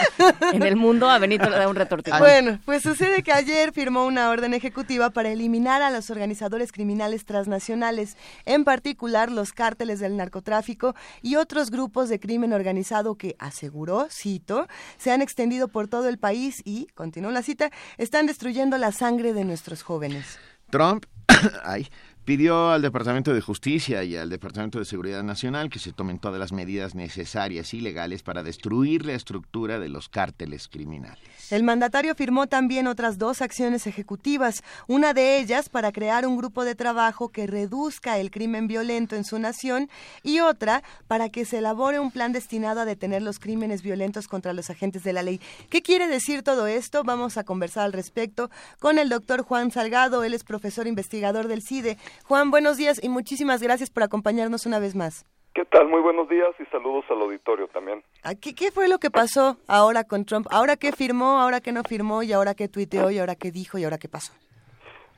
en 0.52 0.62
el 0.62 0.76
mundo 0.76 1.10
a 1.10 1.18
Benito 1.18 1.50
le 1.50 1.58
da 1.58 1.66
un 1.68 1.74
retortijón. 1.74 2.20
Bueno, 2.20 2.60
pues 2.64 2.82
sucede 2.84 3.24
que 3.24 3.32
ayer 3.32 3.72
firmó 3.72 4.06
una 4.06 4.30
orden 4.30 4.54
ejecutiva 4.54 5.10
para 5.10 5.30
eliminar 5.30 5.82
a 5.82 5.90
los 5.90 6.08
organizadores 6.10 6.70
criminales 6.70 7.24
transnacionales, 7.24 8.16
en 8.44 8.62
particular 8.62 9.32
los 9.32 9.52
cárteles 9.52 9.98
del 9.98 10.16
narcotráfico 10.16 10.94
y 11.20 11.34
otros 11.34 11.72
grupos 11.72 12.08
de 12.08 12.20
crimen 12.20 12.52
organizado 12.52 13.16
que, 13.16 13.34
aseguró, 13.40 14.06
cito, 14.08 14.68
se 14.98 15.10
han 15.10 15.20
extendido 15.20 15.66
por 15.66 15.88
todo 15.88 16.08
el 16.08 16.18
país 16.18 16.62
y, 16.64 16.86
continuó 16.94 17.32
la 17.32 17.42
cita, 17.42 17.70
están 17.98 18.26
destruyendo 18.26 18.78
la 18.78 18.92
sangre 18.92 19.32
de 19.32 19.44
nuestros 19.44 19.82
jóvenes. 19.82 20.38
Trump, 20.70 21.06
ay, 21.64 21.88
pidió 22.24 22.70
al 22.70 22.82
Departamento 22.82 23.34
de 23.34 23.40
Justicia 23.40 24.04
y 24.04 24.16
al 24.16 24.30
Departamento 24.30 24.78
de 24.78 24.84
Seguridad 24.84 25.22
Nacional 25.24 25.70
que 25.70 25.78
se 25.78 25.92
tomen 25.92 26.18
todas 26.18 26.38
las 26.38 26.52
medidas 26.52 26.94
necesarias 26.94 27.74
y 27.74 27.80
legales 27.80 28.22
para 28.22 28.42
destruir 28.42 29.04
la 29.04 29.14
estructura 29.14 29.80
de 29.80 29.88
los 29.88 30.08
cárteles 30.08 30.68
criminales. 30.68 31.18
El 31.50 31.64
mandatario 31.64 32.14
firmó 32.14 32.46
también 32.46 32.86
otras 32.86 33.18
dos 33.18 33.42
acciones 33.42 33.86
ejecutivas, 33.86 34.62
una 34.86 35.14
de 35.14 35.38
ellas 35.38 35.68
para 35.68 35.92
crear 35.92 36.26
un 36.26 36.36
grupo 36.36 36.64
de 36.64 36.74
trabajo 36.74 37.28
que 37.28 37.46
reduzca 37.46 38.18
el 38.18 38.30
crimen 38.30 38.68
violento 38.68 39.16
en 39.16 39.24
su 39.24 39.38
nación 39.38 39.90
y 40.22 40.40
otra 40.40 40.82
para 41.08 41.28
que 41.28 41.44
se 41.44 41.58
elabore 41.58 41.98
un 41.98 42.12
plan 42.12 42.32
destinado 42.32 42.80
a 42.80 42.84
detener 42.84 43.22
los 43.22 43.38
crímenes 43.38 43.82
violentos 43.82 44.28
contra 44.28 44.52
los 44.52 44.70
agentes 44.70 45.02
de 45.02 45.12
la 45.12 45.22
ley. 45.22 45.40
¿Qué 45.68 45.82
quiere 45.82 46.06
decir 46.06 46.42
todo 46.42 46.66
esto? 46.66 47.02
Vamos 47.04 47.36
a 47.36 47.44
conversar 47.44 47.84
al 47.84 47.92
respecto 47.92 48.50
con 48.78 48.98
el 48.98 49.08
doctor 49.08 49.42
Juan 49.42 49.70
Salgado, 49.72 50.24
él 50.24 50.34
es 50.34 50.44
profesor 50.44 50.86
investigador 50.86 51.48
del 51.48 51.62
CIDE. 51.62 51.98
Juan, 52.24 52.50
buenos 52.50 52.76
días 52.76 53.02
y 53.02 53.08
muchísimas 53.08 53.62
gracias 53.62 53.90
por 53.90 54.02
acompañarnos 54.02 54.66
una 54.66 54.78
vez 54.78 54.94
más. 54.94 55.24
¿Qué 55.54 55.64
tal? 55.66 55.88
Muy 55.88 56.00
buenos 56.00 56.28
días 56.28 56.48
y 56.58 56.64
saludos 56.66 57.04
al 57.10 57.20
auditorio 57.20 57.68
también. 57.68 58.02
Ah, 58.22 58.34
¿Qué, 58.34 58.54
¿Qué, 58.54 58.70
fue 58.70 58.88
lo 58.88 58.98
que 58.98 59.10
pasó 59.10 59.58
ahora 59.68 60.04
con 60.04 60.24
Trump? 60.24 60.46
¿Ahora 60.50 60.76
qué 60.76 60.92
firmó, 60.92 61.40
ahora 61.40 61.60
qué 61.60 61.72
no 61.72 61.82
firmó 61.82 62.22
y 62.22 62.32
ahora 62.32 62.54
qué 62.54 62.68
tuiteó 62.68 63.10
y 63.10 63.18
ahora 63.18 63.34
qué 63.34 63.50
dijo 63.50 63.76
y 63.76 63.84
ahora 63.84 63.98
qué 63.98 64.08
pasó? 64.08 64.32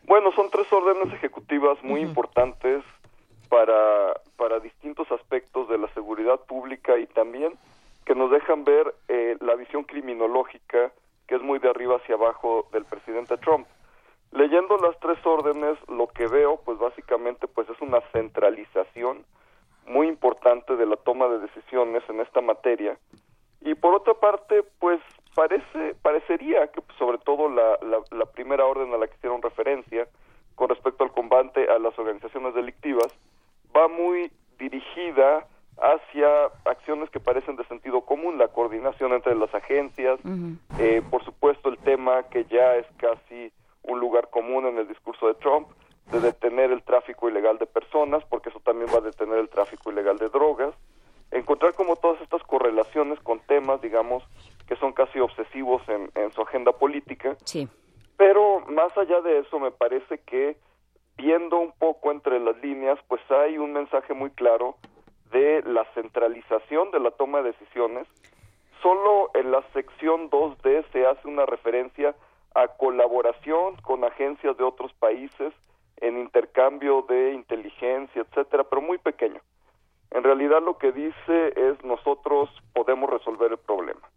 Bueno, 0.07 0.33
son 0.33 0.51
tres 0.51 0.71
órdenes 0.73 1.13
ejecutivas 1.15 1.83
muy 1.83 2.01
importantes 2.01 2.83
para, 3.49 4.15
para 4.37 4.59
distintos 4.59 5.11
aspectos 5.13 5.69
de 5.69 5.79
la 5.79 5.89
seguridad 5.95 6.41
pública 6.41 6.99
y 6.99 7.07
también 7.07 7.53
que 8.05 8.15
nos 8.15 8.31
dejan 8.31 8.65
ver 8.65 8.95
eh, 9.09 9.37
la 9.41 9.55
visión 9.55 9.85
criminológica 9.85 10.93
que 11.27 11.37
es 11.37 11.43
muy 11.43 11.59
de 11.59 11.71
arriba 11.71 11.97
hacia 11.97 12.17
abajo 12.17 12.69
del 12.73 12.85
presidente 12.85 13.37
Trump. 13.39 13.67
Leyendo 14.35 14.77
las 14.79 14.99
tres 14.99 15.25
órdenes, 15.25 15.79
lo 15.89 16.09
que 16.09 16.27
veo, 16.27 16.61
pues 16.65 16.77
básicamente, 16.77 17.47
pues 17.47 17.69
es 17.69 17.81
una 17.81 18.01
centralización 18.13 19.25
muy 19.87 20.09
importante 20.09 20.75
de 20.75 20.87
la 20.87 20.97
toma 20.97 21.29
de 21.29 21.39
decisiones 21.39 22.03
en 22.09 22.19
esta 22.19 22.41
materia. 22.41 22.99
Y 23.61 23.77
por 23.77 23.95
otra 23.95 24.15
parte, 24.15 24.65
pues 24.81 25.01
parece, 25.37 25.95
parecería 26.03 26.67
que 26.73 26.81
pues, 26.81 26.99
sobre 26.99 27.19
todo 27.19 27.49
la, 27.49 27.79
la, 28.11 28.27
primera 28.27 28.67
orden 28.67 28.93
a 28.93 28.99
la 28.99 29.07
que 29.07 29.15
hicieron 29.15 29.41
referencia 29.41 30.09
con 30.57 30.69
respecto 30.69 31.05
al 31.05 31.13
combate 31.13 31.71
a 31.71 31.79
las 31.79 31.97
organizaciones 31.97 32.55
delictivas 32.55 33.07
va 33.75 33.87
muy 33.87 34.33
dirigida 34.59 35.47
hacia 35.79 36.47
acciones 36.65 37.09
que 37.11 37.21
parecen 37.21 37.55
de 37.55 37.65
sentido 37.67 38.01
común, 38.01 38.39
la 38.39 38.49
coordinación 38.49 39.13
entre 39.13 39.37
las 39.37 39.55
agencias, 39.55 40.19
eh, 40.79 41.03
por 41.09 41.25
supuesto 41.25 41.69
el 41.69 41.79
tema 41.79 42.25
que 42.25 42.45
ya 42.45 42.77
es 42.77 42.87
casi 42.97 43.53
un 43.85 44.01
lugar 44.01 44.29
común 44.31 44.67
en 44.67 44.79
el 44.79 44.89
discurso 44.89 45.27
de 45.29 45.35
Trump, 45.35 45.69
de 46.11 46.21
detener 46.21 46.71
el 46.71 46.83
tráfico 46.83 47.29
ilegal 47.29 47.59
de 47.59 47.67
personas, 47.67 48.23
porque 48.29 48.51
eso 48.51 48.61
también 48.61 48.91
va 48.93 48.99
a 48.99 49.03
detener 49.03 49.39
el 49.39 49.49
tráfico 49.49 49.91
ilegal 49.91 50.19
de 50.19 50.29
drogas, 50.29 50.75
encontrar 51.31 51.75
como 51.75 51.97
todas 51.97 52.21
estas 52.21 52.43
correlaciones 52.43 53.19
con 53.21 53.41
temas, 53.41 53.81
digamos, 53.81 54.23
que 54.67 54.77
son 54.77 54.93
casi 54.93 55.19
obsesivos 55.21 55.83
en, 55.89 56.11
en 56.15 56.33
su 56.33 56.43
agenda 56.43 56.73
política. 56.73 57.37
Sí. 57.45 57.69
Pero 58.17 58.61
más 58.69 58.97
allá 58.97 59.21
de 59.21 59.39
eso, 59.39 59.59
me 59.59 59.71
parece 59.71 60.19
que 60.19 60.57
viendo 61.17 61.59
un 61.59 61.73
poco 61.73 62.11
entre 62.11 62.39
las 62.41 62.57
líneas, 62.63 62.99
pues 63.09 63.21
hay 63.31 63.59
un 63.59 63.73
mensaje 63.73 64.15
muy 64.15 64.31
claro 64.31 64.77
de 65.33 65.63
la 65.63 65.85
centralización 65.95 66.91
de 66.91 67.01
la 67.01 67.11
toma 67.11 67.43
de 67.43 67.53
decisiones. 67.53 68.07
Solo 68.83 69.31
en 69.35 69.51
la 69.51 69.63
sección 69.73 70.31
2D 70.31 70.85
se 70.93 71.07
hace 71.07 71.27
una 71.27 71.47
referencia 71.47 72.15
a 72.55 72.69
colaboración 72.69 73.77
con 73.83 74.05
agencias 74.05 74.57
de 74.57 74.65
otros 74.65 74.93
países 74.95 75.53
en 75.99 76.19
intercambio 76.19 77.03
de 77.09 77.33
inteligencia, 77.33 78.23
etcétera, 78.23 78.65
pero 78.65 78.83
muy 78.83 78.99
pequeño. 78.99 79.41
En 80.11 80.23
realidad 80.23 80.63
lo 80.63 80.79
que 80.79 80.93
dice 80.93 81.53
es 81.57 81.83
nosotros 81.85 82.49
podemos 82.73 83.11
resolver 83.11 83.51
el 83.53 83.59
problema. 83.59 84.09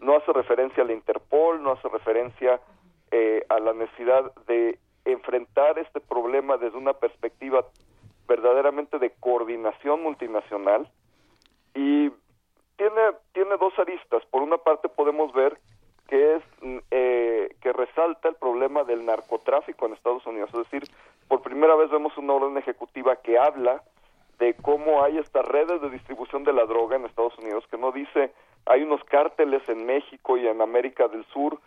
No 0.00 0.16
hace 0.16 0.32
referencia 0.32 0.82
a 0.82 0.86
la 0.86 0.92
Interpol, 0.92 1.62
no 1.62 1.72
hace 1.72 1.88
referencia 1.88 2.60
eh, 3.10 3.44
a 3.48 3.60
la 3.60 3.72
necesidad 3.72 4.34
de 4.46 4.78
enfrentar 5.04 5.78
este 5.78 6.00
problema 6.00 6.56
desde 6.56 6.76
una 6.76 6.94
perspectiva 6.94 7.64
verdaderamente 8.26 8.98
de 8.98 9.10
coordinación 9.20 10.02
multinacional 10.02 10.90
y 11.74 12.10
tiene 12.76 13.02
tiene 13.32 13.56
dos 13.58 13.78
aristas. 13.78 14.24
Por 14.26 14.42
una 14.42 14.58
parte 14.58 14.88
podemos 14.88 15.32
ver 15.32 15.58
que 16.08 16.36
es 16.36 16.42
eh, 16.90 17.54
que 17.60 17.72
resalta 17.72 18.28
el 18.28 18.36
problema 18.36 18.84
del 18.84 19.04
narcotráfico 19.04 19.86
en 19.86 19.94
Estados 19.94 20.26
Unidos, 20.26 20.50
es 20.52 20.70
decir, 20.70 20.84
por 21.28 21.42
primera 21.42 21.74
vez 21.74 21.90
vemos 21.90 22.16
una 22.16 22.34
orden 22.34 22.56
ejecutiva 22.56 23.16
que 23.16 23.38
habla 23.38 23.82
de 24.38 24.54
cómo 24.54 25.02
hay 25.02 25.18
estas 25.18 25.44
redes 25.46 25.80
de 25.80 25.90
distribución 25.90 26.44
de 26.44 26.52
la 26.52 26.66
droga 26.66 26.96
en 26.96 27.04
Estados 27.04 27.36
Unidos, 27.38 27.64
que 27.70 27.78
no 27.78 27.92
dice 27.92 28.32
hay 28.66 28.82
unos 28.82 29.02
cárteles 29.04 29.66
en 29.68 29.86
México 29.86 30.36
y 30.36 30.46
en 30.46 30.60
América 30.60 31.08
del 31.08 31.24
Sur 31.26 31.58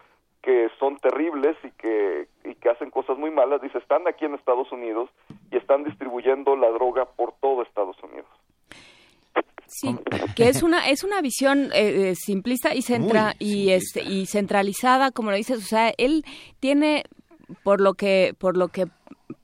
que 0.41 0.69
son 0.79 0.97
terribles 0.97 1.57
y 1.63 1.71
que, 1.71 2.27
y 2.45 2.55
que 2.55 2.69
hacen 2.69 2.91
cosas 2.91 3.17
muy 3.17 3.29
malas, 3.29 3.61
dice, 3.61 3.77
están 3.77 4.07
aquí 4.07 4.25
en 4.25 4.35
Estados 4.35 4.71
Unidos 4.71 5.09
y 5.51 5.57
están 5.57 5.83
distribuyendo 5.83 6.55
la 6.55 6.69
droga 6.69 7.05
por 7.05 7.33
todo 7.33 7.61
Estados 7.61 8.01
Unidos. 8.03 8.29
Sí, 9.69 9.95
que 10.35 10.49
es 10.49 10.63
una 10.63 10.89
es 10.89 11.03
una 11.03 11.21
visión 11.21 11.71
eh, 11.73 12.09
eh, 12.09 12.15
simplista 12.15 12.73
y 12.73 12.81
centra 12.81 13.35
y 13.37 13.69
este 13.69 14.01
y 14.01 14.25
centralizada, 14.25 15.11
como 15.11 15.29
lo 15.29 15.37
dices, 15.37 15.59
o 15.59 15.67
sea, 15.67 15.93
él 15.97 16.25
tiene 16.59 17.03
por 17.63 17.79
lo 17.79 17.93
que 17.93 18.33
por 18.39 18.57
lo 18.57 18.69
que 18.69 18.87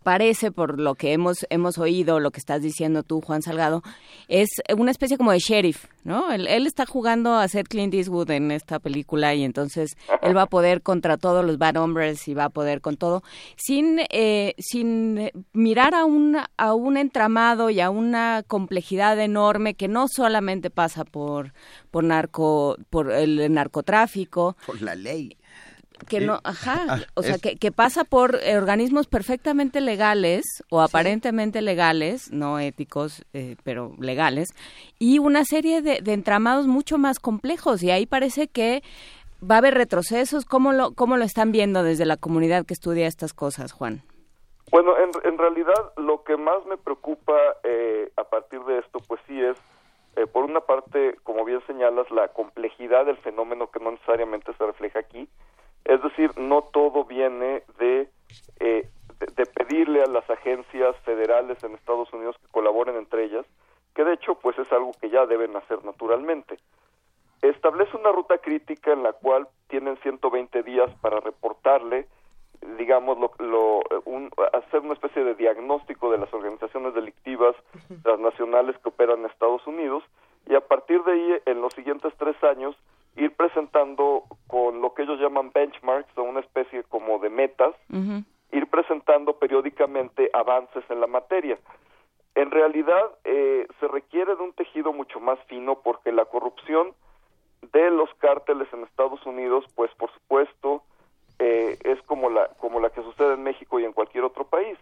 parece, 0.05 0.51
por 0.51 0.79
lo 0.79 0.93
que 0.93 1.13
hemos, 1.13 1.47
hemos 1.49 1.79
oído, 1.79 2.19
lo 2.19 2.29
que 2.29 2.39
estás 2.39 2.61
diciendo 2.61 3.01
tú, 3.01 3.21
Juan 3.21 3.41
Salgado, 3.41 3.81
es 4.27 4.49
una 4.77 4.91
especie 4.91 5.17
como 5.17 5.31
de 5.31 5.39
sheriff, 5.39 5.85
¿no? 6.03 6.31
Él, 6.31 6.45
está 6.67 6.85
jugando 6.85 7.33
a 7.33 7.47
ser 7.47 7.67
Clint 7.67 7.91
Eastwood 7.91 8.29
en 8.29 8.51
esta 8.51 8.77
película 8.77 9.33
y 9.33 9.43
entonces 9.43 9.97
él 10.21 10.37
va 10.37 10.43
a 10.43 10.45
poder 10.45 10.83
contra 10.83 11.17
todos 11.17 11.43
los 11.43 11.57
bad 11.57 11.77
hombres 11.77 12.27
y 12.27 12.35
va 12.35 12.45
a 12.45 12.49
poder 12.49 12.81
con 12.81 12.97
todo, 12.97 13.23
sin, 13.55 13.99
eh, 14.11 14.53
sin 14.59 15.31
mirar 15.53 15.95
a 15.95 16.05
un, 16.05 16.37
a 16.55 16.73
un 16.75 16.97
entramado 16.97 17.71
y 17.71 17.79
a 17.79 17.89
una 17.89 18.43
complejidad 18.47 19.19
enorme 19.19 19.73
que 19.73 19.87
no 19.87 20.05
solamente 20.07 20.69
pasa 20.69 21.03
por, 21.03 21.53
por, 21.89 22.03
narco, 22.03 22.77
por 22.91 23.11
el 23.11 23.51
narcotráfico. 23.51 24.55
Por 24.67 24.83
la 24.83 24.93
ley 24.93 25.35
que 26.07 26.19
no, 26.21 26.39
ajá, 26.43 26.85
ah, 26.89 26.99
o 27.15 27.23
sea, 27.23 27.37
que, 27.37 27.55
que, 27.55 27.71
pasa 27.71 28.03
por 28.03 28.35
organismos 28.35 29.07
perfectamente 29.07 29.81
legales 29.81 30.43
o 30.69 30.81
aparentemente 30.81 31.61
legales, 31.61 32.31
no 32.31 32.59
éticos, 32.59 33.25
eh, 33.33 33.55
pero 33.63 33.93
legales, 33.99 34.49
y 34.99 35.19
una 35.19 35.45
serie 35.45 35.81
de, 35.81 36.01
entramados 36.11 36.67
mucho 36.67 36.97
más 36.97 37.19
complejos. 37.19 37.83
Y 37.83 37.91
ahí 37.91 38.05
parece 38.05 38.47
que 38.47 38.83
va 39.41 39.55
a 39.55 39.57
haber 39.59 39.73
retrocesos. 39.73 40.45
¿Cómo 40.45 40.73
lo, 40.73 40.93
cómo 40.93 41.17
lo 41.17 41.23
están 41.23 41.51
viendo 41.51 41.83
desde 41.83 42.05
la 42.05 42.17
comunidad 42.17 42.65
que 42.65 42.73
estudia 42.73 43.07
estas 43.07 43.33
cosas, 43.33 43.71
Juan? 43.71 44.01
Bueno, 44.71 44.97
en, 44.97 45.11
en 45.23 45.37
realidad 45.37 45.93
lo 45.97 46.23
que 46.23 46.37
más 46.37 46.65
me 46.65 46.77
preocupa 46.77 47.33
eh, 47.63 48.11
a 48.17 48.23
partir 48.23 48.61
de 48.61 48.79
esto, 48.79 48.99
pues 49.07 49.21
sí 49.27 49.39
es, 49.39 49.57
eh, 50.15 50.27
por 50.27 50.45
una 50.45 50.61
parte, 50.61 51.17
como 51.23 51.43
bien 51.43 51.61
señalas, 51.67 52.09
la 52.09 52.29
complejidad 52.29 53.05
del 53.05 53.17
fenómeno 53.17 53.69
que 53.69 53.79
no 53.79 53.91
necesariamente 53.91 54.53
se 54.53 54.65
refleja 54.65 54.99
aquí, 54.99 55.27
es 55.85 56.01
decir, 56.01 56.37
no 56.37 56.63
todo 56.63 57.05
viene 57.05 57.63
eh, 57.79 58.09
de, 58.59 59.25
de, 59.35 59.45
pedirle 59.45 60.01
a 60.01 60.07
las 60.07 60.29
agencias 60.29 60.95
federales 61.05 61.63
en 61.63 61.75
Estados 61.75 62.11
Unidos 62.11 62.35
que 62.41 62.51
colaboren 62.51 62.95
entre 62.95 63.25
ellas, 63.25 63.45
que 63.93 64.03
de 64.03 64.13
hecho 64.13 64.35
pues 64.35 64.57
es 64.59 64.71
algo 64.71 64.91
que 64.99 65.09
ya 65.09 65.25
deben 65.25 65.55
hacer 65.55 65.83
naturalmente. 65.85 66.57
Establece 67.41 67.95
una 67.95 68.11
ruta 68.11 68.39
crítica 68.39 68.93
en 68.93 69.03
la 69.03 69.13
cual 69.13 69.47
tienen 69.67 69.97
120 69.97 70.63
días 70.63 70.89
para 71.01 71.19
reportarle, 71.19 72.07
digamos, 72.77 73.17
lo, 73.39 73.81
un, 74.05 74.31
hacer 74.53 74.79
una 74.79 74.93
especie 74.93 75.23
de 75.23 75.35
diagnóstico 75.35 76.11
de 76.11 76.17
las 76.17 76.33
organizaciones 76.33 76.95
delictivas 76.95 77.55
transnacionales 78.01 78.75
que 78.79 78.89
operan 78.89 79.19
en 79.19 79.25
Estados 79.25 79.65
Unidos 79.67 80.03
y 80.47 80.55
a 80.55 80.61
partir 80.61 81.03
de 81.03 81.11
ahí, 81.11 81.41
en 81.45 81.61
los 81.61 81.73
siguientes 81.73 82.13
tres 82.17 82.41
años, 82.43 82.75
ir 83.15 83.35
presentando 83.35 84.23
con 84.47 84.81
lo 84.81 84.93
que 84.93 85.03
ellos 85.03 85.19
llaman 85.19 85.51
benchmarks 85.53 86.17
o 86.17 86.23
una 86.23 86.41
especie 86.41 86.83
como 86.83 87.19
de 87.19 87.29
metas, 87.29 87.73
ir 88.51 88.67
presentando 88.67 89.37
periódicamente 89.37 90.29
avances 90.33 90.83
en 90.89 90.99
la 90.99 91.07
materia. 91.07 91.57
En 92.35 92.51
realidad 92.51 93.03
eh, 93.23 93.65
se 93.79 93.87
requiere 93.87 94.35
de 94.35 94.43
un 94.43 94.53
tejido 94.53 94.91
mucho 94.91 95.19
más 95.19 95.39
fino 95.47 95.79
porque 95.81 96.11
la 96.11 96.25
corrupción 96.25 96.93
de 97.71 97.89
los 97.91 98.13
cárteles 98.15 98.67
en 98.73 98.83
Estados 98.83 99.25
Unidos, 99.25 99.65
pues 99.75 99.91
por 99.95 100.11
supuesto, 100.11 100.83
eh, 101.39 101.77
es 101.83 102.01
como 102.03 102.29
la, 102.29 102.47
como 102.59 102.79
la 102.79 102.89
que 102.89 103.01
sucede 103.01 103.33
en 103.33 103.43
México 103.43 103.79
y 103.79 103.85
en 103.85 103.93
cualquier 103.93 104.25
otro 104.25 104.45
país. 104.45 104.77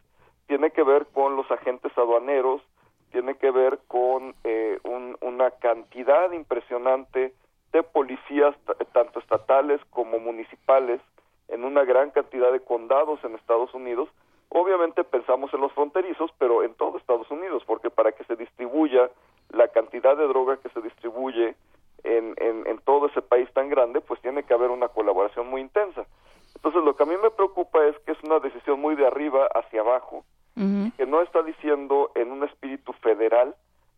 Tiene 0.47 0.72
que 0.72 0.84
ver 0.84 1.05
con 1.14 1.35
los 1.35 1.49
agentes 1.51 1.95
aduaneros, 1.95 2.61
tiene 3.11 3.35
que 3.35 3.51
ver 3.51 3.80
con 3.88 4.35
eh, 4.43 4.80
una 5.22 5.51
cantidad 5.51 6.31
impresionante 6.31 7.34
de 7.74 7.84
policías 7.84 8.56
tanto 8.94 9.20
estatales 9.20 9.82
como 9.90 10.20
municipales 10.20 11.02
en 11.50 11.66
una 11.66 11.84
gran 11.84 12.12
cantidad 12.12 12.52
de 12.52 12.62
condados 12.62 13.22
en 13.24 13.36
Estados 13.36 13.74
Unidos. 13.74 14.08
Obviamente 14.50 15.04
pensamos 15.04 15.52
en 15.54 15.62
los 15.62 15.74
fronterizos, 15.74 16.32
pero 16.38 16.64
en 16.64 16.76
todo 16.76 16.98
Estados 16.98 17.30
Unidos, 17.32 17.64
porque 17.66 17.90
para 17.90 18.12
que 18.12 18.24
se 18.26 18.36
distribuya 18.36 19.10
la 19.50 19.68
cantidad 19.70 20.16
de 20.16 20.28
droga 20.28 20.58
que 20.58 20.70
se 20.70 20.82
distribuye 20.82 21.56
en, 22.04 22.36
en, 22.38 22.78
todo 22.86 23.08
ese 23.08 23.22
país 23.22 23.52
tan 23.54 23.70
grande, 23.70 24.02
pues 24.02 24.22
tiene 24.22 24.44
que 24.44 24.54
haber 24.54 24.70
una 24.70 24.90
colaboración 24.90 25.50
muy 25.50 25.62
intensa. 25.62 26.06
Entonces, 26.56 26.84
lo 26.84 26.95
que 26.95 27.04
a 27.04 27.06
mí 27.06 27.16
me 27.22 27.32
preocupa 27.32 27.84
es 27.86 27.98
que 28.00 28.12
es 28.12 28.24
una 28.24 28.40
decisión 28.40 28.80
muy 28.80 28.95
de 28.95 29.08
arriba 29.08 29.48
hacia 29.56 29.82
abajo, 29.82 30.24
que 30.56 31.06
no 31.08 31.22
está 31.22 31.41
diciendo 31.41 32.12
en 32.14 32.32
un 32.32 32.44
espíritu 32.44 32.94
federal, 32.94 33.56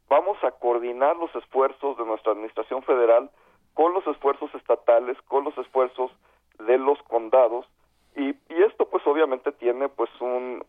vamos 0.08 0.42
a 0.44 0.52
coordinar 0.52 1.18
los 1.18 1.34
esfuerzos 1.36 1.98
de 1.98 2.06
nuestra 2.06 2.32
administración 2.32 2.82
federal 2.84 3.30
con 3.76 3.94
los 3.94 4.08
esfuerzos 4.08 4.54
estatales, 4.56 5.16
con 5.28 5.44
los 5.44 5.56
esfuerzos 5.60 6.12
de 6.58 6.80
los 6.80 6.98
condados 7.04 7.68
y, 8.16 8.30
y 8.30 8.64
esto 8.68 8.88
pues 8.90 9.06
obviamente 9.06 9.52
tiene 9.52 9.90
pues 9.90 10.10
un, 10.20 10.64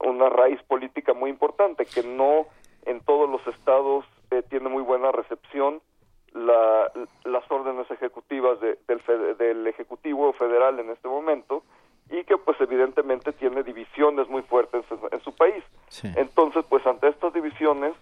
una 0.00 0.28
raíz 0.28 0.62
política 0.64 1.14
muy 1.14 1.30
importante 1.30 1.84
que 1.84 2.02
no 2.02 2.46
en 2.86 3.00
todos 3.00 3.28
los 3.28 3.44
estados 3.54 4.04
eh, 4.30 4.42
tiene 4.48 4.68
muy 4.68 4.82
buena 4.82 5.10
recepción 5.10 5.80
la, 6.32 6.92
las 7.24 7.50
órdenes 7.50 7.90
ejecutivas 7.90 8.58
del, 8.60 8.78
del 9.38 9.66
Ejecutivo 9.66 10.32
Federal 10.34 10.78
en 10.78 10.90
este 10.90 11.08
momento 11.08 11.62
y 12.10 12.24
que 12.24 12.36
pues 12.38 12.58
evidentemente 12.60 13.32
tiene 13.32 13.62
divisiones 13.62 14.28
muy 14.28 14.42
fuertes 14.42 14.84
en, 15.10 15.20
su 15.20 15.34
país. 15.34 15.62
Entonces 16.16 16.64
pues 16.68 16.86
ante 16.86 17.08
estas 17.08 17.32
divisiones 17.32 17.94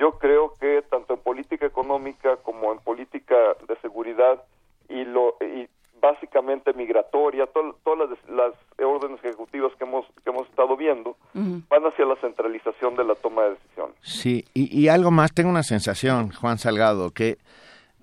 yo 0.00 0.18
creo 0.18 0.54
que 0.58 0.82
tanto 0.90 1.14
en 1.14 1.20
política 1.20 1.66
económica 1.66 2.38
como 2.38 2.72
en 2.72 2.78
política 2.78 3.36
de 3.68 3.76
seguridad 3.82 4.42
y 4.88 5.04
lo 5.04 5.36
y 5.40 5.68
básicamente 6.00 6.72
migratoria, 6.72 7.46
todas 7.46 8.08
las, 8.28 8.54
órdenes 8.82 9.22
ejecutivas 9.22 9.72
que 9.76 9.84
hemos 9.84 10.06
que 10.24 10.30
hemos 10.30 10.48
estado 10.48 10.74
viendo 10.74 11.16
van 11.34 11.84
hacia 11.84 12.06
la 12.06 12.16
centralización 12.16 12.96
de 12.96 13.04
la 13.04 13.14
toma 13.14 13.42
de 13.42 13.50
decisiones. 13.50 13.94
Sí, 14.00 14.46
y, 14.54 14.80
y 14.80 14.88
algo 14.88 15.10
más, 15.10 15.34
tengo 15.34 15.50
una 15.50 15.62
sensación, 15.62 16.32
Juan 16.32 16.56
Salgado, 16.56 17.10
que 17.10 17.36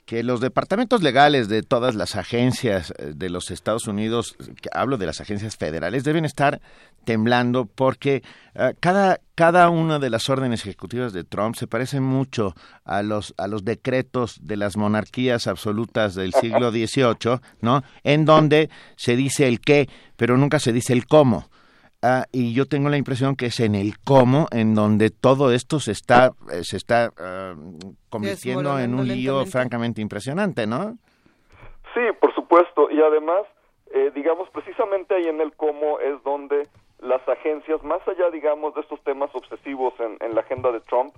que 0.08 0.24
los 0.24 0.40
departamentos 0.40 1.04
legales 1.04 1.50
de 1.50 1.64
todas 1.64 1.94
las 1.94 2.16
agencias 2.16 2.94
eh, 2.98 3.12
de 3.14 3.30
los 3.30 3.52
Estados 3.52 3.88
Unidos, 3.88 4.38
hablo 4.72 4.98
de 4.98 5.06
las 5.06 5.20
agencias 5.20 5.58
federales, 5.58 6.06
deben 6.06 6.24
estar 6.24 6.62
temblando 7.04 7.66
porque 7.66 8.24
eh, 8.56 8.74
cada, 8.80 9.20
cada 9.36 9.70
una 9.70 10.00
de 10.00 10.10
las 10.10 10.30
órdenes 10.30 10.62
ejecutivas 10.62 11.12
de 11.12 11.26
Trump 11.26 11.56
se 11.56 11.68
parece 11.68 12.00
mucho 12.00 12.56
a 12.86 13.04
los, 13.04 13.36
a 13.38 13.48
los 13.48 13.66
decretos 13.66 14.40
de 14.42 14.56
las 14.56 14.78
monarquías 14.78 15.46
absolutas 15.46 16.16
del 16.16 16.34
siglo 16.34 16.72
XVIII, 16.72 17.42
¿no? 17.60 17.84
En 18.06 18.24
donde 18.24 18.70
se 18.96 19.18
dice 19.18 19.50
el 19.50 19.60
qué, 19.60 19.90
pero 20.16 20.38
nunca 20.38 20.60
se 20.60 20.72
dice 20.72 20.94
el 20.94 21.06
cómo. 21.06 21.50
Ah, 22.04 22.26
y 22.32 22.54
yo 22.54 22.68
tengo 22.68 22.90
la 22.90 22.98
impresión 22.98 23.36
que 23.36 23.48
es 23.48 23.60
en 23.60 23.74
el 23.74 23.98
cómo 24.06 24.46
en 24.52 24.76
donde 24.76 25.10
todo 25.10 25.52
esto 25.52 25.80
se 25.80 25.94
está 25.94 26.34
eh, 26.52 26.62
se 26.62 26.78
está 26.78 27.10
ah, 27.18 27.56
convirtiendo 28.10 28.78
en 28.78 28.94
un 28.94 29.08
lío 29.08 29.44
francamente 29.48 30.00
impresionante, 30.00 30.68
¿no? 30.68 30.96
Sí, 31.96 32.02
por 32.20 32.36
supuesto. 32.36 32.92
Y 32.92 33.02
además, 33.02 33.46
eh, 33.92 34.12
digamos, 34.14 34.48
precisamente 34.52 35.16
ahí 35.16 35.28
en 35.28 35.42
el 35.42 35.54
cómo 35.56 36.00
es 36.00 36.22
donde 36.24 36.68
las 37.00 37.28
agencias, 37.28 37.82
más 37.84 38.08
allá, 38.08 38.30
digamos, 38.30 38.76
de 38.76 38.82
estos 38.82 39.02
temas 39.04 39.32
obsesivos 39.34 39.94
en, 40.00 40.18
en 40.20 40.36
la 40.36 40.42
agenda 40.42 40.72
de 40.72 40.82
Trump, 40.82 41.14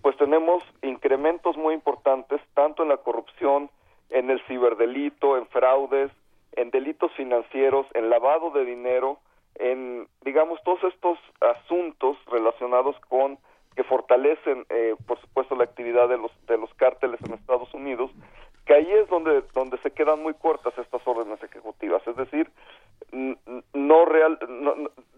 pues 0.00 0.16
tenemos 0.16 0.62
incrementos 0.82 1.58
muy 1.58 1.74
importantes, 1.74 2.40
tanto 2.54 2.82
en 2.82 2.88
la 2.88 2.98
corrupción, 2.98 3.70
en 4.08 4.30
el 4.30 4.40
ciberdelito, 4.46 5.36
en 5.36 5.46
fraudes, 5.48 6.10
en 6.52 6.70
delitos 6.70 7.12
financieros, 7.12 7.86
en 7.94 8.10
lavado 8.10 8.50
de 8.50 8.64
dinero, 8.64 9.18
en, 9.56 10.08
digamos, 10.22 10.62
todos 10.64 10.82
estos 10.84 11.18
asuntos 11.40 12.16
relacionados 12.26 12.96
con 13.08 13.38
que 13.74 13.84
fortalecen, 13.84 14.66
eh, 14.68 14.94
por 15.06 15.18
supuesto, 15.20 15.54
la 15.56 15.64
actividad 15.64 16.08
de 16.08 16.18
los 16.18 16.30
de 16.46 16.58
los 16.58 16.72
cárteles 16.74 17.20
en 17.22 17.34
Estados 17.34 17.72
Unidos, 17.72 18.10
que 18.66 18.74
ahí 18.74 18.90
es 18.92 19.08
donde 19.08 19.42
donde 19.54 19.78
se 19.78 19.90
quedan 19.90 20.22
muy 20.22 20.34
cortas 20.34 20.76
estas 20.76 21.00
órdenes 21.06 21.42
ejecutivas, 21.42 22.06
es 22.06 22.16
decir, 22.16 22.50
no 23.72 24.04
real, 24.04 24.38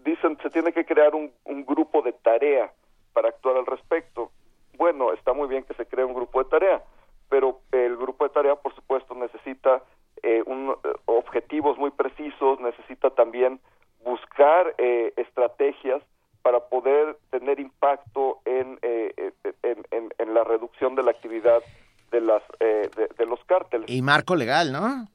dicen 0.03 0.37
se 0.41 0.49
tiene 0.49 0.71
que 0.71 0.85
crear 0.85 1.15
un, 1.15 1.31
un 1.43 1.65
grupo 1.65 2.01
de 2.01 2.13
tarea 2.13 2.71
para 3.13 3.29
actuar 3.29 3.57
al 3.57 3.65
respecto. 3.65 4.31
Bueno, 4.77 5.13
está 5.13 5.33
muy 5.33 5.47
bien 5.47 5.63
que 5.63 5.73
se 5.73 5.85
cree 5.85 6.05
un 6.05 6.13
grupo 6.13 6.43
de 6.43 6.49
tarea, 6.49 6.83
pero 7.29 7.59
el 7.71 7.95
grupo 7.97 8.25
de 8.25 8.33
tarea, 8.33 8.55
por 8.55 8.73
supuesto, 8.75 9.15
necesita 9.15 9.81
eh, 10.21 10.43
un, 10.45 10.75
eh, 10.83 10.93
objetivos 11.05 11.77
muy 11.77 11.91
precisos, 11.91 12.59
necesita 12.59 13.09
también 13.09 13.59
buscar 14.05 14.73
eh, 14.77 15.13
estrategias 15.17 16.01
para 16.41 16.59
poder 16.61 17.17
tener 17.31 17.59
impacto 17.59 18.39
en, 18.45 18.79
eh, 18.83 19.33
en, 19.63 20.13
en, 20.17 20.33
la 20.33 20.43
reducción 20.43 20.95
de 20.95 21.03
la 21.03 21.11
actividad 21.11 21.61
de 22.11 22.21
las 22.21 22.43
de, 22.59 23.25
los 23.25 23.43
cárteles. 23.45 23.89
Y 23.89 24.01
marco 24.01 24.35
legal, 24.35 24.71
¿no? 24.71 25.07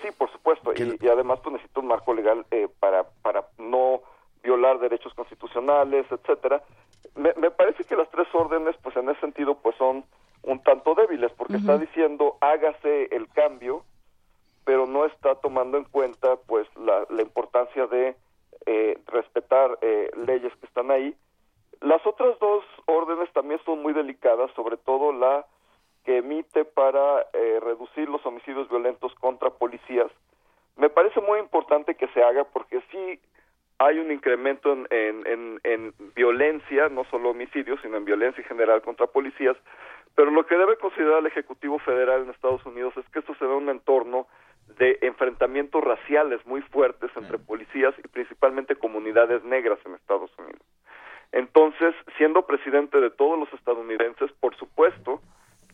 Sí, 0.00 0.08
por 0.16 0.30
supuesto. 0.30 0.72
Y, 0.76 0.96
y, 1.04 1.08
además 1.08 1.40
pues 1.42 1.54
necesita 1.54 1.80
un 1.80 1.88
marco 1.88 2.14
legal 2.14 2.46
para 2.78 3.04
para 3.22 3.44
no 3.58 4.02
violar 4.44 4.78
derechos 4.78 5.12
constitucionales, 5.14 6.06
etcétera. 6.10 6.62
Me, 7.16 7.32
me, 7.34 7.50
parece 7.50 7.84
que 7.84 7.96
las 7.96 8.08
tres 8.10 8.28
órdenes, 8.32 8.76
pues 8.82 8.96
en 8.96 9.08
ese 9.08 9.20
sentido, 9.20 9.56
pues 9.56 9.76
son 9.76 10.04
un 10.42 10.62
tanto 10.62 10.94
débiles, 10.94 11.32
porque 11.32 11.56
está 11.56 11.78
diciendo 11.78 12.36
hágase 12.40 13.08
el 13.14 13.28
cambio, 13.28 13.82
pero 14.64 14.86
no 14.86 15.04
está 15.04 15.34
tomando 15.36 15.78
en 15.78 15.84
cuenta, 15.84 16.36
pues, 16.46 16.66
la, 16.76 17.06
importancia 17.20 17.86
de 17.86 18.16
eh, 18.66 18.98
respetar 19.06 19.78
eh, 19.82 20.10
leyes 20.26 20.52
que 20.56 20.66
están 20.66 20.90
ahí. 20.90 21.14
Las 21.80 22.04
otras 22.06 22.38
dos 22.38 22.64
órdenes 22.86 23.30
también 23.32 23.60
son 23.64 23.82
muy 23.82 23.92
delicadas, 23.92 24.50
sobre 24.52 24.76
todo 24.76 25.12
la 25.12 25.44
que 26.04 26.18
emite 26.18 26.64
para 26.64 27.26
eh, 27.32 27.60
reducir 27.60 28.08
los 28.08 28.24
homicidios 28.26 28.68
violentos 28.68 29.14
contra 29.16 29.50
policías. 29.50 30.10
Me 30.76 30.90
parece 30.90 31.20
muy 31.20 31.38
importante 31.38 31.94
que 31.94 32.08
se 32.08 32.22
haga 32.22 32.44
porque 32.44 32.82
sí 32.90 33.20
hay 33.78 33.98
un 33.98 34.10
incremento 34.10 34.72
en, 34.72 34.86
en, 34.90 35.60
en, 35.64 35.94
violencia, 36.14 36.88
no 36.88 37.04
solo 37.04 37.30
homicidios, 37.30 37.80
sino 37.82 37.96
en 37.96 38.04
violencia 38.04 38.42
en 38.42 38.48
general 38.48 38.82
contra 38.82 39.06
policías, 39.06 39.56
pero 40.14 40.30
lo 40.30 40.46
que 40.46 40.56
debe 40.56 40.76
considerar 40.76 41.18
el 41.18 41.26
Ejecutivo 41.26 41.78
Federal 41.80 42.22
en 42.22 42.30
Estados 42.30 42.64
Unidos 42.66 42.94
es 42.96 43.08
que 43.10 43.18
esto 43.18 43.34
se 43.34 43.44
da 43.44 43.50
en 43.52 43.64
un 43.64 43.68
entorno 43.68 44.26
de 44.78 44.98
enfrentamientos 45.02 45.82
raciales 45.82 46.44
muy 46.46 46.60
fuertes 46.62 47.10
entre 47.16 47.38
policías 47.38 47.94
y 48.02 48.08
principalmente 48.08 48.76
comunidades 48.76 49.44
negras 49.44 49.78
en 49.84 49.94
Estados 49.94 50.30
Unidos. 50.38 50.62
Entonces, 51.32 51.94
siendo 52.16 52.46
presidente 52.46 53.00
de 53.00 53.10
todos 53.10 53.38
los 53.38 53.52
estadounidenses, 53.52 54.30
por 54.40 54.56
supuesto 54.56 55.20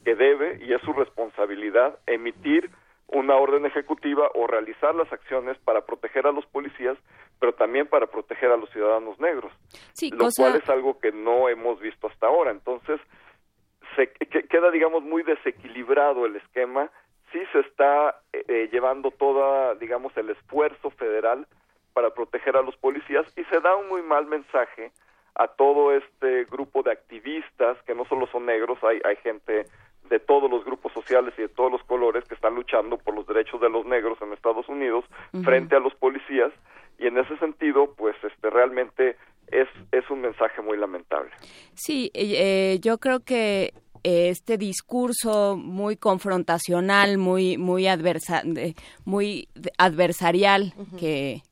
que 0.04 0.14
debe, 0.14 0.58
y 0.64 0.72
es 0.72 0.80
su 0.82 0.92
responsabilidad, 0.92 1.98
emitir 2.06 2.70
una 3.08 3.36
orden 3.36 3.66
ejecutiva 3.66 4.30
o 4.34 4.46
realizar 4.46 4.94
las 4.94 5.12
acciones 5.12 5.58
para 5.58 5.84
proteger 5.84 6.26
a 6.26 6.32
los 6.32 6.46
policías, 6.46 6.96
pero 7.38 7.52
también 7.54 7.86
para 7.86 8.06
proteger 8.06 8.50
a 8.50 8.56
los 8.56 8.70
ciudadanos 8.70 9.18
negros, 9.18 9.52
lo 10.12 10.28
cual 10.36 10.56
es 10.56 10.68
algo 10.68 10.98
que 10.98 11.12
no 11.12 11.48
hemos 11.48 11.80
visto 11.80 12.06
hasta 12.06 12.26
ahora. 12.26 12.52
Entonces, 12.52 13.00
se 13.96 14.08
queda, 14.12 14.70
digamos, 14.70 15.02
muy 15.02 15.22
desequilibrado 15.22 16.24
el 16.24 16.36
esquema 16.36 16.90
sí 17.32 17.38
se 17.52 17.60
está 17.60 18.20
eh, 18.32 18.44
eh, 18.48 18.68
llevando 18.72 19.10
toda, 19.10 19.74
digamos, 19.76 20.16
el 20.16 20.30
esfuerzo 20.30 20.90
federal 20.90 21.46
para 21.92 22.10
proteger 22.10 22.56
a 22.56 22.62
los 22.62 22.76
policías 22.76 23.26
y 23.36 23.44
se 23.44 23.60
da 23.60 23.76
un 23.76 23.88
muy 23.88 24.02
mal 24.02 24.26
mensaje 24.26 24.92
a 25.34 25.48
todo 25.48 25.92
este 25.92 26.44
grupo 26.44 26.82
de 26.82 26.92
activistas 26.92 27.78
que 27.86 27.94
no 27.94 28.04
solo 28.04 28.26
son 28.28 28.46
negros, 28.46 28.78
hay, 28.82 29.00
hay 29.04 29.16
gente 29.16 29.66
de 30.08 30.18
todos 30.18 30.50
los 30.50 30.64
grupos 30.64 30.92
sociales 30.92 31.32
y 31.38 31.42
de 31.42 31.48
todos 31.48 31.70
los 31.70 31.82
colores 31.84 32.24
que 32.24 32.34
están 32.34 32.54
luchando 32.54 32.98
por 32.98 33.14
los 33.14 33.26
derechos 33.26 33.60
de 33.60 33.70
los 33.70 33.86
negros 33.86 34.18
en 34.20 34.32
Estados 34.32 34.68
Unidos 34.68 35.04
frente 35.44 35.76
a 35.76 35.80
los 35.80 35.94
policías 35.94 36.52
y 36.98 37.06
en 37.06 37.16
ese 37.16 37.36
sentido 37.38 37.94
pues 37.96 38.16
este 38.24 38.50
realmente 38.50 39.16
es 39.46 39.68
es 39.92 40.10
un 40.10 40.20
mensaje 40.20 40.60
muy 40.62 40.76
lamentable. 40.76 41.30
Sí 41.74 42.10
eh, 42.12 42.78
yo 42.82 42.98
creo 42.98 43.20
que 43.20 43.72
este 44.02 44.58
discurso 44.58 45.56
muy 45.56 45.96
confrontacional, 45.96 47.18
muy 47.18 47.58
muy 47.58 47.86
adversa, 47.86 48.42
muy 49.04 49.48
adversarial 49.78 50.74
que 50.98 51.42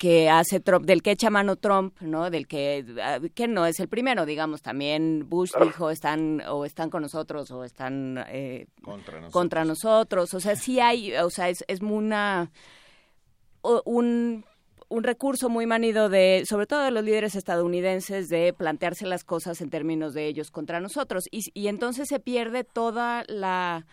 que 0.00 0.30
hace 0.30 0.60
Trump, 0.60 0.86
del 0.86 1.02
que 1.02 1.10
echa 1.10 1.28
mano 1.28 1.56
Trump, 1.56 2.00
¿no? 2.00 2.30
Del 2.30 2.48
que, 2.48 2.86
ah, 3.02 3.18
que 3.34 3.46
no 3.46 3.66
es 3.66 3.80
el 3.80 3.88
primero, 3.88 4.24
digamos, 4.24 4.62
también 4.62 5.28
Bush 5.28 5.50
dijo 5.62 5.90
están 5.90 6.42
o 6.48 6.64
están 6.64 6.88
con 6.88 7.02
nosotros 7.02 7.50
o 7.50 7.64
están 7.64 8.24
eh, 8.28 8.66
contra, 9.30 9.62
nosotros. 9.66 10.32
o 10.32 10.40
sea, 10.40 10.56
sí 10.56 10.80
hay, 10.80 11.12
o 11.16 11.28
sea, 11.28 11.50
es, 11.50 11.66
es 11.68 11.82
una, 11.82 12.50
un 13.84 14.46
un 14.90 15.04
recurso 15.04 15.48
muy 15.48 15.66
manido 15.66 16.08
de, 16.08 16.42
sobre 16.46 16.66
todo 16.66 16.82
de 16.82 16.90
los 16.90 17.04
líderes 17.04 17.36
estadounidenses, 17.36 18.28
de 18.28 18.52
plantearse 18.52 19.06
las 19.06 19.24
cosas 19.24 19.60
en 19.60 19.70
términos 19.70 20.14
de 20.14 20.26
ellos 20.26 20.50
contra 20.50 20.80
nosotros. 20.80 21.28
Y, 21.30 21.42
y 21.54 21.68
entonces 21.68 22.08
se 22.08 22.18
pierde 22.18 22.64
toda 22.64 23.22
la 23.28 23.86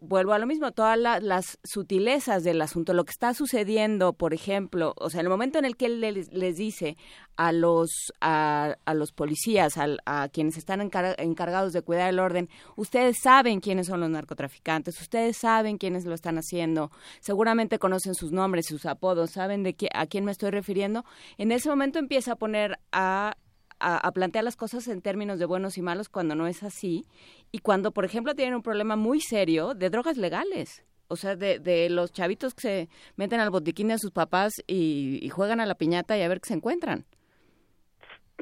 vuelvo 0.00 0.32
a 0.32 0.38
lo 0.38 0.46
mismo, 0.46 0.72
todas 0.72 0.98
las 0.98 1.58
sutilezas 1.64 2.44
del 2.44 2.60
asunto, 2.62 2.94
lo 2.94 3.04
que 3.04 3.10
está 3.10 3.34
sucediendo, 3.34 4.12
por 4.12 4.34
ejemplo, 4.34 4.94
o 4.96 5.10
sea, 5.10 5.20
en 5.20 5.26
el 5.26 5.30
momento 5.30 5.58
en 5.58 5.64
el 5.64 5.76
que 5.76 5.86
él 5.86 6.00
les, 6.00 6.56
dice 6.56 6.96
a 7.36 7.52
los 7.52 8.12
a, 8.20 8.76
los 8.94 9.12
policías, 9.12 9.74
a, 9.78 10.28
quienes 10.28 10.56
están 10.56 10.80
encargados 10.80 11.72
de 11.72 11.82
cuidar 11.82 12.08
el 12.08 12.18
orden, 12.18 12.48
ustedes 12.76 13.18
saben 13.22 13.60
quiénes 13.60 13.86
son 13.86 14.00
los 14.00 14.10
narcotraficantes, 14.10 15.00
ustedes 15.00 15.36
saben 15.36 15.78
quiénes 15.78 16.04
lo 16.04 16.14
están 16.14 16.38
haciendo, 16.38 16.90
seguramente 17.20 17.78
conocen 17.78 18.14
sus 18.14 18.32
nombres, 18.32 18.66
sus 18.66 18.86
apodos, 18.86 19.30
saben 19.30 19.62
de 19.62 19.74
qué, 19.74 19.88
a 19.94 20.06
quién 20.06 20.24
me 20.24 20.32
estoy 20.32 20.50
refiriendo, 20.50 21.04
en 21.38 21.52
ese 21.52 21.68
momento 21.68 21.98
empieza 21.98 22.32
a 22.32 22.36
poner 22.36 22.78
a 22.92 23.36
a, 23.80 24.10
plantear 24.12 24.44
las 24.44 24.56
cosas 24.56 24.86
en 24.88 25.02
términos 25.02 25.38
de 25.38 25.46
buenos 25.46 25.78
y 25.78 25.82
malos 25.82 26.08
cuando 26.08 26.34
no 26.34 26.46
es 26.46 26.62
así 26.62 27.04
y 27.50 27.60
cuando, 27.60 27.92
por 27.92 28.04
ejemplo, 28.04 28.34
tienen 28.34 28.54
un 28.54 28.62
problema 28.62 28.96
muy 28.96 29.20
serio 29.20 29.74
de 29.74 29.90
drogas 29.90 30.16
legales. 30.16 30.84
O 31.08 31.16
sea, 31.16 31.34
de, 31.34 31.58
de 31.58 31.90
los 31.90 32.12
chavitos 32.12 32.54
que 32.54 32.60
se 32.60 32.88
meten 33.16 33.40
al 33.40 33.50
botiquín 33.50 33.88
de 33.88 33.98
sus 33.98 34.12
papás 34.12 34.62
y, 34.66 35.28
juegan 35.30 35.60
a 35.60 35.66
la 35.66 35.74
piñata 35.74 36.16
y 36.16 36.22
a 36.22 36.28
ver 36.28 36.40
qué 36.40 36.48
se 36.48 36.54
encuentran. 36.54 37.04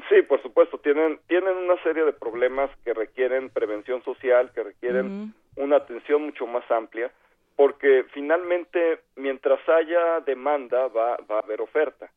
Sí, 0.07 0.21
por 0.21 0.41
supuesto, 0.41 0.77
tienen, 0.77 1.19
tienen 1.27 1.55
una 1.55 1.81
serie 1.81 2.03
de 2.05 2.13
problemas 2.13 2.69
que 2.85 2.93
requieren 2.93 3.49
prevención 3.49 4.03
social, 4.03 4.51
que 4.53 4.63
requieren 4.63 5.33
una 5.55 5.77
atención 5.77 6.23
mucho 6.23 6.45
más 6.45 6.69
amplia, 6.69 7.11
porque 7.55 8.05
finalmente, 8.13 8.99
mientras 9.15 9.59
haya 9.67 10.21
demanda, 10.25 10.87
va, 10.87 11.17
va 11.29 11.37
a 11.37 11.41
haber 11.41 11.61
oferta. 11.61 12.09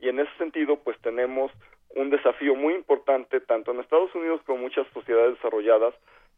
Y 0.00 0.08
en 0.08 0.18
ese 0.18 0.32
sentido, 0.38 0.76
pues 0.76 0.98
tenemos 1.02 1.52
un 1.96 2.10
desafío 2.10 2.54
muy 2.54 2.74
importante 2.74 3.40
tanto 3.40 3.72
en 3.72 3.80
Estados 3.80 4.14
Unidos 4.14 4.40
como 4.44 4.58
en 4.58 4.64
muchas 4.64 4.86
sociedades 4.92 5.34
desarrolladas 5.36 5.94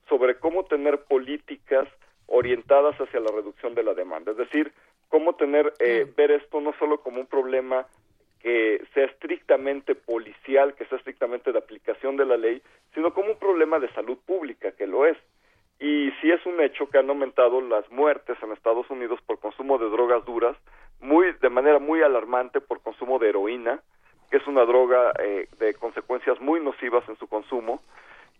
sobre 0.08 0.38
cómo 0.38 0.64
tener 0.64 1.04
políticas 1.04 1.88
orientadas 2.26 2.98
hacia 3.00 3.20
la 3.20 3.30
reducción 3.30 3.74
de 3.74 3.82
la 3.82 3.94
demanda, 3.94 4.32
es 4.32 4.38
decir, 4.38 4.72
cómo 5.08 5.34
tener 5.34 5.74
eh, 5.78 6.10
ver 6.16 6.30
esto 6.30 6.60
no 6.60 6.72
solo 6.78 7.00
como 7.00 7.20
un 7.20 7.26
problema 7.26 7.86
que 8.40 8.82
sea 8.92 9.04
estrictamente 9.04 9.94
policial, 9.94 10.74
que 10.74 10.86
sea 10.86 10.98
estrictamente 10.98 11.52
de 11.52 11.58
aplicación 11.58 12.16
de 12.16 12.26
la 12.26 12.36
ley, 12.36 12.60
sino 12.94 13.14
como 13.14 13.30
un 13.30 13.38
problema 13.38 13.78
de 13.78 13.92
salud 13.92 14.18
pública, 14.26 14.72
que 14.72 14.86
lo 14.86 15.06
es. 15.06 15.16
Y 15.78 16.10
sí 16.20 16.30
es 16.30 16.44
un 16.46 16.60
hecho 16.60 16.88
que 16.88 16.98
han 16.98 17.08
aumentado 17.08 17.60
las 17.60 17.88
muertes 17.90 18.36
en 18.42 18.52
Estados 18.52 18.88
Unidos 18.90 19.20
por 19.26 19.38
consumo 19.38 19.78
de 19.78 19.90
drogas 19.90 20.24
duras, 20.24 20.56
muy 21.00 21.32
de 21.40 21.50
manera 21.50 21.78
muy 21.78 22.02
alarmante 22.02 22.60
por 22.60 22.80
consumo 22.82 23.18
de 23.18 23.28
heroína, 23.28 23.80
es 24.36 24.46
una 24.46 24.64
droga 24.64 25.12
eh, 25.18 25.48
de 25.58 25.74
consecuencias 25.74 26.40
muy 26.40 26.60
nocivas 26.60 27.08
en 27.08 27.16
su 27.16 27.26
consumo. 27.26 27.80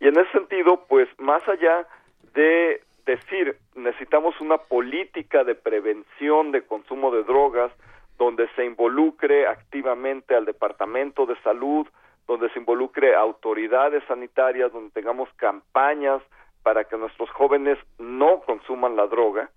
Y 0.01 0.09
en 0.09 0.19
ese 0.19 0.31
sentido, 0.33 0.85
pues 0.89 1.09
más 1.19 1.47
allá 1.49 1.87
de 2.35 2.83
decir 3.07 3.57
necesitamos 3.75 4.41
una 4.41 4.59
política 4.59 5.45
de 5.45 5.55
prevención 5.55 6.53
de 6.53 6.63
consumo 6.63 7.11
de 7.11 7.25
drogas 7.25 7.73
donde 8.17 8.49
se 8.55 8.65
involucre 8.65 9.47
activamente 9.47 10.35
al 10.35 10.45
Departamento 10.45 11.27
de 11.27 11.37
Salud, 11.43 11.87
donde 12.29 12.49
se 12.51 12.61
involucre 12.61 13.17
autoridades 13.17 14.05
sanitarias, 14.07 14.73
donde 14.73 14.93
tengamos 14.93 15.29
campañas 15.37 16.23
para 16.63 16.85
que 16.85 16.97
nuestros 16.97 17.29
jóvenes 17.31 17.79
no 17.99 18.41
consuman 18.43 18.95
la 18.95 19.09
droga, 19.09 19.51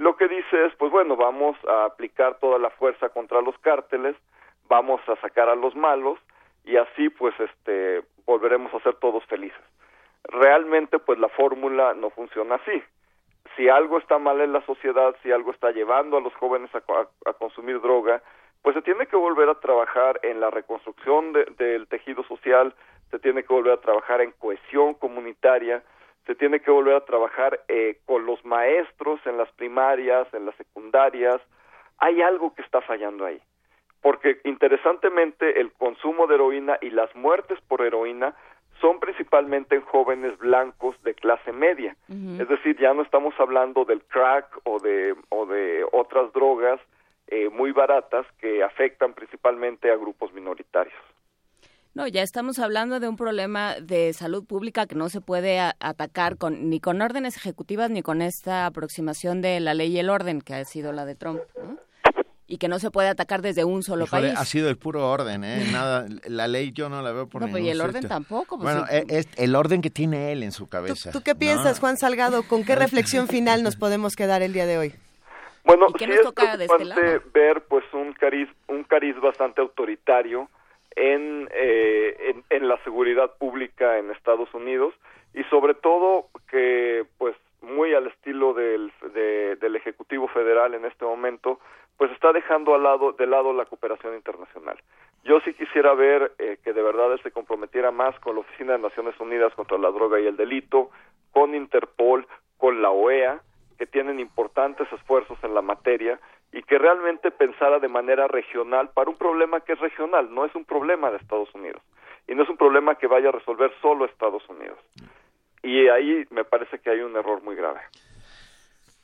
lo 0.00 0.16
que 0.16 0.28
dice 0.28 0.64
es, 0.64 0.74
pues 0.76 0.90
bueno, 0.90 1.14
vamos 1.14 1.58
a 1.68 1.84
aplicar 1.84 2.38
toda 2.38 2.58
la 2.58 2.70
fuerza 2.70 3.10
contra 3.10 3.42
los 3.42 3.58
cárteles, 3.58 4.16
vamos 4.70 5.00
a 5.08 5.16
sacar 5.16 5.48
a 5.48 5.56
los 5.56 5.74
malos 5.74 6.18
y 6.64 6.76
así 6.76 7.10
pues 7.10 7.34
este 7.40 8.02
volveremos 8.24 8.72
a 8.72 8.80
ser 8.80 8.94
todos 8.94 9.24
felices. 9.26 9.60
Realmente 10.24 11.00
pues 11.00 11.18
la 11.18 11.28
fórmula 11.28 11.92
no 11.94 12.10
funciona 12.10 12.54
así. 12.54 12.82
Si 13.56 13.68
algo 13.68 13.98
está 13.98 14.18
mal 14.18 14.40
en 14.40 14.52
la 14.52 14.64
sociedad, 14.64 15.16
si 15.22 15.32
algo 15.32 15.50
está 15.50 15.72
llevando 15.72 16.16
a 16.16 16.20
los 16.20 16.32
jóvenes 16.34 16.70
a, 16.74 17.32
consumir 17.32 17.80
droga, 17.80 18.22
pues 18.62 18.74
se 18.76 18.82
tiene 18.82 19.06
que 19.06 19.16
volver 19.16 19.48
a 19.48 19.58
trabajar 19.58 20.20
en 20.22 20.38
la 20.38 20.50
reconstrucción 20.50 21.32
del 21.32 21.88
tejido 21.88 22.22
social, 22.24 22.74
se 23.10 23.18
tiene 23.18 23.42
que 23.42 23.52
volver 23.52 23.72
a 23.72 23.80
trabajar 23.80 24.20
en 24.20 24.30
cohesión 24.32 24.94
comunitaria, 24.94 25.82
se 26.26 26.36
tiene 26.36 26.60
que 26.60 26.70
volver 26.70 26.94
a 26.94 27.04
trabajar 27.04 27.60
eh, 27.66 27.98
con 28.06 28.24
los 28.24 28.44
maestros 28.44 29.18
en 29.26 29.36
las 29.36 29.50
primarias, 29.52 30.32
en 30.32 30.46
las 30.46 30.54
secundarias. 30.54 31.40
Hay 31.98 32.22
algo 32.22 32.54
que 32.54 32.62
está 32.62 32.80
fallando 32.82 33.24
ahí. 33.24 33.40
Porque 34.02 34.40
interesantemente 34.44 35.60
el 35.60 35.72
consumo 35.72 36.26
de 36.26 36.36
heroína 36.36 36.78
y 36.80 36.90
las 36.90 37.14
muertes 37.14 37.58
por 37.68 37.82
heroína 37.82 38.34
son 38.80 38.98
principalmente 38.98 39.74
en 39.76 39.82
jóvenes 39.82 40.38
blancos 40.38 40.96
de 41.02 41.14
clase 41.14 41.52
media. 41.52 41.96
Es 42.08 42.48
decir, 42.48 42.78
ya 42.78 42.94
no 42.94 43.02
estamos 43.02 43.34
hablando 43.38 43.84
del 43.84 44.02
crack 44.02 44.46
o 44.64 44.78
de, 44.80 45.14
o 45.28 45.44
de 45.46 45.84
otras 45.92 46.32
drogas 46.32 46.80
eh, 47.26 47.48
muy 47.50 47.72
baratas 47.72 48.26
que 48.40 48.62
afectan 48.62 49.12
principalmente 49.12 49.90
a 49.90 49.96
grupos 49.96 50.32
minoritarios. 50.32 50.94
No, 51.92 52.06
ya 52.06 52.22
estamos 52.22 52.60
hablando 52.60 53.00
de 53.00 53.08
un 53.08 53.16
problema 53.16 53.74
de 53.80 54.12
salud 54.12 54.44
pública 54.46 54.86
que 54.86 54.94
no 54.94 55.08
se 55.08 55.20
puede 55.20 55.58
atacar 55.58 56.38
con, 56.38 56.70
ni 56.70 56.80
con 56.80 57.02
órdenes 57.02 57.36
ejecutivas 57.36 57.90
ni 57.90 58.02
con 58.02 58.22
esta 58.22 58.66
aproximación 58.66 59.42
de 59.42 59.58
la 59.60 59.74
ley 59.74 59.92
y 59.92 59.98
el 59.98 60.08
orden 60.08 60.40
que 60.40 60.54
ha 60.54 60.64
sido 60.64 60.92
la 60.92 61.04
de 61.04 61.16
Trump. 61.16 61.40
Y 62.50 62.58
que 62.58 62.66
no 62.66 62.80
se 62.80 62.90
puede 62.90 63.08
atacar 63.08 63.42
desde 63.42 63.64
un 63.64 63.84
solo 63.84 64.06
país. 64.06 64.34
Ha 64.36 64.44
sido 64.44 64.68
el 64.68 64.76
puro 64.76 65.08
orden, 65.08 65.44
¿eh? 65.44 65.68
Nada, 65.72 66.06
la 66.26 66.48
ley 66.48 66.72
yo 66.72 66.88
no 66.88 67.00
la 67.00 67.12
veo 67.12 67.28
por 67.28 67.42
no, 67.42 67.48
pues, 67.48 67.62
y 67.62 67.70
el 67.70 67.80
orden 67.80 68.08
tampoco. 68.08 68.58
Pues, 68.58 68.74
bueno, 68.74 68.86
es 68.90 69.28
el 69.38 69.54
orden 69.54 69.80
que 69.80 69.90
tiene 69.90 70.32
él 70.32 70.42
en 70.42 70.50
su 70.50 70.68
cabeza. 70.68 71.12
¿Tú, 71.12 71.22
qué 71.22 71.36
piensas, 71.36 71.78
Juan 71.78 71.96
Salgado? 71.96 72.42
¿Con 72.42 72.64
qué 72.64 72.74
reflexión 72.74 73.28
final 73.28 73.62
nos 73.62 73.76
podemos 73.76 74.16
quedar 74.16 74.42
el 74.42 74.52
día 74.52 74.66
de 74.66 74.78
hoy? 74.78 74.94
Bueno, 75.64 75.86
sí 75.96 76.04
es 76.04 76.18
preocupante 76.32 77.20
ver 77.32 77.62
pues 77.68 77.84
un 77.92 78.12
cariz, 78.14 78.48
un 78.66 78.82
cariz 78.82 79.14
bastante 79.20 79.60
autoritario 79.60 80.48
eh, 80.96 82.16
en, 82.30 82.44
en, 82.50 82.68
la 82.68 82.82
seguridad 82.82 83.30
pública 83.38 83.98
en 83.98 84.10
Estados 84.10 84.52
Unidos 84.54 84.92
y 85.34 85.44
sobre 85.44 85.74
todo 85.74 86.26
que 86.50 87.04
pues 87.16 87.36
muy 87.62 87.94
al 87.94 88.08
estilo 88.08 88.54
del, 88.54 88.90
del 89.60 89.76
ejecutivo 89.76 90.26
federal 90.28 90.74
en 90.74 90.84
este 90.84 91.04
momento 91.04 91.60
pues 92.00 92.10
está 92.12 92.32
dejando 92.32 92.74
al 92.74 92.82
lado 92.82 93.12
de 93.12 93.26
lado 93.26 93.52
la 93.52 93.66
cooperación 93.66 94.14
internacional 94.14 94.78
yo 95.22 95.38
sí 95.40 95.52
quisiera 95.52 95.92
ver 95.92 96.32
eh, 96.38 96.56
que 96.64 96.72
de 96.72 96.82
verdad 96.82 97.12
él 97.12 97.20
se 97.22 97.30
comprometiera 97.30 97.90
más 97.90 98.18
con 98.20 98.36
la 98.36 98.40
oficina 98.40 98.72
de 98.72 98.78
Naciones 98.78 99.20
Unidas 99.20 99.52
contra 99.54 99.76
la 99.76 99.90
droga 99.90 100.18
y 100.18 100.26
el 100.26 100.34
delito 100.34 100.88
con 101.30 101.54
Interpol 101.54 102.26
con 102.56 102.80
la 102.80 102.88
OEA 102.88 103.42
que 103.76 103.86
tienen 103.86 104.18
importantes 104.18 104.90
esfuerzos 104.90 105.36
en 105.42 105.52
la 105.52 105.60
materia 105.60 106.18
y 106.52 106.62
que 106.62 106.78
realmente 106.78 107.30
pensara 107.30 107.78
de 107.80 107.88
manera 107.88 108.28
regional 108.28 108.88
para 108.94 109.10
un 109.10 109.18
problema 109.18 109.60
que 109.60 109.74
es 109.74 109.78
regional, 109.78 110.34
no 110.34 110.46
es 110.46 110.54
un 110.54 110.64
problema 110.64 111.10
de 111.10 111.18
Estados 111.18 111.54
Unidos 111.54 111.82
y 112.26 112.34
no 112.34 112.44
es 112.44 112.48
un 112.48 112.56
problema 112.56 112.94
que 112.94 113.08
vaya 113.08 113.28
a 113.28 113.32
resolver 113.32 113.70
solo 113.82 114.06
Estados 114.06 114.48
Unidos. 114.48 114.78
Y 115.62 115.88
ahí 115.88 116.24
me 116.30 116.44
parece 116.44 116.78
que 116.78 116.88
hay 116.88 117.00
un 117.00 117.14
error 117.14 117.42
muy 117.42 117.56
grave. 117.56 117.80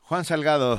Juan 0.09 0.25
Salgado, 0.25 0.79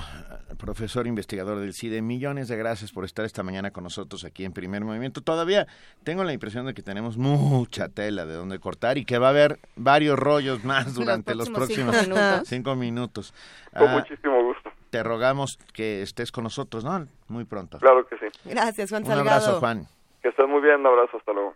profesor 0.58 1.06
investigador 1.06 1.60
del 1.60 1.74
CIDE, 1.74 2.02
millones 2.02 2.48
de 2.48 2.56
gracias 2.56 2.94
por 2.94 3.04
estar 3.04 3.26
esta 3.26 3.44
mañana 3.44 3.72
con 3.72 3.84
nosotros 3.84 4.24
aquí 4.24 4.46
en 4.46 4.54
Primer 4.54 4.86
Movimiento. 4.86 5.22
Todavía 5.22 5.68
tengo 6.06 6.24
la 6.24 6.32
impresión 6.32 6.66
de 6.66 6.74
que 6.74 6.82
tenemos 6.82 7.18
mucha 7.18 7.90
tela 7.90 8.26
de 8.26 8.36
donde 8.36 8.58
cortar 8.60 8.98
y 8.98 9.04
que 9.04 9.18
va 9.18 9.28
a 9.28 9.32
haber 9.32 9.60
varios 9.76 10.18
rollos 10.18 10.64
más 10.64 10.96
durante 10.96 11.36
los 11.36 11.50
próximos, 11.50 11.96
cinco 12.46 12.76
minutos. 12.76 13.34
Con 13.78 13.90
ah, 13.90 13.94
muchísimo 13.98 14.42
gusto 14.44 14.72
te 14.90 15.04
rogamos 15.04 15.60
que 15.74 16.02
estés 16.02 16.32
con 16.32 16.44
nosotros, 16.46 16.84
¿no? 16.84 17.08
Muy 17.28 17.46
pronto. 17.46 17.80
Claro 17.80 18.08
que 18.08 18.18
sí. 18.18 18.26
Gracias, 18.46 18.90
Juan 18.90 19.04
Un 19.06 19.12
abrazo, 19.12 19.60
Juan. 19.60 19.86
Que 20.22 20.30
estés 20.30 20.48
muy 20.48 20.62
bien, 20.62 20.80
un 20.80 20.88
abrazo, 20.88 21.18
hasta 21.18 21.34
luego. 21.34 21.54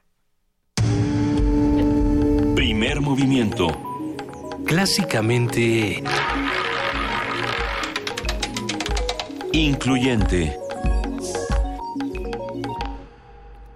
Primer 2.56 3.02
movimiento. 3.02 3.68
Clásicamente... 4.65 6.03
Incluyente. 9.53 10.57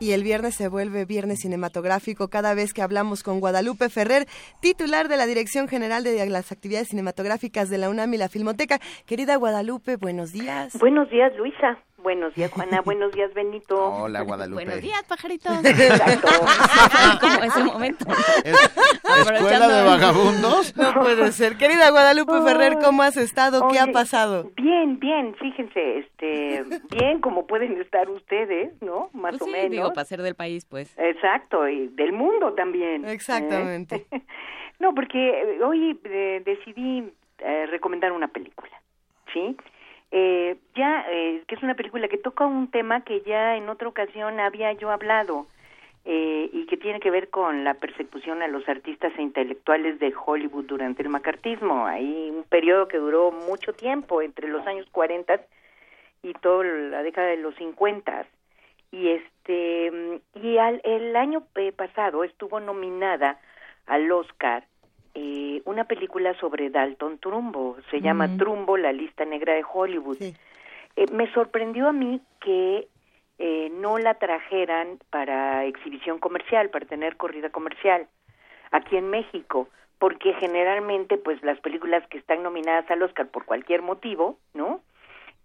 y 0.06 0.12
el 0.12 0.24
viernes 0.24 0.54
se 0.54 0.68
vuelve 0.68 1.06
viernes 1.06 1.40
cinematográfico 1.40 2.28
cada 2.28 2.54
vez 2.54 2.74
que 2.74 2.84
hablamos 2.84 3.24
con 3.24 3.40
Guadalupe 3.40 3.90
Ferrer, 3.90 4.28
titular 4.62 5.08
de 5.08 5.18
la 5.18 5.26
Dirección 5.26 5.68
General 5.68 6.04
de 6.04 6.24
las 6.30 6.52
Actividades 6.52 6.90
Cinematográficas 6.90 7.72
de 7.72 7.80
la 7.80 7.90
UNAM 7.90 8.14
y 8.14 8.18
la 8.18 8.30
Filmoteca. 8.30 8.80
Querida 9.08 9.36
Guadalupe, 9.36 9.96
buenos 9.96 10.32
días. 10.32 10.78
Buenos 10.80 11.10
días, 11.10 11.36
Luisa. 11.38 11.80
Buenos 12.06 12.36
días, 12.36 12.52
Juana. 12.52 12.82
Buenos 12.82 13.12
días, 13.14 13.34
Benito. 13.34 13.84
Hola, 13.84 14.22
Guadalupe. 14.22 14.64
Buenos 14.64 14.80
días, 14.80 15.04
pajaritos. 15.10 15.52
Como 17.20 17.44
ese 17.44 17.64
momento. 17.64 18.06
¿Escuela 18.44 19.68
de 19.68 19.84
vagabundos? 19.84 20.78
No 20.78 20.94
puede 21.02 21.32
ser. 21.32 21.58
Querida 21.58 21.90
Guadalupe 21.90 22.34
Ferrer, 22.44 22.78
¿cómo 22.80 23.02
has 23.02 23.18
estado? 23.18 23.68
¿Qué 23.70 23.80
ha 23.80 23.88
pasado? 23.88 24.52
Bien, 24.56 25.00
bien. 25.00 25.36
Fíjense, 25.40 25.98
este, 25.98 26.64
bien 26.92 27.22
como 27.22 27.48
pueden 27.48 27.82
estar 27.82 28.08
ustedes, 28.08 28.80
¿no? 28.84 29.10
Más 29.14 29.32
pues 29.40 29.42
o 29.42 29.48
menos. 29.48 29.72
digo, 29.72 29.94
para 29.94 30.06
ser 30.06 30.22
del 30.22 30.36
país, 30.36 30.64
pues. 30.64 30.96
Exacto, 31.00 31.68
y 31.68 31.88
del 31.88 32.14
mundo 32.14 32.54
también. 32.54 33.04
¿eh? 33.06 33.14
Exactamente. 33.14 34.06
no, 34.80 34.94
porque 34.94 35.58
hoy 35.66 36.00
eh, 36.04 36.44
decidí 36.46 37.12
eh, 37.40 37.66
recomendar 37.66 38.12
una 38.12 38.28
película, 38.28 38.80
¿sí? 39.34 39.58
Eh, 40.18 40.56
ya, 40.76 41.06
eh, 41.10 41.44
que 41.46 41.56
es 41.56 41.62
una 41.62 41.76
película 41.76 42.08
que 42.08 42.18
toca 42.18 42.46
un 42.46 42.72
tema 42.72 43.04
que 43.04 43.20
ya 43.24 43.58
en 43.58 43.68
otra 43.68 43.90
ocasión 43.90 44.40
había 44.40 44.72
yo 44.72 44.90
hablado 44.90 45.46
eh, 46.06 46.50
y 46.54 46.68
que 46.68 46.78
tiene 46.78 47.02
que 47.02 47.12
ver 47.12 47.30
con 47.30 47.66
la 47.66 47.74
persecución 47.74 48.42
a 48.42 48.48
los 48.48 48.66
artistas 48.70 49.12
e 49.18 49.22
intelectuales 49.22 50.00
de 50.00 50.14
Hollywood 50.16 50.68
durante 50.68 51.04
el 51.04 51.10
macartismo. 51.10 51.86
Hay 51.86 52.32
un 52.34 52.44
periodo 52.44 52.88
que 52.88 52.96
duró 52.96 53.34
mucho 53.34 53.74
tiempo, 53.74 54.22
entre 54.22 54.48
los 54.48 54.66
años 54.66 54.88
40 54.94 55.42
y 56.24 56.32
toda 56.36 56.64
la 56.64 57.04
década 57.04 57.28
de 57.28 57.38
los 57.38 57.54
50. 57.56 58.26
Y 58.92 59.10
este 59.10 60.22
y 60.36 60.58
al, 60.60 60.80
el 60.86 61.14
año 61.18 61.44
eh, 61.56 61.74
pasado 61.74 62.24
estuvo 62.24 62.62
nominada 62.62 63.38
al 63.86 64.10
Oscar 64.14 64.64
eh, 65.16 65.62
una 65.64 65.86
película 65.86 66.38
sobre 66.40 66.70
Dalton 66.70 67.20
Trumbo, 67.20 67.78
se 67.90 68.02
llama 68.02 68.36
Trumbo, 68.38 68.76
la 68.76 68.92
lista 68.92 69.24
negra 69.24 69.54
de 69.54 69.64
Hollywood. 69.64 70.22
Eh, 70.22 71.06
me 71.14 71.32
sorprendió 71.32 71.88
a 71.88 71.94
mí 71.94 72.20
que 72.42 72.90
eh, 73.40 73.70
no 73.80 73.98
la 73.98 74.16
trajeran 74.16 75.00
para 75.10 75.64
exhibición 75.64 76.20
comercial, 76.20 76.70
para 76.70 76.86
tener 76.86 77.16
corrida 77.16 77.50
comercial 77.50 78.08
aquí 78.72 78.98
en 78.98 79.10
México, 79.10 79.70
porque 80.00 80.34
generalmente 80.34 81.18
pues 81.18 81.42
las 81.44 81.60
películas 81.62 82.06
que 82.10 82.18
están 82.18 82.44
nominadas 82.44 82.90
al 82.92 83.02
Oscar 83.02 83.28
por 83.28 83.46
cualquier 83.46 83.82
motivo, 83.82 84.38
¿no? 84.54 84.82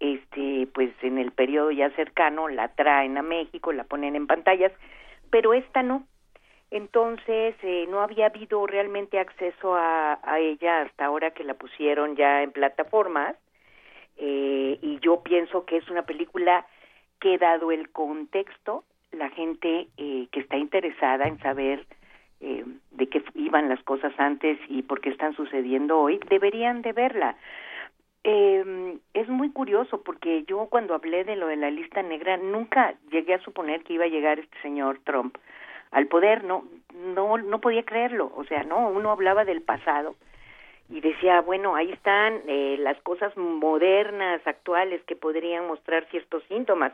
Este, 0.00 0.66
pues 0.74 0.90
en 1.02 1.18
el 1.18 1.30
periodo 1.30 1.70
ya 1.70 1.90
cercano 1.90 2.48
la 2.48 2.68
traen 2.74 3.18
a 3.18 3.22
México, 3.22 3.72
la 3.72 3.84
ponen 3.84 4.16
en 4.16 4.26
pantallas, 4.26 4.72
pero 5.30 5.54
esta 5.54 5.84
no, 5.84 6.06
entonces 6.70 7.56
eh, 7.62 7.86
no 7.88 8.00
había 8.00 8.26
habido 8.26 8.66
realmente 8.66 9.18
acceso 9.18 9.74
a, 9.74 10.18
ella 10.38 10.82
hasta 10.82 11.04
ahora 11.04 11.32
que 11.32 11.44
la 11.44 11.54
pusieron 11.54 12.16
ya 12.16 12.42
en 12.42 12.52
plataformas 12.52 13.36
eh, 14.16 14.78
y 14.80 14.98
yo 15.00 15.22
pienso 15.22 15.64
que 15.64 15.78
es 15.78 15.90
una 15.90 16.02
película 16.02 16.66
que 17.20 17.38
dado 17.38 17.72
el 17.72 17.90
contexto 17.90 18.84
la 19.10 19.28
gente 19.30 19.88
eh, 19.96 20.28
que 20.30 20.40
está 20.40 20.56
interesada 20.56 21.26
en 21.26 21.38
saber 21.40 21.84
de 22.40 23.06
qué 23.10 23.22
iban 23.34 23.68
las 23.68 23.82
cosas 23.82 24.14
antes 24.16 24.58
y 24.68 24.80
por 24.80 25.02
qué 25.02 25.10
están 25.10 25.36
sucediendo 25.36 25.98
hoy 25.98 26.18
deberían 26.30 26.80
de 26.80 26.94
verla. 26.94 27.36
Es 28.24 29.28
muy 29.28 29.50
curioso 29.50 30.02
porque 30.02 30.44
yo 30.44 30.66
cuando 30.70 30.94
hablé 30.94 31.24
de 31.24 31.36
lo 31.36 31.48
de 31.48 31.56
la 31.56 31.70
lista 31.70 32.02
negra 32.02 32.38
nunca 32.38 32.94
llegué 33.10 33.34
a 33.34 33.42
suponer 33.42 33.82
que 33.82 33.92
iba 33.92 34.06
a 34.06 34.08
llegar 34.08 34.38
este 34.38 34.56
señor 34.62 35.00
Trump 35.04 35.36
al 35.90 36.06
poder, 36.06 36.44
no, 36.44 36.64
no, 36.94 37.38
no 37.38 37.60
podía 37.60 37.84
creerlo, 37.84 38.32
o 38.36 38.44
sea, 38.44 38.62
no, 38.62 38.88
uno 38.88 39.10
hablaba 39.10 39.44
del 39.44 39.62
pasado 39.62 40.16
y 40.88 41.00
decía, 41.00 41.40
bueno, 41.40 41.76
ahí 41.76 41.92
están 41.92 42.40
eh, 42.46 42.76
las 42.78 43.00
cosas 43.02 43.36
modernas, 43.36 44.40
actuales, 44.44 45.02
que 45.04 45.14
podrían 45.16 45.66
mostrar 45.66 46.06
ciertos 46.10 46.42
síntomas, 46.44 46.92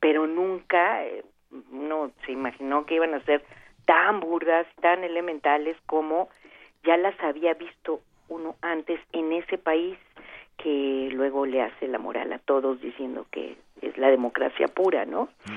pero 0.00 0.26
nunca 0.26 1.04
eh, 1.04 1.24
uno 1.70 2.10
se 2.24 2.32
imaginó 2.32 2.86
que 2.86 2.96
iban 2.96 3.14
a 3.14 3.24
ser 3.24 3.44
tan 3.84 4.18
burdas, 4.20 4.66
tan 4.80 5.04
elementales 5.04 5.76
como 5.86 6.28
ya 6.84 6.96
las 6.96 7.18
había 7.20 7.54
visto 7.54 8.00
uno 8.28 8.56
antes 8.62 9.00
en 9.12 9.32
ese 9.32 9.58
país 9.58 9.96
que 10.56 11.08
luego 11.12 11.46
le 11.46 11.62
hace 11.62 11.86
la 11.86 11.98
moral 11.98 12.32
a 12.32 12.38
todos 12.38 12.80
diciendo 12.80 13.26
que 13.30 13.56
es 13.82 13.96
la 13.98 14.10
democracia 14.10 14.66
pura, 14.68 15.04
¿no? 15.04 15.28
Mm. 15.46 15.52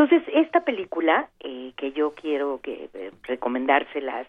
Entonces, 0.00 0.26
esta 0.34 0.64
película, 0.64 1.28
eh, 1.40 1.74
que 1.76 1.92
yo 1.92 2.14
quiero 2.14 2.58
que 2.62 2.88
eh, 2.94 3.10
recomendárselas, 3.24 4.26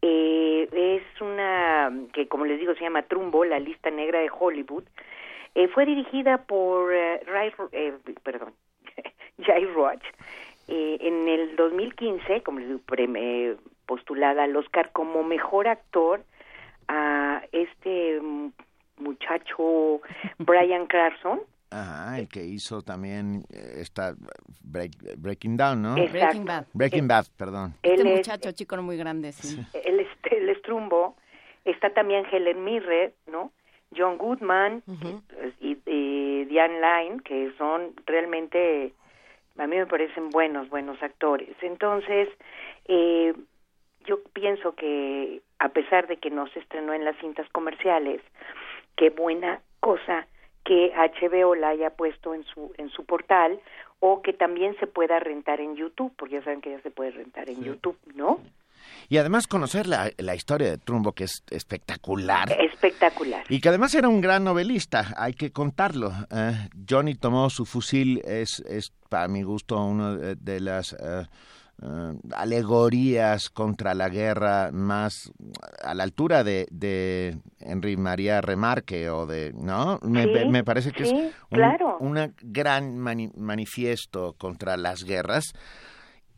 eh, 0.00 0.66
es 0.72 1.20
una 1.20 1.92
que, 2.14 2.26
como 2.26 2.46
les 2.46 2.58
digo, 2.58 2.74
se 2.74 2.84
llama 2.84 3.02
Trumbo, 3.02 3.44
la 3.44 3.58
lista 3.58 3.90
negra 3.90 4.20
de 4.20 4.30
Hollywood. 4.30 4.84
fue 5.74 5.84
dirigida 5.84 6.38
por 6.38 6.90
Ray, 6.90 7.52
perdón, 8.22 8.54
Jai 9.44 9.66
Roach, 9.66 10.02
eh, 10.68 10.96
en 10.98 11.28
el 11.28 11.54
2015, 11.56 12.42
como 12.42 12.60
eh, 12.60 13.56
postulada 13.84 14.44
al 14.44 14.56
Oscar 14.56 14.90
como 14.92 15.22
mejor 15.22 15.68
actor 15.68 16.22
a 16.88 17.42
este 17.52 18.22
muchacho 18.96 20.00
Brian 20.38 20.86
Clarkson. 20.86 21.42
Ajá, 21.74 22.20
el 22.20 22.28
que 22.28 22.44
hizo 22.44 22.82
también 22.82 23.42
eh, 23.52 23.80
esta 23.80 24.14
Breaking 24.62 25.56
Down, 25.56 25.82
¿no? 25.82 25.94
Breaking 25.94 26.44
Bad. 26.44 26.66
Breaking 26.72 27.08
Bad, 27.08 27.26
perdón. 27.36 27.74
Este 27.82 28.04
muchacho 28.04 28.52
chico 28.52 28.76
muy 28.76 28.96
grande, 28.96 29.32
sí. 29.32 29.58
Él, 29.84 29.98
es, 29.98 30.08
él 30.30 30.48
es 30.48 30.62
Trumbo. 30.62 31.16
Está 31.64 31.90
también 31.90 32.26
Helen 32.30 32.62
Mirren, 32.62 33.12
¿no? 33.26 33.50
John 33.96 34.18
Goodman 34.18 34.84
y, 35.60 36.44
Diane 36.44 36.80
Line, 36.80 37.20
que 37.24 37.52
son 37.58 37.94
realmente, 38.06 38.92
a 39.58 39.66
mí 39.66 39.76
me 39.76 39.86
parecen 39.86 40.30
buenos, 40.30 40.68
buenos 40.68 41.02
actores. 41.02 41.56
Entonces, 41.60 42.28
eh, 42.86 43.34
yo 44.06 44.22
pienso 44.32 44.74
que 44.74 45.42
a 45.58 45.70
pesar 45.70 46.06
de 46.06 46.18
que 46.18 46.30
no 46.30 46.46
se 46.48 46.60
estrenó 46.60 46.92
en 46.92 47.04
las 47.04 47.16
cintas 47.18 47.48
comerciales, 47.50 48.20
qué 48.96 49.10
buena 49.10 49.60
cosa 49.80 50.28
que 50.64 50.92
HBO 50.94 51.54
la 51.54 51.68
haya 51.68 51.90
puesto 51.90 52.34
en 52.34 52.44
su 52.44 52.72
en 52.78 52.88
su 52.90 53.04
portal 53.04 53.60
o 54.00 54.22
que 54.22 54.32
también 54.32 54.76
se 54.80 54.86
pueda 54.86 55.18
rentar 55.18 55.60
en 55.60 55.76
YouTube, 55.76 56.12
porque 56.16 56.34
ya 56.34 56.44
saben 56.44 56.60
que 56.60 56.70
ya 56.70 56.80
se 56.82 56.90
puede 56.90 57.10
rentar 57.10 57.48
en 57.48 57.62
YouTube, 57.62 57.96
¿no? 58.14 58.40
Y 59.08 59.18
además 59.18 59.46
conocer 59.46 59.86
la, 59.86 60.10
la, 60.18 60.34
historia 60.34 60.70
de 60.70 60.78
Trumbo, 60.78 61.12
que 61.12 61.24
es 61.24 61.42
espectacular. 61.50 62.50
Espectacular. 62.52 63.44
Y 63.48 63.60
que 63.60 63.68
además 63.68 63.94
era 63.94 64.08
un 64.08 64.20
gran 64.20 64.44
novelista, 64.44 65.14
hay 65.16 65.34
que 65.34 65.52
contarlo. 65.52 66.12
Eh, 66.30 66.68
Johnny 66.88 67.14
tomó 67.14 67.50
su 67.50 67.66
fusil, 67.66 68.20
es, 68.24 68.60
es 68.68 68.92
para 69.08 69.28
mi 69.28 69.42
gusto 69.42 69.82
una 69.82 70.16
de, 70.16 70.60
las... 70.60 70.94
Eh, 70.94 71.26
eh, 71.82 72.14
alegorías 72.34 73.50
contra 73.50 73.94
la 73.94 74.08
guerra 74.08 74.70
más 74.72 75.32
a 75.82 75.94
la 75.94 76.04
altura 76.04 76.44
de, 76.44 76.66
de 76.70 77.36
Henry 77.60 77.96
María 77.96 78.40
Remarque 78.40 79.10
o 79.10 79.26
de 79.26 79.52
no 79.54 79.98
me, 80.02 80.62
parece 80.62 80.92
que 80.92 81.02
es 81.02 81.12
un 82.00 82.34
gran 82.42 82.98
manifiesto 82.98 84.34
contra 84.38 84.76
las 84.76 85.04
guerras. 85.04 85.52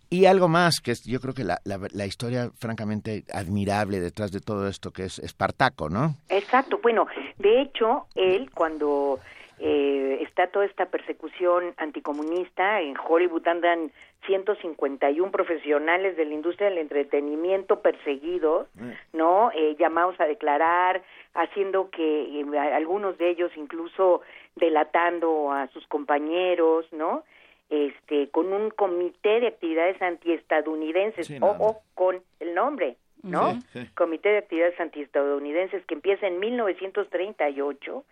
Y 0.08 0.26
algo 0.26 0.46
más, 0.48 0.80
que 0.80 0.92
es 0.92 1.02
yo 1.04 1.20
creo 1.20 1.34
que 1.34 1.42
la, 1.42 1.60
la, 1.64 2.06
historia 2.06 2.50
francamente 2.58 3.24
admirable 3.32 3.98
detrás 3.98 4.30
de 4.30 4.38
todo 4.40 4.68
esto, 4.68 4.92
que 4.92 5.04
es 5.04 5.18
Espartaco, 5.18 5.88
¿no? 5.88 6.14
Exacto, 6.28 6.78
bueno, 6.80 7.08
de 7.38 7.62
hecho, 7.62 8.06
él 8.14 8.48
cuando 8.54 9.18
eh, 9.58 10.18
está 10.22 10.48
toda 10.48 10.66
esta 10.66 10.86
persecución 10.86 11.74
anticomunista, 11.78 12.80
en 12.80 12.94
Hollywood 12.96 13.46
andan 13.48 13.90
151 14.26 15.30
profesionales 15.30 16.16
de 16.16 16.24
la 16.24 16.34
industria 16.34 16.68
del 16.68 16.78
entretenimiento 16.78 17.80
perseguidos, 17.80 18.68
mm. 18.74 18.90
¿no? 19.14 19.50
Eh, 19.54 19.76
llamados 19.78 20.20
a 20.20 20.26
declarar, 20.26 21.02
haciendo 21.34 21.90
que 21.90 22.40
eh, 22.40 22.58
algunos 22.58 23.16
de 23.18 23.30
ellos 23.30 23.50
incluso 23.56 24.22
delatando 24.56 25.52
a 25.52 25.68
sus 25.68 25.86
compañeros, 25.86 26.86
¿no? 26.92 27.24
este 27.68 28.28
con 28.30 28.52
un 28.52 28.70
comité 28.70 29.40
de 29.40 29.48
actividades 29.48 30.00
antiestadounidenses, 30.00 31.30
ojo 31.40 31.80
con 31.94 32.22
el 32.38 32.54
nombre, 32.54 32.96
¿no? 33.22 33.58
Comité 33.94 34.28
de 34.28 34.38
actividades 34.38 34.78
antiestadounidenses 34.78 35.84
que 35.86 35.94
empieza 35.94 36.26
en 36.26 36.38
1938 36.38 38.04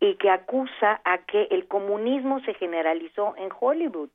y 0.00 0.14
que 0.14 0.30
acusa 0.30 1.00
a 1.04 1.18
que 1.18 1.48
el 1.50 1.68
comunismo 1.68 2.40
se 2.40 2.54
generalizó 2.54 3.34
en 3.36 3.50
Hollywood. 3.58 4.08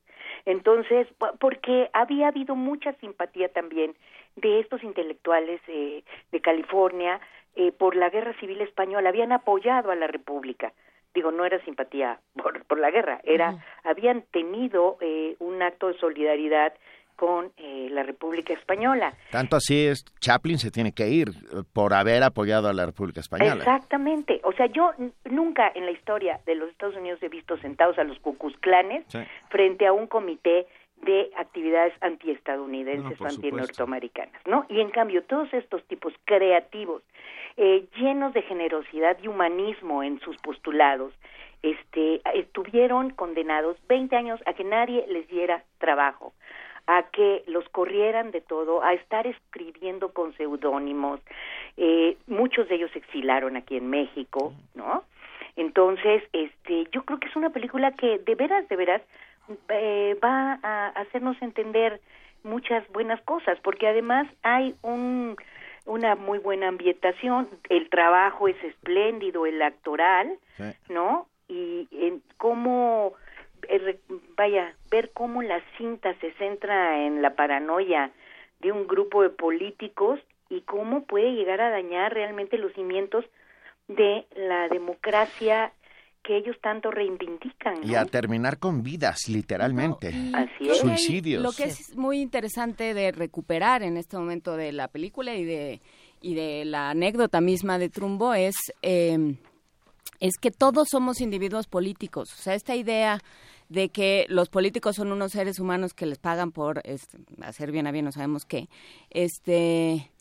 Entonces, 0.46 1.08
porque 1.40 1.90
había 1.94 2.30
habido 2.30 2.56
mucha 2.56 2.94
simpatía 2.94 3.50
también 3.50 3.96
de 4.36 4.60
estos 4.60 4.84
intelectuales 4.84 5.62
eh, 5.68 6.04
de 6.32 6.42
California 6.42 7.22
eh, 7.56 7.72
por 7.72 7.96
la 7.96 8.10
guerra 8.10 8.34
civil 8.40 8.62
española, 8.62 9.10
habían 9.10 9.32
apoyado 9.32 9.92
a 9.92 9.96
la 9.96 10.08
República. 10.08 10.74
Digo, 11.14 11.32
no 11.32 11.46
era 11.46 11.64
simpatía 11.64 12.20
por, 12.36 12.66
por 12.66 12.80
la 12.80 12.92
guerra, 12.92 13.22
era, 13.24 13.64
habían 13.84 14.24
tenido 14.32 14.98
eh, 15.00 15.38
un 15.40 15.62
acto 15.62 15.88
de 15.88 15.98
solidaridad 15.98 16.74
con 17.16 17.52
eh, 17.58 17.88
la 17.92 18.04
República 18.04 18.54
Española. 18.54 19.14
Tanto 19.32 19.56
así 19.56 19.88
es, 19.88 20.06
Chaplin 20.20 20.58
se 20.58 20.72
tiene 20.72 20.94
que 20.94 21.08
ir 21.08 21.30
por 21.74 21.94
haber 21.94 22.24
apoyado 22.24 22.68
a 22.68 22.74
la 22.74 22.86
República 22.86 23.22
Española. 23.22 23.56
Exactamente. 23.56 24.42
O 24.44 24.54
sea, 24.54 24.68
yo 24.68 24.92
nunca 25.26 25.72
en 25.74 25.86
la 25.86 25.92
historia 25.92 26.40
de 26.46 26.56
los 26.56 26.70
Estados 26.70 26.96
Unidos 26.96 27.22
he 27.22 27.30
visto 27.30 27.58
sentados 27.58 27.98
a 27.98 28.04
los 28.04 28.20
Clanes 28.60 29.06
frente 29.50 29.88
a 29.88 29.94
un 29.94 30.08
comité 30.08 30.68
de 31.04 31.30
actividades 31.38 31.94
antiestadounidenses 32.02 33.20
o 33.20 33.26
anti-norteamericanas, 33.26 34.42
¿no? 34.48 34.66
Y 34.70 34.80
en 34.80 34.90
cambio, 34.90 35.24
todos 35.24 35.54
estos 35.54 35.84
tipos 35.86 36.14
creativos 36.26 37.04
eh, 37.58 37.86
llenos 37.96 38.34
de 38.34 38.42
generosidad 38.42 39.18
y 39.22 39.28
humanismo 39.28 40.04
en 40.04 40.20
sus 40.20 40.38
postulados, 40.38 41.14
este, 41.62 42.22
estuvieron 42.38 43.12
condenados 43.12 43.78
20 43.88 44.16
años 44.16 44.40
a 44.46 44.54
que 44.54 44.64
nadie 44.64 45.06
les 45.08 45.28
diera 45.30 45.64
trabajo, 45.78 46.34
a 46.88 47.04
que 47.04 47.44
los 47.48 47.68
corrieran 47.70 48.32
de 48.32 48.42
todo, 48.42 48.84
a 48.84 48.94
estar 48.94 49.26
escribiendo 49.28 50.14
con 50.14 50.36
seudónimos. 50.38 51.20
Eh, 51.78 52.18
muchos 52.28 52.68
de 52.70 52.76
ellos 52.76 52.92
se 52.92 53.00
exilaron 53.00 53.58
aquí 53.58 53.78
en 53.78 53.90
México, 53.90 54.54
¿no? 54.74 55.04
Entonces, 55.56 56.24
este, 56.34 56.86
yo 56.92 57.04
creo 57.04 57.20
que 57.20 57.28
es 57.28 57.36
una 57.36 57.50
película 57.50 57.92
que 57.92 58.20
de 58.20 58.36
veras, 58.36 58.68
de 58.68 58.76
veras, 58.76 59.02
eh, 59.70 60.18
va 60.24 60.60
a 60.62 60.88
hacernos 60.90 61.42
entender 61.42 62.02
muchas 62.44 62.88
buenas 62.92 63.22
cosas, 63.22 63.58
porque 63.64 63.88
además 63.88 64.28
hay 64.44 64.76
un 64.82 65.36
una 65.86 66.16
muy 66.16 66.40
buena 66.40 66.68
ambientación, 66.68 67.48
el 67.70 67.90
trabajo 67.90 68.48
es 68.48 68.62
espléndido, 68.64 69.46
el 69.46 69.62
actoral, 69.62 70.38
¿no? 70.90 71.28
Y 71.48 71.88
en 71.92 72.24
cómo, 72.38 73.14
vaya, 74.38 74.76
ver 74.92 75.12
cómo 75.14 75.42
la 75.42 75.62
cinta 75.78 76.14
se 76.20 76.32
centra 76.34 77.06
en 77.06 77.22
la 77.22 77.36
paranoia 77.36 78.12
de 78.60 78.72
un 78.72 78.88
grupo 78.88 79.22
de 79.24 79.30
políticos 79.30 80.20
y 80.50 80.62
cómo 80.62 81.04
puede 81.06 81.34
llegar 81.34 81.62
a 81.62 81.70
dañar 81.70 82.14
realmente 82.14 82.58
los 82.58 82.74
cimientos 82.74 83.26
de 83.88 84.26
la 84.36 84.68
democracia 84.70 85.72
que 86.26 86.38
ellos 86.38 86.56
tanto 86.62 86.90
reivindican. 86.90 87.88
Y 87.88 87.96
a 87.96 88.06
terminar 88.06 88.58
con 88.58 88.82
vidas, 88.82 89.30
literalmente. 89.30 90.12
Suicidios. 90.74 91.44
Lo 91.44 91.52
que 91.52 91.66
es 91.66 91.96
muy 91.96 92.20
interesante 92.20 92.94
de 92.96 93.12
recuperar 93.12 93.84
en 93.84 93.98
este 93.98 94.18
momento 94.18 94.58
de 94.58 94.72
la 94.72 94.88
película 94.88 95.36
y 95.36 95.46
de, 95.46 95.82
y 96.22 96.34
de 96.34 96.66
la 96.66 96.90
anécdota 96.90 97.42
misma 97.42 97.78
de 97.78 97.90
Trumbo 97.90 98.34
es, 98.34 98.56
em, 98.82 99.38
es 100.20 100.38
que 100.42 100.50
todos 100.50 100.88
somos 100.90 101.22
individuos 101.22 101.68
políticos. 101.68 102.34
O 102.34 102.38
sea, 102.38 102.56
esta 102.56 102.76
idea 102.76 103.20
de 103.70 103.90
que 103.90 104.26
los 104.30 104.50
políticos 104.50 104.96
son 104.96 105.12
unos 105.12 105.32
seres 105.32 105.60
humanos 105.60 105.94
que 105.94 106.06
les 106.06 106.18
pagan 106.18 106.52
por 106.52 106.82
este, 106.84 107.18
hacer 107.42 107.72
bien 107.72 107.88
a 107.88 107.92
bien, 107.92 108.06
no 108.06 108.12
sabemos 108.12 108.46
qué. 108.46 108.70
Este 109.10 110.12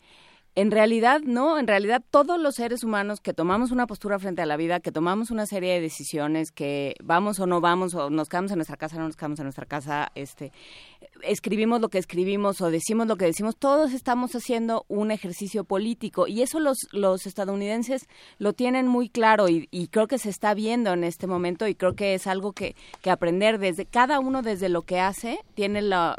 en 0.55 0.71
realidad, 0.71 1.19
no, 1.21 1.59
en 1.59 1.67
realidad 1.67 2.01
todos 2.09 2.39
los 2.39 2.55
seres 2.55 2.83
humanos 2.85 3.19
que 3.19 3.33
tomamos 3.33 3.71
una 3.71 3.87
postura 3.87 4.17
frente 4.19 4.41
a 4.41 4.45
la 4.45 4.55
vida, 4.55 4.79
que 4.79 4.93
tomamos 4.93 5.29
una 5.29 5.45
serie 5.45 5.73
de 5.73 5.81
decisiones, 5.81 6.51
que 6.51 6.95
vamos 7.03 7.41
o 7.41 7.45
no 7.45 7.59
vamos, 7.59 7.93
o 7.93 8.09
nos 8.09 8.29
quedamos 8.29 8.51
en 8.51 8.59
nuestra 8.59 8.77
casa, 8.77 8.95
o 8.95 8.99
no 8.99 9.05
nos 9.05 9.17
quedamos 9.17 9.39
en 9.39 9.45
nuestra 9.45 9.65
casa, 9.65 10.11
este, 10.15 10.53
escribimos 11.23 11.81
lo 11.81 11.89
que 11.89 11.97
escribimos 11.97 12.61
o 12.61 12.71
decimos 12.71 13.07
lo 13.07 13.17
que 13.17 13.25
decimos, 13.25 13.57
todos 13.57 13.91
estamos 13.91 14.33
haciendo 14.33 14.85
un 14.87 15.11
ejercicio 15.11 15.65
político 15.65 16.25
y 16.25 16.41
eso 16.41 16.61
los, 16.61 16.77
los 16.93 17.27
estadounidenses 17.27 18.07
lo 18.37 18.53
tienen 18.53 18.87
muy 18.87 19.09
claro 19.09 19.49
y, 19.49 19.67
y 19.71 19.87
creo 19.87 20.07
que 20.07 20.19
se 20.19 20.29
está 20.29 20.53
viendo 20.53 20.93
en 20.93 21.03
este 21.03 21.27
momento 21.27 21.67
y 21.67 21.75
creo 21.75 21.95
que 21.95 22.13
es 22.13 22.27
algo 22.27 22.53
que, 22.53 22.75
que 23.01 23.11
aprender 23.11 23.59
desde 23.59 23.85
cada 23.85 24.21
uno 24.21 24.41
desde 24.41 24.69
lo 24.69 24.83
que 24.83 25.01
hace 25.01 25.39
tiene 25.53 25.81
la 25.81 26.15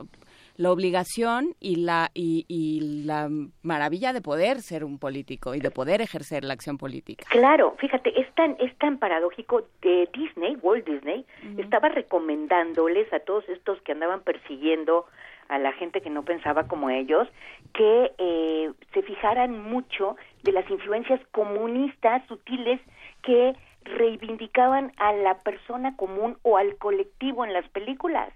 la 0.57 0.71
obligación 0.71 1.55
y 1.61 1.77
la, 1.77 2.11
y, 2.15 3.05
la 3.05 3.29
maravilla 3.63 4.13
de 4.13 4.21
poder 4.21 4.61
ser 4.61 4.85
un 4.85 4.99
político 4.99 5.55
y 5.55 5.61
de 5.61 5.71
poder 5.71 6.01
ejercer 6.01 6.45
la 6.45 6.55
acción 6.55 6.79
política. 6.79 7.25
Claro, 7.31 7.77
fíjate, 7.79 8.19
es 8.21 8.33
tan, 8.35 8.57
es 8.59 8.77
tan 8.79 8.99
paradójico. 8.99 9.63
De 9.83 10.09
Disney, 10.13 10.57
Walt 10.63 10.87
Disney, 10.87 11.25
estaba 11.59 11.89
recomendándoles 11.89 13.13
a 13.13 13.21
todos 13.21 13.49
estos 13.49 13.81
que 13.83 13.93
andaban 13.93 14.23
persiguiendo 14.23 15.07
a 15.49 15.59
la 15.59 15.73
gente 15.73 16.01
que 16.01 16.11
no 16.11 16.25
pensaba 16.25 16.67
como 16.67 16.91
ellos, 16.91 17.29
que 17.73 18.13
eh, 18.19 18.73
se 18.93 19.03
fijaran 19.03 19.63
mucho 19.63 20.17
de 20.43 20.53
las 20.53 20.69
influencias 20.71 21.21
comunistas 21.31 22.27
sutiles 22.27 22.81
que 23.23 23.55
reivindicaban 23.85 24.93
a 24.97 25.13
la 25.13 25.39
persona 25.43 25.97
común 25.97 26.39
o 26.43 26.57
al 26.57 26.77
colectivo 26.77 27.45
en 27.45 27.53
las 27.53 27.69
películas, 27.69 28.33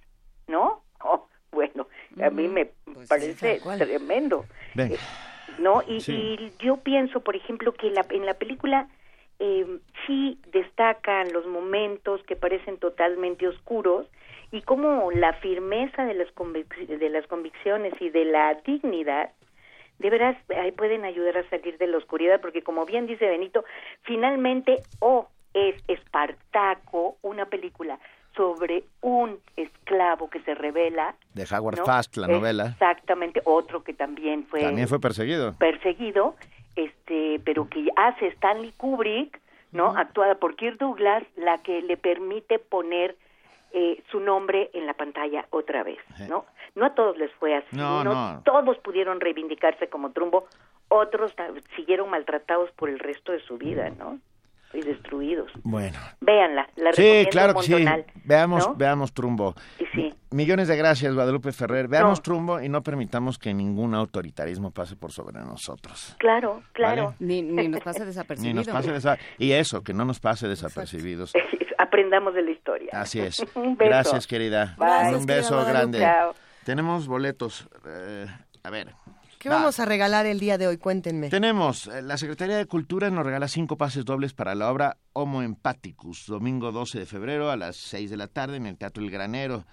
¿no? 0.47 0.83
Oh, 1.03 1.30
bueno, 1.53 1.87
a 2.23 2.31
mí 2.31 2.49
me 2.49 2.71
pues 2.85 3.09
parece 3.09 3.61
tremendo. 3.79 4.45
Eh, 4.77 4.97
¿No? 5.59 5.83
Y, 5.87 5.99
y, 6.11 6.53
yo 6.59 6.79
pienso, 6.79 7.21
por 7.21 7.37
ejemplo, 7.37 7.73
que 7.73 7.91
la, 7.91 8.07
en 8.11 8.25
la 8.25 8.35
película 8.35 8.89
eh, 9.39 9.67
sí 10.07 10.39
destacan 10.53 11.33
los 11.33 11.47
momentos 11.47 12.23
que 12.25 12.37
parecen 12.37 12.79
totalmente 12.79 13.49
oscuros 13.49 14.07
y 14.53 14.63
cómo 14.63 15.11
la 15.13 15.33
firmeza 15.35 16.05
de 16.05 16.15
las, 16.15 16.29
de 16.89 17.09
las 17.09 17.27
convicciones 17.27 17.95
y 18.01 18.11
de 18.11 18.25
la 18.25 18.55
dignidad 18.65 19.31
de 19.99 20.11
veras 20.11 20.37
ahí 20.57 20.73
pueden 20.73 21.05
ayudar 21.05 21.37
a 21.37 21.49
salir 21.51 21.77
de 21.79 21.87
la 21.87 21.99
oscuridad, 21.99 22.41
porque 22.41 22.63
como 22.63 22.87
bien 22.87 23.07
dice 23.07 23.29
Benito, 23.29 23.65
finalmente 24.03 24.83
o 24.99 25.29
es 25.53 25.75
Espartaco, 25.89 27.17
una 27.23 27.47
película 27.47 27.99
sobre 28.41 28.85
un 29.03 29.39
esclavo 29.55 30.31
que 30.31 30.41
se 30.41 30.55
revela. 30.55 31.15
De 31.35 31.45
Howard 31.55 31.85
Fast, 31.85 32.17
la 32.17 32.27
novela. 32.27 32.69
Exactamente, 32.69 33.43
otro 33.45 33.85
que 33.85 33.93
también 33.93 34.47
fue... 34.47 34.63
También 34.63 34.89
fue 34.89 34.99
perseguido. 34.99 35.53
Perseguido, 35.59 36.37
este, 36.75 37.39
pero 37.45 37.69
que 37.69 37.87
hace 37.97 38.29
Stanley 38.29 38.73
Kubrick, 38.79 39.39
¿no? 39.73 39.95
Actuada 39.95 40.37
por 40.37 40.57
Kirk 40.57 40.79
Douglas, 40.79 41.23
la 41.37 41.59
que 41.59 41.83
le 41.83 41.99
permite 41.99 42.59
poner 42.59 43.15
eh, 43.73 44.03
su 44.11 44.21
nombre 44.21 44.71
en 44.73 44.87
la 44.87 44.95
pantalla 44.95 45.45
otra 45.51 45.83
vez, 45.83 45.99
¿no? 46.31 46.47
No 46.75 46.87
a 46.87 46.95
todos 46.95 47.19
les 47.19 47.31
fue 47.33 47.55
así, 47.55 47.77
no, 47.77 48.41
todos 48.43 48.79
pudieron 48.79 49.21
reivindicarse 49.21 49.89
como 49.89 50.13
Trumbo, 50.13 50.47
otros 50.89 51.35
siguieron 51.77 52.09
maltratados 52.09 52.71
por 52.71 52.89
el 52.89 53.01
resto 53.01 53.33
de 53.33 53.41
su 53.41 53.59
vida, 53.59 53.91
¿no? 53.91 54.19
Y 54.73 54.83
destruidos. 54.83 55.51
Bueno. 55.63 55.99
Véanla, 56.21 56.69
la 56.77 56.93
Sí, 56.93 57.27
claro 57.31 57.55
que 57.55 57.63
sí. 57.63 57.85
Veamos, 58.25 58.77
veamos 58.77 59.13
Trumbo. 59.13 59.55
Sí. 59.93 60.15
Millones 60.31 60.69
de 60.69 60.77
gracias, 60.77 61.13
Guadalupe 61.13 61.51
Ferrer. 61.51 61.89
Veamos 61.89 62.23
Trumbo 62.23 62.61
y 62.61 62.69
no 62.69 62.83
permitamos 62.83 63.39
que 63.39 63.53
ningún 63.53 63.95
autoritarismo 63.95 64.71
pase 64.71 64.95
por 64.95 65.11
sobre 65.11 65.41
nosotros. 65.41 66.15
Claro, 66.19 66.63
claro. 66.73 67.15
Ni, 67.19 67.43
nos 67.43 67.81
pase 67.81 68.05
desapercibido. 68.05 68.55
Ni 68.61 68.67
nos 68.67 68.69
pase 68.69 69.19
Y 69.39 69.53
eso, 69.53 69.83
que 69.83 69.93
no 69.93 70.05
nos 70.05 70.21
pase 70.21 70.47
desapercibidos. 70.47 71.33
Aprendamos 71.79 72.35
de 72.35 72.43
la 72.43 72.51
historia. 72.51 72.91
Así 72.93 73.21
es. 73.21 73.45
Gracias, 73.79 74.27
querida. 74.27 74.77
Un 75.13 75.27
beso 75.27 75.65
grande. 75.65 76.07
Tenemos 76.65 77.09
boletos. 77.09 77.69
Eh, 77.87 78.27
a 78.63 78.71
ver. 78.71 78.95
¿Qué 79.41 79.49
vamos 79.49 79.81
a 79.81 79.87
regalar 79.87 80.27
el 80.27 80.39
día 80.39 80.59
de 80.59 80.67
hoy? 80.67 80.77
Cuéntenme. 80.77 81.31
Tenemos, 81.31 81.87
eh, 81.87 82.03
la 82.03 82.19
Secretaría 82.19 82.59
de 82.59 82.67
Cultura 82.67 83.09
nos 83.09 83.25
regala 83.25 83.49
cinco 83.49 83.79
pases 83.79 84.05
dobles 84.05 84.35
para 84.35 84.55
la 84.55 84.71
obra 84.71 84.99
Homo 85.15 85.41
Empaticus, 85.41 86.27
domingo 86.27 86.73
12 86.73 86.99
de 86.99 87.07
febrero 87.07 87.51
a 87.51 87.57
las 87.57 87.77
6 87.77 88.11
de 88.11 88.19
la 88.19 88.27
tarde 88.27 88.59
en 88.59 88.67
el 88.67 88.77
Teatro 88.77 89.03
El 89.03 89.11
Granero 89.11 89.65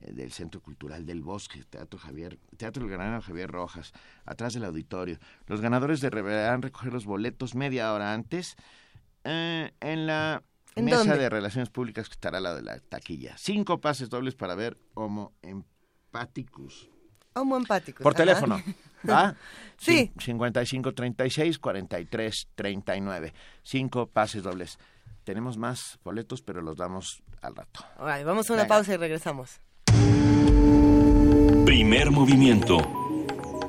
eh, 0.00 0.12
del 0.12 0.32
Centro 0.32 0.60
Cultural 0.60 1.06
del 1.06 1.22
Bosque, 1.22 1.62
Teatro 1.70 2.00
Javier, 2.00 2.40
Teatro 2.56 2.82
El 2.82 2.90
Granero 2.90 3.22
Javier 3.22 3.48
Rojas, 3.48 3.92
atrás 4.24 4.54
del 4.54 4.64
auditorio. 4.64 5.20
Los 5.46 5.60
ganadores 5.60 6.00
deberán 6.00 6.60
recoger 6.60 6.92
los 6.92 7.04
boletos 7.04 7.54
media 7.54 7.94
hora 7.94 8.14
antes 8.14 8.56
en 9.22 10.06
la 10.08 10.42
mesa 10.74 11.16
de 11.16 11.30
relaciones 11.30 11.70
públicas 11.70 12.08
que 12.08 12.14
estará 12.14 12.38
al 12.38 12.42
lado 12.42 12.56
de 12.56 12.62
la 12.62 12.80
taquilla. 12.80 13.36
Cinco 13.38 13.80
pases 13.80 14.10
dobles 14.10 14.34
para 14.34 14.56
ver 14.56 14.78
Homo 14.94 15.32
Empaticus. 15.42 16.90
Homo 17.34 17.56
Empaticus. 17.56 18.02
Por 18.02 18.14
teléfono. 18.14 18.60
¿Va? 19.08 19.34
Sí. 19.82 20.12
55 20.16 20.94
36 20.94 21.58
43 21.58 22.48
39. 22.54 23.34
Cinco 23.64 24.06
pases 24.06 24.44
dobles. 24.44 24.78
Tenemos 25.24 25.58
más 25.58 25.98
boletos, 26.04 26.40
pero 26.40 26.62
los 26.62 26.76
damos 26.76 27.20
al 27.40 27.56
rato. 27.56 27.84
vamos 27.98 28.48
a 28.48 28.54
una 28.54 28.68
pausa 28.68 28.94
y 28.94 28.96
regresamos. 28.96 29.60
Primer 31.64 32.12
movimiento. 32.12 32.78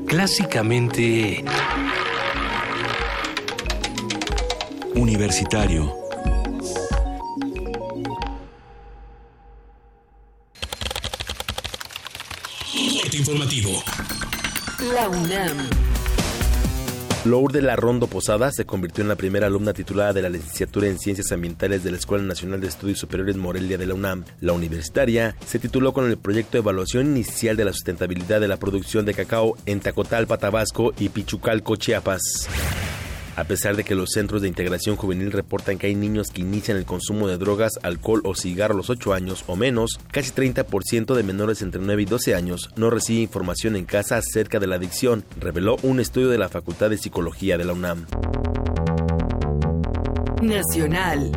Clásicamente... 0.05 1.43
Universitario. 4.93 6.03
informativo. 13.17 13.83
La 14.91 15.07
UNAM. 15.07 15.69
Lourdes 17.23 17.63
Larrondo 17.63 18.07
Posada 18.07 18.51
se 18.51 18.65
convirtió 18.65 19.01
en 19.01 19.07
la 19.07 19.15
primera 19.15 19.47
alumna 19.47 19.71
titulada 19.71 20.11
de 20.11 20.21
la 20.21 20.27
licenciatura 20.27 20.87
en 20.87 20.99
Ciencias 20.99 21.31
Ambientales 21.31 21.85
de 21.85 21.91
la 21.91 21.97
Escuela 21.97 22.25
Nacional 22.25 22.59
de 22.59 22.67
Estudios 22.67 22.99
Superiores 22.99 23.37
Morelia 23.37 23.77
de 23.77 23.85
la 23.85 23.93
UNAM. 23.93 24.25
La 24.41 24.51
universitaria 24.51 25.37
se 25.45 25.59
tituló 25.59 25.93
con 25.93 26.09
el 26.09 26.17
proyecto 26.17 26.53
de 26.53 26.59
evaluación 26.59 27.07
inicial 27.07 27.55
de 27.55 27.63
la 27.63 27.71
sustentabilidad 27.71 28.41
de 28.41 28.49
la 28.49 28.57
producción 28.57 29.05
de 29.05 29.13
cacao 29.13 29.55
en 29.65 29.79
Tacotalpa, 29.79 30.37
Tabasco 30.37 30.93
y 30.99 31.07
Pichucalco, 31.07 31.77
Chiapas. 31.77 32.49
A 33.35 33.43
pesar 33.45 33.75
de 33.75 33.83
que 33.83 33.95
los 33.95 34.11
centros 34.11 34.41
de 34.41 34.47
integración 34.47 34.95
juvenil 34.95 35.31
reportan 35.31 35.77
que 35.77 35.87
hay 35.87 35.95
niños 35.95 36.27
que 36.29 36.41
inician 36.41 36.77
el 36.77 36.85
consumo 36.85 37.27
de 37.27 37.37
drogas, 37.37 37.73
alcohol 37.81 38.21
o 38.23 38.35
cigarro 38.35 38.75
a 38.75 38.77
los 38.77 38.89
8 38.89 39.13
años 39.13 39.43
o 39.47 39.55
menos, 39.55 39.99
casi 40.11 40.31
30% 40.31 41.15
de 41.15 41.23
menores 41.23 41.61
entre 41.61 41.81
9 41.81 42.03
y 42.03 42.05
12 42.05 42.35
años 42.35 42.69
no 42.75 42.89
recibe 42.89 43.21
información 43.21 43.75
en 43.75 43.85
casa 43.85 44.17
acerca 44.17 44.59
de 44.59 44.67
la 44.67 44.75
adicción, 44.75 45.23
reveló 45.39 45.77
un 45.83 45.99
estudio 45.99 46.29
de 46.29 46.37
la 46.37 46.49
Facultad 46.49 46.89
de 46.89 46.97
Psicología 46.97 47.57
de 47.57 47.65
la 47.65 47.73
UNAM. 47.73 48.05
Nacional. 50.41 51.31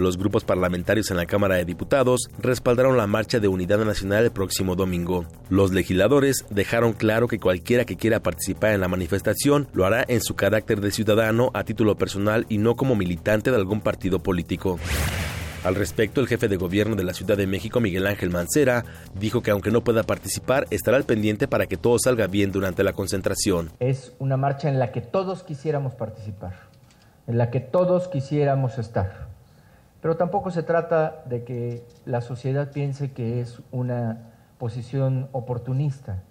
Los 0.00 0.16
grupos 0.16 0.44
parlamentarios 0.44 1.10
en 1.10 1.18
la 1.18 1.26
Cámara 1.26 1.56
de 1.56 1.66
Diputados 1.66 2.30
respaldaron 2.38 2.96
la 2.96 3.06
marcha 3.06 3.38
de 3.38 3.48
unidad 3.48 3.84
nacional 3.84 4.24
el 4.24 4.30
próximo 4.30 4.74
domingo. 4.74 5.26
Los 5.50 5.72
legisladores 5.72 6.46
dejaron 6.48 6.94
claro 6.94 7.28
que 7.28 7.38
cualquiera 7.38 7.84
que 7.84 7.98
quiera 7.98 8.22
participar 8.22 8.72
en 8.72 8.80
la 8.80 8.88
manifestación 8.88 9.68
lo 9.74 9.84
hará 9.84 10.02
en 10.08 10.22
su 10.22 10.36
carácter 10.36 10.80
de 10.80 10.90
ciudadano 10.90 11.50
a 11.52 11.64
título 11.64 11.96
personal 11.96 12.46
y 12.48 12.56
no 12.56 12.76
como 12.76 12.96
militante 12.96 13.50
de 13.50 13.58
algún 13.58 13.82
partido 13.82 14.20
político. 14.20 14.78
Al 15.64 15.74
respecto, 15.74 16.22
el 16.22 16.28
jefe 16.28 16.48
de 16.48 16.56
gobierno 16.56 16.96
de 16.96 17.04
la 17.04 17.12
Ciudad 17.12 17.36
de 17.36 17.46
México, 17.46 17.78
Miguel 17.78 18.06
Ángel 18.06 18.30
Mancera, 18.30 18.86
dijo 19.14 19.42
que 19.42 19.50
aunque 19.50 19.70
no 19.70 19.84
pueda 19.84 20.04
participar, 20.04 20.66
estará 20.70 20.96
al 20.96 21.04
pendiente 21.04 21.46
para 21.46 21.66
que 21.66 21.76
todo 21.76 21.98
salga 21.98 22.26
bien 22.26 22.52
durante 22.52 22.84
la 22.84 22.94
concentración. 22.94 23.70
Es 23.80 24.14
una 24.18 24.38
marcha 24.38 24.70
en 24.70 24.78
la 24.78 24.92
que 24.92 25.02
todos 25.02 25.42
quisiéramos 25.42 25.94
participar, 25.94 26.54
en 27.26 27.36
la 27.36 27.50
que 27.50 27.60
todos 27.60 28.08
quisiéramos 28.08 28.78
estar. 28.78 29.29
Pero 30.00 30.16
tampoco 30.16 30.50
se 30.50 30.62
trata 30.62 31.22
de 31.26 31.44
que 31.44 31.84
la 32.04 32.20
sociedad 32.20 32.70
piense 32.72 33.12
que 33.12 33.40
es 33.40 33.60
una 33.70 34.30
posición 34.58 35.28
oportunista 35.32 36.22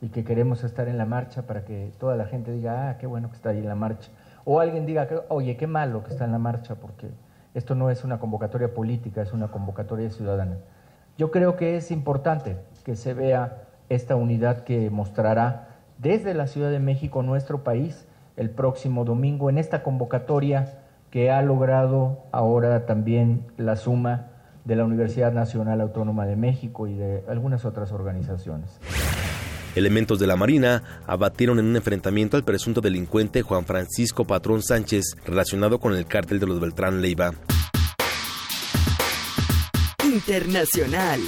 y 0.00 0.08
que 0.08 0.24
queremos 0.24 0.64
estar 0.64 0.88
en 0.88 0.98
la 0.98 1.06
marcha 1.06 1.42
para 1.42 1.64
que 1.64 1.92
toda 1.98 2.16
la 2.16 2.26
gente 2.26 2.52
diga, 2.52 2.90
ah, 2.90 2.98
qué 2.98 3.06
bueno 3.06 3.30
que 3.30 3.36
está 3.36 3.50
ahí 3.50 3.58
en 3.58 3.68
la 3.68 3.74
marcha. 3.74 4.10
O 4.44 4.60
alguien 4.60 4.84
diga, 4.84 5.08
oye, 5.28 5.56
qué 5.56 5.66
malo 5.66 6.04
que 6.04 6.12
está 6.12 6.26
en 6.26 6.32
la 6.32 6.38
marcha 6.38 6.74
porque 6.74 7.08
esto 7.54 7.74
no 7.74 7.88
es 7.88 8.04
una 8.04 8.18
convocatoria 8.18 8.74
política, 8.74 9.22
es 9.22 9.32
una 9.32 9.48
convocatoria 9.48 10.10
ciudadana. 10.10 10.58
Yo 11.16 11.30
creo 11.30 11.56
que 11.56 11.76
es 11.76 11.90
importante 11.90 12.58
que 12.84 12.96
se 12.96 13.14
vea 13.14 13.62
esta 13.88 14.16
unidad 14.16 14.64
que 14.64 14.90
mostrará 14.90 15.68
desde 15.98 16.34
la 16.34 16.46
Ciudad 16.46 16.70
de 16.70 16.80
México 16.80 17.22
nuestro 17.22 17.62
país 17.62 18.06
el 18.36 18.50
próximo 18.50 19.04
domingo 19.04 19.48
en 19.48 19.58
esta 19.58 19.82
convocatoria 19.82 20.83
que 21.14 21.30
ha 21.30 21.42
logrado 21.42 22.24
ahora 22.32 22.86
también 22.86 23.46
la 23.56 23.76
suma 23.76 24.32
de 24.64 24.74
la 24.74 24.84
Universidad 24.84 25.32
Nacional 25.32 25.80
Autónoma 25.80 26.26
de 26.26 26.34
México 26.34 26.88
y 26.88 26.94
de 26.94 27.22
algunas 27.28 27.64
otras 27.64 27.92
organizaciones. 27.92 28.80
Elementos 29.76 30.18
de 30.18 30.26
la 30.26 30.34
Marina 30.34 30.82
abatieron 31.06 31.60
en 31.60 31.66
un 31.66 31.76
enfrentamiento 31.76 32.36
al 32.36 32.42
presunto 32.42 32.80
delincuente 32.80 33.42
Juan 33.42 33.64
Francisco 33.64 34.24
Patrón 34.24 34.60
Sánchez 34.60 35.14
relacionado 35.24 35.78
con 35.78 35.94
el 35.94 36.04
cártel 36.04 36.40
de 36.40 36.48
los 36.48 36.58
Beltrán 36.58 37.00
Leiva. 37.00 37.30
Internacional. 40.02 41.20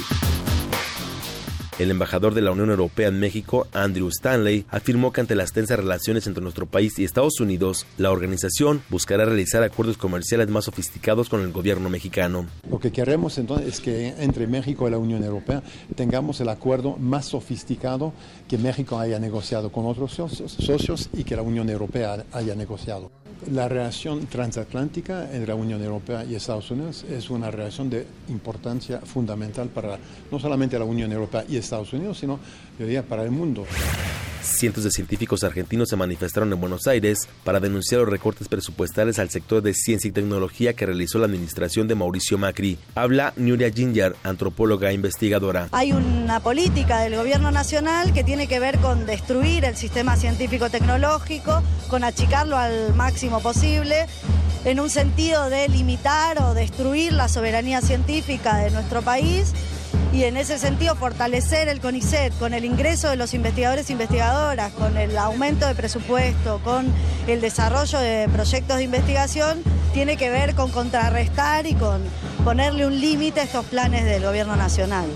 El 1.79 1.91
embajador 1.91 2.33
de 2.33 2.41
la 2.41 2.51
Unión 2.51 2.71
Europea 2.71 3.09
en 3.09 3.19
México, 3.19 3.67
Andrew 3.71 4.07
Stanley, 4.07 4.65
afirmó 4.69 5.13
que 5.13 5.21
ante 5.21 5.35
las 5.35 5.53
tensas 5.53 5.77
relaciones 5.77 6.25
entre 6.25 6.41
nuestro 6.41 6.65
país 6.65 6.97
y 6.97 7.03
Estados 7.03 7.39
Unidos, 7.39 7.85
la 7.99 8.09
organización 8.09 8.81
buscará 8.89 9.25
realizar 9.25 9.61
acuerdos 9.61 9.95
comerciales 9.95 10.49
más 10.49 10.65
sofisticados 10.65 11.29
con 11.29 11.41
el 11.41 11.51
gobierno 11.51 11.87
mexicano. 11.91 12.47
Lo 12.67 12.79
que 12.79 12.91
queremos 12.91 13.37
entonces 13.37 13.67
es 13.67 13.79
que 13.79 14.07
entre 14.17 14.47
México 14.47 14.87
y 14.87 14.91
la 14.91 14.97
Unión 14.97 15.23
Europea 15.23 15.61
tengamos 15.95 16.41
el 16.41 16.49
acuerdo 16.49 16.97
más 16.97 17.25
sofisticado 17.25 18.11
que 18.47 18.57
México 18.57 18.97
haya 18.97 19.19
negociado 19.19 19.71
con 19.71 19.85
otros 19.85 20.13
socios 20.13 21.09
y 21.13 21.25
que 21.25 21.35
la 21.35 21.43
Unión 21.43 21.69
Europea 21.69 22.25
haya 22.31 22.55
negociado. 22.55 23.11
La 23.51 23.69
relación 23.69 24.25
transatlántica 24.25 25.31
entre 25.31 25.47
la 25.47 25.55
Unión 25.55 25.81
Europea 25.81 26.25
y 26.25 26.35
Estados 26.35 26.69
Unidos 26.71 27.05
es 27.09 27.29
una 27.29 27.49
relación 27.51 27.89
de 27.89 28.05
importancia 28.29 28.99
fundamental 28.99 29.69
para 29.69 29.97
no 30.31 30.39
solamente 30.39 30.77
la 30.77 30.85
Unión 30.85 31.11
Europea 31.11 31.45
y 31.47 31.55
Estados 31.55 31.93
Unidos, 31.93 32.17
sino 32.17 32.39
yo 32.77 32.85
diría 32.85 33.03
para 33.03 33.23
el 33.23 33.31
mundo. 33.31 33.65
Cientos 34.41 34.83
de 34.83 34.91
científicos 34.91 35.43
argentinos 35.43 35.89
se 35.89 35.95
manifestaron 35.95 36.51
en 36.53 36.59
Buenos 36.59 36.87
Aires 36.87 37.27
para 37.43 37.59
denunciar 37.59 38.01
los 38.01 38.09
recortes 38.09 38.47
presupuestales 38.47 39.19
al 39.19 39.29
sector 39.29 39.61
de 39.61 39.73
ciencia 39.73 40.07
y 40.07 40.11
tecnología 40.11 40.73
que 40.73 40.85
realizó 40.85 41.19
la 41.19 41.25
administración 41.25 41.87
de 41.87 41.95
Mauricio 41.95 42.37
Macri. 42.37 42.77
Habla 42.95 43.33
Nuria 43.35 43.71
Ginger, 43.71 44.15
antropóloga 44.23 44.91
e 44.91 44.93
investigadora. 44.93 45.69
Hay 45.71 45.91
una 45.91 46.39
política 46.39 47.01
del 47.01 47.15
gobierno 47.15 47.51
nacional 47.51 48.13
que 48.13 48.23
tiene 48.23 48.47
que 48.47 48.59
ver 48.59 48.79
con 48.79 49.05
destruir 49.05 49.65
el 49.65 49.75
sistema 49.75 50.15
científico-tecnológico, 50.15 51.61
con 51.89 52.03
achicarlo 52.03 52.57
al 52.57 52.93
máximo 52.95 53.41
posible, 53.41 54.05
en 54.65 54.79
un 54.79 54.89
sentido 54.89 55.49
de 55.49 55.67
limitar 55.69 56.41
o 56.41 56.53
destruir 56.53 57.13
la 57.13 57.27
soberanía 57.27 57.81
científica 57.81 58.57
de 58.57 58.71
nuestro 58.71 59.01
país 59.01 59.53
y 60.13 60.23
en 60.23 60.37
ese 60.37 60.57
sentido 60.57 60.95
fortalecer 60.95 61.67
el 61.67 61.79
CONICET 61.79 62.37
con 62.37 62.53
el 62.53 62.65
ingreso 62.65 63.09
de 63.09 63.15
los 63.15 63.33
investigadores 63.33 63.89
e 63.89 63.93
investigadoras, 63.93 64.71
con 64.73 64.97
el 64.97 65.17
aumento 65.17 65.67
de 65.67 65.75
presupuesto, 65.75 66.59
con 66.63 66.87
el 67.27 67.41
desarrollo 67.41 67.99
de 67.99 68.29
proyectos 68.31 68.77
de 68.77 68.83
investigación, 68.83 69.61
tiene 69.93 70.17
que 70.17 70.29
ver 70.29 70.55
con 70.55 70.71
contrarrestar 70.71 71.65
y 71.67 71.73
con 71.73 72.01
ponerle 72.43 72.87
un 72.87 72.99
límite 72.99 73.41
a 73.41 73.43
estos 73.43 73.65
planes 73.65 74.05
del 74.05 74.23
gobierno 74.23 74.55
nacional. 74.55 75.07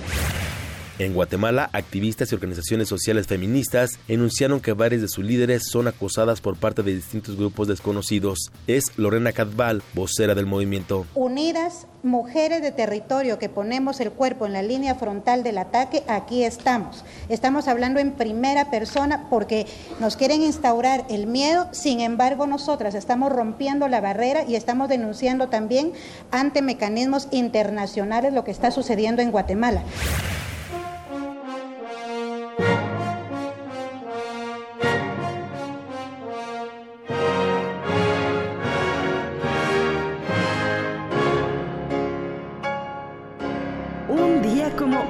En 1.01 1.15
Guatemala, 1.15 1.67
activistas 1.73 2.31
y 2.31 2.35
organizaciones 2.35 2.87
sociales 2.87 3.25
feministas 3.25 3.97
enunciaron 4.07 4.59
que 4.59 4.73
varias 4.73 5.01
de 5.01 5.07
sus 5.07 5.25
líderes 5.25 5.63
son 5.67 5.87
acosadas 5.87 6.41
por 6.41 6.57
parte 6.57 6.83
de 6.83 6.93
distintos 6.93 7.37
grupos 7.37 7.67
desconocidos. 7.67 8.51
Es 8.67 8.83
Lorena 8.97 9.31
Cadval, 9.31 9.81
vocera 9.95 10.35
del 10.35 10.45
movimiento. 10.45 11.07
Unidas, 11.15 11.87
mujeres 12.03 12.61
de 12.61 12.71
territorio 12.71 13.39
que 13.39 13.49
ponemos 13.49 13.99
el 13.99 14.11
cuerpo 14.11 14.45
en 14.45 14.53
la 14.53 14.61
línea 14.61 14.93
frontal 14.93 15.41
del 15.41 15.57
ataque, 15.57 16.03
aquí 16.07 16.43
estamos. 16.43 17.03
Estamos 17.29 17.67
hablando 17.67 17.99
en 17.99 18.11
primera 18.11 18.69
persona 18.69 19.25
porque 19.31 19.65
nos 19.99 20.15
quieren 20.15 20.43
instaurar 20.43 21.07
el 21.09 21.25
miedo, 21.25 21.67
sin 21.71 21.99
embargo 21.99 22.45
nosotras 22.45 22.93
estamos 22.93 23.31
rompiendo 23.31 23.87
la 23.87 24.01
barrera 24.01 24.43
y 24.47 24.53
estamos 24.53 24.87
denunciando 24.87 25.49
también 25.49 25.93
ante 26.29 26.61
mecanismos 26.61 27.27
internacionales 27.31 28.33
lo 28.33 28.43
que 28.43 28.51
está 28.51 28.69
sucediendo 28.69 29.23
en 29.23 29.31
Guatemala. 29.31 29.83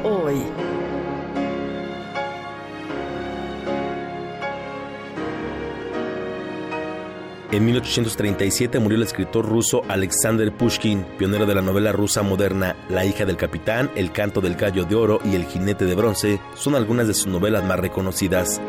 Hoy. 0.04 0.42
En 7.52 7.66
1837 7.66 8.80
murió 8.80 8.96
el 8.96 9.04
escritor 9.04 9.46
ruso 9.46 9.82
Alexander 9.90 10.54
Pushkin, 10.54 11.04
pionero 11.18 11.46
de 11.46 11.54
la 11.54 11.62
novela 11.62 11.92
rusa 11.92 12.24
moderna. 12.24 12.78
La 12.88 13.06
hija 13.06 13.26
del 13.26 13.36
capitán, 13.36 13.92
El 13.96 14.14
canto 14.14 14.40
del 14.40 14.56
gallo 14.56 14.86
de 14.86 14.96
oro 14.96 15.20
y 15.26 15.36
El 15.36 15.46
jinete 15.46 15.84
de 15.84 15.94
bronce 15.94 16.40
son 16.56 16.76
algunas 16.76 17.08
de 17.08 17.14
sus 17.14 17.28
novelas 17.28 17.66
más 17.66 17.78
reconocidas. 17.78 18.62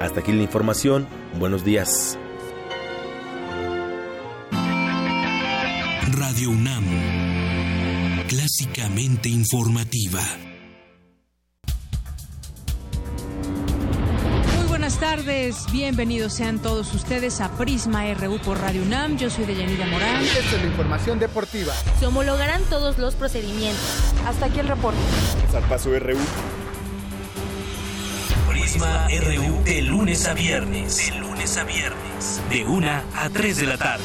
Hasta 0.00 0.20
aquí 0.20 0.32
la 0.32 0.42
información. 0.42 1.06
Buenos 1.38 1.64
días. 1.64 2.18
Radio 6.34 6.50
UNAM. 6.50 6.84
Clásicamente 8.26 9.28
informativa. 9.28 10.20
Muy 14.56 14.66
buenas 14.66 14.98
tardes, 14.98 15.64
bienvenidos 15.70 16.32
sean 16.32 16.58
todos 16.58 16.92
ustedes 16.92 17.40
a 17.40 17.56
Prisma 17.56 18.12
RU 18.14 18.40
por 18.40 18.58
Radio 18.58 18.82
UNAM. 18.82 19.16
Yo 19.16 19.30
soy 19.30 19.44
Deyanira 19.44 19.86
Morán. 19.86 20.24
Esta 20.24 20.56
es 20.56 20.60
la 20.60 20.66
información 20.66 21.20
deportiva. 21.20 21.72
Se 22.00 22.06
homologarán 22.06 22.64
todos 22.64 22.98
los 22.98 23.14
procedimientos. 23.14 24.12
Hasta 24.26 24.46
aquí 24.46 24.58
el 24.58 24.66
reporte. 24.66 24.98
Zarpazo 25.52 25.96
RU. 25.96 26.18
Prisma 28.50 29.06
RU 29.06 29.62
de 29.62 29.82
lunes 29.82 30.26
a 30.26 30.34
viernes. 30.34 30.96
De 30.96 31.16
lunes 31.16 31.56
a 31.56 31.62
viernes. 31.62 32.40
De 32.50 32.64
1 32.64 32.90
a 33.14 33.30
3 33.30 33.56
de 33.56 33.66
la 33.66 33.78
tarde. 33.78 34.04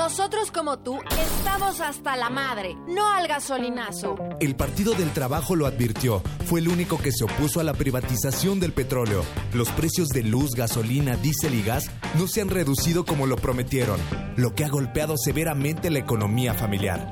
Nosotros 0.00 0.50
como 0.50 0.78
tú 0.78 0.98
estamos 1.10 1.78
hasta 1.82 2.16
la 2.16 2.30
madre, 2.30 2.74
no 2.88 3.12
al 3.12 3.28
gasolinazo. 3.28 4.16
El 4.40 4.56
Partido 4.56 4.94
del 4.94 5.10
Trabajo 5.12 5.54
lo 5.56 5.66
advirtió. 5.66 6.22
Fue 6.46 6.60
el 6.60 6.68
único 6.68 6.96
que 6.96 7.12
se 7.12 7.24
opuso 7.24 7.60
a 7.60 7.64
la 7.64 7.74
privatización 7.74 8.60
del 8.60 8.72
petróleo. 8.72 9.22
Los 9.52 9.68
precios 9.68 10.08
de 10.08 10.22
luz, 10.22 10.52
gasolina, 10.52 11.16
diésel 11.16 11.52
y 11.52 11.62
gas 11.62 11.90
no 12.14 12.28
se 12.28 12.40
han 12.40 12.48
reducido 12.48 13.04
como 13.04 13.26
lo 13.26 13.36
prometieron, 13.36 14.00
lo 14.36 14.54
que 14.54 14.64
ha 14.64 14.70
golpeado 14.70 15.18
severamente 15.18 15.90
la 15.90 15.98
economía 15.98 16.54
familiar. 16.54 17.06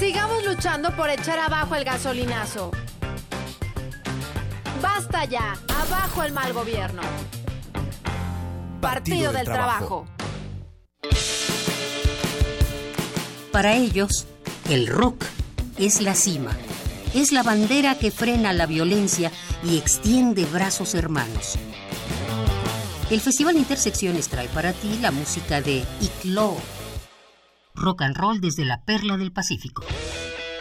Sigamos 0.00 0.44
luchando 0.44 0.90
por 0.96 1.10
echar 1.10 1.38
abajo 1.38 1.76
el 1.76 1.84
gasolinazo. 1.84 2.72
Basta 4.82 5.26
ya, 5.26 5.56
abajo 5.80 6.24
el 6.24 6.32
mal 6.32 6.52
gobierno. 6.52 7.02
Partido, 8.80 9.32
del, 9.32 9.44
Trabajo. 9.44 10.04
Para 13.58 13.74
ellos, 13.74 14.28
el 14.70 14.86
rock 14.86 15.24
es 15.78 16.00
la 16.00 16.14
cima, 16.14 16.56
es 17.12 17.32
la 17.32 17.42
bandera 17.42 17.98
que 17.98 18.12
frena 18.12 18.52
la 18.52 18.66
violencia 18.66 19.32
y 19.64 19.78
extiende 19.78 20.44
brazos 20.44 20.94
hermanos. 20.94 21.58
El 23.10 23.20
Festival 23.20 23.56
Intersecciones 23.56 24.28
trae 24.28 24.46
para 24.46 24.72
ti 24.72 24.96
la 25.02 25.10
música 25.10 25.60
de 25.60 25.84
Iclo, 26.00 26.56
rock 27.74 28.02
and 28.02 28.16
roll 28.16 28.40
desde 28.40 28.64
la 28.64 28.84
Perla 28.84 29.16
del 29.16 29.32
Pacífico. 29.32 29.82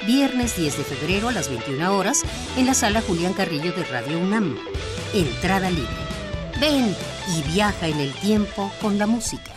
Viernes 0.08 0.58
10 0.58 0.80
de 0.80 0.84
febrero 0.84 1.30
a 1.30 1.34
las 1.34 1.50
21 1.50 1.96
horas 1.96 2.24
en 2.58 2.66
la 2.66 2.74
sala 2.74 3.04
Julián 3.04 3.34
Carrillo 3.34 3.74
de 3.74 3.84
Radio 3.84 4.18
UNAM. 4.18 4.58
Entrada 5.14 5.70
libre. 5.70 5.86
Ven 6.60 6.96
y 7.28 7.54
viaja 7.54 7.90
en 7.90 8.00
el 8.00 8.12
tiempo 8.14 8.72
con 8.82 8.98
la 8.98 9.06
música. 9.06 9.57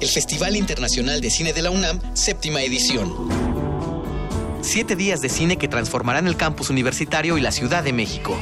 El 0.00 0.08
Festival 0.08 0.56
Internacional 0.56 1.20
de 1.20 1.28
Cine 1.28 1.52
de 1.52 1.60
la 1.60 1.70
UNAM, 1.70 2.00
séptima 2.14 2.62
edición. 2.62 3.14
Siete 4.62 4.96
días 4.96 5.20
de 5.20 5.28
cine 5.28 5.58
que 5.58 5.68
transformarán 5.68 6.26
el 6.26 6.38
campus 6.38 6.70
universitario 6.70 7.36
y 7.36 7.42
la 7.42 7.52
Ciudad 7.52 7.84
de 7.84 7.92
México. 7.92 8.40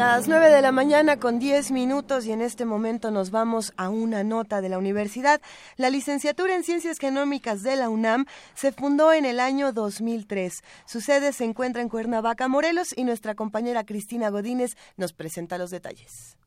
Las 0.00 0.28
9 0.28 0.48
de 0.48 0.62
la 0.62 0.72
mañana 0.72 1.18
con 1.18 1.38
10 1.38 1.72
minutos 1.72 2.24
y 2.24 2.32
en 2.32 2.40
este 2.40 2.64
momento 2.64 3.10
nos 3.10 3.30
vamos 3.30 3.74
a 3.76 3.90
una 3.90 4.24
nota 4.24 4.62
de 4.62 4.70
la 4.70 4.78
universidad. 4.78 5.42
La 5.76 5.90
licenciatura 5.90 6.54
en 6.54 6.64
Ciencias 6.64 6.98
Genómicas 6.98 7.62
de 7.62 7.76
la 7.76 7.90
UNAM 7.90 8.24
se 8.54 8.72
fundó 8.72 9.12
en 9.12 9.26
el 9.26 9.38
año 9.38 9.74
2003. 9.74 10.64
Su 10.86 11.02
sede 11.02 11.34
se 11.34 11.44
encuentra 11.44 11.82
en 11.82 11.90
Cuernavaca, 11.90 12.48
Morelos 12.48 12.94
y 12.96 13.04
nuestra 13.04 13.34
compañera 13.34 13.84
Cristina 13.84 14.30
Godínez 14.30 14.74
nos 14.96 15.12
presenta 15.12 15.58
los 15.58 15.70
detalles. 15.70 16.38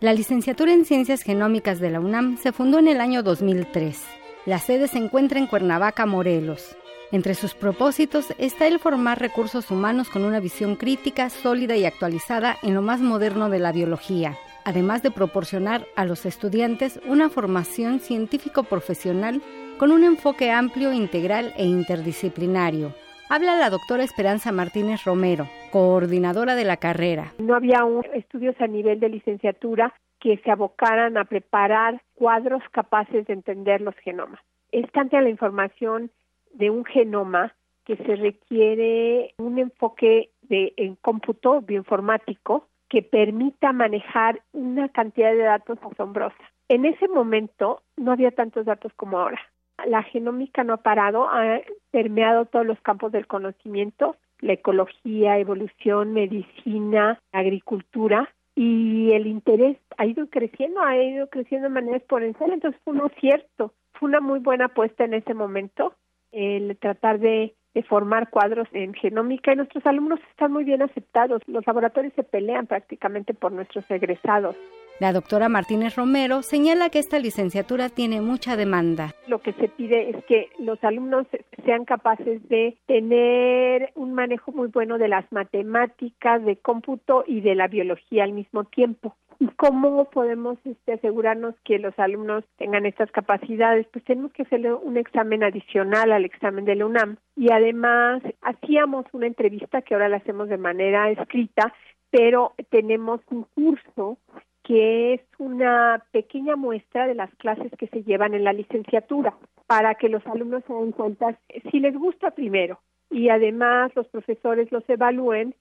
La 0.00 0.12
licenciatura 0.12 0.74
en 0.74 0.84
Ciencias 0.84 1.22
Genómicas 1.22 1.80
de 1.80 1.88
la 1.88 2.00
UNAM 2.00 2.36
se 2.36 2.52
fundó 2.52 2.80
en 2.80 2.88
el 2.88 3.00
año 3.00 3.22
2003. 3.22 3.98
La 4.44 4.58
sede 4.58 4.88
se 4.88 4.98
encuentra 4.98 5.38
en 5.38 5.46
Cuernavaca, 5.46 6.04
Morelos. 6.04 6.76
Entre 7.12 7.34
sus 7.34 7.54
propósitos 7.54 8.34
está 8.38 8.66
el 8.66 8.78
formar 8.78 9.20
recursos 9.20 9.70
humanos 9.70 10.10
con 10.10 10.24
una 10.24 10.40
visión 10.40 10.76
crítica, 10.76 11.30
sólida 11.30 11.76
y 11.76 11.84
actualizada 11.84 12.56
en 12.62 12.74
lo 12.74 12.82
más 12.82 13.00
moderno 13.00 13.50
de 13.50 13.58
la 13.58 13.72
biología, 13.72 14.34
además 14.64 15.02
de 15.02 15.10
proporcionar 15.10 15.86
a 15.96 16.06
los 16.06 16.26
estudiantes 16.26 17.00
una 17.06 17.28
formación 17.28 18.00
científico-profesional 18.00 19.42
con 19.78 19.92
un 19.92 20.04
enfoque 20.04 20.50
amplio, 20.50 20.92
integral 20.92 21.52
e 21.56 21.64
interdisciplinario. 21.66 22.94
Habla 23.28 23.56
la 23.56 23.70
doctora 23.70 24.04
Esperanza 24.04 24.52
Martínez 24.52 25.04
Romero, 25.04 25.48
coordinadora 25.70 26.54
de 26.54 26.64
la 26.64 26.76
carrera. 26.76 27.32
No 27.38 27.54
había 27.54 27.80
estudios 28.14 28.54
a 28.60 28.66
nivel 28.66 29.00
de 29.00 29.08
licenciatura 29.08 29.94
que 30.20 30.38
se 30.38 30.50
abocaran 30.50 31.16
a 31.16 31.24
preparar 31.24 32.02
cuadros 32.14 32.62
capaces 32.70 33.26
de 33.26 33.32
entender 33.32 33.80
los 33.80 33.94
genomas. 33.96 34.40
Es 34.72 34.90
tanta 34.92 35.20
la 35.20 35.30
información 35.30 36.10
de 36.54 36.70
un 36.70 36.84
genoma 36.84 37.54
que 37.84 37.96
se 37.96 38.16
requiere 38.16 39.34
un 39.38 39.58
enfoque 39.58 40.30
de 40.42 40.72
en 40.76 40.96
cómputo 40.96 41.60
bioinformático 41.60 42.68
que 42.88 43.02
permita 43.02 43.72
manejar 43.72 44.42
una 44.52 44.88
cantidad 44.88 45.32
de 45.32 45.42
datos 45.42 45.78
asombrosa. 45.82 46.36
En 46.68 46.86
ese 46.86 47.08
momento 47.08 47.82
no 47.96 48.12
había 48.12 48.30
tantos 48.30 48.64
datos 48.64 48.92
como 48.96 49.18
ahora. 49.18 49.40
La 49.86 50.02
genómica 50.02 50.64
no 50.64 50.74
ha 50.74 50.78
parado, 50.78 51.28
ha 51.28 51.60
permeado 51.90 52.46
todos 52.46 52.64
los 52.64 52.80
campos 52.80 53.12
del 53.12 53.26
conocimiento, 53.26 54.16
la 54.40 54.54
ecología, 54.54 55.38
evolución, 55.38 56.12
medicina, 56.12 57.20
agricultura, 57.32 58.30
y 58.56 59.10
el 59.12 59.26
interés 59.26 59.78
ha 59.96 60.06
ido 60.06 60.28
creciendo, 60.28 60.80
ha 60.80 60.96
ido 60.96 61.28
creciendo 61.28 61.68
de 61.68 61.74
manera 61.74 61.96
exponencial, 61.96 62.52
entonces 62.52 62.80
fue 62.84 62.94
uno 62.94 63.10
cierto, 63.18 63.72
fue 63.94 64.08
una 64.08 64.20
muy 64.20 64.38
buena 64.38 64.66
apuesta 64.66 65.04
en 65.04 65.14
ese 65.14 65.34
momento 65.34 65.94
el 66.34 66.76
tratar 66.78 67.18
de, 67.18 67.54
formar 67.88 68.30
cuadros 68.30 68.68
en 68.72 68.94
genómica 68.94 69.52
y 69.52 69.56
nuestros 69.56 69.84
alumnos 69.84 70.20
están 70.30 70.52
muy 70.52 70.62
bien 70.62 70.80
aceptados. 70.80 71.42
Los 71.46 71.66
laboratorios 71.66 72.12
se 72.14 72.22
pelean 72.22 72.68
prácticamente 72.68 73.34
por 73.34 73.50
nuestros 73.50 73.84
egresados. 73.90 74.54
La 75.00 75.12
doctora 75.12 75.48
Martínez 75.48 75.96
Romero 75.96 76.42
señala 76.42 76.88
que 76.88 77.00
esta 77.00 77.18
licenciatura 77.18 77.88
tiene 77.88 78.20
mucha 78.20 78.56
demanda. 78.56 79.12
Lo 79.26 79.40
que 79.40 79.52
se 79.54 79.66
pide 79.66 80.10
es 80.10 80.24
que 80.26 80.50
los 80.60 80.82
alumnos 80.84 81.26
sean 81.66 81.84
capaces 81.84 82.48
de 82.48 82.78
tener 82.86 83.90
un 83.96 84.14
manejo 84.14 84.52
muy 84.52 84.68
bueno 84.68 84.96
de 84.96 85.08
las 85.08 85.30
matemáticas, 85.32 86.44
de 86.44 86.58
cómputo 86.58 87.24
y 87.26 87.40
de 87.40 87.56
la 87.56 87.66
biología 87.66 88.22
al 88.22 88.34
mismo 88.34 88.62
tiempo. 88.64 89.16
¿Y 89.38 89.48
cómo 89.56 90.04
podemos 90.10 90.58
este, 90.64 90.94
asegurarnos 90.94 91.54
que 91.64 91.78
los 91.78 91.98
alumnos 91.98 92.44
tengan 92.56 92.86
estas 92.86 93.10
capacidades? 93.10 93.86
Pues 93.92 94.04
tenemos 94.04 94.32
que 94.32 94.42
hacerle 94.42 94.72
un 94.72 94.96
examen 94.96 95.42
adicional 95.42 96.12
al 96.12 96.24
examen 96.24 96.64
de 96.64 96.76
la 96.76 96.86
UNAM 96.86 97.16
y 97.36 97.50
además 97.50 98.22
hacíamos 98.42 99.06
una 99.12 99.26
entrevista 99.26 99.82
que 99.82 99.94
ahora 99.94 100.08
la 100.08 100.18
hacemos 100.18 100.48
de 100.48 100.58
manera 100.58 101.10
escrita, 101.10 101.74
pero 102.10 102.52
tenemos 102.70 103.20
un 103.30 103.44
curso 103.54 104.18
que 104.62 105.14
es 105.14 105.20
una 105.38 106.02
pequeña 106.10 106.56
muestra 106.56 107.06
de 107.06 107.14
las 107.14 107.32
clases 107.34 107.70
que 107.78 107.88
se 107.88 108.02
llevan 108.02 108.34
en 108.34 108.44
la 108.44 108.52
licenciatura 108.52 109.34
para 109.66 109.94
que 109.94 110.08
los 110.08 110.26
alumnos 110.26 110.62
se 110.66 110.72
den 110.72 110.92
cuenta 110.92 111.38
si 111.70 111.80
les 111.80 111.94
gusta 111.94 112.30
primero 112.30 112.80
y 113.10 113.28
además 113.28 113.92
los 113.94 114.08
profesores 114.08 114.72
los 114.72 114.88
evalúen, 114.88 115.54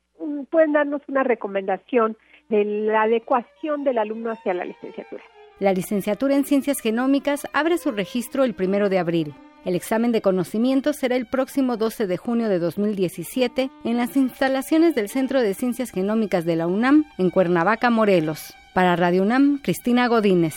pueden 0.50 0.74
darnos 0.74 1.02
una 1.08 1.24
recomendación 1.24 2.18
de 2.50 2.66
la 2.66 3.04
adecuación 3.04 3.84
del 3.84 3.98
alumno 3.98 4.32
hacia 4.32 4.54
la 4.54 4.66
licenciatura. 4.66 5.24
La 5.60 5.74
licenciatura 5.74 6.36
en 6.36 6.46
Ciencias 6.46 6.80
Genómicas 6.80 7.48
abre 7.54 7.78
su 7.78 7.92
registro 7.92 8.44
el 8.44 8.54
primero 8.54 8.90
de 8.90 9.00
abril. 9.00 9.34
El 9.66 9.76
examen 9.76 10.12
de 10.12 10.22
conocimientos 10.22 10.98
será 10.98 11.16
el 11.16 11.26
próximo 11.26 11.78
12 11.78 12.06
de 12.06 12.18
junio 12.18 12.50
de 12.50 12.60
2017 12.60 13.70
en 13.86 13.98
las 13.98 14.18
instalaciones 14.18 14.94
del 14.94 15.08
Centro 15.08 15.42
de 15.42 15.54
Ciencias 15.54 15.92
Genómicas 15.92 16.44
de 16.44 16.58
la 16.58 16.68
UNAM 16.68 17.06
en 17.18 17.30
Cuernavaca, 17.30 17.90
Morelos. 17.90 18.54
Para 18.74 18.96
Radio 18.96 19.22
UNAM, 19.22 19.60
Cristina 19.64 20.08
Godínez. 20.08 20.56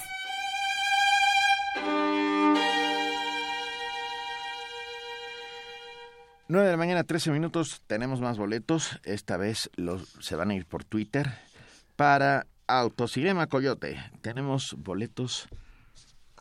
9 6.49 6.67
de 6.67 6.73
la 6.73 6.77
mañana, 6.77 7.03
13 7.05 7.33
minutos. 7.33 7.83
Tenemos 7.87 8.21
más 8.21 8.39
boletos. 8.39 9.01
Esta 9.05 9.37
vez 9.37 9.69
los, 9.75 10.17
se 10.21 10.37
van 10.37 10.51
a 10.51 10.55
ir 10.55 10.65
por 10.65 10.85
Twitter 10.85 11.33
para 11.97 12.47
Autocinema 12.69 13.49
Coyote. 13.49 13.99
Tenemos 14.21 14.77
boletos. 14.79 15.49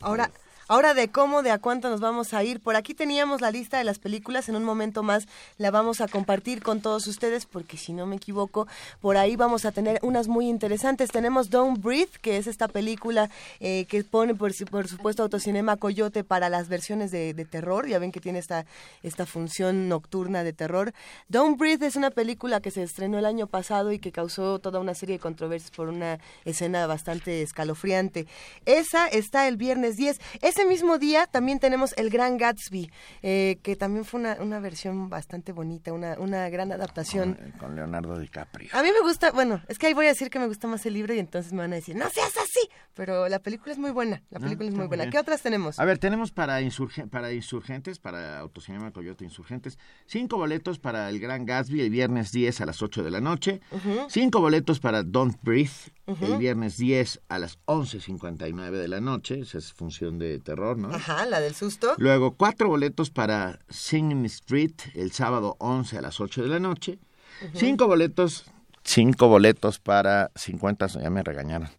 Ahora, 0.01 0.29
Ahora 0.67 0.95
de 0.95 1.09
cómo, 1.09 1.43
de 1.43 1.51
a 1.51 1.59
cuánto 1.59 1.91
nos 1.91 1.99
vamos 1.99 2.33
a 2.33 2.43
ir. 2.43 2.59
Por 2.59 2.75
aquí 2.75 2.95
teníamos 2.95 3.39
la 3.39 3.51
lista 3.51 3.77
de 3.77 3.83
las 3.83 3.99
películas. 3.99 4.49
En 4.49 4.55
un 4.55 4.63
momento 4.63 5.03
más 5.03 5.27
la 5.59 5.69
vamos 5.69 6.01
a 6.01 6.07
compartir 6.07 6.63
con 6.63 6.81
todos 6.81 7.05
ustedes 7.05 7.45
porque 7.45 7.77
si 7.77 7.93
no 7.93 8.07
me 8.07 8.15
equivoco, 8.15 8.67
por 8.99 9.15
ahí 9.15 9.35
vamos 9.35 9.65
a 9.65 9.71
tener 9.71 9.99
unas 10.01 10.27
muy 10.27 10.49
interesantes. 10.49 11.11
Tenemos 11.11 11.51
Don't 11.51 11.83
Breathe, 11.83 12.17
que 12.19 12.37
es 12.37 12.47
esta 12.47 12.67
película 12.67 13.29
eh, 13.59 13.85
que 13.85 14.03
pone 14.03 14.33
por, 14.33 14.51
por, 14.65 14.87
supuesto 14.87 15.21
Autocinema 15.21 15.77
Coyote 15.77 16.23
para 16.23 16.49
las 16.49 16.67
versiones 16.67 17.11
de, 17.11 17.35
terror. 17.45 17.87
Ya 17.87 17.99
ven 17.99 18.11
que 18.11 18.19
tiene 18.19 18.39
esta, 18.39 18.65
esta 19.03 19.27
función 19.27 19.87
nocturna 19.87 20.43
de 20.43 20.53
terror. 20.53 20.93
Don't 21.29 21.59
Breathe 21.59 21.85
es 21.85 21.95
una 21.95 22.09
película 22.09 22.59
que 22.59 22.71
se 22.71 22.81
estrenó 22.81 23.19
el 23.19 23.27
año 23.27 23.45
pasado 23.45 23.91
y 23.91 23.99
que 23.99 24.11
causó 24.11 24.57
toda 24.57 24.79
una 24.79 24.95
serie 24.95 25.17
de 25.17 25.19
controversias 25.19 25.69
por 25.69 25.89
una 25.89 26.17
escena 26.43 26.87
bastante 26.87 27.43
escalofriante. 27.43 28.25
Esa 28.65 29.07
está 29.07 29.47
el 29.47 29.57
viernes 29.57 29.95
10. 29.97 30.19
Ese 30.55 30.63
mismo 30.63 30.97
día 30.97 31.27
también 31.27 31.59
tenemos 31.59 31.93
El 31.97 32.09
Gran 32.09 32.37
Gatsby, 32.37 32.89
eh, 33.21 33.57
que 33.61 33.75
también 33.75 34.05
fue 34.05 34.21
una, 34.21 34.37
una, 34.39 34.61
versión 34.61 35.09
bastante 35.09 35.51
bonita, 35.51 35.91
una, 35.91 36.17
una 36.17 36.47
gran 36.47 36.71
adaptación. 36.71 37.33
Con, 37.33 37.51
con, 37.51 37.75
Leonardo 37.75 38.17
DiCaprio. 38.17 38.69
A 38.71 38.81
mí 38.81 38.87
me 38.93 39.01
gusta, 39.01 39.31
bueno, 39.31 39.61
es 39.67 39.77
que 39.77 39.87
ahí 39.87 39.93
voy 39.93 40.05
a 40.05 40.09
decir 40.11 40.29
que 40.29 40.39
me 40.39 40.47
gusta 40.47 40.69
más 40.69 40.85
el 40.85 40.93
libro 40.93 41.13
y 41.13 41.19
entonces 41.19 41.51
me 41.51 41.57
van 41.57 41.73
a 41.73 41.75
decir, 41.75 41.97
no 41.97 42.09
seas 42.09 42.37
así, 42.37 42.69
pero 42.93 43.27
la 43.27 43.39
película 43.39 43.73
es 43.73 43.77
muy 43.77 43.91
buena, 43.91 44.23
la 44.29 44.39
película 44.39 44.69
ah, 44.69 44.71
es 44.71 44.77
muy 44.77 44.87
buena. 44.87 45.03
Bien. 45.03 45.11
¿Qué 45.11 45.19
otras 45.19 45.41
tenemos? 45.41 45.77
A 45.77 45.83
ver, 45.83 45.97
tenemos 45.97 46.31
para, 46.31 46.61
insurge 46.61 47.05
para 47.05 47.33
insurgentes, 47.33 47.99
para 47.99 48.39
Autocinema 48.39 48.91
Coyote 48.91 49.25
Insurgentes, 49.25 49.77
cinco 50.05 50.37
boletos 50.37 50.79
para 50.79 51.09
El 51.09 51.19
Gran 51.19 51.45
Gatsby 51.45 51.81
el 51.81 51.89
viernes 51.89 52.31
10 52.31 52.61
a 52.61 52.65
las 52.65 52.81
8 52.81 53.03
de 53.03 53.11
la 53.11 53.19
noche, 53.19 53.59
uh 53.71 53.75
-huh. 53.75 54.05
cinco 54.07 54.39
boletos 54.39 54.79
para 54.79 55.03
Don't 55.03 55.37
Breathe 55.41 55.91
uh 56.05 56.13
-huh. 56.15 56.25
el 56.33 56.37
viernes 56.37 56.77
10 56.77 57.21
a 57.29 57.39
las 57.39 57.59
11.59 57.65 58.71
de 58.71 58.87
la 58.87 59.01
noche, 59.01 59.39
esa 59.39 59.57
es 59.57 59.73
función 59.73 60.19
de 60.19 60.39
terror, 60.39 60.77
¿no? 60.77 60.93
Ajá, 60.93 61.25
la 61.25 61.39
del 61.39 61.55
susto. 61.55 61.93
Luego, 61.97 62.31
cuatro 62.31 62.67
boletos 62.69 63.09
para 63.09 63.59
Singing 63.69 64.25
Street 64.25 64.73
el 64.93 65.11
sábado 65.11 65.55
11 65.59 65.97
a 65.97 66.01
las 66.01 66.19
8 66.19 66.43
de 66.43 66.49
la 66.49 66.59
noche. 66.59 66.99
Uh 67.41 67.45
-huh. 67.45 67.59
Cinco 67.59 67.87
boletos, 67.87 68.45
cinco 68.83 69.27
boletos 69.27 69.79
para 69.79 70.31
50, 70.35 70.87
ya 70.87 71.09
me 71.09 71.23
regañaron. 71.23 71.69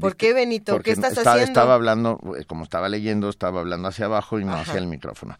¿Por 0.00 0.16
qué, 0.16 0.32
Benito? 0.32 0.72
Porque 0.72 0.90
¿Qué 0.90 0.92
estás 0.92 1.12
estaba, 1.12 1.32
haciendo? 1.32 1.50
Estaba 1.50 1.74
hablando, 1.74 2.18
como 2.46 2.64
estaba 2.64 2.88
leyendo, 2.88 3.28
estaba 3.28 3.60
hablando 3.60 3.88
hacia 3.88 4.06
abajo 4.06 4.38
y 4.38 4.44
no 4.44 4.52
Ajá. 4.52 4.62
hacia 4.62 4.78
el 4.78 4.86
micrófono. 4.86 5.36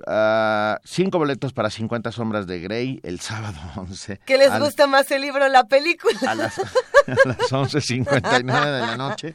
Uh, 0.00 0.76
cinco 0.84 1.18
boletos 1.18 1.52
para 1.52 1.70
50 1.70 2.10
sombras 2.10 2.46
de 2.46 2.60
Grey 2.60 3.00
el 3.04 3.20
sábado 3.20 3.58
11. 3.76 4.20
¿Qué 4.26 4.38
les 4.38 4.58
gusta 4.58 4.86
más 4.86 5.10
el 5.10 5.22
libro 5.22 5.44
o 5.44 5.48
la 5.48 5.64
película? 5.64 6.18
A 6.26 6.34
las, 6.34 6.58
a 7.06 7.28
las 7.28 7.52
11.59 7.52 8.44
de 8.44 8.80
la 8.80 8.96
noche. 8.96 9.34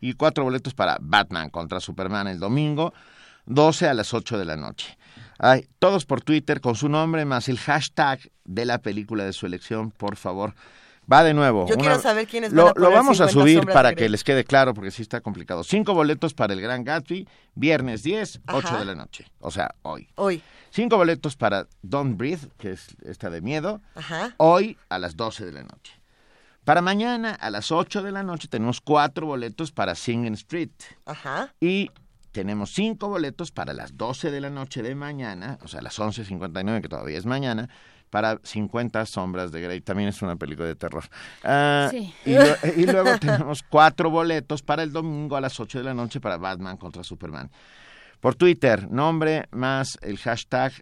Y 0.00 0.14
cuatro 0.14 0.44
boletos 0.44 0.74
para 0.74 0.96
Batman 1.00 1.50
contra 1.50 1.80
Superman 1.80 2.28
el 2.28 2.38
domingo, 2.38 2.94
12 3.46 3.88
a 3.88 3.94
las 3.94 4.14
8 4.14 4.38
de 4.38 4.44
la 4.44 4.56
noche. 4.56 4.96
Ay, 5.38 5.68
todos 5.78 6.06
por 6.06 6.22
Twitter 6.22 6.60
con 6.60 6.74
su 6.74 6.88
nombre 6.88 7.24
más 7.24 7.48
el 7.48 7.58
hashtag 7.58 8.20
de 8.44 8.64
la 8.64 8.78
película 8.78 9.24
de 9.24 9.32
su 9.32 9.46
elección, 9.46 9.90
por 9.90 10.16
favor. 10.16 10.54
Va 11.10 11.24
de 11.24 11.32
nuevo. 11.32 11.66
Yo 11.66 11.74
una... 11.74 11.82
quiero 11.82 12.00
saber 12.00 12.26
quiénes 12.26 12.52
lo, 12.52 12.64
van 12.64 12.74
a 12.76 12.80
Lo 12.80 12.90
vamos 12.90 13.20
a 13.20 13.28
subir 13.28 13.64
para 13.66 13.94
que 13.94 14.08
les 14.08 14.24
quede 14.24 14.44
claro, 14.44 14.74
porque 14.74 14.90
sí 14.90 15.02
está 15.02 15.20
complicado. 15.20 15.64
Cinco 15.64 15.94
boletos 15.94 16.34
para 16.34 16.52
el 16.52 16.60
Gran 16.60 16.84
Gatsby, 16.84 17.26
viernes 17.54 18.02
10, 18.02 18.42
Ajá. 18.46 18.58
8 18.58 18.78
de 18.78 18.84
la 18.84 18.94
noche. 18.94 19.26
O 19.40 19.50
sea, 19.50 19.74
hoy. 19.82 20.08
Hoy. 20.16 20.42
Cinco 20.70 20.96
boletos 20.98 21.36
para 21.36 21.66
Don't 21.82 22.18
Breathe, 22.18 22.48
que 22.58 22.72
es 22.72 22.88
esta 23.04 23.30
de 23.30 23.40
miedo, 23.40 23.80
Ajá. 23.94 24.34
hoy 24.36 24.76
a 24.90 24.98
las 24.98 25.16
12 25.16 25.46
de 25.46 25.52
la 25.52 25.62
noche. 25.62 25.98
Para 26.64 26.82
mañana 26.82 27.32
a 27.32 27.48
las 27.48 27.72
8 27.72 28.02
de 28.02 28.12
la 28.12 28.22
noche 28.22 28.46
tenemos 28.48 28.82
cuatro 28.82 29.26
boletos 29.26 29.72
para 29.72 29.94
Singing 29.94 30.34
Street. 30.34 30.70
Ajá. 31.06 31.54
Y 31.60 31.90
tenemos 32.32 32.72
cinco 32.74 33.08
boletos 33.08 33.50
para 33.50 33.72
las 33.72 33.96
12 33.96 34.30
de 34.30 34.40
la 34.42 34.50
noche 34.50 34.82
de 34.82 34.94
mañana, 34.94 35.58
o 35.62 35.68
sea, 35.68 35.80
las 35.80 35.98
11.59, 35.98 36.82
que 36.82 36.88
todavía 36.88 37.16
es 37.16 37.24
mañana, 37.24 37.70
para 38.10 38.40
50 38.42 39.06
sombras 39.06 39.52
de 39.52 39.60
Grey. 39.60 39.80
También 39.80 40.08
es 40.08 40.22
una 40.22 40.36
película 40.36 40.68
de 40.68 40.74
terror. 40.74 41.04
Uh, 41.44 41.90
sí. 41.90 42.14
y, 42.24 42.34
lo, 42.34 42.44
y, 42.76 42.86
luego 42.86 43.18
tenemos 43.20 43.62
cuatro 43.62 44.10
boletos 44.10 44.62
para 44.62 44.82
el 44.82 44.92
domingo 44.92 45.36
a 45.36 45.40
las 45.40 45.58
8 45.58 45.78
de 45.78 45.84
la 45.84 45.94
noche 45.94 46.20
para 46.20 46.36
Batman 46.36 46.76
contra 46.76 47.04
Superman. 47.04 47.50
Por 48.20 48.34
Twitter, 48.34 48.90
nombre 48.90 49.46
más 49.52 49.98
el 50.02 50.18
hashtag 50.18 50.72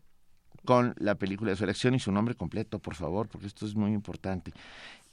con 0.65 0.95
la 0.99 1.15
película 1.15 1.51
de 1.51 1.57
su 1.57 1.65
elección 1.65 1.95
y 1.95 2.01
su 2.01 2.13
nombre 2.13 2.35
completo, 2.35 2.79
por 2.79 2.95
favor, 2.95 3.29
porque 3.29 3.47
esto 3.47 3.67
es 3.67 3.75
muy 3.75 3.93
importante. 3.93 4.53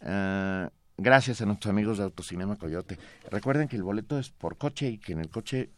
Uh, 0.02 0.68
gracias 0.98 1.42
a 1.42 1.46
nuestros 1.46 1.70
amigos 1.70 1.98
de 1.98 2.06
Autocinema 2.06 2.56
Coyote. 2.56 2.98
Recuerden 3.30 3.68
que 3.68 3.76
el 3.76 3.84
boleto 3.84 4.18
es 4.20 4.30
por 4.30 4.58
coche 4.58 4.90
y 4.90 4.98
que 4.98 5.14
en 5.14 5.20
el 5.20 5.30
coche, 5.30 5.70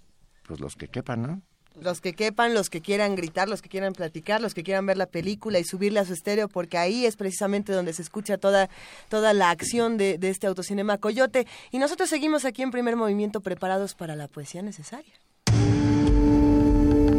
pues 0.48 0.60
los 0.60 0.76
que 0.76 0.88
quepan, 0.88 1.22
¿no? 1.22 1.42
Los 1.82 2.02
que 2.02 2.14
quepan, 2.14 2.54
los 2.54 2.70
que 2.70 2.82
quieran 2.82 3.16
gritar, 3.16 3.50
los 3.50 3.62
que 3.62 3.70
quieran 3.70 3.94
platicar, 3.94 4.42
los 4.42 4.54
que 4.54 4.64
quieran 4.64 4.86
ver 4.86 4.98
la 4.98 5.06
película 5.06 5.60
y 5.60 5.64
subirla 5.64 6.02
a 6.02 6.06
su 6.06 6.14
estéreo, 6.14 6.48
porque 6.48 6.78
ahí 6.78 7.06
es 7.06 7.16
precisamente 7.16 7.74
donde 7.74 7.94
se 7.94 8.02
escucha 8.02 8.38
toda, 8.38 8.70
toda 9.10 9.34
la 9.34 9.50
acción 9.50 9.98
de, 9.98 10.18
de 10.18 10.30
este 10.30 10.48
autocinema 10.48 10.98
Coyote. 10.98 11.48
Y 11.72 11.80
nosotros 11.80 12.10
seguimos 12.10 12.46
aquí 12.46 12.62
en 12.62 12.72
primer 12.72 12.96
movimiento 12.96 13.42
preparados 13.42 13.96
para 13.96 14.16
la 14.16 14.28
poesía 14.28 14.62
necesaria. 14.62 15.14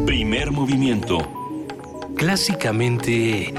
Primer 0.07 0.51
movimiento. 0.51 1.19
Clásicamente... 2.16 3.53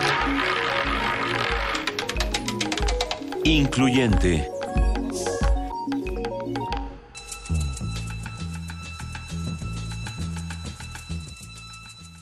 Incluyente. 3.44 4.56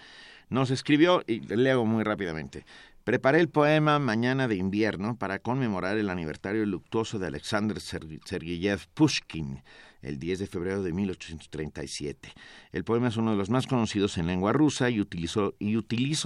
nos 0.48 0.70
escribió, 0.70 1.22
y 1.26 1.40
leo 1.40 1.84
muy 1.84 2.02
rápidamente, 2.02 2.64
Preparé 3.06 3.38
el 3.38 3.48
poema 3.48 4.00
Mañana 4.00 4.48
de 4.48 4.56
invierno 4.56 5.16
para 5.16 5.38
conmemorar 5.38 5.96
el 5.96 6.10
aniversario 6.10 6.66
luctuoso 6.66 7.20
de 7.20 7.28
Alexander 7.28 7.78
Sergeyev 7.80 8.88
Pushkin, 8.94 9.62
el 10.02 10.18
10 10.18 10.40
de 10.40 10.46
febrero 10.48 10.82
de 10.82 10.92
1837. 10.92 12.32
El 12.72 12.82
poema 12.82 13.06
es 13.06 13.16
uno 13.16 13.30
de 13.30 13.36
los 13.36 13.48
más 13.48 13.68
conocidos 13.68 14.18
en 14.18 14.26
lengua 14.26 14.52
rusa 14.52 14.90
y 14.90 15.00
utilizo, 15.00 15.54
y 15.60 15.76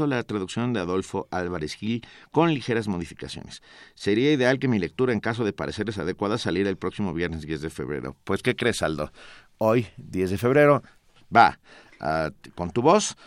la 0.07 0.23
traducción 0.23 0.73
de 0.73 0.81
Adolfo 0.81 1.29
Álvarez 1.31 1.75
Gil 1.75 2.01
con 2.31 2.55
ligeras 2.55 2.89
modificaciones. 2.89 3.61
Sería 3.95 4.33
ideal 4.33 4.59
que 4.59 4.67
mi 4.67 4.79
lectura, 4.79 5.13
en 5.13 5.21
caso 5.21 5.45
de 5.45 5.53
parecerles 5.53 5.99
adecuada, 5.99 6.39
saliera 6.39 6.71
el 6.71 6.79
próximo 6.79 7.13
viernes 7.13 7.43
10 7.43 7.61
de 7.61 7.69
febrero. 7.69 8.17
Pues, 8.25 8.43
¿qué 8.43 8.57
crees, 8.57 8.81
Aldo? 8.81 9.13
Hoy, 9.59 9.87
10 9.99 10.31
de 10.31 10.39
febrero, 10.39 10.83
va 11.31 11.61
uh, 12.01 12.31
con 12.55 12.71
tu 12.71 12.81
voz 12.81 13.19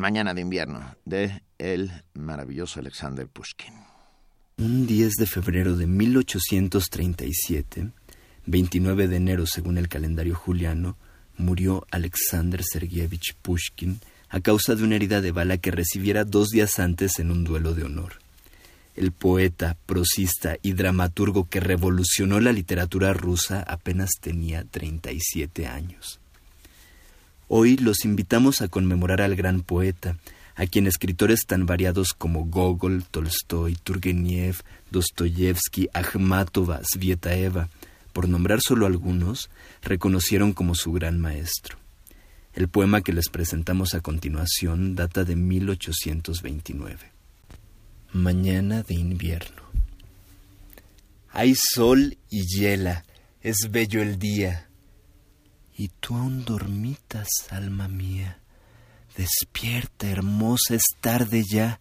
Mañana 0.00 0.32
de 0.32 0.42
invierno, 0.42 0.94
de 1.04 1.42
el 1.58 1.90
maravilloso 2.14 2.78
Alexander 2.78 3.26
Pushkin. 3.26 3.74
Un 4.58 4.86
10 4.86 5.14
de 5.14 5.26
febrero 5.26 5.76
de 5.76 5.88
1837, 5.88 7.90
29 8.46 9.08
de 9.08 9.16
enero 9.16 9.44
según 9.44 9.76
el 9.76 9.88
calendario 9.88 10.36
juliano, 10.36 10.96
murió 11.36 11.84
Alexander 11.90 12.62
Sergeyevich 12.62 13.34
Pushkin 13.42 13.98
a 14.28 14.38
causa 14.38 14.76
de 14.76 14.84
una 14.84 14.94
herida 14.94 15.20
de 15.20 15.32
bala 15.32 15.58
que 15.58 15.72
recibiera 15.72 16.24
dos 16.24 16.50
días 16.50 16.78
antes 16.78 17.18
en 17.18 17.32
un 17.32 17.42
duelo 17.42 17.74
de 17.74 17.82
honor. 17.82 18.20
El 18.94 19.10
poeta, 19.10 19.76
prosista 19.84 20.58
y 20.62 20.74
dramaturgo 20.74 21.48
que 21.48 21.58
revolucionó 21.58 22.38
la 22.38 22.52
literatura 22.52 23.12
rusa 23.14 23.64
apenas 23.64 24.10
tenía 24.20 24.62
37 24.62 25.66
años. 25.66 26.20
Hoy 27.50 27.78
los 27.78 28.04
invitamos 28.04 28.60
a 28.60 28.68
conmemorar 28.68 29.22
al 29.22 29.34
gran 29.34 29.62
poeta, 29.62 30.18
a 30.54 30.66
quien 30.66 30.86
escritores 30.86 31.46
tan 31.46 31.64
variados 31.64 32.12
como 32.12 32.44
Gogol, 32.44 33.04
Tolstoy, 33.10 33.74
Turgenev, 33.76 34.56
Dostoyevsky, 34.90 35.88
Akhmatova, 35.94 36.82
Svietaeva, 36.84 37.70
por 38.12 38.28
nombrar 38.28 38.60
solo 38.60 38.84
algunos, 38.84 39.48
reconocieron 39.80 40.52
como 40.52 40.74
su 40.74 40.92
gran 40.92 41.20
maestro. 41.20 41.78
El 42.52 42.68
poema 42.68 43.00
que 43.00 43.14
les 43.14 43.30
presentamos 43.30 43.94
a 43.94 44.00
continuación 44.00 44.94
data 44.94 45.24
de 45.24 45.34
1829. 45.34 46.98
Mañana 48.12 48.82
de 48.82 48.94
invierno. 48.94 49.62
Hay 51.30 51.54
sol 51.54 52.18
y 52.28 52.42
hiela, 52.46 53.04
es 53.40 53.70
bello 53.70 54.02
el 54.02 54.18
día. 54.18 54.67
Y 55.78 55.92
tú 56.00 56.16
aún 56.16 56.44
dormitas, 56.44 57.28
alma 57.50 57.86
mía. 57.86 58.40
Despierta, 59.16 60.10
hermosa, 60.10 60.74
es 60.74 60.82
tarde 61.00 61.44
ya. 61.48 61.80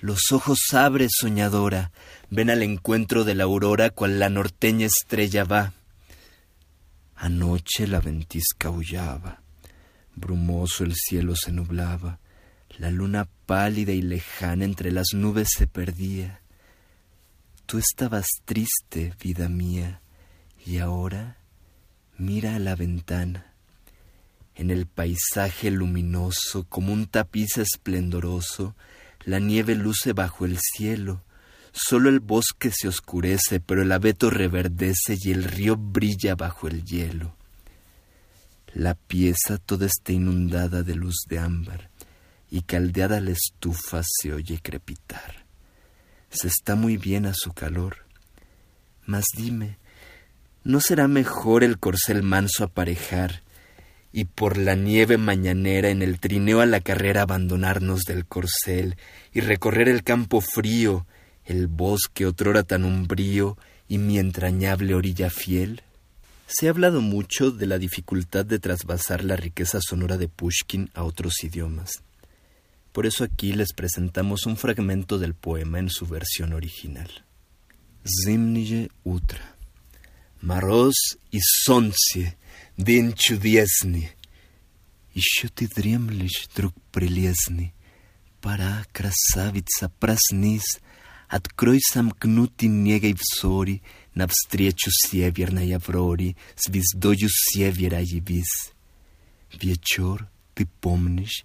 Los 0.00 0.30
ojos 0.30 0.60
abre, 0.72 1.08
soñadora. 1.10 1.90
Ven 2.30 2.50
al 2.50 2.62
encuentro 2.62 3.24
de 3.24 3.34
la 3.34 3.42
aurora 3.42 3.90
cual 3.90 4.20
la 4.20 4.28
norteña 4.28 4.86
estrella 4.86 5.42
va. 5.42 5.74
Anoche 7.16 7.88
la 7.88 8.00
ventisca 8.00 8.68
aullaba. 8.68 9.42
Brumoso 10.14 10.84
el 10.84 10.94
cielo 10.94 11.34
se 11.34 11.50
nublaba. 11.50 12.20
La 12.78 12.92
luna 12.92 13.26
pálida 13.46 13.90
y 13.90 14.02
lejana 14.02 14.64
entre 14.64 14.92
las 14.92 15.14
nubes 15.14 15.48
se 15.50 15.66
perdía. 15.66 16.42
Tú 17.66 17.78
estabas 17.78 18.26
triste, 18.44 19.14
vida 19.20 19.48
mía, 19.48 20.00
y 20.64 20.78
ahora 20.78 21.41
mira 22.24 22.56
a 22.56 22.58
la 22.58 22.74
ventana. 22.74 23.52
En 24.54 24.70
el 24.70 24.86
paisaje 24.86 25.70
luminoso, 25.70 26.64
como 26.68 26.92
un 26.92 27.06
tapiz 27.06 27.58
esplendoroso, 27.58 28.74
la 29.24 29.38
nieve 29.38 29.74
luce 29.74 30.12
bajo 30.12 30.44
el 30.44 30.58
cielo. 30.58 31.22
Solo 31.72 32.08
el 32.08 32.20
bosque 32.20 32.70
se 32.70 32.88
oscurece, 32.88 33.60
pero 33.60 33.82
el 33.82 33.92
abeto 33.92 34.30
reverdece 34.30 35.16
y 35.22 35.30
el 35.30 35.44
río 35.44 35.76
brilla 35.76 36.34
bajo 36.34 36.68
el 36.68 36.84
hielo. 36.84 37.36
La 38.74 38.94
pieza 38.94 39.58
toda 39.58 39.86
está 39.86 40.12
inundada 40.12 40.82
de 40.82 40.94
luz 40.94 41.24
de 41.28 41.38
ámbar, 41.38 41.90
y 42.50 42.62
caldeada 42.62 43.20
la 43.20 43.30
estufa 43.30 44.02
se 44.04 44.32
oye 44.32 44.60
crepitar 44.62 45.42
se 46.32 46.48
está 46.48 46.74
muy 46.74 46.96
bien 46.96 47.26
a 47.26 47.34
su 47.34 47.52
calor. 47.52 48.06
Mas 49.04 49.24
dime, 49.36 49.78
¿no 50.64 50.80
será 50.80 51.08
mejor 51.08 51.64
el 51.64 51.78
corcel 51.78 52.22
manso 52.22 52.64
aparejar 52.64 53.42
y 54.12 54.26
por 54.26 54.58
la 54.58 54.74
nieve 54.74 55.16
mañanera 55.16 55.88
en 55.88 56.02
el 56.02 56.20
trineo 56.20 56.60
a 56.60 56.66
la 56.66 56.80
carrera 56.80 57.22
abandonarnos 57.22 58.02
del 58.02 58.26
corcel 58.26 58.96
y 59.32 59.40
recorrer 59.40 59.88
el 59.88 60.02
campo 60.02 60.40
frío, 60.40 61.06
el 61.44 61.66
bosque 61.66 62.26
otrora 62.26 62.62
tan 62.62 62.84
umbrío 62.84 63.56
y 63.88 63.98
mi 63.98 64.18
entrañable 64.18 64.94
orilla 64.94 65.30
fiel? 65.30 65.82
Se 66.46 66.66
ha 66.66 66.70
hablado 66.70 67.00
mucho 67.00 67.50
de 67.50 67.66
la 67.66 67.78
dificultad 67.78 68.44
de 68.44 68.58
trasvasar 68.58 69.24
la 69.24 69.36
riqueza 69.36 69.78
sonora 69.80 70.18
de 70.18 70.28
Pushkin 70.28 70.90
a 70.92 71.02
otros 71.02 71.42
idiomas. 71.42 72.02
Por 72.92 73.06
eso 73.06 73.24
aquí 73.24 73.54
les 73.54 73.72
presentamos 73.72 74.44
un 74.44 74.58
fragmento 74.58 75.18
del 75.18 75.32
poema 75.32 75.78
en 75.78 75.88
su 75.88 76.06
versión 76.06 76.52
original. 76.52 77.08
Zimnije 78.04 78.90
utra. 79.02 79.51
Maroz 80.42 80.94
и 81.30 81.38
солнце, 81.40 82.34
день 82.76 83.14
чудесный. 83.16 84.10
Еще 85.14 85.46
ты 85.46 85.68
дремлешь, 85.68 86.48
друг 86.56 86.74
прелестный. 86.90 87.72
Пора, 88.40 88.84
красавица, 88.92 89.92
проснись, 90.00 90.80
Открой 91.28 91.80
сомкнутый 91.80 92.68
негой 92.68 93.14
взори 93.14 93.82
Навстречу 94.14 94.90
северной 94.90 95.74
авроре 95.76 96.36
Звездою 96.56 97.28
севера 97.30 98.00
явись. 98.00 98.72
Вечер, 99.52 100.28
ты 100.54 100.66
помнишь, 100.80 101.44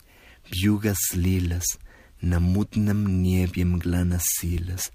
Вьюгас 0.50 1.14
лилас, 1.14 1.78
на 2.20 2.40
мутном 2.40 3.22
небе 3.22 3.64
мгла 3.64 4.04
носилась, 4.04 4.92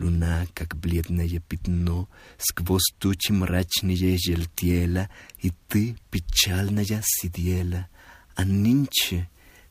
Луна, 0.00 0.46
как 0.52 0.76
бледное 0.76 1.40
пятно, 1.40 2.08
сквозь 2.38 2.92
тучи 2.98 3.32
мрачные 3.32 4.18
желтела, 4.18 5.08
И 5.40 5.52
ты, 5.68 5.96
печальная, 6.10 7.02
сидела, 7.02 7.88
а 8.34 8.44
нынче 8.44 9.28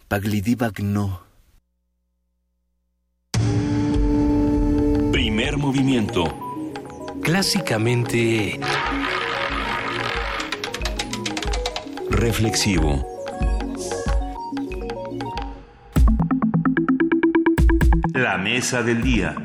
погляди 0.08 0.56
в 0.56 0.64
окно. 0.64 1.22
Primer 5.14 5.58
movimiento. 5.58 6.24
Clásicamente... 7.24 8.60
Reflexivo. 12.10 13.04
La 18.14 18.38
mesa 18.38 18.84
del 18.84 19.02
día. 19.02 19.36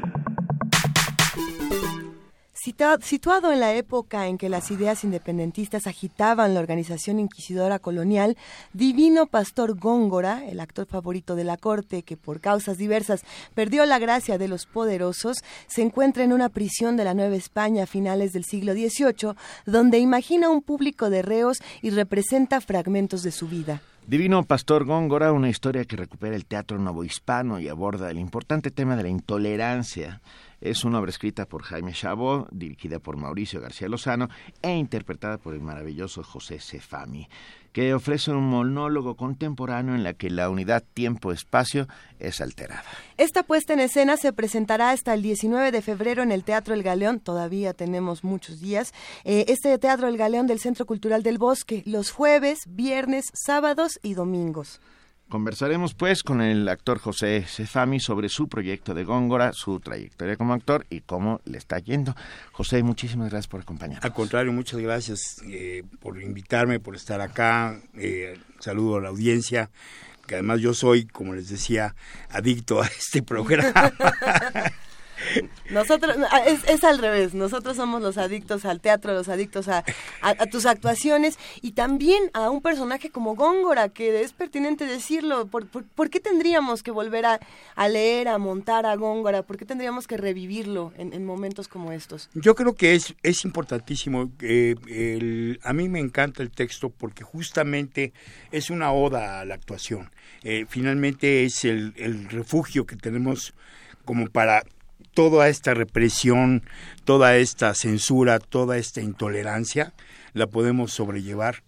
Situado 3.02 3.52
en 3.52 3.60
la 3.60 3.76
época 3.76 4.26
en 4.26 4.40
que 4.40 4.50
las 4.50 4.72
ideas 4.72 5.04
independentistas 5.04 5.86
agitaban 5.86 6.56
la 6.56 6.60
organización 6.60 7.20
inquisidora 7.20 7.78
colonial, 7.78 8.38
Divino 8.74 9.28
Pastor 9.28 9.78
Góngora, 9.78 10.44
el 10.48 10.60
actor 10.60 10.88
favorito 10.88 11.36
de 11.36 11.44
la 11.44 11.58
corte 11.58 12.02
que 12.02 12.18
por 12.18 12.42
causas 12.42 12.80
diversas 12.80 13.22
perdió 13.54 13.86
la 13.86 14.00
gracia 14.00 14.40
de 14.40 14.48
los 14.48 14.66
poderosos, 14.66 15.44
se 15.68 15.84
encuentra 15.84 16.24
en 16.24 16.34
una 16.34 16.50
prisión 16.50 16.98
de 16.98 17.04
la 17.04 17.14
Nueva 17.14 17.36
España 17.36 17.84
a 17.84 17.88
finales 17.88 18.34
del 18.34 18.46
siglo 18.46 18.74
XVIII, 18.74 19.36
donde 19.68 20.00
imagina 20.00 20.50
un 20.50 20.64
público 20.64 21.12
de 21.12 21.22
reos 21.22 21.60
y 21.84 21.92
representa 21.92 22.62
fragmentos 22.62 23.22
de 23.22 23.32
su 23.32 23.48
vida. 23.48 23.84
Divino 24.08 24.44
Pastor 24.44 24.86
Góngora, 24.86 25.32
una 25.34 25.50
historia 25.50 25.86
que 25.86 25.98
recupera 25.98 26.36
el 26.36 26.46
teatro 26.46 26.80
novohispano 26.80 27.60
y 27.60 27.68
aborda 27.68 28.10
el 28.10 28.18
importante 28.18 28.72
tema 28.72 28.96
de 28.96 29.04
la 29.04 29.10
intolerancia. 29.10 30.22
Es 30.61 30.84
una 30.84 30.99
obra 30.99 31.10
escrita 31.10 31.45
por 31.45 31.64
Jaime 31.64 31.94
Chabot, 31.94 32.48
dirigida 32.52 32.99
por 32.99 33.18
Mauricio 33.18 33.61
García 33.61 33.88
Lozano 33.88 34.30
e 34.61 34.76
interpretada 34.76 35.38
por 35.38 35.53
el 35.53 35.61
maravilloso 35.61 36.23
José 36.23 36.60
Cefami, 36.60 37.27
que 37.72 37.94
ofrece 37.94 38.32
un 38.32 38.49
monólogo 38.49 39.15
contemporáneo 39.15 39.95
en 39.95 40.03
la 40.03 40.14
que 40.14 40.30
la 40.30 40.49
unidad 40.49 40.84
tiempo-espacio 40.94 41.88
es 42.19 42.40
alterada. 42.40 42.86
Esta 43.18 43.44
puesta 43.44 43.73
en 43.73 43.82
escena 43.82 44.18
se 44.18 44.32
presentará 44.34 44.91
hasta 44.91 45.14
el 45.14 45.22
19 45.22 45.72
de 45.72 45.82
febrero 45.82 46.23
en 46.23 46.32
el 46.32 46.44
Teatro 46.44 46.73
El 46.73 46.84
Galeón, 46.84 47.19
todavía 47.19 47.73
tenemos 47.73 48.23
muchos 48.23 48.61
días, 48.61 48.94
eh, 49.23 49.45
este 49.49 49.77
Teatro 49.77 50.07
El 50.07 50.18
Galeón 50.18 50.48
del 50.48 50.60
Centro 50.60 50.86
Cultural 50.86 51.22
del 51.22 51.38
Bosque, 51.38 51.84
los 51.86 52.11
jueves, 52.11 52.64
viernes, 52.68 53.26
sábados 53.34 53.99
y 54.02 54.14
domingos. 54.14 54.80
Conversaremos 55.30 55.95
pues 55.95 56.22
con 56.22 56.39
el 56.41 56.69
actor 56.69 56.99
José 56.99 57.43
Cefami 57.47 57.99
sobre 57.99 58.30
su 58.30 58.47
proyecto 58.47 58.93
de 58.93 59.03
Góngora, 59.03 59.53
su 59.53 59.80
trayectoria 59.80 60.38
como 60.38 60.53
actor 60.53 60.85
y 60.89 61.02
cómo 61.02 61.41
le 61.45 61.57
está 61.57 61.80
yendo. 61.80 62.15
José, 62.52 62.84
muchísimas 62.84 63.31
gracias 63.31 63.47
por 63.47 63.61
acompañarnos. 63.61 64.06
Al 64.06 64.14
contrario, 64.14 64.53
muchas 64.53 64.80
gracias 64.80 65.41
eh, 65.47 65.84
por 65.99 66.22
invitarme, 66.22 66.80
por 66.80 66.95
estar 66.95 67.22
acá. 67.22 67.80
Eh, 67.95 68.38
saludo 68.60 68.97
a 68.97 69.02
la 69.02 69.10
audiencia, 69.10 69.72
que 70.27 70.35
además 70.35 70.61
yo 70.61 70.76
soy, 70.76 71.06
como 71.06 71.34
les 71.34 71.49
decía, 71.49 71.95
adicto 72.30 72.84
a 72.84 72.85
este 72.85 73.23
programa. 73.23 73.73
Nosotros, 75.70 76.16
ah, 76.32 76.44
es, 76.46 76.84
al 76.84 77.00
revés, 77.00 77.34
nosotros 77.34 77.76
somos 77.76 78.02
los 78.02 78.18
adictos 78.18 78.66
al 78.66 78.82
teatro, 78.82 79.14
los 79.14 79.30
adictos 79.30 79.68
a, 79.68 79.84
tus 80.52 80.66
actuaciones 80.66 81.38
y 81.62 81.72
también 81.72 82.30
a 82.34 82.50
un 82.50 82.62
personaje 82.62 83.10
como 83.10 83.36
Góngora, 83.36 83.90
que 83.90 84.22
es 84.22 84.34
pertinente 84.34 84.86
decirlo, 84.86 85.48
¿por, 85.48 86.10
qué 86.10 86.20
tendríamos 86.20 86.84
que 86.84 86.92
volver 86.92 87.26
a, 87.26 87.40
leer, 87.88 88.28
a 88.28 88.38
montar 88.38 88.86
a 88.86 88.96
Góngora? 88.96 89.44
¿Por 89.44 89.58
qué 89.58 89.66
tendríamos 89.66 90.08
que 90.08 90.18
revivirlo 90.18 90.94
en, 90.98 91.26
momentos 91.26 91.68
como 91.68 91.92
estos? 91.92 92.30
Yo 92.34 92.54
creo 92.56 92.76
que 92.76 92.94
es, 92.94 93.16
es 93.24 93.44
importantísimo, 93.46 94.32
eh, 94.42 95.58
a 95.64 95.74
mí 95.74 95.90
me 95.90 96.00
encanta 96.00 96.44
el 96.44 96.52
texto 96.52 96.90
porque 96.90 97.24
justamente 97.24 98.14
es 98.52 98.70
una 98.70 98.92
oda 98.92 99.40
a 99.40 99.46
la 99.46 99.56
actuación, 99.56 100.12
eh, 100.44 100.66
finalmente 100.70 101.44
es 101.44 101.66
el 101.66 102.30
refugio 102.30 102.85
que 102.85 102.95
tenemos 102.95 103.53
como 104.06 104.27
para 104.27 104.64
toda 105.14 105.48
esta 105.48 105.74
represión, 105.74 106.64
toda 107.03 107.38
esta 107.38 107.74
censura, 107.74 108.40
toda 108.40 108.77
esta 108.77 109.01
intolerancia, 109.01 109.93
la 110.33 110.48
podemos 110.48 110.93
sobrellevar 110.93 111.64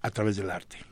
a 0.00 0.10
través 0.10 0.36
del 0.36 0.50
arte. 0.50 0.91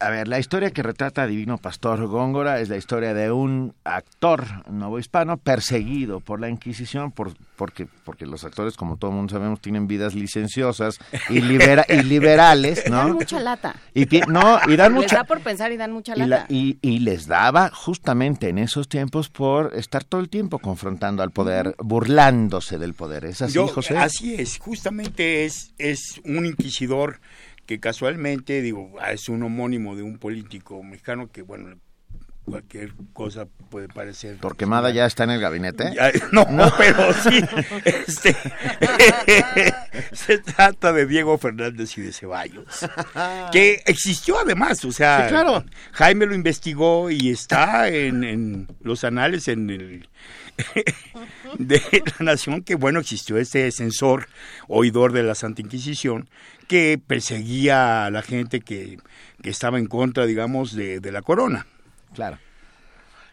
Y 0.00 0.04
A 0.04 0.10
ver, 0.10 0.28
la 0.28 0.38
historia 0.38 0.70
que 0.70 0.82
retrata 0.82 1.26
Divino 1.26 1.58
Pastor 1.58 2.06
Góngora 2.06 2.60
es 2.60 2.68
la 2.68 2.76
historia 2.76 3.14
de 3.14 3.30
un 3.30 3.74
actor 3.84 4.44
novohispano 4.70 5.36
perseguido 5.36 6.20
por 6.20 6.40
la 6.40 6.48
Inquisición 6.48 7.12
por, 7.12 7.34
porque, 7.56 7.86
porque 8.04 8.26
los 8.26 8.44
actores, 8.44 8.76
como 8.76 8.96
todo 8.96 9.10
el 9.10 9.16
mundo 9.16 9.32
sabemos, 9.32 9.60
tienen 9.60 9.86
vidas 9.86 10.14
licenciosas 10.14 10.98
y, 11.28 11.40
libera, 11.40 11.84
y 11.88 12.02
liberales, 12.02 12.84
¿no? 12.90 12.96
Dan 12.96 13.12
mucha 13.12 13.40
lata. 13.40 13.74
Y, 13.94 14.06
no, 14.28 14.60
y 14.66 14.76
dan 14.76 14.92
mucha... 14.92 15.02
Les 15.02 15.12
da 15.12 15.24
por 15.24 15.40
pensar 15.40 15.72
y 15.72 15.76
dan 15.76 15.92
mucha 15.92 16.16
lata. 16.16 16.46
Y, 16.48 16.78
y, 16.80 17.00
les 17.00 17.26
daba 17.26 17.70
justamente 17.70 18.48
en 18.48 18.58
esos 18.58 18.88
tiempos 18.88 19.28
por 19.28 19.74
estar 19.74 20.04
todo 20.04 20.20
el 20.20 20.28
tiempo 20.28 20.58
confrontando 20.58 21.22
al 21.22 21.30
poder, 21.30 21.74
burlándose 21.78 22.78
del 22.78 22.94
poder. 22.94 23.24
¿Es 23.24 23.42
así, 23.42 23.58
José? 23.58 23.98
Así 23.98 24.34
es, 24.34 24.58
justamente 24.58 25.44
es, 25.44 25.74
es 25.78 26.20
un 26.24 26.46
inquisidor 26.46 27.20
que 27.70 27.78
casualmente, 27.78 28.62
digo, 28.62 28.96
es 29.12 29.28
un 29.28 29.44
homónimo 29.44 29.94
de 29.94 30.02
un 30.02 30.18
político 30.18 30.82
mexicano 30.82 31.30
que, 31.30 31.42
bueno, 31.42 31.78
cualquier 32.44 32.92
cosa 33.12 33.46
puede 33.70 33.86
parecer. 33.86 34.38
¿Torquemada 34.38 34.90
ya 34.90 35.06
está 35.06 35.22
en 35.22 35.30
el 35.30 35.40
gabinete? 35.40 35.92
no, 36.32 36.48
pero 36.76 37.12
sí. 37.12 37.40
Este, 37.84 38.34
se 40.12 40.38
trata 40.38 40.92
de 40.92 41.06
Diego 41.06 41.38
Fernández 41.38 41.96
y 41.96 42.00
de 42.00 42.12
Ceballos, 42.12 42.66
que 43.52 43.84
existió 43.86 44.40
además, 44.40 44.84
o 44.84 44.90
sea, 44.90 45.28
claro. 45.28 45.64
Jaime 45.92 46.26
lo 46.26 46.34
investigó 46.34 47.08
y 47.08 47.30
está 47.30 47.88
en, 47.88 48.24
en 48.24 48.66
los 48.80 49.04
anales 49.04 49.46
en 49.46 49.70
el 49.70 50.08
de 51.58 51.82
la 52.18 52.24
nación 52.24 52.62
que 52.62 52.74
bueno 52.74 53.00
existió 53.00 53.38
este 53.38 53.70
censor 53.70 54.28
oidor 54.68 55.12
de 55.12 55.22
la 55.22 55.34
Santa 55.34 55.62
Inquisición 55.62 56.28
que 56.68 57.00
perseguía 57.04 58.06
a 58.06 58.10
la 58.10 58.22
gente 58.22 58.60
que, 58.60 58.98
que 59.42 59.50
estaba 59.50 59.78
en 59.78 59.86
contra 59.86 60.26
digamos 60.26 60.74
de, 60.74 61.00
de 61.00 61.12
la 61.12 61.22
corona. 61.22 61.66
Claro. 62.14 62.38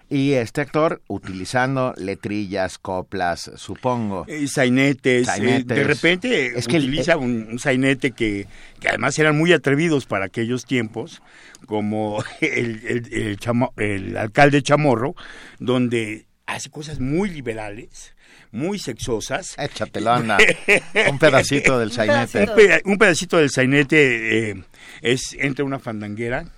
Y 0.09 0.33
este 0.33 0.61
actor 0.61 1.01
utilizando 1.07 1.93
letrillas, 1.97 2.77
coplas, 2.77 3.51
supongo. 3.57 4.23
Eh, 4.27 4.47
sainetes, 4.47 5.27
eh, 5.38 5.64
de 5.65 5.83
repente 5.83 6.57
es 6.57 6.65
que 6.65 6.77
utiliza 6.77 7.17
un, 7.17 7.59
sainete 7.59 8.11
que, 8.11 8.47
que, 8.80 8.88
además 8.88 9.19
eran 9.19 9.38
muy 9.38 9.51
atrevidos 9.51 10.06
para 10.06 10.25
aquellos 10.25 10.65
tiempos, 10.65 11.22
como 11.65 12.23
el, 12.39 13.07
el, 13.11 13.38
el 13.75 14.17
alcalde 14.17 14.61
Chamorro, 14.61 15.14
donde 15.59 16.26
hace 16.48 16.72
cosas 16.72 17.00
muy 17.00 17.30
liberales, 17.30 18.16
muy 18.51 18.80
sexosas. 18.80 19.56
Échatelo, 19.59 20.11
anda. 20.11 20.38
un 21.11 21.19
pedacito 21.19 21.77
del 21.77 21.92
sainete. 21.92 22.48
Un, 22.85 22.98
pedacito 22.98 23.38
del 23.38 23.51
sainete 23.51 24.50
eh, 24.50 24.64
es 25.01 25.35
entre 25.38 25.64
una 25.64 25.77
fandanguera 25.77 26.50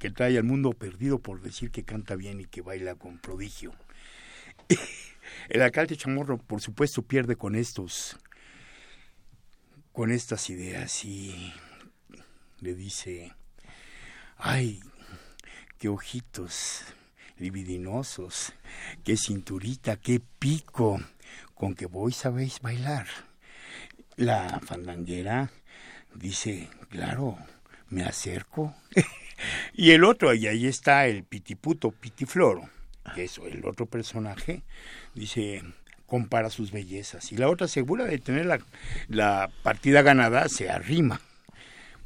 que 0.00 0.10
trae 0.10 0.36
al 0.36 0.44
mundo 0.44 0.72
perdido 0.72 1.20
por 1.20 1.40
decir 1.40 1.70
que 1.70 1.84
canta 1.84 2.16
bien 2.16 2.40
y 2.40 2.44
que 2.44 2.60
baila 2.60 2.96
con 2.96 3.18
prodigio. 3.18 3.72
El 5.48 5.62
alcalde 5.62 5.96
Chamorro, 5.96 6.38
por 6.38 6.60
supuesto, 6.60 7.02
pierde 7.02 7.36
con 7.36 7.54
estos, 7.54 8.16
con 9.92 10.10
estas 10.10 10.50
ideas 10.50 11.04
y 11.04 11.52
le 12.60 12.74
dice, 12.74 13.32
ay, 14.38 14.80
qué 15.78 15.88
ojitos 15.88 16.84
libidinosos, 17.38 18.52
qué 19.04 19.16
cinturita, 19.16 19.96
qué 19.96 20.20
pico, 20.38 21.00
con 21.54 21.74
que 21.74 21.86
vos 21.86 22.16
sabéis 22.16 22.60
bailar. 22.60 23.06
La 24.16 24.60
fandanguera 24.60 25.50
dice, 26.14 26.68
claro, 26.88 27.38
me 27.88 28.02
acerco. 28.02 28.74
y 29.74 29.90
el 29.90 30.04
otro, 30.04 30.34
y 30.34 30.46
ahí 30.46 30.66
está 30.66 31.06
el 31.06 31.24
pitiputo, 31.24 31.90
pitifloro, 31.90 32.68
que 33.14 33.24
es 33.24 33.38
el 33.38 33.64
otro 33.66 33.86
personaje, 33.86 34.62
dice, 35.14 35.62
compara 36.06 36.50
sus 36.50 36.72
bellezas. 36.72 37.32
Y 37.32 37.36
la 37.36 37.48
otra, 37.48 37.68
segura 37.68 38.04
de 38.06 38.18
tener 38.18 38.46
la, 38.46 38.60
la 39.08 39.50
partida 39.62 40.02
ganada, 40.02 40.48
se 40.48 40.70
arrima. 40.70 41.20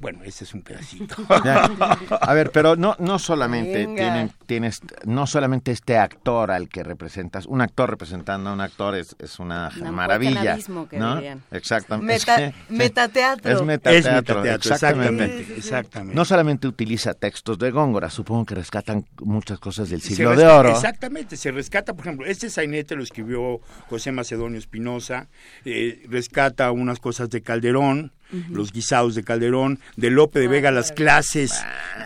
Bueno, 0.00 0.20
ese 0.24 0.44
es 0.44 0.54
un 0.54 0.62
pedacito. 0.62 1.14
A 1.28 2.34
ver, 2.34 2.50
pero 2.52 2.74
no 2.74 2.96
no 2.98 3.18
solamente 3.18 3.86
tienen, 3.86 4.32
tienes 4.46 4.80
no 5.04 5.26
solamente 5.26 5.72
este 5.72 5.98
actor 5.98 6.50
al 6.50 6.68
que 6.70 6.82
representas, 6.82 7.44
un 7.46 7.60
actor 7.60 7.90
representando 7.90 8.50
a 8.50 8.52
un 8.54 8.60
actor 8.62 8.94
es, 8.94 9.14
es 9.18 9.38
una 9.38 9.70
maravilla, 9.92 10.58
¿no? 10.92 11.20
Exactamente. 11.50 12.54
metateatro. 12.70 13.52
Es 13.52 13.62
metateatro, 13.62 14.44
exactamente. 14.44 15.54
exactamente. 15.56 16.14
No 16.14 16.24
solamente 16.24 16.66
utiliza 16.66 17.12
textos 17.12 17.58
de 17.58 17.70
Góngora, 17.70 18.08
supongo 18.08 18.46
que 18.46 18.54
rescatan 18.54 19.04
muchas 19.20 19.58
cosas 19.58 19.90
del 19.90 20.00
siglo 20.00 20.34
de 20.34 20.46
oro. 20.46 20.70
Exactamente, 20.70 21.36
se 21.36 21.50
rescata, 21.50 21.92
por 21.92 22.06
ejemplo, 22.06 22.26
este 22.26 22.48
sainete 22.48 22.96
lo 22.96 23.02
escribió 23.02 23.60
José 23.88 24.12
Macedonio 24.12 24.58
Espinosa, 24.58 25.28
eh, 25.64 26.06
rescata 26.08 26.70
unas 26.70 26.98
cosas 27.00 27.28
de 27.28 27.42
Calderón, 27.42 28.12
los 28.50 28.72
guisados 28.72 29.14
de 29.14 29.24
Calderón, 29.24 29.78
de 29.96 30.10
Lope 30.10 30.40
de 30.40 30.48
Vega, 30.48 30.70
las 30.70 30.92
clases 30.92 31.52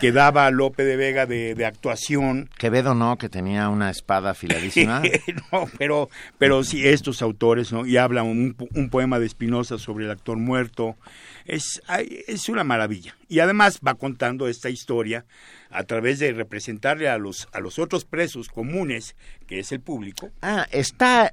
que 0.01 0.11
daba 0.11 0.49
Lope 0.51 0.83
de 0.83 0.97
Vega 0.97 1.25
de, 1.25 1.65
actuación. 1.65 2.49
Quevedo 2.57 2.93
no, 2.93 3.17
que 3.17 3.29
tenía 3.29 3.69
una 3.69 3.89
espada 3.89 4.31
afiladísima. 4.31 5.01
no, 5.51 5.67
pero, 5.77 6.09
pero 6.37 6.63
sí, 6.63 6.87
estos 6.87 7.21
autores, 7.21 7.71
¿no? 7.71 7.85
Y 7.85 7.97
habla 7.97 8.23
un, 8.23 8.55
un 8.73 8.89
poema 8.89 9.19
de 9.19 9.25
Espinosa 9.25 9.77
sobre 9.77 10.05
el 10.05 10.11
actor 10.11 10.37
muerto. 10.37 10.95
Es, 11.45 11.81
es 12.27 12.49
una 12.49 12.63
maravilla. 12.63 13.15
Y 13.27 13.39
además 13.39 13.79
va 13.85 13.95
contando 13.95 14.47
esta 14.47 14.69
historia 14.69 15.25
a 15.69 15.83
través 15.83 16.19
de 16.19 16.31
representarle 16.31 17.09
a 17.09 17.17
los, 17.17 17.47
a 17.51 17.59
los 17.59 17.79
otros 17.79 18.05
presos 18.05 18.47
comunes, 18.47 19.15
que 19.47 19.59
es 19.59 19.71
el 19.71 19.81
público. 19.81 20.31
Ah, 20.41 20.67
está 20.71 21.31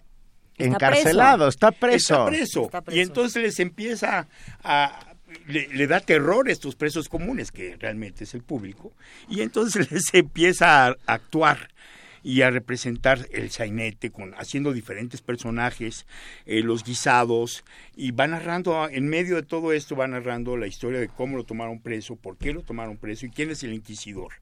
encarcelado, 0.59 1.49
está 1.49 1.73
preso. 1.73 2.29
está 2.29 2.81
preso. 2.83 2.99
Y 2.99 3.01
entonces 3.01 3.43
les 3.43 3.61
empieza 3.61 4.29
a... 4.63 5.07
Le, 5.47 5.87
da 5.87 6.01
terror 6.01 6.47
a 6.47 6.53
estos 6.53 6.75
presos 6.75 7.09
comunes, 7.09 7.51
que 7.51 7.77
realmente 7.77 8.25
es 8.25 8.35
el 8.35 8.43
público, 8.43 8.93
y 9.31 9.41
entonces 9.41 9.91
les 9.91 10.13
empieza 10.13 10.89
a 10.89 10.97
actuar 11.07 11.71
y 12.23 12.43
a 12.43 12.51
representar 12.51 13.27
el 13.33 13.51
sainete 13.51 14.11
con 14.11 14.35
haciendo 14.35 14.73
diferentes 14.73 15.23
personajes, 15.23 16.07
eh, 16.45 16.61
los 16.63 16.85
guisados 16.85 17.65
y 17.97 18.11
va 18.13 18.27
narrando 18.27 18.89
en 18.89 19.09
medio 19.09 19.37
de 19.37 19.43
todo 19.43 19.73
esto 19.73 19.97
va 19.97 20.07
narrando 20.07 20.57
la 20.57 20.67
historia 20.67 21.01
de 21.01 21.09
cómo 21.09 21.37
lo 21.37 21.45
tomaron 21.45 21.81
preso, 21.81 22.15
por 22.17 22.37
qué 22.37 22.53
lo 22.53 22.63
tomaron 22.63 22.97
preso 22.97 23.27
y 23.27 23.31
quién 23.31 23.51
es 23.51 23.63
el 23.65 23.73
inquisidor 23.73 24.35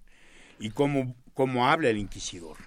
y 0.58 0.70
cómo 0.70 1.14
cómo 1.34 1.68
habla 1.68 1.88
el 1.88 1.96
inquisidor. 1.96 2.58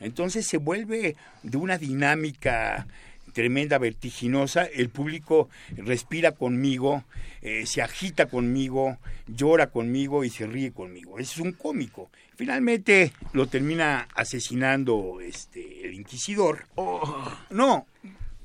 Entonces 0.00 0.46
se 0.46 0.58
vuelve 0.58 1.16
de 1.42 1.56
una 1.56 1.78
dinámica 1.78 2.86
tremenda, 3.32 3.78
vertiginosa, 3.78 4.64
el 4.64 4.88
público 4.88 5.48
respira 5.76 6.32
conmigo, 6.32 7.04
eh, 7.40 7.66
se 7.66 7.82
agita 7.82 8.26
conmigo, 8.26 8.98
llora 9.28 9.68
conmigo 9.68 10.24
y 10.24 10.30
se 10.30 10.46
ríe 10.46 10.72
conmigo. 10.72 11.18
Es 11.18 11.38
un 11.38 11.52
cómico. 11.52 12.10
Finalmente 12.36 13.12
lo 13.32 13.46
termina 13.46 14.08
asesinando 14.14 15.18
este 15.20 15.86
el 15.86 15.94
inquisidor. 15.94 16.66
Oh. 16.74 17.32
No, 17.50 17.86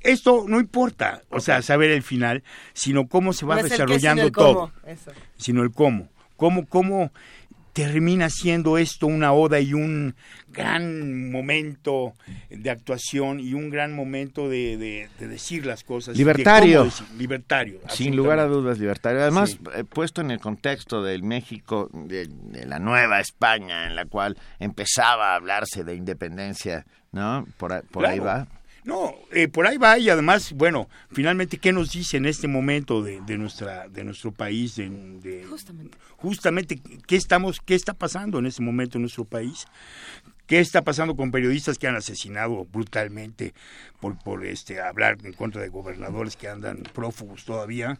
esto 0.01 0.45
no 0.48 0.59
importa, 0.59 1.23
o 1.30 1.40
sea, 1.40 1.61
saber 1.61 1.91
el 1.91 2.03
final, 2.03 2.43
sino 2.73 3.07
cómo 3.07 3.33
se 3.33 3.45
va 3.45 3.64
desarrollando 3.64 4.32
todo, 4.32 4.72
sino 5.38 5.64
el 5.64 5.72
cómo. 5.72 6.09
Cómo, 6.35 6.65
cómo 6.67 7.11
termina 7.74 8.30
siendo 8.30 8.77
esto 8.77 9.08
una 9.08 9.34
oda 9.34 9.60
y 9.60 9.74
un 9.74 10.16
gran 10.50 11.32
momento 11.32 12.14
de 12.50 12.69
actuación 12.69 13.40
y 13.40 13.56
un 13.56 13.72
gran 13.72 13.95
momento 13.95 14.48
de, 14.48 15.10
decir 15.19 15.66
las 15.66 15.84
cosas. 15.84 16.16
Libertario. 16.16 16.88
libertario. 17.18 17.80
Sin 17.90 18.16
lugar 18.16 18.40
a 18.40 18.45
dudas, 18.45 18.77
libertario. 18.77 19.22
Además, 19.22 19.58
eh, 19.76 19.84
puesto 19.84 20.22
en 20.22 20.32
el 20.32 20.40
contexto 20.40 21.02
del 21.02 21.24
México, 21.24 21.90
de, 21.92 22.30
la 22.66 22.77
nueva 22.77 23.19
España, 23.19 23.88
en 23.88 23.95
la 23.95 24.06
cual 24.06 24.38
empezaba 24.60 25.34
a 25.34 25.35
hablarse 25.35 25.84
de 25.84 25.95
independencia, 25.95 26.85
¿no? 27.11 27.48
Por, 27.58 27.84
por 27.88 28.06
ahí 28.06 28.19
va. 28.19 28.48
No, 28.86 29.16
eh, 29.32 29.48
por 29.48 29.66
ahí 29.66 29.78
va 29.78 29.98
y 29.98 30.10
además, 30.10 30.52
bueno, 30.53 30.90
finalmente, 31.12 31.58
¿qué 31.58 31.72
nos 31.72 31.92
dice 31.92 32.18
en 32.18 32.26
este 32.26 32.48
momento 32.48 33.02
de, 33.02 33.22
de 33.22 33.38
nuestra, 33.38 33.88
de 33.88 34.03
nuestro 34.03 34.32
país? 34.32 34.76
De, 34.76 35.45
justamente. 35.50 35.98
Justamente, 36.18 36.82
¿qué, 37.08 37.16
estamos, 37.16 37.62
¿qué 37.62 37.76
está 37.76 37.94
pasando 37.94 38.40
en 38.40 38.45
este 38.45 38.62
momento 38.62 38.98
en 38.98 39.03
nuestro 39.03 39.24
país? 39.24 39.66
¿Qué 40.48 40.60
está 40.60 40.82
pasando 40.82 41.16
con 41.16 41.32
periodistas 41.32 41.78
que 41.78 41.88
han 41.88 41.95
asesinado 41.95 42.66
brutalmente 42.66 43.53
por, 44.02 44.22
por 44.22 44.45
este, 44.45 44.82
hablar 44.82 45.18
en 45.24 45.32
contra 45.32 45.62
de 45.62 45.70
gobernadores 45.70 46.36
que 46.36 46.50
andan 46.50 46.84
prófugos 46.94 47.45
todavía? 47.45 47.98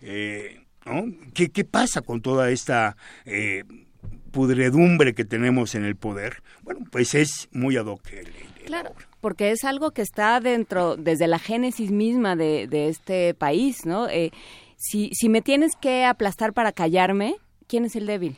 Eh, 0.00 0.64
¿no? 0.84 1.04
¿Qué, 1.32 1.50
¿Qué 1.50 1.64
pasa 1.64 2.02
con 2.02 2.20
toda 2.20 2.50
esta... 2.50 2.96
Eh, 3.24 3.64
pudredumbre 4.32 5.14
que 5.14 5.24
tenemos 5.24 5.76
en 5.76 5.84
el 5.84 5.94
poder, 5.94 6.42
bueno, 6.62 6.80
pues 6.90 7.14
es 7.14 7.48
muy 7.52 7.76
ad 7.76 7.86
hoc. 7.86 8.02
claro 8.66 8.92
porque 9.24 9.52
es 9.52 9.64
algo 9.64 9.92
que 9.92 10.02
está 10.02 10.38
dentro, 10.38 10.96
desde 10.96 11.26
la 11.26 11.38
génesis 11.38 11.90
misma 11.90 12.36
de, 12.36 12.68
este 12.90 13.32
país, 13.32 13.86
¿no? 13.86 14.06
Eh, 14.06 14.32
si, 14.76 15.08
si 15.14 15.30
me 15.30 15.40
tienes 15.40 15.76
que 15.80 16.04
aplastar 16.04 16.52
para 16.52 16.72
callarme, 16.72 17.36
¿quién 17.66 17.86
es 17.86 17.96
el 17.96 18.04
débil? 18.04 18.36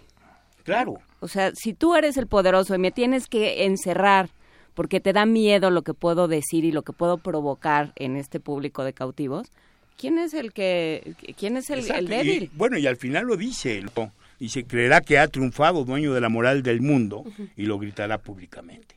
Claro. 0.62 1.00
O 1.18 1.26
sea, 1.26 1.50
si 1.56 1.74
tú 1.74 1.96
eres 1.96 2.16
el 2.16 2.28
poderoso 2.28 2.72
y 2.72 2.78
me 2.78 2.92
tienes 2.92 3.26
que 3.26 3.64
encerrar 3.64 4.28
porque 4.74 5.00
te 5.00 5.12
da 5.12 5.26
miedo 5.26 5.70
lo 5.70 5.82
que 5.82 5.92
puedo 5.92 6.28
decir 6.28 6.64
y 6.64 6.70
lo 6.70 6.82
que 6.82 6.92
puedo 6.92 7.18
provocar 7.18 7.92
en 7.96 8.14
este 8.14 8.38
público 8.38 8.84
de 8.84 8.92
cautivos, 8.92 9.48
¿quién 9.98 10.18
es 10.18 10.34
el 10.34 10.52
que 10.52 11.16
quién 11.36 11.56
es 11.56 11.68
el, 11.68 11.84
débil? 12.06 12.44
y, 12.44 12.50
bueno, 12.54 12.78
y 12.78 12.86
al 12.86 12.96
final 12.96 13.24
lo 13.24 13.36
dice, 13.36 13.82
¿no? 13.96 14.12
dice, 14.38 14.64
creerá 14.66 15.00
que 15.00 15.18
ha 15.18 15.26
triunfado 15.26 15.84
dueño 15.84 16.14
de 16.14 16.20
la 16.20 16.28
moral 16.28 16.62
del 16.62 16.80
mundo 16.80 17.24
y 17.56 17.66
lo 17.66 17.76
gritará 17.76 18.18
públicamente. 18.18 18.95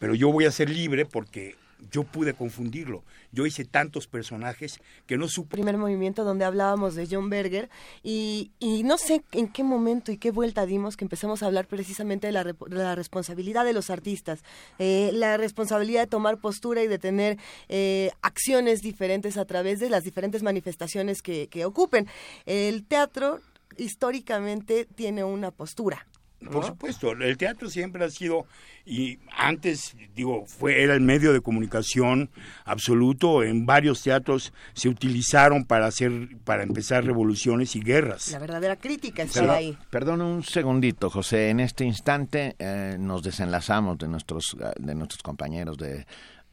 Pero 0.00 0.14
yo 0.14 0.32
voy 0.32 0.46
a 0.46 0.50
ser 0.50 0.68
libre 0.68 1.06
porque 1.06 1.54
yo 1.90 2.04
pude 2.04 2.34
confundirlo. 2.34 3.02
Yo 3.32 3.46
hice 3.46 3.64
tantos 3.64 4.06
personajes 4.06 4.80
que 5.06 5.16
no 5.16 5.28
supe. 5.28 5.50
primer 5.50 5.76
movimiento 5.76 6.24
donde 6.24 6.44
hablábamos 6.44 6.94
de 6.94 7.06
John 7.10 7.30
Berger 7.30 7.70
y, 8.02 8.50
no 8.84 8.98
sé 8.98 9.22
en 9.32 9.48
qué 9.48 9.62
momento 9.62 10.12
y 10.12 10.18
qué 10.18 10.30
vuelta 10.30 10.66
dimos 10.66 10.96
que 10.96 11.04
empezamos 11.04 11.42
a 11.42 11.46
hablar 11.46 11.66
precisamente 11.66 12.26
de 12.26 12.32
la, 12.32 12.94
responsabilidad 12.94 13.64
de 13.64 13.72
los 13.72 13.90
artistas, 13.90 14.42
eh, 14.78 15.10
la 15.12 15.36
responsabilidad 15.36 16.02
de 16.02 16.06
tomar 16.06 16.38
postura 16.38 16.82
y 16.82 16.88
de 16.88 16.98
tener 16.98 17.38
eh, 17.68 18.10
acciones 18.22 18.80
diferentes 18.80 19.36
a 19.36 19.44
través 19.44 19.80
de 19.80 19.90
las 19.90 20.04
diferentes 20.04 20.42
manifestaciones 20.42 21.22
que 21.22 21.64
ocupen. 21.64 22.06
El 22.46 22.84
teatro 22.84 23.40
históricamente 23.76 24.86
tiene 24.94 25.24
una 25.24 25.50
postura. 25.50 26.06
¿No? 26.40 26.50
Por 26.50 26.64
supuesto, 26.64 27.12
el 27.12 27.36
teatro 27.36 27.68
siempre 27.68 28.04
ha 28.04 28.10
sido, 28.10 28.46
y 28.86 29.18
antes, 29.36 29.96
digo, 30.14 30.44
fue, 30.46 30.82
era 30.82 30.94
el 30.94 31.00
medio 31.00 31.32
de 31.32 31.40
comunicación 31.40 32.30
absoluto, 32.64 33.42
en 33.42 33.66
varios 33.66 34.02
teatros 34.02 34.52
se 34.72 34.88
utilizaron 34.88 35.64
para 35.64 35.86
hacer, 35.86 36.12
para 36.44 36.62
empezar 36.62 37.04
revoluciones 37.04 37.76
y 37.76 37.80
guerras. 37.80 38.30
La 38.32 38.38
verdadera 38.38 38.76
crítica 38.76 39.22
está 39.22 39.40
Perdón, 39.40 39.56
ahí. 39.56 39.78
perdón 39.90 40.22
un 40.22 40.42
segundito, 40.42 41.10
José. 41.10 41.50
En 41.50 41.60
este 41.60 41.84
instante 41.84 42.56
eh, 42.58 42.96
nos 42.98 43.22
desenlazamos 43.22 43.98
de 43.98 44.08
nuestros, 44.08 44.56
eh, 44.60 44.72
de 44.78 44.94
nuestros 44.94 45.22
compañeros 45.22 45.76
de 45.76 46.06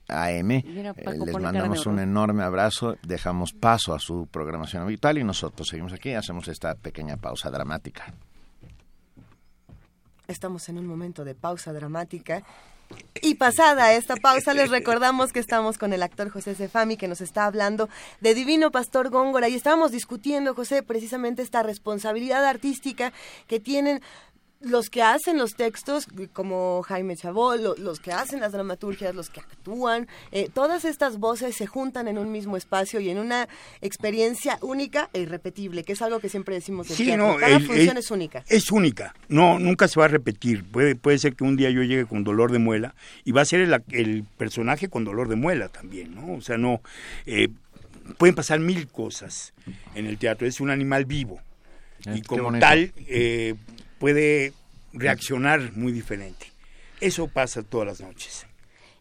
AM. 0.10 0.48
Mira, 0.66 0.92
Eh, 0.98 1.04
Paco 1.04 1.26
les 1.26 1.38
mandamos 1.38 1.86
un 1.86 2.00
enorme 2.00 2.44
abrazo, 2.44 2.96
dejamos 3.04 3.52
paso 3.54 3.94
a 3.94 4.00
su 4.00 4.28
programación 4.32 4.84
habitual 4.84 5.18
y 5.18 5.24
nosotros 5.24 5.68
seguimos 5.68 5.94
aquí, 5.94 6.14
hacemos 6.14 6.48
esta 6.48 6.76
pequeña 6.76 7.18
pausa 7.18 7.50
dramática. 7.50 8.14
Estamos 10.28 10.68
en 10.68 10.78
un 10.78 10.86
momento 10.86 11.24
de 11.24 11.36
pausa 11.36 11.72
dramática. 11.72 12.44
Y 13.22 13.36
pasada 13.36 13.94
esta 13.94 14.18
pausa, 14.18 14.54
les 14.54 14.70
recordamos 14.70 15.32
que 15.32 15.40
estamos 15.40 15.78
con 15.78 15.94
el 15.94 16.04
actor 16.04 16.30
José 16.30 16.54
Cefami, 16.54 16.98
que 16.98 17.08
nos 17.08 17.22
está 17.22 17.46
hablando 17.46 17.88
de 18.20 18.34
Divino 18.34 18.70
Pastor 18.70 19.10
Góngora. 19.10 19.48
Y 19.48 19.56
estábamos 19.56 19.92
discutiendo, 19.92 20.54
José, 20.54 20.84
precisamente 20.84 21.42
esta 21.42 21.64
responsabilidad 21.64 22.46
artística 22.46 23.14
que 23.48 23.62
tienen 23.62 24.02
los 24.60 24.90
que 24.90 25.04
hacen 25.04 25.38
los 25.38 25.56
textos, 25.56 26.08
como 26.34 26.82
Jaime 26.82 27.16
Chabot, 27.16 27.60
lo- 27.62 27.76
los 27.78 28.00
que 28.00 28.12
hacen 28.12 28.40
las 28.40 28.52
dramaturgias, 28.52 29.14
los 29.14 29.30
que 29.30 29.40
actúan, 29.40 30.08
eh, 30.32 30.50
todas 30.52 30.84
estas 30.84 31.20
voces 31.20 31.56
se 31.56 31.68
juntan 31.68 32.08
en 32.08 32.18
un 32.18 32.32
mismo 32.32 32.58
espacio 32.58 33.00
y 33.00 33.10
en 33.10 33.20
una 33.20 33.48
experiencia 33.82 34.58
única 34.62 35.10
e 35.14 35.22
irrepetible, 35.22 35.84
que 35.84 35.94
es 35.94 36.02
algo 36.02 36.20
que 36.20 36.30
siempre 36.30 36.56
decimos 36.56 36.88
del 36.88 36.98
Sí, 36.98 37.06
teatro. 37.06 37.34
no, 37.34 37.38
Cada 37.38 37.56
el- 37.58 37.66
función 37.68 37.90
el- 37.90 37.98
es 37.98 38.12
única. 38.12 38.44
Es 38.50 38.72
única, 38.72 39.14
no, 39.28 39.60
nunca 39.60 39.88
se 39.88 40.00
va 40.00 40.06
a 40.06 40.10
repetir. 40.10 40.64
Puede, 40.64 40.96
puede 40.96 41.20
ser 41.20 41.36
que 41.36 41.44
un 41.44 41.56
día 41.56 41.70
yo 41.70 41.84
llegue 41.84 42.06
con 42.06 42.24
dolor 42.24 42.52
de 42.52 42.60
muela 42.60 42.96
y 43.26 43.32
va 43.32 43.42
a 43.42 43.46
ser 43.46 43.62
el, 43.62 43.84
el 43.92 44.24
personaje 44.38 44.90
con 44.90 45.04
dolor 45.06 45.28
de 45.30 45.36
muela 45.36 45.70
también, 45.70 46.16
¿no? 46.16 46.34
O 46.34 46.42
sea, 46.42 46.58
no, 46.58 46.82
eh, 47.28 47.50
pueden 48.18 48.36
pasar 48.36 48.60
mil 48.60 48.88
cosas 48.88 49.54
en 49.94 50.08
el 50.08 50.18
teatro, 50.18 50.48
es 50.48 50.60
un 50.62 50.70
animal 50.72 51.06
vivo 51.06 51.40
Eh, 52.06 52.16
y 52.18 52.22
como 52.22 52.58
tal 52.60 52.92
eh, 53.08 53.56
puede 54.00 54.54
reaccionar 54.94 55.74
muy 55.74 55.92
diferente. 55.92 56.52
Eso 57.00 57.28
pasa 57.28 57.64
todas 57.64 57.88
las 57.88 58.02
noches. 58.02 58.46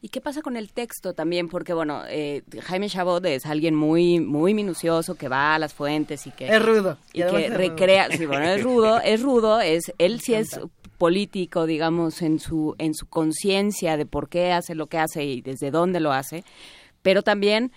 ¿Y 0.03 0.09
qué 0.09 0.21
pasa 0.21 0.43
con 0.43 0.57
el 0.57 0.73
texto 0.73 1.15
también? 1.15 1.49
Porque, 1.49 1.73
bueno, 1.73 2.03
eh, 2.09 2.43
Jaime 2.63 2.89
Chabot 2.89 3.25
es 3.25 3.47
alguien 3.47 3.75
muy 3.75 4.21
muy 4.21 4.55
minucioso 4.55 5.15
que 5.15 5.29
va 5.29 5.55
a 5.55 5.59
las 5.59 5.75
fuentes 5.75 6.27
y 6.27 6.31
que... 6.31 6.47
Es 6.49 6.63
rudo. 6.63 6.99
Y 7.13 7.23
que 7.23 7.49
rudo. 7.49 7.57
recrea... 7.57 8.09
Sí, 8.17 8.27
bueno, 8.27 8.45
es 8.45 8.63
rudo, 8.63 9.01
es 9.01 9.23
rudo, 9.23 9.61
es, 9.61 9.93
él 9.99 10.21
sí 10.21 10.35
es 10.35 10.61
político, 10.99 11.67
digamos, 11.67 12.23
en 12.23 12.39
su, 12.39 12.75
en 12.79 12.95
su 12.95 13.07
conciencia 13.07 13.97
de 13.97 14.07
por 14.07 14.29
qué 14.29 14.53
hace 14.53 14.75
lo 14.75 14.87
que 14.87 14.99
hace 14.99 15.25
y 15.25 15.41
desde 15.41 15.71
dónde 15.71 16.01
lo 16.01 16.13
hace, 16.13 16.45
pero 17.03 17.23
también 17.23 17.73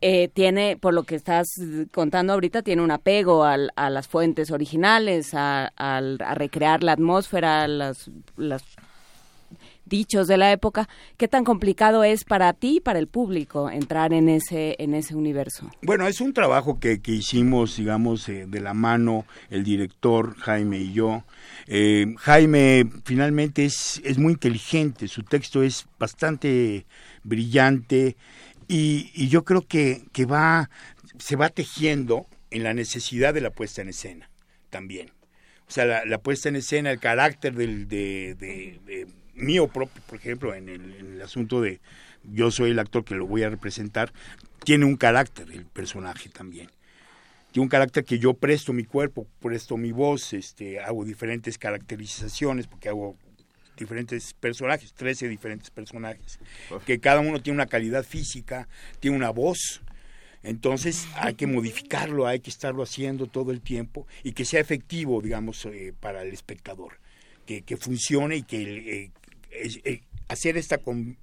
eh, 0.00 0.28
tiene, 0.28 0.76
por 0.76 0.94
lo 0.94 1.02
que 1.04 1.14
estás 1.14 1.46
contando 1.92 2.32
ahorita, 2.32 2.62
tiene 2.62 2.82
un 2.82 2.90
apego 2.90 3.44
al- 3.44 3.70
a 3.76 3.90
las 3.90 4.08
fuentes 4.08 4.50
originales, 4.50 5.34
a, 5.34 5.66
al- 5.76 6.18
a 6.24 6.34
recrear 6.34 6.82
la 6.82 6.92
atmósfera, 6.92 7.66
las, 7.68 8.10
las 8.36 8.62
dichos 9.84 10.28
de 10.28 10.36
la 10.36 10.52
época. 10.52 10.88
¿Qué 11.16 11.26
tan 11.26 11.42
complicado 11.44 12.04
es 12.04 12.22
para 12.24 12.52
ti 12.52 12.76
y 12.76 12.80
para 12.80 13.00
el 13.00 13.08
público 13.08 13.68
entrar 13.70 14.12
en 14.12 14.28
ese, 14.28 14.76
en 14.78 14.94
ese 14.94 15.16
universo? 15.16 15.68
Bueno, 15.82 16.06
es 16.06 16.20
un 16.20 16.32
trabajo 16.32 16.78
que, 16.78 17.00
que 17.00 17.10
hicimos, 17.12 17.76
digamos, 17.76 18.28
eh, 18.28 18.46
de 18.46 18.60
la 18.60 18.72
mano 18.72 19.24
el 19.50 19.64
director 19.64 20.36
Jaime 20.38 20.78
y 20.78 20.92
yo. 20.92 21.24
Eh, 21.66 22.14
Jaime 22.18 22.84
finalmente 23.04 23.64
es, 23.64 24.00
es 24.04 24.16
muy 24.18 24.34
inteligente, 24.34 25.08
su 25.08 25.24
texto 25.24 25.62
es 25.62 25.86
bastante 25.98 26.86
brillante 27.24 28.16
y, 28.70 29.10
y 29.14 29.28
yo 29.28 29.44
creo 29.44 29.66
que, 29.66 30.02
que 30.12 30.26
va, 30.26 30.70
se 31.18 31.36
va 31.36 31.48
tejiendo 31.48 32.26
en 32.50 32.62
la 32.62 32.72
necesidad 32.74 33.34
de 33.34 33.40
la 33.40 33.50
puesta 33.50 33.82
en 33.82 33.88
escena 33.88 34.30
también. 34.70 35.10
O 35.68 35.72
sea, 35.72 36.04
la, 36.04 36.18
puesta 36.18 36.48
en 36.48 36.56
escena, 36.56 36.90
el 36.90 36.98
carácter 37.00 37.54
del, 37.54 37.88
de, 37.88 38.36
de- 38.38 38.80
de 38.86 39.06
mío 39.34 39.68
propio, 39.68 40.02
por 40.06 40.18
ejemplo, 40.18 40.54
en 40.54 40.68
el, 40.68 40.94
en 40.94 41.12
el 41.14 41.22
asunto 41.22 41.60
de 41.60 41.80
yo 42.24 42.50
soy 42.50 42.70
el 42.70 42.78
actor 42.78 43.04
que 43.04 43.14
lo 43.14 43.26
voy 43.26 43.42
a 43.42 43.50
representar, 43.50 44.12
tiene 44.64 44.84
un 44.84 44.96
carácter 44.96 45.48
el 45.52 45.64
personaje 45.64 46.28
también. 46.28 46.68
Tiene 47.50 47.64
un 47.64 47.68
carácter 47.68 48.04
que 48.04 48.18
yo 48.20 48.34
presto 48.34 48.72
mi 48.72 48.84
cuerpo, 48.84 49.26
presto 49.40 49.76
mi 49.76 49.90
voz, 49.90 50.32
este, 50.32 50.78
hago 50.80 51.04
diferentes 51.04 51.58
caracterizaciones, 51.58 52.66
porque 52.68 52.88
hago 52.88 53.16
diferentes 53.76 54.34
personajes, 54.34 54.92
13 54.92 55.28
diferentes 55.28 55.70
personajes, 55.70 56.38
que 56.86 57.00
cada 57.00 57.20
uno 57.20 57.40
tiene 57.40 57.56
una 57.56 57.66
calidad 57.66 58.04
física, 58.04 58.68
tiene 59.00 59.16
una 59.16 59.30
voz, 59.30 59.80
entonces 60.42 61.06
hay 61.14 61.34
que 61.34 61.46
modificarlo, 61.46 62.26
hay 62.26 62.40
que 62.40 62.50
estarlo 62.50 62.82
haciendo 62.82 63.26
todo 63.26 63.52
el 63.52 63.60
tiempo 63.60 64.06
y 64.22 64.32
que 64.32 64.44
sea 64.44 64.60
efectivo, 64.60 65.20
digamos, 65.20 65.64
eh, 65.66 65.92
para 65.98 66.22
el 66.22 66.32
espectador, 66.32 66.98
que, 67.46 67.62
que 67.62 67.76
funcione 67.76 68.36
y 68.36 68.42
que 68.42 68.62
eh, 69.04 69.10
eh, 69.50 70.00
hacer 70.28 70.56
esta 70.56 70.78
con- 70.78 71.16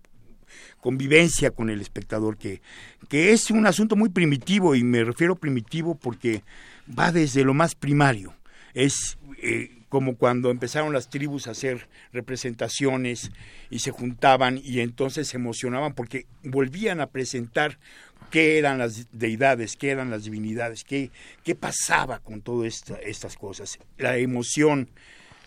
convivencia 0.80 1.51
con 1.51 1.69
el 1.69 1.82
espectador, 1.82 2.38
que, 2.38 2.61
que 3.09 3.32
es 3.34 3.51
un 3.51 3.66
asunto 3.67 3.95
muy 3.95 4.09
primitivo 4.09 4.76
y 4.76 4.84
me 4.84 5.03
refiero 5.03 5.35
primitivo 5.35 5.95
porque 5.95 6.43
va 6.98 7.11
desde 7.11 7.43
lo 7.43 7.53
más 7.53 7.76
primario. 7.76 8.34
Es 8.74 9.17
eh, 9.42 9.76
como 9.90 10.17
cuando 10.17 10.51
empezaron 10.51 10.93
las 10.93 11.09
tribus 11.09 11.48
a 11.48 11.51
hacer 11.51 11.88
representaciones 12.11 13.32
y 13.69 13.80
se 13.80 13.91
juntaban 13.91 14.59
y 14.64 14.82
entonces 14.82 15.30
se 15.30 15.38
emocionaban 15.38 15.93
porque 15.93 16.25
volvían 16.43 16.99
a 16.99 17.07
presentar 17.07 17.80
qué 18.32 18.57
eran 18.57 18.77
las 18.77 19.07
deidades, 19.11 19.77
qué 19.77 19.91
eran 19.91 20.09
las 20.09 20.25
divinidades, 20.25 20.83
qué, 20.83 21.11
qué 21.43 21.56
pasaba 21.56 22.19
con 22.19 22.41
todas 22.41 22.67
esta, 22.67 22.95
estas 22.95 23.38
cosas. 23.38 23.80
La 23.98 24.17
emoción, 24.17 24.90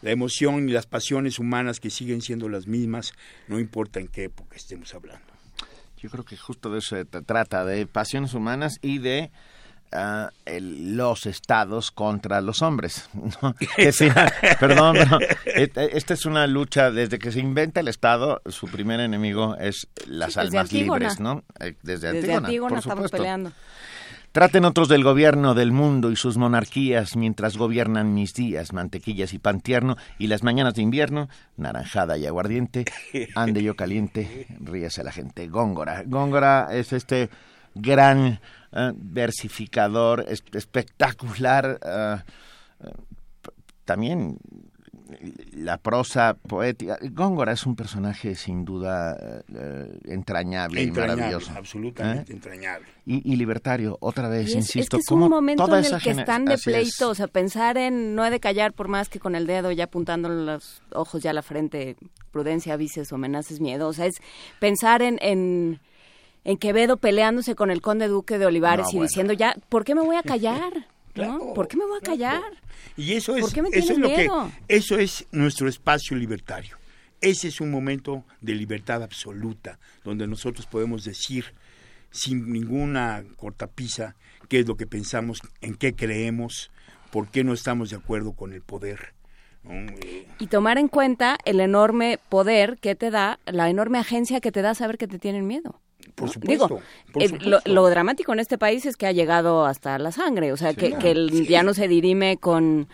la 0.01 0.10
emoción 0.10 0.69
y 0.69 0.73
las 0.73 0.86
pasiones 0.86 1.39
humanas 1.39 1.78
que 1.78 1.91
siguen 1.91 2.23
siendo 2.23 2.49
las 2.49 2.67
mismas, 2.67 3.12
no 3.49 3.60
importa 3.60 4.01
en 4.01 4.09
qué 4.09 4.25
época 4.25 4.57
estemos 4.57 4.94
hablando. 4.94 5.27
Yo 5.99 6.09
creo 6.09 6.25
que 6.25 6.39
justo 6.39 6.70
de 6.70 6.78
eso 6.78 6.97
se 6.97 7.07
tra- 7.07 7.27
trata, 7.27 7.67
de 7.67 7.86
pasiones 7.86 8.33
humanas 8.33 8.78
y 8.81 8.99
de 9.01 9.31
el- 10.44 10.97
los 10.97 11.27
estados 11.27 11.91
contra 11.91 12.41
los 12.41 12.62
hombres. 12.62 13.09
¿no? 13.43 13.55
Que 13.77 13.93
sí, 13.93 14.09
perdón, 14.59 14.97
esta 15.47 16.15
es 16.15 16.25
una 16.27 16.47
lucha, 16.47 16.91
desde 16.91 17.19
que 17.19 17.33
se 17.33 17.41
inventa 17.41 17.81
el 17.81 17.89
Estado, 17.89 18.41
su 18.47 18.67
primer 18.69 19.01
enemigo 19.01 19.57
es 19.57 19.89
las 20.07 20.35
Sí, 20.35 20.41
desde 20.41 20.59
almas 20.59 20.73
libres, 20.73 21.20
¿no? 21.20 21.43
Eh, 21.59 21.75
Desde 21.83 22.12
Desde 22.12 22.19
Antígona, 22.35 22.47
Antígona 22.47 22.69
por 22.70 22.78
estamos 22.78 22.97
supuesto. 23.05 23.17
peleando. 23.17 23.52
Traten 24.33 24.65
otros 24.65 24.89
del 24.89 25.02
gobierno 25.02 25.55
del 25.55 25.73
mundo 25.73 26.12
y 26.12 26.15
sus 26.17 26.36
monarquías 26.36 27.17
mientras 27.17 27.57
gobiernan 27.57 28.15
mis 28.15 28.33
días, 28.33 28.73
mantequillas 28.73 29.33
y 29.35 29.41
pan 29.41 29.60
tierno, 29.60 29.97
y 30.20 30.28
las 30.28 30.44
mañanas 30.44 30.75
de 30.75 30.83
invierno, 30.83 31.28
naranjada 31.57 32.17
y 32.17 32.27
aguardiente, 32.27 32.85
ande 33.35 33.60
yo 33.65 33.75
caliente, 33.75 34.47
ríase 34.60 35.02
la 35.02 35.10
gente. 35.10 35.49
Góngora. 35.49 36.05
Góngora 36.07 36.69
es 36.70 36.93
este 36.93 37.28
gran 37.75 38.39
eh, 38.73 38.92
versificador, 38.94 40.24
es- 40.28 40.44
espectacular, 40.52 41.78
eh, 41.84 42.16
eh, 42.84 42.92
también 43.84 44.39
la 45.55 45.76
prosa 45.76 46.34
poética. 46.34 46.97
Góngora 47.10 47.52
es 47.52 47.66
un 47.66 47.74
personaje 47.74 48.34
sin 48.36 48.65
duda 48.65 49.42
eh, 49.52 49.99
entrañable, 50.05 50.82
y 50.82 50.90
maravilloso. 50.92 51.52
Absolutamente 51.57 52.32
¿eh? 52.32 52.36
entrañable. 52.36 52.86
Y, 53.07 53.34
libertario, 53.34 53.99
otra 54.00 54.28
vez, 54.28 54.55
insisto. 54.55 54.81
Es, 54.81 54.89
que 54.89 54.97
es 54.99 55.10
un 55.10 55.28
momento 55.28 55.66
en 55.76 55.84
el 55.84 56.00
que 56.00 56.10
están 56.10 56.44
de 56.44 56.57
pleito, 56.58 57.10
o 57.10 57.15
sea, 57.16 57.26
pensar 57.26 57.76
en 57.76 58.15
no 58.15 58.24
he 58.24 58.31
de 58.31 58.39
callar 58.39 58.73
por 58.73 58.86
más 58.86 59.08
que 59.08 59.18
con 59.18 59.34
el 59.34 59.49
dedo 59.49 59.73
ya 59.73 59.84
apuntando 59.84 60.28
los 60.28 60.81
ojos 60.92 61.20
ya 61.20 61.31
a 61.31 61.34
la 61.34 61.42
frente, 61.42 61.97
prudencia, 62.31 62.76
vices 62.76 63.10
o 63.10 63.16
amenazas, 63.16 63.58
miedo. 63.58 63.89
O 63.89 63.92
sea, 63.92 64.07
es 64.07 64.15
pensar 64.60 65.02
en, 65.02 65.18
en, 65.20 65.81
en 66.44 66.57
Quevedo 66.57 66.97
peleándose 66.97 67.55
con 67.55 67.70
el 67.70 67.81
conde 67.81 68.09
duque 68.09 68.39
de 68.39 68.47
Olivares 68.47 68.86
y 68.93 69.01
diciendo 69.01 69.33
ya, 69.33 69.55
¿por 69.69 69.85
qué 69.85 69.94
me 69.94 70.02
voy 70.02 70.17
a 70.17 70.23
callar? 70.23 70.86
¿Por 71.55 71.69
qué 71.69 71.77
me 71.77 71.86
voy 71.86 71.99
a 71.99 72.05
callar? 72.05 72.43
Y 72.97 73.15
eso 73.15 73.36
es, 73.36 73.44
eso 73.73 73.93
es 73.93 73.99
lo 73.99 74.09
que 74.09 74.28
eso 74.69 74.99
es 74.99 75.27
nuestro 75.33 75.69
espacio 75.69 76.17
libertario. 76.17 76.77
Ese 77.20 77.49
es 77.49 77.60
un 77.60 77.70
momento 77.70 78.25
de 78.41 78.55
libertad 78.55 79.02
absoluta 79.02 79.78
donde 80.05 80.27
nosotros 80.27 80.67
podemos 80.67 81.05
decir 81.05 81.52
sin 82.10 82.51
ninguna 82.52 83.25
cortapisa 83.36 84.17
qué 84.49 84.60
es 84.60 84.67
lo 84.67 84.77
que 84.77 84.86
pensamos, 84.86 85.41
en 85.60 85.75
qué 85.75 85.94
creemos, 85.94 86.70
por 87.10 87.28
qué 87.28 87.44
no 87.44 87.52
estamos 87.52 87.91
de 87.91 87.97
acuerdo 87.97 88.33
con 88.33 88.52
el 88.52 88.62
poder. 88.62 89.15
Y 90.39 90.47
tomar 90.47 90.78
en 90.78 90.89
cuenta 90.89 91.36
el 91.44 91.60
enorme 91.60 92.19
poder 92.31 92.78
que 92.78 92.94
te 92.94 93.10
da, 93.10 93.39
la 93.44 93.69
enorme 93.69 93.99
agencia 93.99 94.41
que 94.41 94.52
te 94.52 94.62
da 94.62 94.75
saber 94.75 94.97
que 94.97 95.07
te 95.07 95.19
tienen 95.19 95.47
miedo. 95.47 95.81
Por 96.14 96.28
supuesto. 96.30 96.80
Eh, 97.18 97.30
lo, 97.66 97.90
dramático 97.90 98.32
en 98.32 98.40
este 98.40 98.58
país 98.58 98.86
es 98.86 98.97
que 98.97 99.06
ha 99.06 99.12
llegado 99.12 99.64
hasta 99.66 99.98
la 99.98 100.12
sangre, 100.12 100.52
o 100.52 100.56
sea, 100.56 100.74
que, 100.74 100.94
el, 101.10 101.47
ya 101.47 101.62
no 101.62 101.74
se 101.74 101.89
dirime 101.89 102.36
con, 102.36 102.89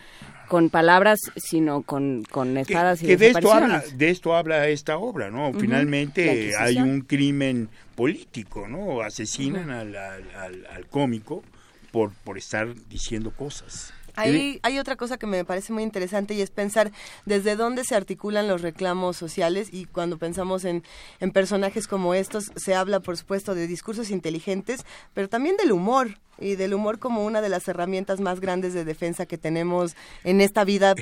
con 0.47 0.69
palabras, 0.69 1.19
sino 1.35 1.81
con, 1.81 2.23
con 2.29 2.57
espadas 2.57 3.03
y 3.03 3.07
que 3.07 3.17
de 3.17 3.29
esto 3.29 3.53
habla 3.53 3.83
De 3.95 4.09
esto 4.09 4.35
habla 4.35 4.67
esta 4.67 4.97
obra, 4.97 5.29
¿no? 5.29 5.53
Finalmente 5.53 6.55
hay 6.57 6.77
un 6.77 7.01
crimen 7.01 7.69
político, 7.95 8.67
¿no? 8.67 9.01
Asesinan 9.01 9.69
al, 9.71 9.95
al, 9.95 10.65
al, 10.67 10.85
cómico 10.87 11.43
por, 11.91 12.11
por 12.23 12.37
estar 12.37 12.73
diciendo 12.89 13.31
cosas. 13.31 13.93
Hay, 14.17 14.59
hay 14.63 14.79
otra 14.79 14.95
cosa 14.95 15.17
que 15.17 15.27
me 15.27 15.45
parece 15.45 15.71
muy 15.71 15.83
interesante 15.83 16.33
y 16.33 16.41
es 16.41 16.49
pensar 16.51 16.91
desde 17.25 17.55
dónde 17.55 17.83
se 17.83 17.95
articulan 17.95 18.47
los 18.47 18.61
reclamos 18.61 19.15
sociales 19.15 19.69
y 19.71 19.85
cuando 19.85 20.17
pensamos 20.17 20.65
en, 20.65 20.83
en 21.19 21.31
personajes 21.31 21.87
como 21.87 22.13
estos 22.13 22.51
se 22.55 22.75
habla 22.75 22.99
por 22.99 23.15
supuesto 23.15 23.55
de 23.55 23.67
discursos 23.67 24.09
inteligentes, 24.09 24.85
pero 25.13 25.29
también 25.29 25.55
del 25.57 25.71
humor 25.71 26.19
y 26.39 26.55
del 26.55 26.73
humor 26.73 26.99
como 26.99 27.25
una 27.25 27.41
de 27.41 27.49
las 27.49 27.67
herramientas 27.67 28.19
más 28.19 28.39
grandes 28.39 28.73
de 28.73 28.85
defensa 28.85 29.25
que 29.25 29.37
tenemos 29.37 29.95
en 30.23 30.41
esta 30.41 30.63
vida 30.63 30.95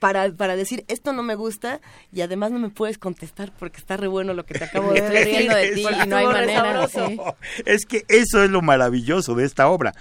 para, 0.00 0.32
para 0.32 0.56
decir 0.56 0.84
esto 0.88 1.12
no 1.12 1.22
me 1.22 1.36
gusta 1.36 1.80
y 2.12 2.22
además 2.22 2.50
no 2.50 2.58
me 2.58 2.70
puedes 2.70 2.98
contestar 2.98 3.52
porque 3.56 3.78
está 3.78 3.96
re 3.96 4.08
bueno 4.08 4.34
lo 4.34 4.44
que 4.44 4.54
te 4.54 4.64
acabo 4.64 4.92
de 4.92 5.00
decir 5.10 5.52
de 5.52 5.72
ti 5.72 5.82
y 5.82 6.06
no 6.08 6.16
hay 6.16 6.26
manera. 6.26 6.88
Es 7.66 7.84
que 7.84 8.04
eso 8.08 8.42
es 8.42 8.50
lo 8.50 8.62
maravilloso 8.62 9.34
de 9.34 9.44
esta 9.44 9.68
obra. 9.68 9.94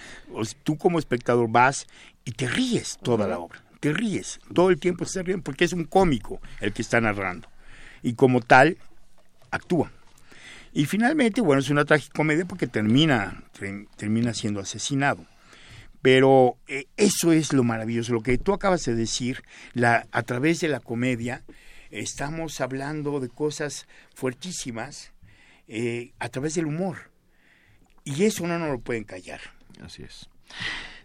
tú 0.63 0.77
como 0.77 0.97
espectador 0.97 1.49
vas 1.49 1.85
y 2.25 2.31
te 2.31 2.47
ríes 2.47 2.97
toda 3.01 3.27
la 3.27 3.39
obra, 3.39 3.63
te 3.79 3.93
ríes, 3.93 4.39
todo 4.53 4.69
el 4.69 4.79
tiempo 4.79 5.05
se 5.05 5.23
ríen 5.23 5.41
porque 5.41 5.65
es 5.65 5.73
un 5.73 5.85
cómico 5.85 6.41
el 6.59 6.73
que 6.73 6.81
está 6.81 7.01
narrando 7.01 7.47
y 8.01 8.13
como 8.13 8.41
tal 8.41 8.77
actúa. 9.51 9.91
Y 10.71 10.85
finalmente, 10.85 11.41
bueno, 11.41 11.61
es 11.61 11.69
una 11.69 11.85
tragicomedia 11.85 12.45
porque 12.45 12.67
termina, 12.67 13.43
termina 13.97 14.33
siendo 14.33 14.59
asesinado. 14.59 15.25
Pero 16.01 16.57
eh, 16.67 16.85
eso 16.95 17.31
es 17.31 17.51
lo 17.51 17.63
maravilloso, 17.63 18.13
lo 18.13 18.21
que 18.21 18.37
tú 18.37 18.53
acabas 18.53 18.85
de 18.85 18.95
decir, 18.95 19.43
la, 19.73 20.07
a 20.11 20.23
través 20.23 20.61
de 20.61 20.69
la 20.69 20.79
comedia 20.79 21.43
estamos 21.91 22.61
hablando 22.61 23.19
de 23.19 23.29
cosas 23.29 23.87
fuertísimas 24.13 25.11
eh, 25.67 26.13
a 26.19 26.29
través 26.29 26.55
del 26.55 26.67
humor. 26.67 27.11
Y 28.05 28.23
eso 28.23 28.47
no 28.47 28.57
nos 28.59 28.69
lo 28.69 28.79
pueden 28.79 29.03
callar. 29.03 29.41
Así 29.81 30.03
es. 30.03 30.29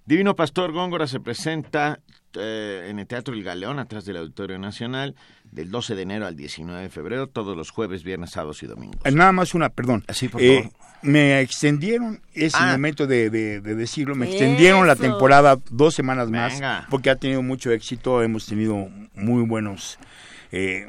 Divino 0.06 0.36
Pastor 0.36 0.72
Góngora 0.72 1.06
se 1.06 1.18
presenta 1.18 1.98
eh, 2.34 2.88
en 2.90 2.98
el 2.98 3.06
Teatro 3.06 3.32
El 3.32 3.42
Galeón, 3.42 3.78
atrás 3.78 4.04
del 4.04 4.18
Auditorio 4.18 4.58
Nacional, 4.58 5.14
del 5.50 5.70
12 5.70 5.94
de 5.94 6.02
enero 6.02 6.26
al 6.26 6.36
19 6.36 6.82
de 6.82 6.90
febrero, 6.90 7.26
todos 7.26 7.56
los 7.56 7.70
jueves, 7.70 8.04
viernes, 8.04 8.32
sábados 8.32 8.62
y 8.62 8.66
domingos. 8.66 9.00
Eh, 9.04 9.12
nada 9.12 9.32
más 9.32 9.54
una, 9.54 9.70
perdón. 9.70 10.04
Así, 10.06 10.28
por 10.28 10.42
favor. 10.42 10.56
Eh, 10.56 10.70
me 11.00 11.40
extendieron, 11.40 12.20
es 12.34 12.54
el 12.54 12.60
ah. 12.62 12.72
momento 12.72 13.06
de, 13.06 13.30
decirlo, 13.30 14.14
me 14.14 14.26
extendieron 14.26 14.86
la 14.86 14.96
temporada 14.96 15.58
dos 15.70 15.94
semanas 15.94 16.28
más, 16.28 16.60
porque 16.90 17.08
ha 17.08 17.16
tenido 17.16 17.42
mucho 17.42 17.70
éxito, 17.70 18.22
hemos 18.22 18.44
tenido 18.44 18.88
muy 19.14 19.42
buenos, 19.42 19.98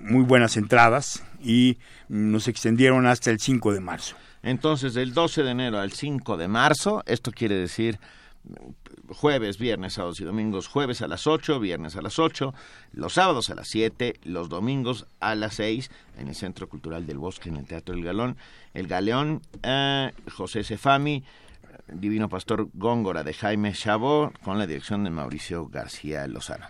muy 0.01 0.23
buenas 0.23 0.57
entradas 0.57 1.23
y 1.41 1.77
nos 2.09 2.49
extendieron 2.49 3.05
hasta 3.07 3.31
el 3.31 3.39
5 3.39 3.73
de 3.73 3.79
marzo. 3.79 4.15
Entonces, 4.43 4.93
del 4.93 5.13
12 5.13 5.43
de 5.43 5.51
enero 5.51 5.79
al 5.79 5.91
5 5.91 6.37
de 6.37 6.47
marzo, 6.47 7.03
esto 7.05 7.31
quiere 7.31 7.55
decir 7.55 7.99
jueves, 9.09 9.57
viernes, 9.57 9.93
sábados 9.93 10.19
y 10.19 10.23
domingos, 10.23 10.67
jueves 10.67 11.01
a 11.01 11.07
las 11.07 11.27
8, 11.27 11.59
viernes 11.59 11.95
a 11.95 12.01
las 12.01 12.19
8, 12.19 12.53
los 12.93 13.13
sábados 13.13 13.49
a 13.49 13.55
las 13.55 13.67
7, 13.67 14.15
los 14.23 14.49
domingos 14.49 15.07
a 15.19 15.35
las 15.35 15.55
6 15.55 15.89
en 16.17 16.27
el 16.27 16.35
Centro 16.35 16.69
Cultural 16.69 17.05
del 17.05 17.17
Bosque, 17.17 17.49
en 17.49 17.57
el 17.57 17.65
Teatro 17.65 17.95
del 17.95 18.03
Galón. 18.03 18.37
El 18.73 18.87
Galeón, 18.87 19.41
eh, 19.63 20.11
José 20.31 20.63
Cefami, 20.63 21.23
Divino 21.87 22.29
Pastor 22.29 22.69
Góngora 22.73 23.23
de 23.23 23.33
Jaime 23.33 23.73
Chabot, 23.73 24.37
con 24.39 24.57
la 24.57 24.67
dirección 24.67 25.03
de 25.03 25.09
Mauricio 25.09 25.67
García 25.67 26.27
Lozano. 26.27 26.65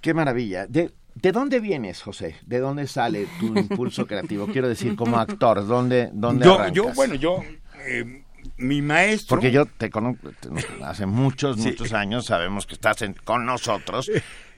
Qué 0.00 0.14
maravilla. 0.14 0.66
De, 0.66 0.92
¿De 1.14 1.32
dónde 1.32 1.60
vienes, 1.60 2.02
José? 2.02 2.36
¿De 2.44 2.58
dónde 2.58 2.86
sale 2.86 3.26
tu 3.40 3.46
impulso 3.58 4.06
creativo? 4.06 4.46
Quiero 4.46 4.68
decir, 4.68 4.94
como 4.94 5.18
actor, 5.18 5.66
¿dónde, 5.66 6.10
dónde 6.12 6.44
yo, 6.44 6.68
Yo, 6.68 6.92
bueno, 6.94 7.14
yo 7.14 7.40
eh, 7.86 8.22
mi 8.56 8.82
maestro. 8.82 9.36
Porque 9.36 9.50
yo 9.50 9.66
te 9.66 9.90
conozco 9.90 10.28
hace 10.84 11.06
muchos, 11.06 11.56
muchos 11.56 11.92
años, 11.92 12.26
sabemos 12.26 12.66
que 12.66 12.74
estás 12.74 13.04
con 13.24 13.46
nosotros. 13.46 14.10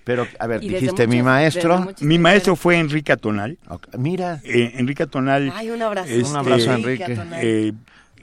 Pero, 0.05 0.27
a 0.39 0.47
ver, 0.47 0.61
dijiste 0.61 1.07
mi 1.07 1.23
maestro. 1.23 1.87
Mi 2.01 2.19
maestro 2.19 2.57
fue 2.57 2.79
Enrique 2.79 3.13
Atonal. 3.13 3.59
Mira. 3.99 4.41
Eh, 4.43 4.73
Enrique 4.77 5.03
Atonal. 5.03 5.53
Ay, 5.55 5.71
un 5.71 5.83
abrazo. 5.83 6.11
un 6.11 6.37
abrazo, 6.37 6.73
Enrique. 6.73 7.19
Eh, 7.35 7.73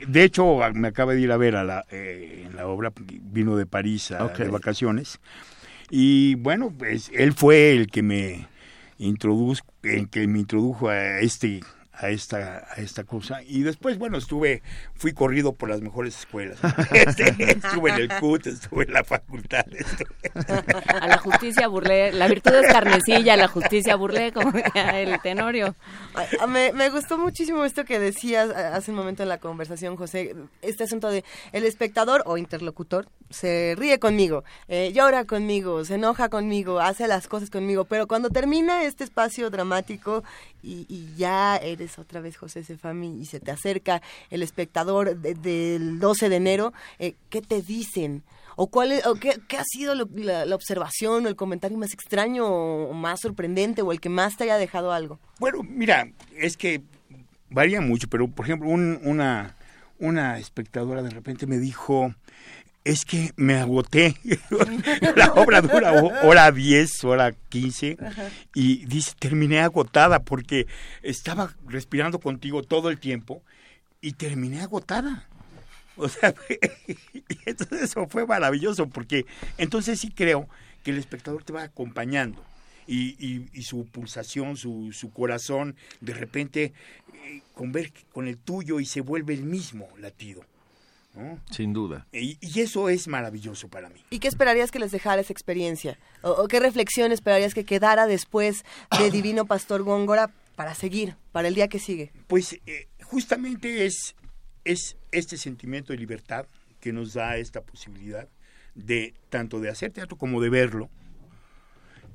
de 0.07 0.23
hecho, 0.23 0.59
me 0.73 0.87
acaba 0.87 1.13
de 1.13 1.21
ir 1.21 1.31
a 1.31 1.37
ver 1.37 1.55
a 1.55 1.63
la, 1.63 1.85
eh, 1.91 2.49
la 2.55 2.67
obra, 2.67 2.91
vino 2.97 3.55
de 3.55 3.67
París 3.67 4.11
a, 4.11 4.27
de 4.29 4.49
vacaciones. 4.49 5.19
Y 5.91 6.35
bueno, 6.35 6.73
pues 6.75 7.11
él 7.13 7.33
fue 7.33 7.75
el 7.75 7.87
que 7.87 8.01
me 8.01 8.47
introdujo, 8.97 9.63
el 9.83 10.09
que 10.09 10.27
me 10.27 10.39
introdujo 10.39 10.89
a 10.89 11.19
este 11.19 11.61
a 11.97 12.09
esta, 12.09 12.65
a 12.69 12.81
esta 12.81 13.03
cosa. 13.03 13.41
Y 13.43 13.61
después, 13.61 13.97
bueno, 13.97 14.17
estuve, 14.17 14.61
fui 14.95 15.13
corrido 15.13 15.53
por 15.53 15.69
las 15.69 15.81
mejores 15.81 16.19
escuelas. 16.19 16.59
Este, 16.95 17.35
estuve 17.51 17.91
en 17.91 17.95
el 17.97 18.19
CUT, 18.19 18.47
estuve 18.47 18.85
en 18.85 18.93
la 18.93 19.03
facultad. 19.03 19.65
A 21.01 21.07
la 21.07 21.17
justicia 21.17 21.67
burlé, 21.67 22.11
la 22.11 22.27
virtud 22.27 22.53
es 22.53 22.71
carnecilla, 22.71 23.35
la 23.35 23.47
justicia 23.47 23.95
burlé, 23.95 24.31
como 24.31 24.53
el 24.93 25.19
tenorio. 25.21 25.75
Me, 26.47 26.71
me 26.73 26.89
gustó 26.89 27.17
muchísimo 27.17 27.65
esto 27.65 27.83
que 27.83 27.99
decías 27.99 28.49
hace 28.49 28.91
un 28.91 28.97
momento 28.97 29.23
en 29.23 29.29
la 29.29 29.39
conversación, 29.39 29.97
José, 29.97 30.35
este 30.61 30.85
asunto 30.85 31.09
de 31.09 31.23
el 31.51 31.65
espectador 31.65 32.23
o 32.25 32.37
interlocutor 32.37 33.07
se 33.29 33.75
ríe 33.77 33.99
conmigo, 33.99 34.43
eh, 34.67 34.91
llora 34.93 35.25
conmigo, 35.25 35.83
se 35.83 35.95
enoja 35.95 36.29
conmigo, 36.29 36.79
hace 36.79 37.07
las 37.07 37.27
cosas 37.27 37.49
conmigo, 37.49 37.85
pero 37.85 38.07
cuando 38.07 38.29
termina 38.29 38.83
este 38.83 39.03
espacio 39.03 39.49
dramático 39.49 40.23
y, 40.61 40.85
y 40.87 41.15
ya 41.17 41.57
eres 41.57 41.99
otra 41.99 42.21
vez 42.21 42.37
José 42.37 42.63
Cefami 42.63 43.19
y 43.19 43.25
se 43.25 43.39
te 43.39 43.51
acerca 43.51 44.01
el 44.29 44.43
espectador 44.43 44.84
del 44.85 45.99
12 45.99 46.29
de 46.29 46.35
enero, 46.35 46.73
eh, 46.99 47.15
¿qué 47.29 47.41
te 47.41 47.61
dicen? 47.61 48.23
¿O, 48.55 48.67
cuál 48.67 48.93
o 49.05 49.15
qué, 49.15 49.31
ha 49.57 49.63
sido 49.65 49.95
la, 49.95 50.55
observación 50.55 51.25
o 51.25 51.29
el 51.29 51.35
comentario 51.35 51.77
más 51.77 51.93
extraño 51.93 52.45
o 52.45 52.93
más 52.93 53.19
sorprendente 53.19 53.81
o 53.81 53.91
el 53.91 53.99
que 53.99 54.09
más 54.09 54.37
te 54.37 54.45
haya 54.45 54.57
dejado 54.57 54.93
algo? 54.93 55.19
Bueno, 55.39 55.61
mira, 55.63 56.09
es 56.37 56.55
que 56.55 56.81
varía 57.49 57.81
mucho, 57.81 58.07
pero 58.09 58.29
por 58.29 58.45
ejemplo, 58.45 58.69
una, 58.69 59.55
una 59.99 60.39
espectadora 60.39 61.01
de 61.01 61.09
repente 61.09 61.47
me 61.47 61.57
dijo, 61.57 62.13
es 62.85 63.03
que 63.03 63.31
me 63.35 63.55
agoté. 63.55 64.15
la 65.15 65.33
obra 65.33 65.61
dura 65.61 65.91
hora 66.23 66.51
10, 66.51 67.03
hora 67.03 67.33
15 67.49 67.97
y 68.53 68.85
dice, 68.85 69.13
terminé 69.19 69.59
agotada 69.59 70.19
porque 70.19 70.67
estaba 71.01 71.53
respirando 71.67 72.19
contigo 72.19 72.63
todo 72.63 72.89
el 72.89 72.99
tiempo 72.99 73.41
y 74.01 74.13
terminé 74.13 74.61
agotada. 74.61 75.27
O 75.97 76.09
sea, 76.09 76.33
entonces 77.45 77.81
eso 77.81 78.07
fue 78.07 78.25
maravilloso 78.25 78.87
porque 78.87 79.25
entonces 79.57 79.99
sí 79.99 80.09
creo 80.09 80.47
que 80.83 80.91
el 80.91 80.97
espectador 80.97 81.43
te 81.43 81.53
va 81.53 81.63
acompañando 81.63 82.43
y, 82.87 83.47
y, 83.53 83.63
su 83.63 83.85
pulsación, 83.85 84.57
su, 84.57 84.91
su, 84.93 85.11
corazón, 85.11 85.75
de 86.01 86.13
repente 86.13 86.73
eh, 87.25 87.41
con 87.53 87.71
ver 87.71 87.91
con 88.11 88.27
el 88.27 88.37
tuyo 88.37 88.79
y 88.79 88.85
se 88.85 89.01
vuelve 89.01 89.33
el 89.33 89.43
mismo 89.43 89.87
latido. 89.97 90.43
Sin 91.49 91.71
duda. 91.71 92.05
Y, 92.11 92.37
y, 92.41 92.59
eso 92.59 92.89
es 92.89 93.07
maravilloso 93.07 93.69
para 93.69 93.87
mí. 93.87 94.01
¿Y 94.09 94.19
qué 94.19 94.27
esperarías 94.27 94.69
que 94.69 94.79
les 94.79 94.91
dejara 94.91 95.21
esa 95.21 95.31
experiencia? 95.31 95.97
¿O, 96.21 96.31
o 96.31 96.47
qué 96.49 96.59
reflexión 96.59 97.13
esperarías 97.13 97.53
que 97.53 97.63
quedara 97.63 98.05
después 98.05 98.65
de 98.99 99.11
Divino 99.11 99.45
Pastor 99.45 99.83
Góngora 99.83 100.29
para 100.57 100.75
seguir, 100.75 101.15
para 101.31 101.47
el 101.47 101.55
día 101.55 101.69
que 101.69 101.79
sigue? 101.79 102.11
Pues 102.27 102.59
eh, 102.65 102.89
justamente 103.05 103.85
es, 103.85 104.15
es 104.63 104.97
este 105.11 105.37
sentimiento 105.37 105.93
de 105.93 105.99
libertad 105.99 106.47
que 106.79 106.93
nos 106.93 107.13
da 107.13 107.37
esta 107.37 107.61
posibilidad 107.61 108.27
de 108.75 109.13
tanto 109.29 109.59
de 109.59 109.69
hacer 109.69 109.91
teatro 109.91 110.17
como 110.17 110.41
de 110.41 110.49
verlo. 110.49 110.89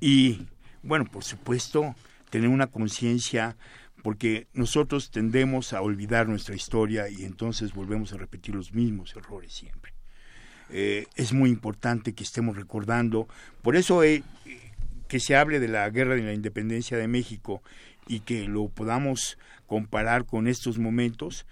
Y 0.01 0.47
bueno, 0.83 1.05
por 1.07 1.25
supuesto, 1.25 1.95
tener 2.31 2.49
una 2.49 2.69
conciencia 2.69 3.57
porque 4.03 4.47
nosotros 4.55 5.11
tendemos 5.11 5.73
a 5.73 5.83
olvidar 5.83 6.29
nuestra 6.29 6.55
historia 6.55 7.09
y 7.09 7.25
entonces 7.25 7.75
volvemos 7.75 8.13
a 8.13 8.17
repetir 8.17 8.55
los 8.55 8.73
mismos 8.73 9.15
errores 9.17 9.53
siempre. 9.53 9.93
Eh, 10.71 11.07
es 11.17 11.33
muy 11.33 11.51
importante 11.51 12.15
que 12.15 12.23
estemos 12.23 12.57
recordando, 12.57 13.29
por 13.61 13.77
eso 13.77 14.05
eh, 14.05 14.23
que 15.09 15.21
se 15.21 15.37
hable 15.37 15.59
de 15.59 15.69
la 15.69 15.91
guerra 15.91 16.15
de 16.15 16.23
la 16.23 16.33
independencia 16.33 16.97
de 16.97 17.09
México 17.09 17.63
y 18.11 18.21
que 18.21 18.49
lo 18.49 18.69
podamos 18.69 19.39
comparar 19.69 20.27
con 20.27 20.49
estos 20.49 20.79
momentos, 20.79 21.47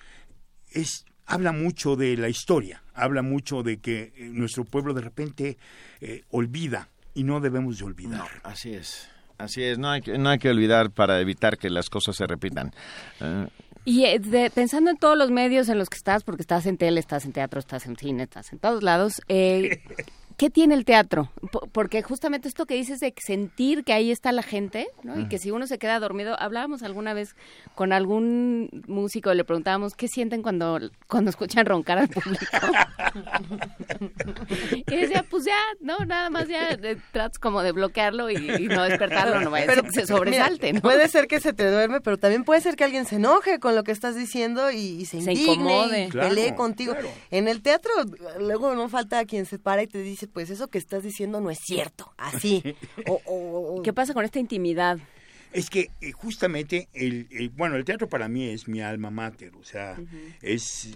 es, 0.73 1.05
habla 1.25 1.53
mucho 1.53 1.95
de 1.95 2.17
la 2.17 2.28
historia, 2.28 2.83
habla 2.95 3.23
mucho 3.23 3.62
de 3.62 3.78
que 3.78 4.12
eh, 4.17 4.28
nuestro 4.33 4.65
pueblo 4.65 4.93
de 4.93 5.03
repente 5.03 5.57
eh, 6.01 6.25
olvida 6.31 6.89
y 7.15 7.23
no 7.23 7.39
debemos 7.39 7.78
de 7.78 7.85
olvidar. 7.85 8.19
No, 8.19 8.27
así 8.43 8.75
es. 8.75 9.09
Así 9.39 9.62
es, 9.62 9.78
no 9.78 9.89
hay, 9.89 10.01
que, 10.01 10.19
no 10.19 10.31
hay 10.31 10.41
que 10.41 10.51
olvidar 10.51 10.91
para 10.91 11.20
evitar 11.20 11.59
que 11.59 11.70
las 11.70 11.89
cosas 11.91 12.17
se 12.17 12.27
repitan. 12.27 12.73
Uh, 13.20 13.47
y 13.85 14.05
eh, 14.05 14.19
de, 14.19 14.51
pensando 14.51 14.91
en 14.91 14.97
todos 14.97 15.17
los 15.17 15.31
medios 15.31 15.69
en 15.69 15.78
los 15.78 15.89
que 15.89 15.97
estás, 15.97 16.25
porque 16.25 16.43
estás 16.43 16.67
en 16.67 16.77
tele, 16.77 16.99
estás 16.99 17.25
en 17.25 17.33
teatro, 17.33 17.61
estás 17.61 17.87
en 17.87 17.97
cine, 17.97 18.25
estás 18.25 18.53
en 18.53 18.59
todos 18.59 18.83
lados, 18.83 19.23
eh, 19.28 19.81
¿qué 20.39 20.49
tiene 20.50 20.75
el 20.75 20.84
teatro? 20.84 21.31
P 21.52 21.58
porque 21.73 22.02
justamente 22.02 22.49
esto 22.49 22.65
que 22.65 22.75
dices 22.75 23.00
de 23.00 23.12
sentir 23.18 23.84
que 23.84 23.92
ahí 23.92 24.10
está 24.10 24.33
la 24.33 24.42
gente, 24.42 24.89
¿no? 25.02 25.18
Y 25.20 25.28
que 25.28 25.39
si 25.39 25.50
uno 25.50 25.67
se 25.67 25.78
queda 25.78 26.00
dormido, 26.00 26.41
hablábamos 26.41 26.83
alguna 26.83 27.12
vez 27.12 27.36
con 27.75 27.92
algún 27.92 28.70
músico, 28.86 29.34
le 29.34 29.44
preguntábamos 29.44 29.94
qué 29.94 30.08
sienten 30.08 30.42
cuando, 30.42 30.78
cuando 31.08 31.28
escuchan 31.31 31.67
roncar 31.67 31.99
al 31.99 32.08
público. 32.08 32.47
y 34.86 34.97
decía, 34.97 35.25
pues 35.28 35.44
ya, 35.44 35.58
no, 35.81 35.99
nada 36.07 36.31
más 36.31 36.49
ya 36.49 36.70
eh, 36.70 36.97
tratas 37.12 37.39
como 37.39 37.62
de 37.62 37.73
bloquearlo 37.73 38.31
y, 38.31 38.36
y 38.36 38.68
no 38.68 38.84
despertarlo, 38.84 39.41
no 39.41 39.50
vaya 39.50 39.70
a 39.70 39.75
ser 39.75 39.84
que 39.84 39.91
se 39.92 40.07
sobresalte, 40.07 40.67
mira, 40.68 40.76
¿no? 40.76 40.83
Puede 40.83 41.08
ser 41.08 41.26
que 41.26 41.41
se 41.41 41.52
te 41.52 41.68
duerme, 41.70 42.00
pero 42.00 42.17
también 42.17 42.44
puede 42.44 42.60
ser 42.60 42.76
que 42.76 42.84
alguien 42.84 43.05
se 43.07 43.17
enoje 43.17 43.58
con 43.58 43.75
lo 43.75 43.83
que 43.83 43.91
estás 43.92 44.15
diciendo 44.15 44.70
y, 44.70 44.76
y 44.76 45.05
se, 45.07 45.20
se 45.20 45.33
indigne, 45.33 45.52
incomode. 45.55 46.05
y 46.05 46.08
Claro, 46.10 46.28
pelee 46.28 46.55
contigo. 46.55 46.92
claro. 46.92 47.08
En 47.33 47.49
el 47.49 47.60
teatro, 47.60 47.91
luego 48.39 48.75
no 48.76 48.89
falta 48.89 49.25
quien 49.25 49.44
se 49.44 49.58
para 49.58 49.83
y 49.83 49.89
te 49.89 49.99
dice, 49.99 50.28
pues 50.29 50.51
eso 50.51 50.69
que 50.69 50.79
estás 50.79 51.03
diciendo 51.03 51.41
no 51.41 51.51
es 51.51 51.59
cierto, 51.61 52.13
así. 52.17 52.63
o, 53.07 53.21
o- 53.25 53.77
o- 53.79 53.83
¿Qué 53.83 53.93
pasa 53.93 54.15
con 54.15 54.25
esta 54.25 54.39
intimidad? 54.39 54.99
Es 55.53 55.71
que 55.71 55.91
eh, 56.01 56.13
justamente, 56.13 56.89
el, 56.93 57.27
el- 57.31 57.49
bueno, 57.51 57.77
el 57.77 57.85
teatro 57.85 58.09
para 58.09 58.29
mí 58.29 58.45
es 58.49 58.69
mi 58.69 58.81
alma 58.83 59.11
mater, 59.11 59.53
o 59.57 59.65
sea, 59.65 59.99
es, 60.43 60.91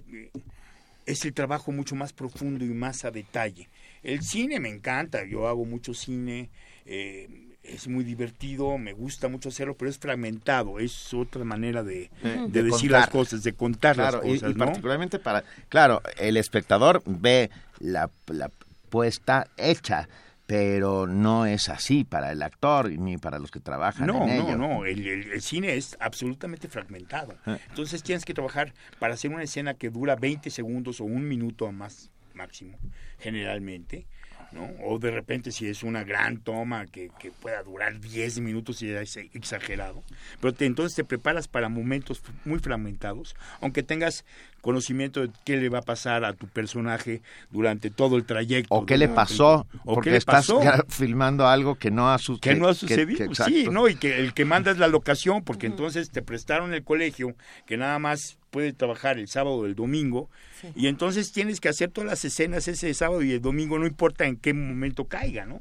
es 1.06 1.24
el 1.24 1.32
trabajo 1.32 1.72
mucho 1.72 1.94
más 1.96 2.12
profundo 2.12 2.64
y 2.64 2.68
más 2.68 3.04
a 3.04 3.10
detalle. 3.10 3.68
El 4.02 4.22
cine 4.22 4.60
me 4.60 4.68
encanta, 4.68 5.24
yo 5.24 5.48
hago 5.48 5.64
mucho 5.64 5.94
cine, 5.94 6.50
eh, 6.86 7.28
es 7.62 7.86
muy 7.88 8.02
divertido, 8.04 8.76
me 8.76 8.92
gusta 8.92 9.28
mucho 9.28 9.48
hacerlo, 9.48 9.76
pero 9.76 9.88
es 9.90 9.96
fragmentado, 9.98 10.80
es 10.80 11.14
otra 11.14 11.44
manera 11.44 11.82
de, 11.82 12.04
Eh, 12.04 12.10
de 12.22 12.48
de 12.48 12.62
decir 12.64 12.90
contar. 12.90 13.00
las 13.00 13.08
cosas, 13.08 13.42
de 13.44 13.52
contar 13.54 13.94
Claro, 13.96 14.18
las 14.18 14.26
y- 14.26 14.34
cosas, 14.34 14.50
y, 14.50 14.54
¿no? 14.54 14.66
particularmente 14.66 15.18
para... 15.18 15.44
Claro, 15.68 16.02
el 16.18 16.36
espectador 16.36 17.02
ve 17.06 17.50
la, 17.78 18.10
la 18.26 18.50
puesta 18.96 19.46
hecha, 19.56 20.06
pero 20.46 21.06
no 21.06 21.46
es 21.46 21.70
así 21.70 22.04
para 22.04 22.30
el 22.30 22.42
actor 22.42 22.90
ni 22.90 23.16
para 23.16 23.38
los 23.38 23.50
que 23.50 23.58
trabajan 23.58 24.06
No, 24.06 24.28
en 24.28 24.36
no, 24.36 24.48
ello. 24.48 24.58
no, 24.58 24.84
el, 24.84 25.06
el- 25.06 25.32
el 25.32 25.40
cine 25.40 25.76
es 25.76 25.96
absolutamente 25.98 26.68
fragmentado. 26.68 27.34
Ah. 27.46 27.56
Entonces 27.70 28.02
tienes 28.02 28.26
que 28.26 28.34
trabajar 28.34 28.74
para 28.98 29.14
hacer 29.14 29.30
una 29.30 29.44
escena 29.44 29.72
que 29.72 29.88
dura 29.88 30.14
20 30.14 30.50
segundos 30.50 31.00
o 31.00 31.04
un 31.04 31.26
minuto 31.26 31.66
a 31.66 31.72
más 31.72 32.10
máximo, 32.34 32.76
generalmente, 33.18 34.04
¿no? 34.52 34.68
O 34.84 34.98
de 34.98 35.10
repente 35.10 35.52
si 35.52 35.66
es 35.68 35.82
una 35.82 36.04
gran 36.04 36.36
toma 36.38 36.84
que, 36.86 37.10
que 37.18 37.30
pueda 37.30 37.62
durar 37.62 37.98
10 38.00 38.40
minutos 38.40 38.82
y 38.82 38.88
ya 38.92 39.00
es 39.00 39.16
exagerado. 39.16 40.02
Pero 40.40 40.52
te- 40.52 40.66
entonces 40.66 40.94
te 40.94 41.04
preparas 41.04 41.48
para 41.48 41.70
momentos 41.70 42.22
muy 42.44 42.58
fragmentados, 42.58 43.34
aunque 43.62 43.82
tengas 43.82 44.24
conocimiento 44.62 45.20
de 45.20 45.30
qué 45.44 45.58
le 45.58 45.68
va 45.68 45.80
a 45.80 45.82
pasar 45.82 46.24
a 46.24 46.32
tu 46.32 46.46
personaje 46.48 47.20
durante 47.50 47.90
todo 47.90 48.16
el 48.16 48.24
trayecto. 48.24 48.74
O 48.74 48.86
qué 48.86 48.96
le 48.96 49.08
pasó. 49.08 49.66
O 49.84 49.94
porque 49.96 50.08
qué 50.08 50.10
le 50.12 50.16
estás 50.18 50.46
pasó 50.46 50.60
filmando 50.88 51.46
algo 51.46 51.74
que 51.74 51.90
no 51.90 52.10
ha, 52.10 52.16
su- 52.18 52.38
que 52.40 52.54
no 52.54 52.68
ha 52.68 52.74
sucedido. 52.74 53.34
sí, 53.34 53.68
no, 53.70 53.88
y 53.88 53.96
que 53.96 54.18
el 54.20 54.32
que 54.32 54.44
manda 54.46 54.70
es 54.70 54.78
la 54.78 54.88
locación, 54.88 55.42
porque 55.42 55.66
entonces 55.66 56.10
te 56.10 56.22
prestaron 56.22 56.72
el 56.72 56.82
colegio 56.84 57.34
que 57.66 57.76
nada 57.76 57.98
más 57.98 58.38
puede 58.50 58.72
trabajar 58.72 59.18
el 59.18 59.28
sábado 59.28 59.56
o 59.56 59.66
el 59.66 59.74
domingo, 59.74 60.30
y 60.76 60.86
entonces 60.86 61.32
tienes 61.32 61.58
que 61.60 61.68
hacer 61.68 61.90
todas 61.90 62.08
las 62.08 62.24
escenas 62.24 62.68
ese 62.68 62.94
sábado 62.94 63.22
y 63.22 63.32
el 63.32 63.40
domingo, 63.40 63.78
no 63.78 63.86
importa 63.86 64.26
en 64.26 64.36
qué 64.36 64.54
momento 64.54 65.06
caiga, 65.06 65.44
¿no? 65.44 65.60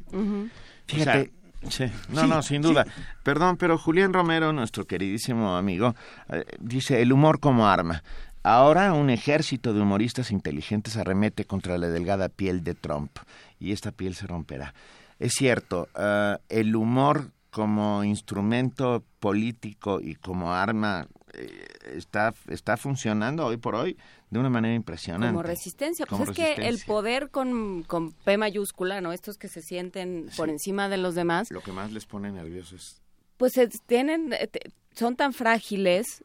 Fíjate, 0.88 1.32
sí, 1.70 1.86
no, 2.10 2.22
sí, 2.24 2.28
no, 2.28 2.42
sin 2.44 2.62
sí. 2.62 2.70
duda. 2.70 2.86
Perdón, 3.24 3.58
pero 3.58 3.78
Julián 3.78 4.14
Romero, 4.14 4.52
nuestro 4.54 4.86
queridísimo 4.86 5.56
amigo, 5.56 5.96
eh, 6.30 6.44
dice 6.60 7.02
el 7.02 7.14
humor 7.14 7.40
como 7.40 7.68
arma. 7.68 8.04
Ahora 8.44 8.94
un 8.94 9.10
ejército 9.10 9.74
de 9.74 9.82
humoristas 9.82 10.32
inteligentes 10.32 10.98
arremete 10.98 11.46
contra 11.46 11.78
la 11.78 11.88
delgada 11.90 12.28
piel 12.30 12.64
de 12.64 12.74
Trump 12.74 13.12
y 13.60 13.72
esta 13.72 13.92
piel 13.92 14.16
se 14.16 14.26
romperá. 14.28 14.74
Es 15.20 15.34
cierto, 15.34 15.88
eh, 15.96 16.38
el 16.50 16.76
humor 16.76 17.32
como 17.52 18.04
instrumento 18.04 19.04
político 19.20 20.00
y 20.02 20.16
como 20.16 20.54
arma 20.54 21.08
eh, 21.34 21.68
está, 21.96 22.34
está 22.48 22.78
funcionando 22.78 23.46
hoy 23.46 23.58
por 23.58 23.76
hoy 23.76 23.98
de 24.32 24.40
una 24.40 24.50
manera 24.50 24.74
impresionante. 24.74 25.28
Como 25.28 25.44
resistencia. 25.44 26.06
Pues 26.08 26.20
Como 26.20 26.32
es 26.32 26.36
que 26.36 26.54
el 26.54 26.58
resistencia. 26.58 26.86
poder 26.88 27.30
con, 27.30 27.84
con 27.84 28.12
P 28.14 28.38
mayúscula, 28.38 29.02
¿no? 29.02 29.12
Estos 29.14 29.38
que 29.38 29.50
se 29.50 29.62
sienten 29.62 30.30
por 30.36 30.50
encima 30.50 30.90
de 30.90 30.98
los 30.98 31.14
demás, 31.14 31.52
Lo 31.52 31.62
que 31.62 31.72
más 31.74 31.92
les 31.92 32.06
pone 32.06 32.32
nerviosos 32.32 32.98
pues 33.38 33.58
es- 33.58 33.82
tienen, 33.88 34.34
eh, 34.34 34.50
son 34.94 35.16
tan 35.16 35.34
frágiles, 35.34 36.24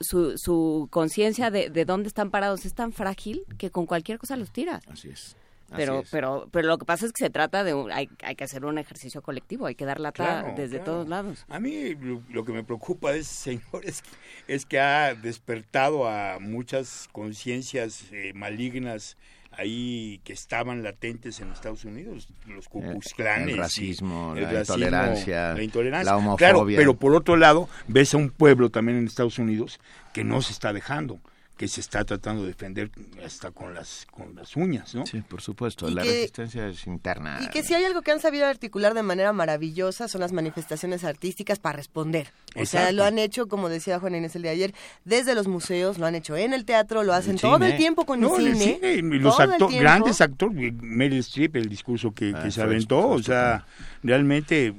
su, 0.00 0.34
su, 0.36 0.88
conciencia 0.90 1.50
de, 1.50 1.70
de 1.70 1.84
dónde 1.84 2.08
están 2.08 2.30
parados 2.30 2.64
es 2.66 2.74
tan 2.74 2.92
frágil 2.92 3.44
que 3.58 3.70
con 3.70 3.86
cualquier 3.86 4.18
cosa 4.18 4.36
los 4.36 4.50
tiras. 4.50 4.82
Así 4.88 5.08
es. 5.08 5.36
Así 5.68 5.74
Pero, 5.78 6.00
es. 6.02 6.10
pero, 6.10 6.48
pero 6.52 6.68
lo 6.68 6.78
que 6.78 6.84
pasa 6.84 7.06
es 7.06 7.12
que 7.12 7.24
se 7.24 7.30
trata 7.30 7.64
de, 7.64 7.74
un- 7.74 7.90
hay, 7.90 8.08
hay 8.22 8.36
que 8.36 8.44
hacer 8.44 8.64
un 8.64 8.78
ejercicio 8.78 9.20
colectivo, 9.20 9.66
hay 9.66 9.74
que 9.74 9.84
dar 9.84 9.98
lata 9.98 10.22
Claro, 10.42 10.54
desde 10.56 10.76
claro. 10.76 10.84
todos 10.92 11.08
lados. 11.08 11.44
A 11.48 11.58
mí 11.58 11.92
lo, 11.96 12.22
lo 12.30 12.44
que 12.44 12.52
me 12.52 12.62
preocupa 12.62 13.10
de 13.12 13.18
ese 13.18 13.34
señor 13.34 13.84
es, 13.84 14.02
que- 14.46 14.54
es 14.54 14.64
que 14.64 14.78
ha 14.78 15.14
despertado 15.16 16.08
a 16.08 16.38
muchas 16.40 17.08
conciencias 17.10 18.04
eh, 18.12 18.32
malignas 18.34 19.16
ahí 19.56 20.20
que 20.24 20.32
estaban 20.32 20.82
latentes 20.82 21.40
en 21.40 21.50
Estados 21.50 21.84
Unidos, 21.84 22.28
los 22.46 22.68
Klux 22.68 23.14
Klanes 23.14 23.48
el 23.48 23.58
racismo, 23.58 24.34
el 24.36 24.42
la 24.42 24.50
racismo, 24.52 24.74
intolerancia, 24.74 25.54
la 25.54 25.62
intolerancia. 25.62 26.12
la 26.12 26.18
homofobia. 26.18 26.48
Claro, 26.48 26.66
pero 26.66 26.94
por 26.94 27.14
otro 27.14 27.36
lado, 27.36 27.68
ves 27.88 28.14
a 28.14 28.18
un 28.18 28.30
pueblo 28.30 28.70
también 28.70 28.98
en 28.98 29.06
Estados 29.06 29.38
Unidos 29.38 29.80
que 30.12 30.24
no 30.24 30.42
se 30.42 30.52
está 30.52 30.72
dejando, 30.72 31.20
que 31.56 31.68
se 31.68 31.80
está 31.80 32.04
tratando 32.04 32.42
de 32.42 32.48
defender 32.48 32.90
hasta 33.24 33.50
con 33.50 33.72
las 33.74 34.06
con 34.10 34.34
las 34.34 34.56
uñas, 34.56 34.94
¿no? 34.94 35.06
Sí, 35.06 35.22
por 35.22 35.40
supuesto, 35.40 35.88
Y 35.88 35.94
la 35.94 36.02
que- 36.02 36.10
resistencia 36.10 36.68
es 36.68 36.86
interna. 36.86 37.38
Y 37.42 37.48
que 37.48 37.62
si 37.62 37.72
hay 37.72 37.84
algo 37.84 38.02
que 38.02 38.10
han 38.12 38.20
sabido 38.20 38.44
articular 38.46 38.92
de 38.92 39.02
manera 39.02 39.32
maravillosa 39.32 40.06
son 40.06 40.20
las 40.20 40.32
manifestaciones 40.32 41.02
artísticas 41.04 41.58
para 41.58 41.76
responder. 41.76 42.28
O 42.56 42.66
sea, 42.66 42.92
lo 42.92 43.04
han 43.04 43.18
hecho, 43.18 43.48
como 43.48 43.68
decía 43.70 43.98
Juan 43.98 44.14
Inés 44.14 44.36
el 44.36 44.42
de 44.42 44.50
ayer, 44.50 44.74
desde 45.06 45.34
los 45.34 45.48
museos, 45.48 45.96
lo 45.98 46.04
han 46.06 46.14
hecho 46.14 46.36
en 46.36 46.52
el 46.52 46.64
teatro, 46.66 47.02
lo 47.04 47.14
hacen 47.14 47.36
El 47.36 47.40
todo 47.40 47.54
cine. 47.56 47.70
el 47.72 47.76
tiempo 47.78 48.04
con 48.04 48.20
No, 48.20 48.36
el 48.38 48.54
cine. 48.56 48.78
y 48.94 49.00
los 49.02 49.34
todo 49.36 49.44
el 49.44 49.50
acto- 49.52 49.68
grandes 49.80 50.20
actores, 50.20 50.72
Meryl 50.74 51.20
Streep, 51.20 51.56
el 51.56 51.68
discurso 51.70 52.12
que, 52.12 52.32
que 52.32 52.38
Ah, 52.48 52.50
se 52.50 52.60
aventó, 52.62 53.08
o 53.08 53.22
sea, 53.22 53.64
realmente 54.02 54.74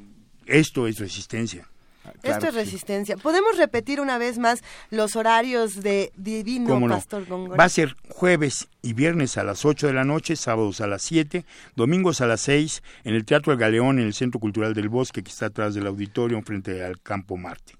esto 0.46 0.88
es 0.88 1.00
resistencia. 1.00 1.68
Esto 2.24 2.48
es 2.48 2.53
resistencia. 2.53 3.18
¿Podemos 3.18 3.58
repetir 3.58 4.02
una 4.02 4.18
vez 4.18 4.38
más 4.38 4.64
los 4.90 5.16
horarios 5.16 5.82
de 5.82 6.11
Divino. 6.16 6.88
Pastor 6.88 7.26
Góngora? 7.26 7.58
Va 7.58 7.64
a 7.64 7.69
ser 7.69 7.95
jueves 8.10 8.68
y 8.82 8.94
viernes 8.94 9.38
a 9.38 9.44
las 9.44 9.66
8 9.66 9.88
de 9.88 9.94
la 9.94 10.03
noche, 10.03 10.36
sábados 10.36 10.82
a 10.82 10.88
las 10.88 11.02
7, 11.03 11.45
domingos 11.76 12.22
a 12.22 12.27
las 12.27 12.42
6, 12.42 12.84
en 13.03 13.16
el 13.16 13.26
Teatro 13.26 13.53
El 13.53 13.60
Galeón, 13.60 14.00
en 14.00 14.08
el 14.08 14.14
Centro 14.14 14.40
Cultural 14.40 14.74
del 14.74 14.90
Bosque, 14.90 15.24
que 15.24 15.32
está 15.32 15.48
atrás 15.48 15.74
del 15.76 15.88
auditorio, 15.88 16.42
frente 16.42 16.84
al 16.84 17.00
Campo 17.02 17.38
Marte. 17.38 17.77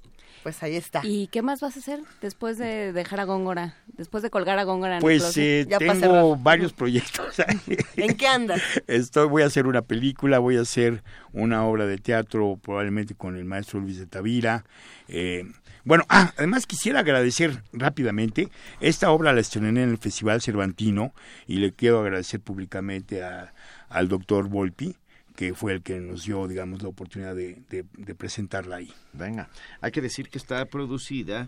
Pues 0.48 0.64
ahí 0.64 0.78
está. 0.78 1.02
¿Y 1.04 1.28
qué 1.28 1.42
más 1.42 1.60
vas 1.60 1.76
a 1.76 1.80
hacer 1.80 2.00
después 2.22 2.58
de 2.58 2.94
dejar 2.94 3.20
a 3.20 3.26
Góngora? 3.26 3.76
Después 3.98 4.24
de 4.24 4.30
colgar 4.30 4.58
a 4.58 4.64
Góngora 4.64 4.94
en 4.94 4.98
el 5.00 5.02
Pues 5.02 5.18
closet? 5.22 5.44
eh, 5.44 5.66
Ya 5.70 5.78
tengo 5.78 6.38
varios 6.38 6.72
proyectos. 6.72 7.36
¿En 7.98 8.16
qué 8.16 8.28
andas? 8.30 8.62
Estoy, 8.88 9.28
voy 9.28 9.44
a 9.44 9.48
hacer 9.48 9.68
una 9.68 9.82
película, 9.82 10.40
voy 10.40 10.56
a 10.56 10.62
hacer 10.62 11.04
una 11.34 11.66
obra 11.66 11.86
de 11.86 11.98
teatro, 11.98 12.58
probablemente 12.64 13.14
con 13.14 13.36
el 13.36 13.44
maestro 13.44 13.82
Luis 13.82 13.98
de 14.00 14.06
Tavira. 14.06 14.64
Eh, 15.10 15.44
bueno, 15.84 16.06
ah, 16.08 16.32
además 16.38 16.66
quisiera 16.66 17.02
agradecer 17.02 17.62
rápidamente, 17.74 18.48
esta 18.80 19.12
obra 19.12 19.34
la 19.34 19.42
estrené 19.42 19.84
en 19.84 19.90
el 19.90 19.98
Festival 19.98 20.42
Cervantino 20.42 21.14
y 21.46 21.58
le 21.58 21.74
quiero 21.74 22.00
agradecer 22.00 22.40
públicamente 22.40 23.22
a- 23.22 23.54
al 23.90 24.08
doctor 24.08 24.48
Volpi, 24.48 24.96
que 25.38 25.54
fue 25.54 25.72
el 25.74 25.82
que 25.84 26.00
nos 26.00 26.26
dio, 26.26 26.48
digamos, 26.48 26.82
la 26.82 26.90
oportunidad 26.90 27.36
de, 27.36 27.62
de- 27.70 27.86
de 27.96 28.16
presentarla 28.16 28.78
ahí. 28.78 28.92
Venga, 29.14 29.50
hay 29.82 29.92
que 29.92 30.02
decir 30.02 30.30
que 30.30 30.38
está 30.40 30.66
producida 30.66 31.48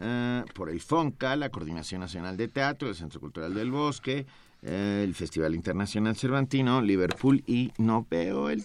eh, 0.00 0.44
por 0.54 0.68
el 0.70 0.80
FONCA, 0.80 1.34
la 1.36 1.48
Coordinación 1.48 2.02
Nacional 2.02 2.36
de 2.36 2.48
Teatro, 2.48 2.88
el 2.88 2.94
Centro 2.94 3.18
Cultural 3.18 3.54
del 3.54 3.70
Bosque, 3.70 4.26
eh, 4.62 5.00
el 5.04 5.14
Festival 5.14 5.54
Internacional 5.54 6.14
Cervantino, 6.16 6.82
Liverpool 6.82 7.42
y 7.46 7.72
no 7.78 8.06
veo 8.10 8.50
el... 8.50 8.62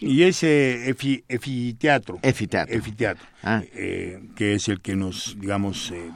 Y 0.00 0.22
ese 0.22 0.88
efi, 0.88 1.22
Efiteatro. 1.28 2.18
Efiteatro. 2.22 2.74
Efiteatro. 2.74 3.26
Ah. 3.42 3.62
eh, 3.74 4.22
que 4.36 4.54
es 4.54 4.68
el 4.68 4.80
que 4.80 4.96
nos, 4.96 5.36
digamos, 5.38 5.90
eh, 5.90 6.10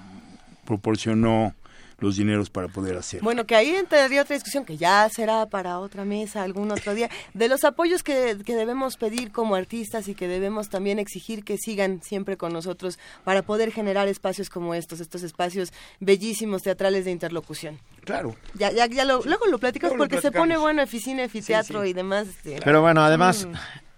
proporcionó 0.65 1.55
los 2.03 2.17
dineros 2.17 2.51
para 2.51 2.69
poder 2.69 2.97
hacer. 2.97 3.23
Bueno, 3.23 3.47
que 3.47 3.55
ahí 3.55 3.71
entraría 3.71 4.23
otra 4.23 4.35
discusión 4.35 4.65
que 4.65 4.77
ya 4.77 5.09
será 5.09 5.47
para 5.47 5.79
otra 5.79 6.05
mesa 6.05 6.43
algún 6.43 6.71
otro 6.71 6.95
día, 6.95 7.09
de 7.33 7.49
los 7.49 7.65
apoyos 7.65 8.03
que, 8.03 8.37
que 8.45 8.57
debemos 8.57 8.97
pedir 8.97 9.31
como 9.31 9.55
artistas 9.55 10.09
y 10.09 10.15
que 10.15 10.29
debemos 10.29 10.69
también 10.69 10.99
exigir 10.99 11.45
que 11.45 11.57
sigan 11.57 12.03
siempre 12.03 12.37
con 12.37 12.53
nosotros 12.53 12.99
para 13.25 13.43
poder 13.43 13.71
generar 13.73 14.09
espacios 14.09 14.51
como 14.51 14.75
estos, 14.75 15.01
estos 15.01 15.23
espacios 15.23 15.73
bellísimos 16.01 16.63
teatrales 16.63 17.05
de 17.05 17.13
interlocución. 17.13 17.79
Claro. 18.05 18.35
Ya, 18.55 18.73
ya, 18.73 18.87
ya 18.87 19.05
lo, 19.05 19.23
luego 19.23 19.47
lo 19.47 19.59
platicas 19.59 19.91
Luego 19.91 20.05
lo 20.05 20.09
porque 20.09 20.21
se 20.21 20.33
pone 20.33 20.57
bueno 20.57 20.83
Eficine, 20.83 21.25
Efiteatro 21.25 21.85
y 21.85 21.93
demás. 21.93 22.27
este, 22.29 22.61
Pero 22.65 22.83
bueno, 22.83 23.03
además... 23.03 23.47
Mm. 23.47 23.53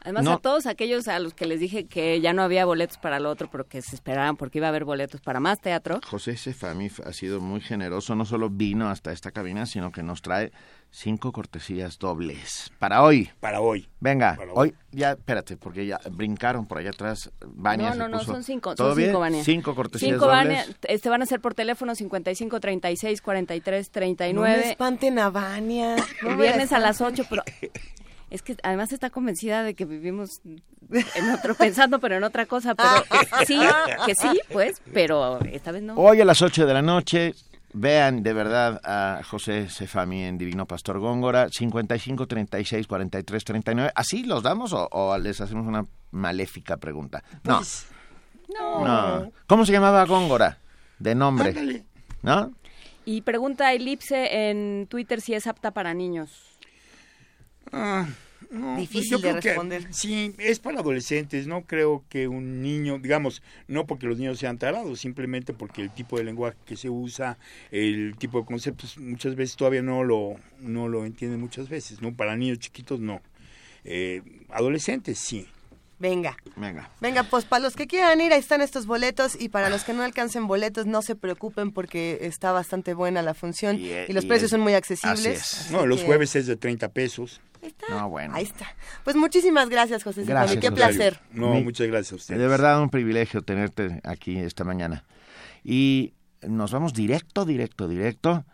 Además, 0.04 0.24
no- 0.24 0.32
a 0.34 0.38
todos 0.38 0.66
aquellos 0.66 1.08
a 1.08 1.18
los 1.18 1.34
que 1.34 1.46
les 1.46 1.58
dije 1.60 1.86
que 1.86 2.20
ya 2.20 2.32
no 2.32 2.42
había 2.42 2.64
boletos 2.64 2.98
para 2.98 3.18
lo 3.18 3.30
otro, 3.30 3.48
pero 3.50 3.66
que 3.66 3.82
se 3.82 3.96
esperaban 3.96 4.36
porque 4.36 4.58
iba 4.58 4.66
a 4.66 4.70
haber 4.70 4.84
boletos 4.84 5.20
para 5.20 5.40
más 5.40 5.60
teatro. 5.60 6.00
José 6.06 6.36
Sefami 6.36 6.90
ha 7.04 7.12
sido 7.12 7.40
muy 7.40 7.60
generoso, 7.60 8.14
no 8.14 8.24
solo 8.24 8.50
vino 8.50 8.88
hasta 8.90 9.12
esta 9.12 9.30
cabina, 9.32 9.66
sino 9.66 9.90
que 9.92 10.02
nos 10.02 10.20
trae 10.22 10.52
cinco 10.90 11.32
cortesías 11.32 11.98
dobles. 11.98 12.70
Para 12.78 13.02
hoy. 13.02 13.30
Para 13.40 13.60
hoy. 13.60 13.88
Venga, 13.98 14.36
Para 14.36 14.52
hoy. 14.52 14.74
ya, 14.92 15.12
espérate, 15.12 15.56
porque 15.56 15.86
ya 15.86 15.98
brincaron 16.12 16.66
por 16.66 16.78
allá 16.78 16.90
atrás. 16.90 17.32
Vania 17.46 17.90
no, 17.90 17.96
no, 17.96 18.08
no, 18.08 18.18
puso- 18.18 18.32
son 18.32 18.44
cinco, 18.44 18.74
¿Todo 18.74 18.88
son 18.90 18.96
bien? 18.98 19.08
cinco, 19.08 19.20
Vania. 19.20 19.42
Cinco 19.42 19.74
cortesías 19.74 20.12
Cinco, 20.12 20.26
dobles. 20.26 20.76
Este 20.82 21.08
van 21.08 21.22
a 21.22 21.26
ser 21.26 21.40
por 21.40 21.54
teléfono 21.54 21.94
55 21.94 22.60
36 22.60 23.22
43 23.22 23.86
No 23.88 23.92
39. 23.92 24.56
me 24.58 24.70
espanten 24.70 25.18
a 25.18 25.30
Vania. 25.30 25.96
no 26.22 26.36
viernes 26.36 26.72
a 26.72 26.78
las 26.78 26.96
espanten. 27.00 27.24
8, 27.24 27.28
pero 27.30 27.42
es 28.34 28.42
que 28.42 28.56
además 28.64 28.92
está 28.92 29.10
convencida 29.10 29.62
de 29.62 29.74
que 29.74 29.84
vivimos 29.84 30.40
en 30.44 31.30
otro, 31.30 31.54
pensando 31.58 32.00
pero 32.00 32.16
en 32.16 32.24
otra 32.24 32.46
cosa, 32.46 32.74
pero 32.74 32.90
sí, 33.46 33.60
que 34.06 34.14
sí, 34.16 34.40
pues, 34.52 34.82
pero 34.92 35.38
esta 35.44 35.70
vez 35.70 35.84
no. 35.84 35.94
Hoy 35.94 36.20
a 36.20 36.24
las 36.24 36.42
8 36.42 36.66
de 36.66 36.74
la 36.74 36.82
noche, 36.82 37.32
vean 37.74 38.24
de 38.24 38.32
verdad 38.32 38.80
a 38.82 39.22
José 39.22 39.68
Sefami 39.68 40.24
en 40.24 40.36
Divino 40.36 40.66
Pastor 40.66 40.98
Góngora, 40.98 41.48
55 41.48 42.26
36 42.26 42.88
43 42.88 43.44
39. 43.44 43.92
¿Así 43.94 44.24
los 44.24 44.42
damos 44.42 44.72
o, 44.72 44.88
o 44.90 45.16
les 45.16 45.40
hacemos 45.40 45.64
una 45.68 45.86
maléfica 46.10 46.76
pregunta? 46.76 47.22
No. 47.44 47.58
Pues, 47.58 47.86
no. 48.52 48.84
no. 48.84 49.32
¿Cómo 49.46 49.64
se 49.64 49.70
llamaba 49.70 50.04
Góngora? 50.06 50.58
De 50.98 51.14
nombre. 51.14 51.50
Ándale. 51.50 51.84
¿No? 52.22 52.52
Y 53.04 53.20
pregunta 53.20 53.68
a 53.68 53.74
Elipse 53.74 54.48
en 54.50 54.88
Twitter 54.88 55.20
si 55.20 55.34
es 55.34 55.46
apta 55.46 55.70
para 55.70 55.94
niños. 55.94 56.58
Ah, 57.72 58.06
no, 58.50 58.76
Difícil 58.76 59.10
yo 59.10 59.18
de 59.18 59.22
creo 59.30 59.40
que 59.40 59.48
responder. 59.48 59.86
sí, 59.92 60.34
es 60.38 60.58
para 60.60 60.80
adolescentes. 60.80 61.46
No 61.46 61.62
creo 61.62 62.04
que 62.08 62.28
un 62.28 62.62
niño, 62.62 62.98
digamos, 62.98 63.42
no 63.68 63.86
porque 63.86 64.06
los 64.06 64.18
niños 64.18 64.38
sean 64.38 64.58
tarados, 64.58 65.00
simplemente 65.00 65.52
porque 65.52 65.82
el 65.82 65.90
tipo 65.90 66.16
de 66.18 66.24
lenguaje 66.24 66.56
que 66.64 66.76
se 66.76 66.88
usa, 66.90 67.38
el 67.70 68.14
tipo 68.18 68.40
de 68.40 68.46
conceptos, 68.46 68.98
muchas 68.98 69.34
veces 69.36 69.56
todavía 69.56 69.82
no 69.82 70.04
lo, 70.04 70.36
no 70.60 70.88
lo 70.88 71.04
entienden 71.06 71.40
muchas 71.40 71.68
veces, 71.68 72.00
¿no? 72.02 72.14
Para 72.14 72.36
niños 72.36 72.58
chiquitos, 72.58 73.00
no. 73.00 73.20
Eh, 73.84 74.22
adolescentes, 74.50 75.18
sí. 75.18 75.46
Venga. 75.98 76.36
Venga. 76.56 76.90
Venga, 77.00 77.22
pues 77.22 77.44
para 77.44 77.62
los 77.62 77.76
que 77.76 77.86
quieran 77.86 78.20
ir, 78.20 78.32
ahí 78.32 78.40
están 78.40 78.60
estos 78.60 78.84
boletos 78.84 79.40
y 79.40 79.48
para 79.48 79.70
los 79.70 79.84
que 79.84 79.92
no 79.94 80.02
alcancen 80.02 80.46
boletos, 80.46 80.86
no 80.86 81.02
se 81.02 81.14
preocupen 81.14 81.70
porque 81.70 82.18
está 82.22 82.50
bastante 82.52 82.94
buena 82.94 83.22
la 83.22 83.32
función 83.32 83.78
y, 83.78 83.88
eh, 83.90 84.06
los 84.10 84.24
y 84.24 84.26
precios 84.26 84.46
es- 84.46 84.50
son 84.50 84.60
muy 84.60 84.72
así 84.74 84.78
accesibles. 84.92 85.26
es. 85.40 85.54
así 85.60 85.72
No, 85.72 85.86
los 85.86 86.02
jueves 86.02 86.34
es 86.36 86.46
de 86.46 86.56
30 86.56 86.88
pesos. 86.90 87.40
No, 87.90 88.08
bueno. 88.08 88.34
Ahí 88.34 88.44
está. 88.44 88.66
Pues 89.04 89.16
muchísimas 89.16 89.68
gracias, 89.68 90.02
José. 90.04 90.24
Gracias. 90.24 90.60
Qué 90.60 90.70
placer. 90.72 91.20
No, 91.32 91.54
Mi- 91.54 91.62
muchas 91.62 91.86
gracias 91.88 92.12
a 92.12 92.16
ustedes. 92.16 92.40
De 92.40 92.46
verdad 92.48 92.80
un 92.80 92.90
privilegio 92.90 93.42
tenerte 93.42 94.00
aquí 94.04 94.38
esta 94.38 94.64
mañana. 94.64 95.04
Y 95.62 96.14
nos 96.46 96.72
vamos 96.72 96.92
directo, 96.92 97.44
directo, 97.44 97.88
directo. 97.88 98.44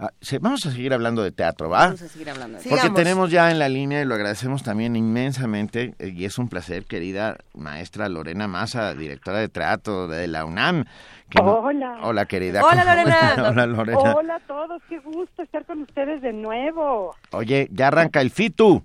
A- 0.00 0.12
se- 0.20 0.38
vamos 0.38 0.64
a 0.66 0.70
seguir 0.70 0.92
hablando 0.94 1.22
de 1.22 1.30
teatro, 1.32 1.68
¿va? 1.68 1.86
Vamos 1.86 2.02
a 2.02 2.08
seguir 2.08 2.30
hablando 2.30 2.58
de 2.58 2.64
Porque 2.64 2.76
Sigamos. 2.80 2.96
tenemos 2.98 3.30
ya 3.30 3.50
en 3.50 3.58
la 3.58 3.68
línea, 3.68 4.00
y 4.02 4.04
lo 4.04 4.14
agradecemos 4.14 4.62
también 4.62 4.96
inmensamente, 4.96 5.94
eh, 5.98 6.08
y 6.08 6.24
es 6.24 6.38
un 6.38 6.48
placer, 6.48 6.84
querida 6.86 7.36
maestra 7.54 8.08
Lorena 8.08 8.48
Massa, 8.48 8.94
directora 8.94 9.38
de 9.38 9.48
teatro 9.48 10.08
de 10.08 10.26
la 10.28 10.44
UNAM. 10.44 10.84
que 11.30 11.40
no- 11.42 11.58
Hola. 11.60 11.98
Hola, 12.02 12.26
querida. 12.26 12.60
Hola, 12.64 12.82
¿cómo 12.82 12.94
Lorena. 12.96 13.34
Hola, 13.54 13.66
Lorena. 13.66 13.98
Hola 14.16 14.34
a 14.34 14.40
todos, 14.40 14.82
qué 14.88 14.98
gusto 14.98 15.42
estar 15.42 15.64
con 15.64 15.82
ustedes 15.82 16.22
de 16.22 16.32
nuevo. 16.32 17.14
Oye, 17.30 17.68
ya 17.70 17.86
arranca 17.86 18.20
el 18.20 18.30
FITU. 18.30 18.82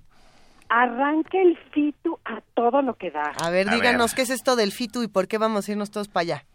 Arranca 0.70 1.38
el 1.40 1.58
FITU 1.72 2.20
a 2.26 2.42
todo 2.54 2.82
lo 2.82 2.96
que 2.96 3.12
da. 3.12 3.32
A 3.42 3.50
ver, 3.50 3.70
A 3.70 3.74
díganos 3.74 4.12
ver. 4.12 4.16
qué 4.16 4.22
es 4.24 4.30
esto 4.30 4.56
del 4.56 4.72
FITU 4.72 5.04
y 5.04 5.08
por 5.08 5.28
qué 5.28 5.38
vamos 5.38 5.68
a 5.68 5.72
irnos 5.72 5.90
todos 5.92 6.08
para 6.08 6.22
allá. 6.22 6.46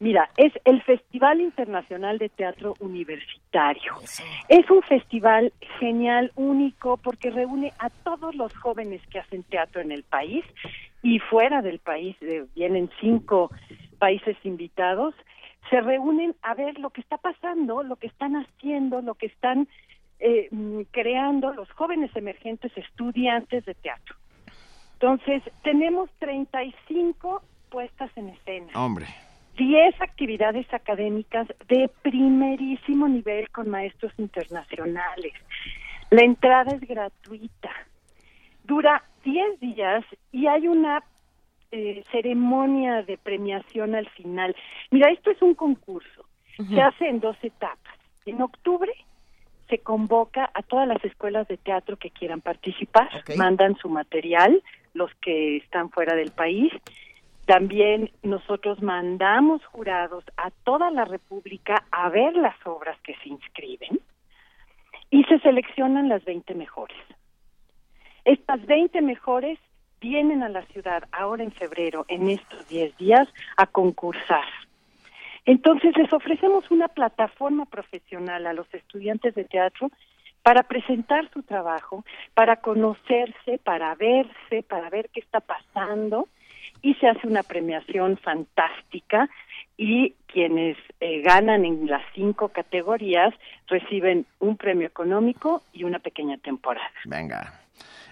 Mira, 0.00 0.30
es 0.36 0.52
el 0.64 0.80
Festival 0.82 1.40
Internacional 1.40 2.18
de 2.18 2.28
Teatro 2.28 2.74
Universitario. 2.78 3.94
Es 4.48 4.70
un 4.70 4.82
festival 4.82 5.52
genial, 5.80 6.30
único, 6.36 6.98
porque 6.98 7.30
reúne 7.30 7.72
a 7.80 7.90
todos 7.90 8.34
los 8.36 8.54
jóvenes 8.56 9.02
que 9.08 9.18
hacen 9.18 9.42
teatro 9.42 9.80
en 9.80 9.90
el 9.90 10.04
país 10.04 10.44
y 11.02 11.18
fuera 11.18 11.62
del 11.62 11.80
país. 11.80 12.16
eh, 12.20 12.44
vienen 12.54 12.90
cinco 13.00 13.50
países 13.98 14.36
invitados. 14.44 15.14
Se 15.68 15.80
reúnen 15.80 16.36
a 16.42 16.54
ver 16.54 16.78
lo 16.78 16.90
que 16.90 17.00
está 17.00 17.16
pasando, 17.18 17.82
lo 17.82 17.96
que 17.96 18.06
están 18.06 18.36
haciendo, 18.36 19.02
lo 19.02 19.14
que 19.16 19.26
están 19.26 19.66
eh, 20.20 20.46
mm, 20.52 20.82
creando 20.92 21.52
los 21.52 21.68
jóvenes 21.72 22.14
emergentes 22.14 22.70
estudiantes 22.76 23.64
de 23.64 23.74
teatro. 23.74 24.14
Entonces, 24.94 25.42
tenemos 25.62 26.08
35 26.20 27.42
puestas 27.68 28.10
en 28.16 28.28
escena. 28.28 28.72
Hombre. 28.74 29.06
10 29.58 30.00
actividades 30.00 30.72
académicas 30.72 31.48
de 31.68 31.90
primerísimo 32.02 33.08
nivel 33.08 33.50
con 33.50 33.68
maestros 33.68 34.12
internacionales. 34.16 35.32
La 36.10 36.22
entrada 36.22 36.74
es 36.74 36.80
gratuita. 36.80 37.70
Dura 38.64 39.02
10 39.24 39.60
días 39.60 40.04
y 40.32 40.46
hay 40.46 40.68
una 40.68 41.02
eh, 41.72 42.02
ceremonia 42.12 43.02
de 43.02 43.18
premiación 43.18 43.94
al 43.94 44.08
final. 44.10 44.54
Mira, 44.90 45.10
esto 45.10 45.30
es 45.30 45.42
un 45.42 45.54
concurso. 45.54 46.24
Se 46.56 46.80
hace 46.80 47.08
en 47.08 47.20
dos 47.20 47.36
etapas. 47.42 47.94
En 48.26 48.42
octubre 48.42 48.92
se 49.68 49.78
convoca 49.78 50.50
a 50.54 50.62
todas 50.62 50.88
las 50.88 51.04
escuelas 51.04 51.46
de 51.48 51.56
teatro 51.56 51.96
que 51.96 52.10
quieran 52.10 52.40
participar, 52.40 53.08
mandan 53.36 53.76
su 53.76 53.88
material, 53.88 54.62
los 54.94 55.14
que 55.16 55.58
están 55.58 55.90
fuera 55.90 56.14
del 56.14 56.30
país. 56.30 56.72
También 57.48 58.10
nosotros 58.22 58.82
mandamos 58.82 59.64
jurados 59.64 60.22
a 60.36 60.50
toda 60.64 60.90
la 60.90 61.06
República 61.06 61.82
a 61.90 62.10
ver 62.10 62.36
las 62.36 62.54
obras 62.66 63.00
que 63.00 63.14
se 63.22 63.30
inscriben 63.30 64.00
y 65.08 65.24
se 65.24 65.38
seleccionan 65.38 66.10
las 66.10 66.22
20 66.26 66.54
mejores. 66.54 66.98
Estas 68.26 68.66
20 68.66 69.00
mejores 69.00 69.58
vienen 69.98 70.42
a 70.42 70.50
la 70.50 70.60
ciudad 70.66 71.04
ahora 71.10 71.42
en 71.42 71.50
febrero, 71.50 72.04
en 72.08 72.28
estos 72.28 72.68
10 72.68 72.98
días, 72.98 73.26
a 73.56 73.64
concursar. 73.64 74.44
Entonces 75.46 75.96
les 75.96 76.12
ofrecemos 76.12 76.70
una 76.70 76.88
plataforma 76.88 77.64
profesional 77.64 78.46
a 78.46 78.52
los 78.52 78.66
estudiantes 78.74 79.34
de 79.34 79.44
teatro 79.44 79.90
para 80.42 80.64
presentar 80.64 81.30
su 81.32 81.42
trabajo, 81.42 82.04
para 82.34 82.56
conocerse, 82.56 83.56
para 83.64 83.94
verse, 83.94 84.62
para 84.68 84.90
ver 84.90 85.08
qué 85.08 85.20
está 85.20 85.40
pasando 85.40 86.28
y 86.82 86.94
se 86.94 87.08
hace 87.08 87.26
una 87.26 87.42
premiación 87.42 88.16
fantástica 88.18 89.28
y 89.76 90.14
quienes 90.26 90.76
eh, 91.00 91.20
ganan 91.22 91.64
en 91.64 91.86
las 91.86 92.02
cinco 92.14 92.48
categorías 92.48 93.32
reciben 93.68 94.26
un 94.40 94.56
premio 94.56 94.86
económico 94.86 95.62
y 95.72 95.84
una 95.84 95.98
pequeña 96.00 96.36
temporada. 96.38 96.90
Venga. 97.04 97.60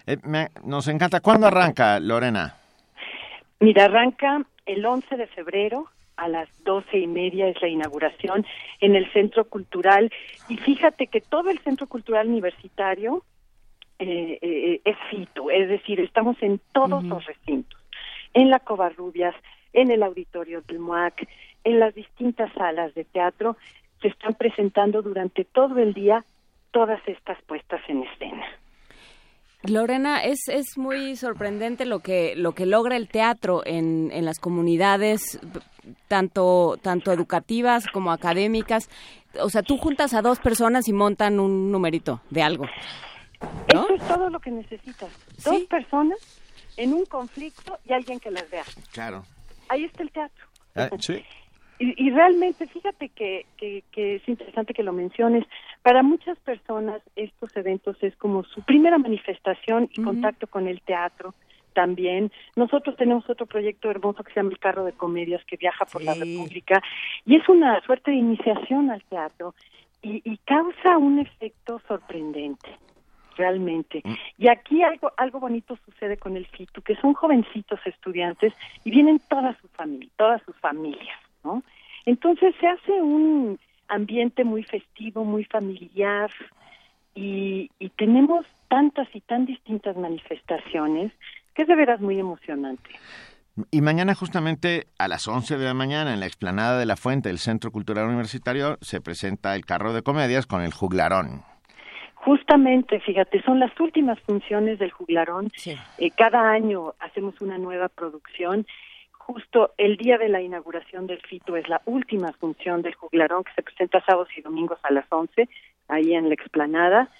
Eh, 0.07 0.17
me- 0.25 0.49
nos 0.65 0.87
encanta. 0.89 1.21
¿Cuándo 1.21 1.47
arranca, 1.49 1.99
Lorena? 2.01 2.55
Mira, 3.61 3.87
arranca 3.87 4.43
el 4.67 4.85
11 4.85 5.17
de 5.17 5.27
febrero 5.27 5.87
a 6.17 6.29
las 6.29 6.49
doce 6.65 6.99
y 6.99 7.07
media 7.07 7.49
es 7.49 7.61
la 7.61 7.69
inauguración 7.69 8.47
en 8.81 8.95
el 8.97 9.11
Centro 9.13 9.45
Cultural. 9.47 10.11
Y 10.49 10.57
fíjate 10.59 11.09
que 11.09 11.21
todo 11.21 11.51
el 11.51 11.59
Centro 11.61 11.87
Cultural 11.89 12.29
Universitario 12.29 13.23
eh, 13.99 14.39
eh, 14.43 14.81
es 14.85 14.97
FITO, 15.11 15.51
es 15.51 15.69
decir, 15.69 16.01
estamos 16.01 16.37
en 16.43 16.61
todos 16.73 17.03
los 17.03 17.25
recintos, 17.25 17.81
en 18.35 18.51
la 18.51 18.61
Covarrubias, 18.61 19.35
en 19.73 19.91
el 19.91 20.03
auditorio 20.03 20.63
del 20.63 20.79
MUAC, 20.79 21.29
en 21.65 21.81
las 21.81 21.95
distintas 21.95 22.53
salas 22.55 22.95
de 22.95 23.05
teatro, 23.05 23.57
se 24.01 24.09
están 24.09 24.35
presentando 24.35 25.03
durante 25.03 25.45
todo 25.45 25.79
el 25.79 25.95
día 25.95 26.25
todas 26.71 27.01
estas 27.07 27.41
puestas 27.43 27.81
en 27.89 28.03
escena. 28.03 28.45
Lorena, 29.63 30.23
es, 30.23 30.49
es 30.49 30.79
muy 30.79 31.17
sorprendente 31.17 31.87
lo 31.87 32.01
que, 32.01 32.37
lo 32.37 32.53
que 32.53 32.67
logra 32.67 32.97
el 32.97 33.09
teatro 33.09 33.63
en, 33.65 34.11
en 34.13 34.25
las 34.25 34.39
comunidades, 34.39 35.41
tanto, 36.09 36.79
tanto 36.83 37.13
educativas 37.13 37.87
como 37.89 38.13
académicas. 38.13 38.89
O 39.41 39.49
sea, 39.49 39.63
tú 39.63 39.77
juntas 39.77 40.15
a 40.15 40.23
dos 40.23 40.39
personas 40.39 40.89
y 40.89 40.93
montan 40.93 41.41
un 41.41 41.73
numerito 41.73 42.21
de 42.31 42.43
algo. 42.43 42.67
Eso 43.69 43.89
es 43.95 44.07
todo 44.07 44.31
lo 44.31 44.39
que 44.41 44.51
necesitas. 44.51 45.11
Dos 45.45 45.65
personas 45.65 46.19
en 46.77 46.93
un 46.93 47.05
conflicto 47.07 47.79
y 47.85 47.93
alguien 47.93 48.21
que 48.21 48.31
las 48.31 48.49
vea. 48.51 48.65
Claro. 48.93 49.25
Ahí 49.69 49.85
está 49.85 50.03
el 50.03 50.11
teatro. 50.11 50.47
Ah, 50.75 50.91
sí. 50.99 51.25
Y, 51.79 52.07
y 52.07 52.11
realmente, 52.11 52.67
fíjate 52.67 53.11
que, 53.11 53.47
que, 53.57 53.85
que 53.93 54.17
es 54.17 54.29
interesante 54.29 54.73
que 54.73 54.83
lo 54.83 54.93
menciones. 54.93 55.45
Para 55.83 56.03
muchas 56.03 56.39
personas 56.39 57.03
estos 57.17 57.55
eventos 57.57 57.97
es 58.03 58.17
como 58.17 58.45
su 58.45 58.63
primera 58.63 58.99
manifestación 58.99 59.91
y 59.93 60.03
contacto 60.03 60.47
con 60.47 60.67
el 60.69 60.81
teatro 60.83 61.35
también. 61.75 62.33
Nosotros 62.57 62.97
tenemos 62.97 63.29
otro 63.29 63.45
proyecto 63.45 63.91
hermoso 63.91 64.25
que 64.25 64.33
se 64.33 64.41
llama 64.41 64.51
El 64.51 64.59
Carro 64.59 64.85
de 64.85 64.93
Comedias 64.93 65.45
que 65.45 65.57
viaja 65.57 65.85
por 65.85 66.03
la 66.03 66.15
República 66.15 66.83
y 67.27 67.37
es 67.37 67.47
una 67.49 67.81
suerte 67.83 68.11
de 68.11 68.17
iniciación 68.17 68.91
al 68.91 69.03
teatro 69.05 69.55
y, 70.01 70.23
y 70.25 70.39
causa 70.39 70.97
un 70.97 71.19
efecto 71.19 71.81
sorprendente 71.87 72.71
realmente. 73.37 74.03
Y 74.39 74.49
aquí 74.49 74.83
algo 74.83 75.13
algo 75.17 75.41
bonito 75.41 75.79
sucede 75.85 76.17
con 76.17 76.37
el 76.37 76.47
FITU, 76.47 76.83
que 76.83 76.97
son 76.97 77.15
jovencitos 77.15 77.81
estudiantes 77.87 78.53
y 78.85 78.91
vienen 78.91 79.21
toda 79.29 79.57
su 79.61 79.69
familia, 79.69 80.09
todas 80.17 80.43
sus 80.43 80.57
familias, 80.57 81.19
¿no? 81.45 81.63
Entonces 82.05 82.55
se 82.61 82.67
hace 82.67 82.93
un 82.93 83.59
ambiente 83.89 84.45
muy 84.45 84.63
festivo, 84.63 85.25
muy 85.25 85.45
familiar 85.45 86.31
y, 87.15 87.71
y 87.79 87.89
tenemos 87.91 88.47
tantas 88.69 89.09
y 89.15 89.21
tan 89.21 89.47
distintas 89.47 89.97
manifestaciones 89.97 91.13
que 91.55 91.63
es 91.63 91.69
de 91.69 91.75
veras 91.75 92.01
muy 92.01 92.19
emocionante. 92.19 92.91
Y 93.71 93.81
mañana 93.81 94.15
justamente 94.15 94.89
a 94.99 95.09
las 95.09 95.27
11 95.27 95.57
de 95.57 95.65
la 95.65 95.73
mañana 95.73 96.13
en 96.13 96.21
la 96.21 96.27
explanada 96.27 96.79
de 96.79 96.85
la 96.85 96.97
Fuente 96.97 97.31
del 97.31 97.39
Centro 97.39 97.73
Cultural 97.73 98.07
Universitario 98.07 98.77
se 98.83 99.01
presenta 99.01 99.55
el 99.55 99.65
carro 99.65 99.95
de 99.95 100.03
comedias 100.03 100.47
con 100.47 100.61
el 100.61 100.75
juglarón. 100.75 101.43
Justamente, 102.27 102.99
fíjate, 102.99 103.41
son 103.43 103.61
las 103.61 103.79
últimas 103.79 104.19
funciones 104.19 104.81
del 104.81 104.91
juglarón. 104.91 105.53
Eh, 105.65 106.11
cada 106.11 106.51
año 106.51 106.95
hacemos 106.99 107.41
una 107.41 107.57
nueva 107.57 107.89
producción. 107.89 108.67
Justo 109.13 109.75
el 109.79 109.97
día 109.97 110.19
de 110.19 110.29
la 110.29 110.41
inauguración 110.41 111.07
del 111.07 111.21
FITO 111.21 111.57
es 111.57 111.69
la 111.69 111.83
última 111.85 112.33
función 112.33 112.83
del 112.83 112.97
juglarón 112.97 113.45
que 113.45 113.53
se 113.55 113.63
presenta 113.63 114.05
sábados 114.05 114.29
y 114.37 114.41
domingos 114.41 114.81
a 114.83 114.93
las 114.93 115.07
11, 115.09 115.49
ahí 115.87 116.15
en 116.15 116.27
la 116.27 116.35
explanada. 116.35 117.11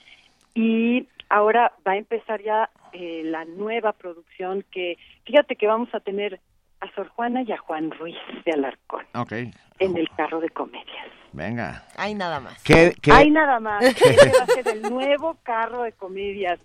Y 0.57 1.07
ahora 1.29 1.73
va 1.87 1.93
a 1.93 1.99
empezar 1.99 2.43
ya 2.43 2.69
eh, 2.93 3.23
la 3.25 3.45
nueva 3.45 3.93
producción 3.93 4.65
que, 4.73 4.99
fíjate 5.25 5.55
que 5.55 5.69
vamos 5.69 5.95
a 5.95 6.01
tener 6.01 6.41
a 6.81 6.91
Sor 6.95 7.09
Juana 7.09 7.43
y 7.43 7.53
a 7.53 7.59
Juan 7.59 7.91
Ruiz 7.91 8.17
de 8.45 8.53
Alarcón 8.53 9.05
Ok, 9.15 9.33
en 9.79 9.97
el 9.97 10.09
carro 10.17 10.41
de 10.41 10.49
comedias. 10.51 11.07
venga. 11.33 11.85
Hay 11.97 12.15
nada 12.15 12.41
más. 12.41 12.63
¿Qué, 12.63 12.95
qué- 13.01 13.13
Hay 13.13 13.31
nada 13.31 13.59
más. 13.61 13.83
Ese 13.85 14.33
va 14.39 14.45
a 14.45 14.47
ser 14.47 14.69
el 14.69 14.83
nuevo 14.83 15.37
carro 15.43 15.83
de 15.83 15.93
comedias. 15.93 16.61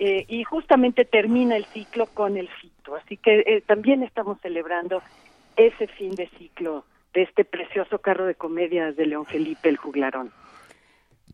Eh, 0.00 0.24
y 0.28 0.44
justamente 0.44 1.04
termina 1.04 1.56
el 1.56 1.64
ciclo 1.66 2.06
con 2.06 2.36
el 2.36 2.48
FITO. 2.48 2.94
Así 2.96 3.16
que 3.16 3.40
eh, 3.40 3.62
también 3.66 4.02
estamos 4.04 4.38
celebrando 4.40 5.02
ese 5.56 5.88
fin 5.88 6.14
de 6.14 6.28
ciclo 6.38 6.84
de 7.14 7.22
este 7.22 7.44
precioso 7.44 7.98
carro 7.98 8.24
de 8.26 8.36
comedias 8.36 8.94
de 8.96 9.06
León 9.06 9.26
Felipe, 9.26 9.68
el 9.68 9.76
juglarón. 9.76 10.30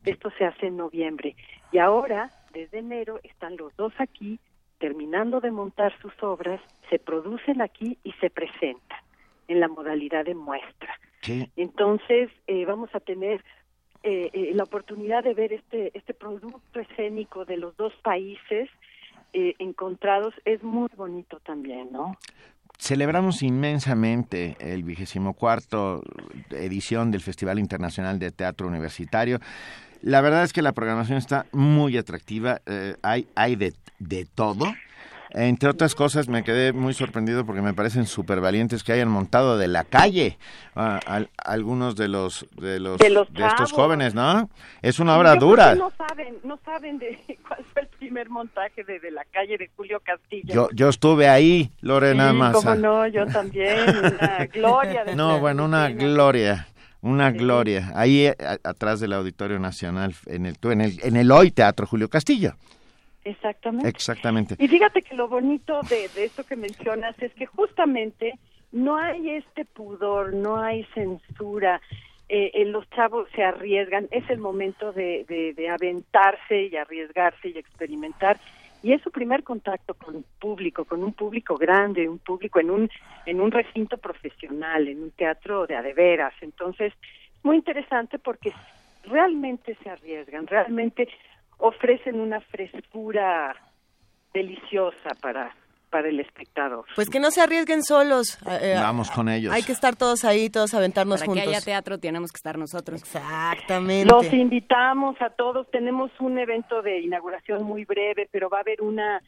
Esto 0.04 0.30
se 0.38 0.44
hace 0.44 0.66
en 0.66 0.76
noviembre. 0.76 1.34
Y 1.72 1.78
ahora, 1.78 2.30
desde 2.52 2.78
enero, 2.78 3.18
están 3.22 3.56
los 3.56 3.74
dos 3.76 3.92
aquí 3.98 4.38
terminando 4.84 5.40
de 5.40 5.50
montar 5.50 5.98
sus 6.02 6.12
obras, 6.22 6.60
se 6.90 6.98
producen 6.98 7.62
aquí 7.62 7.96
y 8.04 8.12
se 8.20 8.28
presentan 8.28 8.98
en 9.48 9.58
la 9.58 9.66
modalidad 9.66 10.26
de 10.26 10.34
muestra. 10.34 11.00
Sí. 11.22 11.50
Entonces, 11.56 12.28
eh, 12.46 12.66
vamos 12.66 12.94
a 12.94 13.00
tener 13.00 13.42
eh, 14.02 14.28
eh, 14.34 14.50
la 14.52 14.64
oportunidad 14.64 15.24
de 15.24 15.32
ver 15.32 15.54
este, 15.54 15.90
este 15.96 16.12
producto 16.12 16.80
escénico 16.80 17.46
de 17.46 17.56
los 17.56 17.74
dos 17.78 17.94
países 18.02 18.68
eh, 19.32 19.54
encontrados. 19.58 20.34
Es 20.44 20.62
muy 20.62 20.90
bonito 20.94 21.40
también, 21.40 21.90
¿no? 21.90 22.18
Celebramos 22.78 23.42
inmensamente 23.42 24.56
el 24.60 24.82
vigésimo 24.82 25.32
cuarto 25.32 26.02
edición 26.50 27.10
del 27.10 27.22
Festival 27.22 27.58
Internacional 27.58 28.18
de 28.18 28.32
Teatro 28.32 28.66
Universitario. 28.66 29.38
La 30.06 30.20
verdad 30.20 30.44
es 30.44 30.52
que 30.52 30.60
la 30.60 30.72
programación 30.72 31.16
está 31.16 31.46
muy 31.52 31.96
atractiva, 31.96 32.60
eh, 32.66 32.96
hay, 33.02 33.26
hay 33.34 33.56
de, 33.56 33.72
de 33.98 34.26
todo. 34.34 34.66
Entre 35.30 35.68
otras 35.68 35.94
cosas, 35.96 36.28
me 36.28 36.44
quedé 36.44 36.72
muy 36.72 36.92
sorprendido 36.94 37.44
porque 37.46 37.62
me 37.62 37.72
parecen 37.72 38.06
súper 38.06 38.40
valientes 38.40 38.84
que 38.84 38.92
hayan 38.92 39.08
montado 39.08 39.56
de 39.58 39.66
la 39.66 39.82
calle 39.82 40.38
a, 40.76 41.00
a- 41.06 41.24
algunos 41.50 41.96
de 41.96 42.06
los 42.06 42.46
de 42.56 42.78
los 42.78 42.98
De 42.98 43.08
los 43.10 43.26
estos 43.28 43.40
chavos. 43.56 43.72
jóvenes, 43.72 44.14
¿no? 44.14 44.48
Es 44.82 45.00
una 45.00 45.16
obra 45.18 45.34
Yo 45.34 45.40
dura. 45.40 45.74
No 45.74 45.90
saben, 45.96 46.36
no 46.44 46.56
saben 46.64 46.98
de 46.98 47.18
cuál 47.48 47.64
fue 47.72 47.82
el 47.82 47.88
primer 47.88 48.28
montaje 48.30 48.84
de, 48.84 49.00
de 49.00 49.10
la 49.10 49.24
calle 49.24 49.56
de 49.58 49.68
Julio 49.74 50.00
Castillo. 50.04 50.54
Yo 50.54 50.68
yo 50.72 50.88
estuve 50.90 51.28
ahí, 51.28 51.72
Lorena 51.80 52.30
Sí, 52.30 52.36
Massa. 52.36 52.58
cómo 52.60 52.74
no, 52.76 53.06
yo 53.08 53.26
también, 53.26 53.88
una 53.98 54.46
gloria. 54.52 55.02
de 55.04 55.16
No, 55.16 55.40
bueno, 55.40 55.64
una 55.64 55.88
gloria, 55.88 56.68
una 57.04 57.30
gloria. 57.30 57.92
Ahí 57.94 58.26
eh, 58.26 58.36
a- 58.40 58.68
atrás 58.68 59.00
del 59.00 59.12
Auditorio 59.12 59.58
Nacional, 59.58 60.14
en 60.26 60.46
el, 60.46 60.56
en 60.62 60.80
el, 60.80 60.98
en 61.04 61.16
el 61.16 61.30
hoy 61.30 61.50
Teatro 61.50 61.86
Julio 61.86 62.08
Castillo. 62.08 62.54
Exactamente. 63.24 63.88
Exactamente. 63.88 64.56
Y 64.58 64.68
fíjate 64.68 65.02
que 65.02 65.14
lo 65.14 65.28
bonito 65.28 65.80
de, 65.88 66.08
de 66.14 66.24
esto 66.24 66.44
que 66.44 66.56
mencionas 66.56 67.14
es 67.22 67.32
que 67.34 67.46
justamente 67.46 68.32
no 68.72 68.96
hay 68.98 69.30
este 69.30 69.64
pudor, 69.64 70.34
no 70.34 70.58
hay 70.60 70.84
censura. 70.94 71.80
Eh, 72.28 72.50
eh, 72.54 72.64
los 72.64 72.88
chavos 72.90 73.28
se 73.34 73.42
arriesgan, 73.42 74.08
es 74.10 74.28
el 74.30 74.38
momento 74.38 74.92
de, 74.92 75.24
de, 75.28 75.52
de 75.54 75.68
aventarse 75.68 76.64
y 76.72 76.76
arriesgarse 76.76 77.48
y 77.50 77.58
experimentar. 77.58 78.38
Y 78.84 78.92
es 78.92 79.00
su 79.00 79.10
primer 79.10 79.42
contacto 79.44 79.94
con 79.94 80.14
un 80.14 80.26
público, 80.38 80.84
con 80.84 81.02
un 81.02 81.14
público 81.14 81.56
grande, 81.56 82.06
un 82.06 82.18
público 82.18 82.60
en 82.60 82.70
un, 82.70 82.90
en 83.24 83.40
un 83.40 83.50
recinto 83.50 83.96
profesional, 83.96 84.86
en 84.86 85.02
un 85.04 85.10
teatro 85.12 85.66
de 85.66 85.74
adeveras. 85.74 86.34
Entonces, 86.42 86.92
muy 87.42 87.56
interesante 87.56 88.18
porque 88.18 88.52
realmente 89.06 89.74
se 89.82 89.88
arriesgan, 89.88 90.46
realmente 90.46 91.08
ofrecen 91.56 92.20
una 92.20 92.42
frescura 92.42 93.56
deliciosa 94.34 95.14
para, 95.18 95.56
para 95.94 96.08
el 96.08 96.18
espectador. 96.18 96.84
Pues 96.96 97.08
que 97.08 97.20
no 97.20 97.30
se 97.30 97.40
arriesguen 97.40 97.84
solos. 97.84 98.36
eh, 98.60 98.74
Vamos 98.76 99.12
con 99.12 99.28
ellos. 99.28 99.54
Hay 99.54 99.62
que 99.62 99.70
estar 99.70 99.94
todos 99.94 100.24
ahí, 100.24 100.50
todos 100.50 100.74
aventarnos 100.74 101.20
Para 101.20 101.26
juntos. 101.26 101.44
que 101.44 101.50
haya 101.50 101.64
teatro 101.64 101.98
tenemos 101.98 102.32
que 102.32 102.36
estar 102.38 102.58
nosotros. 102.58 103.00
Exactamente. 103.00 104.12
Los 104.12 104.32
invitamos 104.32 105.14
a 105.22 105.30
todos. 105.30 105.70
Tenemos 105.70 106.10
un 106.18 106.36
evento 106.36 106.82
de 106.82 106.98
inauguración 106.98 107.62
muy 107.62 107.84
breve, 107.84 108.28
pero 108.32 108.48
va 108.48 108.56
a 108.58 108.60
haber 108.62 108.82
una 108.82 109.22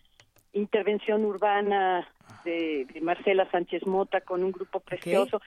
intervención 0.55 1.25
urbana 1.25 2.09
de, 2.45 2.85
de 2.93 3.01
Marcela 3.01 3.49
Sánchez 3.53 3.87
Mota 3.87 4.21
con 4.23 4.43
un 4.43 4.51
grupo 4.51 4.81
precioso. 4.81 5.41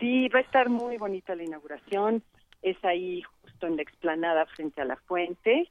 Sí, 0.00 0.30
va 0.30 0.38
a 0.38 0.42
estar 0.42 0.70
muy 0.70 0.96
bonita 0.96 1.34
la 1.34 1.44
inauguración. 1.44 2.22
Es 2.62 2.82
ahí 2.82 3.20
justo 3.42 3.66
en 3.66 3.76
la 3.76 3.82
explanada 3.82 4.46
frente 4.46 4.80
a 4.80 4.86
la 4.86 4.96
fuente 4.96 5.68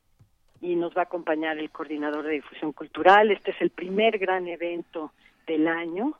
y 0.61 0.75
nos 0.75 0.95
va 0.95 1.01
a 1.01 1.05
acompañar 1.05 1.57
el 1.57 1.69
coordinador 1.71 2.25
de 2.25 2.33
difusión 2.33 2.71
cultural. 2.71 3.31
Este 3.31 3.51
es 3.51 3.57
el 3.61 3.71
primer 3.71 4.17
gran 4.19 4.47
evento 4.47 5.11
del 5.47 5.67
año 5.67 6.13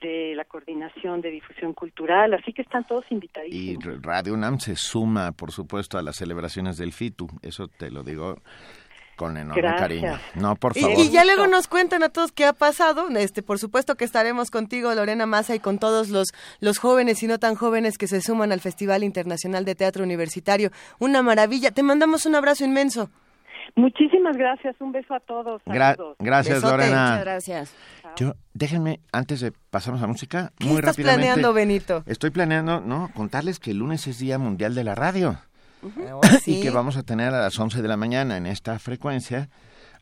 de 0.00 0.34
la 0.34 0.44
coordinación 0.44 1.20
de 1.20 1.30
difusión 1.30 1.72
cultural, 1.74 2.32
así 2.34 2.52
que 2.52 2.62
están 2.62 2.86
todos 2.86 3.04
invitadísimos. 3.10 3.84
Y 3.84 3.98
Radio 4.02 4.34
UNAM 4.34 4.58
se 4.58 4.74
suma, 4.76 5.32
por 5.32 5.52
supuesto, 5.52 5.98
a 5.98 6.02
las 6.02 6.16
celebraciones 6.16 6.78
del 6.78 6.92
FITU. 6.92 7.28
Eso 7.42 7.68
te 7.68 7.90
lo 7.90 8.02
digo 8.02 8.36
con 9.16 9.36
enorme 9.36 9.60
Gracias. 9.60 9.80
cariño. 9.82 10.18
No, 10.36 10.56
por 10.56 10.74
Y- 10.76 10.80
favor. 10.80 10.98
Y, 10.98 11.10
ya 11.10 11.24
luego 11.26 11.46
nos 11.46 11.68
cuentan 11.68 12.02
a 12.02 12.08
todos 12.08 12.32
qué 12.32 12.46
ha 12.46 12.54
pasado. 12.54 13.08
Este, 13.10 13.42
por 13.42 13.58
supuesto 13.58 13.94
que 13.96 14.06
estaremos 14.06 14.50
contigo, 14.50 14.94
Lorena 14.94 15.26
Massa, 15.26 15.54
y 15.54 15.58
con 15.60 15.78
todos 15.78 16.08
los, 16.08 16.28
los 16.60 16.78
jóvenes 16.78 17.22
y 17.22 17.26
no 17.26 17.38
tan 17.38 17.54
jóvenes 17.54 17.98
que 17.98 18.06
se 18.08 18.22
suman 18.22 18.52
al 18.52 18.60
Festival 18.60 19.04
Internacional 19.04 19.66
de 19.66 19.74
Teatro 19.74 20.02
Universitario. 20.02 20.70
Una 20.98 21.20
maravilla. 21.22 21.70
Te 21.72 21.82
mandamos 21.82 22.24
un 22.24 22.34
abrazo 22.36 22.64
inmenso. 22.64 23.10
Muchísimas 23.76 24.36
gracias, 24.36 24.76
un 24.80 24.92
beso 24.92 25.14
a 25.14 25.20
todos. 25.20 25.62
Gra- 25.66 25.96
saludos. 25.96 26.16
gracias, 26.18 26.56
Besote. 26.62 26.70
Lorena. 26.76 27.02
Muchas 27.10 27.20
gracias. 27.24 27.74
Yo, 28.16 28.34
déjenme, 28.54 29.00
antes 29.12 29.40
de 29.40 29.52
pasarnos 29.70 30.02
a 30.02 30.06
música, 30.06 30.52
¿Qué 30.58 30.66
muy 30.66 30.76
estás 30.76 30.96
rápidamente. 30.96 31.26
planeando, 31.26 31.52
Benito? 31.52 32.02
Estoy 32.06 32.30
planeando, 32.30 32.80
no, 32.80 33.10
contarles 33.14 33.58
que 33.58 33.70
el 33.70 33.78
lunes 33.78 34.06
es 34.06 34.18
Día 34.18 34.38
Mundial 34.38 34.74
de 34.74 34.84
la 34.84 34.94
Radio. 34.94 35.38
sí. 36.42 36.58
Y 36.58 36.62
que 36.62 36.70
vamos 36.70 36.96
a 36.96 37.02
tener 37.02 37.32
a 37.32 37.40
las 37.40 37.58
11 37.58 37.80
de 37.80 37.88
la 37.88 37.96
mañana 37.96 38.36
en 38.36 38.46
esta 38.46 38.78
frecuencia 38.78 39.48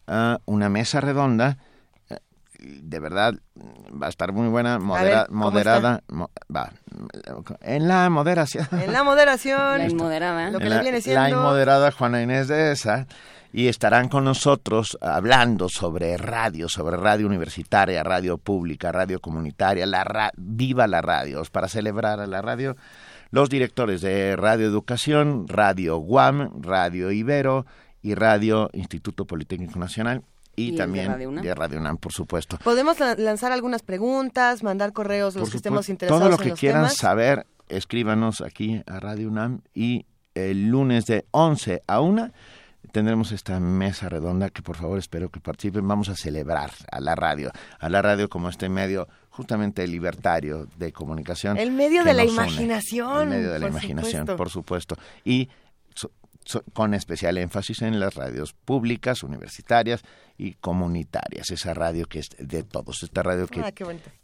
ah, 0.07 0.39
una 0.47 0.69
mesa 0.69 1.01
redonda. 1.01 1.59
eh, 2.11 2.17
De 2.59 2.99
verdad, 2.99 3.35
va 4.03 4.07
a 4.07 4.11
estar 4.11 4.33
muy 4.33 4.49
buena, 4.49 4.79
modera- 4.81 5.19
ver, 5.21 5.27
¿cómo 5.29 5.51
moderada. 5.51 6.01
mo- 6.09 6.31
va, 6.55 6.73
en 7.61 7.87
la 7.87 8.09
moderación. 8.11 8.67
En 8.73 8.93
la 8.93 9.05
moderación. 9.05 9.79
La 9.79 9.87
inmoderada. 9.89 10.51
Lo 10.51 10.59
que 10.59 10.69
la, 10.69 10.77
le 10.79 10.83
viene 10.83 11.01
siendo. 11.01 11.23
la 11.23 11.31
inmoderada 11.31 11.93
Juana 11.93 12.23
Inés 12.23 12.49
de 12.49 12.73
esa 12.73 13.07
y 13.53 13.69
estarán 13.69 14.09
con 14.09 14.25
nosotros 14.25 14.99
hablando 15.01 15.69
sobre 15.69 16.17
radio, 16.17 16.69
sobre 16.69 16.97
radio 16.97 17.27
universitaria, 17.27 18.03
radio 18.03 18.39
pública, 18.39 18.93
radio 18.93 19.21
comunitaria, 19.21 19.87
la 19.87 20.05
ra- 20.05 20.33
viva 20.37 20.87
la 20.87 21.01
radio, 21.01 21.43
para 21.51 21.69
celebrar 21.69 22.21
a 22.21 22.27
la 22.27 22.43
radio 22.43 22.77
los 23.31 23.49
directores 23.51 24.01
de 24.01 24.37
Radio 24.37 24.67
Educación, 24.67 25.47
Radio 25.49 25.97
Guam, 25.99 26.63
Radio 26.63 27.11
Ibero 27.11 27.67
y 28.03 28.15
Radio 28.15 28.71
Instituto 28.73 29.25
Politécnico 29.27 29.79
Nacional 29.79 30.23
y, 30.57 30.63
Y 30.63 30.67
el 30.69 30.73
de 30.73 30.79
también 30.79 31.07
Radio 31.09 31.29
UNAM. 31.29 31.45
de 31.45 31.55
Radio 31.55 31.79
UNAM, 31.79 31.97
por 31.99 32.13
supuesto. 32.13 32.59
Podemos 32.65 32.99
la- 33.01 33.15
lanzar 33.17 33.53
algunas 33.53 33.83
preguntas, 33.83 34.63
mandar 34.63 34.93
correos 34.93 35.35
los 35.35 35.45
Por 35.45 35.51
que 35.53 35.57
estemos 35.59 35.89
interesados 35.89 36.21
Todo 36.21 36.29
lo 36.31 36.37
en 36.37 36.43
que 36.43 36.49
los 36.51 36.59
quieran 36.59 36.83
temas. 36.83 36.97
saber, 36.97 37.47
escríbanos 37.69 38.41
aquí 38.41 38.83
a 38.87 38.99
Radio 39.01 39.29
UNAM 39.29 39.61
y 39.75 40.07
el 40.35 40.69
lunes 40.69 41.05
de 41.07 41.25
11 41.33 41.83
a 41.87 42.01
1 42.01 42.31
tendremos 42.93 43.33
esta 43.33 43.61
mesa 43.61 44.09
redonda 44.09 44.51
que 44.51 44.63
por 44.63 44.77
favor 44.77 44.99
espero 44.99 45.29
que 45.31 45.41
participen. 45.41 45.87
Vamos 45.87 46.09
a 46.09 46.17
celebrar 46.17 46.71
a 46.91 47.01
la 47.01 47.15
radio, 47.15 47.51
a 47.79 47.89
la 47.89 48.03
radio 48.03 48.29
como 48.29 48.49
este 48.49 48.69
medio 48.69 49.09
justamente 49.31 49.87
libertario 49.87 50.67
de 50.77 50.93
comunicación. 50.93 51.57
El 51.59 51.71
medio 51.71 52.03
de 52.05 52.15
la 52.15 52.23
une. 52.25 52.33
imaginación, 52.33 53.23
El 53.23 53.29
medio 53.29 53.53
de 53.53 53.59
la 53.61 53.69
imaginación, 53.69 54.23
supuesto. 54.23 54.37
por 54.37 54.51
supuesto. 54.51 54.97
Y 55.25 55.49
so- 55.95 56.11
so- 56.45 56.65
con 56.73 56.95
especial 56.95 57.39
énfasis 57.39 57.83
en 57.83 58.01
las 58.01 58.15
radios 58.15 58.53
públicas, 58.53 59.23
universitarias 59.23 60.03
y 60.37 60.55
comunitarias. 60.55 61.51
Esa 61.51 61.75
radio 61.75 62.07
que 62.07 62.19
es 62.21 62.29
de 62.39 62.63
todos, 62.65 63.03
esta 63.03 63.23
radio 63.23 63.47
que, 63.47 63.61
Ah, 63.61 63.73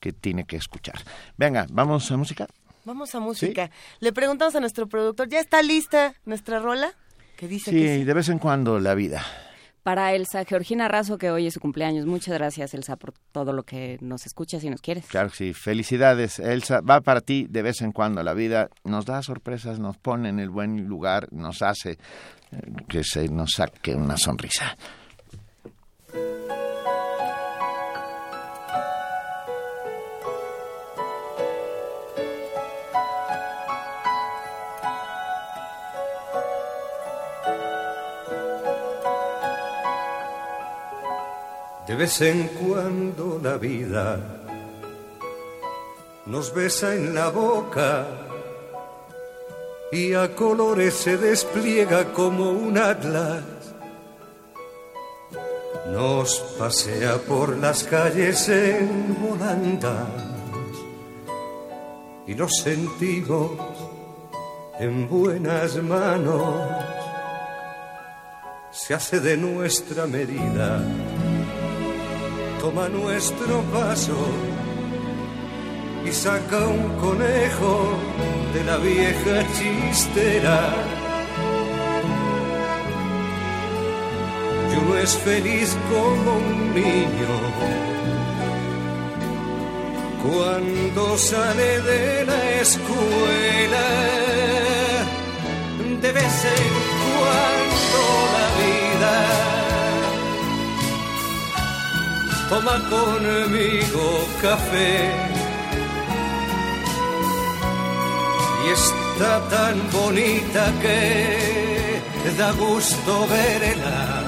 que 0.00 0.12
tiene 0.12 0.44
que 0.44 0.56
escuchar. 0.56 0.96
Venga, 1.36 1.66
vamos 1.70 2.10
a 2.10 2.16
música. 2.16 2.46
Vamos 2.84 3.14
a 3.14 3.20
música. 3.20 3.70
Le 4.00 4.12
preguntamos 4.12 4.54
a 4.56 4.60
nuestro 4.60 4.86
productor, 4.88 5.28
¿ya 5.28 5.40
está 5.40 5.62
lista 5.62 6.14
nuestra 6.26 6.58
rola? 6.58 6.92
Que 7.44 7.48
dice 7.48 7.70
Sí, 7.72 7.76
que 7.78 7.96
sí. 7.98 8.04
de 8.04 8.14
vez 8.14 8.30
en 8.30 8.38
cuando 8.38 8.80
la 8.80 8.94
vida. 8.94 9.22
Para 9.82 10.14
Elsa 10.14 10.46
Georgina 10.46 10.88
Razo, 10.88 11.18
que 11.18 11.30
hoy 11.30 11.46
es 11.46 11.52
su 11.52 11.60
cumpleaños. 11.60 12.06
Muchas 12.06 12.32
gracias, 12.32 12.72
Elsa, 12.72 12.96
por 12.96 13.12
todo 13.32 13.52
lo 13.52 13.64
que 13.64 13.98
nos 14.00 14.24
escuchas 14.24 14.64
y 14.64 14.70
nos 14.70 14.80
quieres. 14.80 15.04
Claro 15.08 15.28
que 15.28 15.36
sí. 15.36 15.52
Felicidades, 15.52 16.38
Elsa. 16.38 16.80
Va 16.80 17.02
para 17.02 17.20
ti 17.20 17.46
de 17.50 17.60
vez 17.60 17.82
en 17.82 17.92
cuando 17.92 18.22
la 18.22 18.32
vida. 18.32 18.70
Nos 18.84 19.04
da 19.04 19.20
sorpresas, 19.22 19.78
nos 19.78 19.98
pone 19.98 20.30
en 20.30 20.40
el 20.40 20.48
buen 20.48 20.86
lugar, 20.88 21.28
nos 21.32 21.60
hace 21.60 21.90
eh, 21.90 21.98
que 22.88 23.04
se 23.04 23.28
nos 23.28 23.50
saque 23.50 23.94
una 23.94 24.16
sonrisa. 24.16 24.74
De 41.86 41.94
vez 41.94 42.20
en 42.22 42.48
cuando 42.48 43.38
la 43.42 43.58
vida 43.58 44.18
nos 46.26 46.54
besa 46.54 46.94
en 46.94 47.14
la 47.14 47.28
boca 47.28 48.06
y 49.92 50.14
a 50.14 50.34
colores 50.34 50.94
se 50.94 51.18
despliega 51.18 52.12
como 52.12 52.50
un 52.50 52.78
atlas. 52.78 53.44
Nos 55.92 56.40
pasea 56.58 57.18
por 57.18 57.58
las 57.58 57.84
calles 57.84 58.48
en 58.48 59.16
volandas 59.20 60.08
y 62.26 62.34
nos 62.34 62.50
sentimos 62.62 63.50
en 64.80 65.06
buenas 65.06 65.76
manos. 65.82 66.66
Se 68.70 68.94
hace 68.94 69.20
de 69.20 69.36
nuestra 69.36 70.06
medida 70.06 70.82
toma 72.64 72.88
nuestro 72.88 73.60
paso 73.74 74.16
y 76.06 76.10
saca 76.10 76.60
un 76.66 76.88
conejo 76.96 77.74
de 78.54 78.64
la 78.64 78.78
vieja 78.78 79.34
chistera. 79.56 80.58
Y 84.70 84.76
uno 84.82 84.96
es 84.96 85.14
feliz 85.28 85.76
como 85.90 86.36
un 86.38 86.74
niño 86.74 87.32
cuando 90.24 91.18
sale 91.18 91.70
de 91.82 92.24
la 92.24 92.40
escuela. 92.62 93.86
De 96.00 96.12
vez 96.12 96.36
en 96.56 96.72
cuando 97.08 98.00
la 98.34 98.53
toma 102.54 102.78
conmigo 102.88 104.04
café. 104.40 105.10
Y 108.64 108.70
está 108.80 109.32
tan 109.48 109.76
bonita 109.90 110.62
que 110.82 112.28
da 112.38 112.52
gusto 112.52 113.26
verla. 113.28 114.24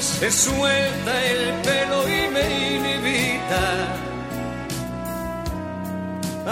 Se 0.00 0.30
suelta 0.30 1.12
el 1.34 1.42
pelo 1.66 1.98
y 2.08 2.22
me 2.36 2.46
invita 2.76 3.66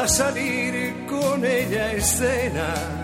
a 0.02 0.08
salir 0.08 1.06
con 1.06 1.44
ella 1.44 1.84
a 1.86 1.92
escena. 1.92 2.97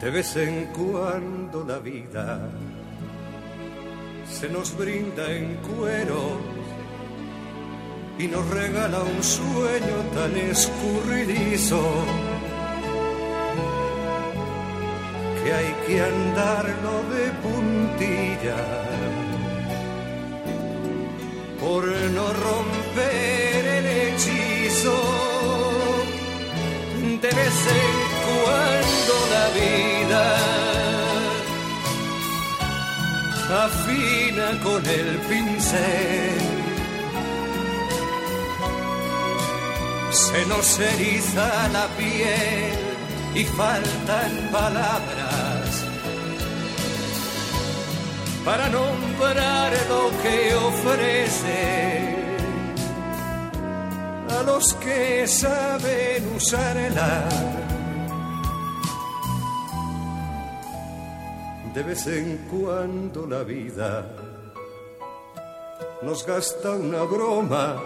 De 0.00 0.10
vez 0.10 0.36
en 0.36 0.66
cuando 0.66 1.64
la 1.66 1.78
vida 1.78 2.48
se 4.30 4.48
nos 4.48 4.76
brinda 4.76 5.32
en 5.32 5.56
cueros 5.56 6.38
y 8.18 8.26
nos 8.26 8.46
regala 8.50 9.02
un 9.02 9.22
sueño 9.22 9.96
tan 10.14 10.36
escurridizo 10.36 11.80
que 15.42 15.52
hay 15.52 15.74
que 15.86 16.00
andarlo 16.02 16.94
de 17.14 17.30
puntilla 17.44 18.56
por 21.60 21.86
no 21.86 22.32
romper 22.32 23.66
el 23.78 23.86
hechizo. 23.86 24.98
De 27.22 27.28
vez 27.28 27.56
en 27.80 28.05
afina 33.50 34.60
con 34.62 34.84
el 34.86 35.18
pincel. 35.28 36.40
Se 40.10 40.46
nos 40.46 40.78
eriza 40.78 41.68
la 41.68 41.86
piel 41.96 42.78
y 43.34 43.44
faltan 43.44 44.32
palabras 44.50 45.84
para 48.44 48.68
nombrar 48.68 49.72
lo 49.88 50.10
que 50.22 50.54
ofrece 50.54 52.16
a 54.38 54.42
los 54.42 54.74
que 54.74 55.26
saben 55.26 56.36
usarla. 56.36 57.65
De 61.76 61.82
vez 61.82 62.06
en 62.06 62.38
cuando 62.50 63.26
la 63.26 63.42
vida 63.42 64.06
nos 66.00 66.24
gasta 66.26 66.70
una 66.70 67.02
broma 67.02 67.76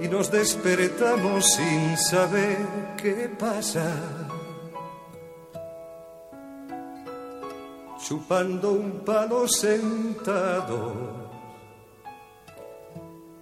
y 0.00 0.08
nos 0.08 0.28
despertamos 0.28 1.44
sin 1.44 1.96
saber 1.96 2.58
qué 3.00 3.30
pasa. 3.38 3.86
Chupando 8.04 8.72
un 8.72 9.04
palo 9.04 9.46
sentado 9.46 10.92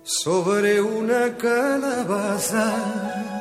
sobre 0.02 0.82
una 0.82 1.34
calabaza. 1.38 3.33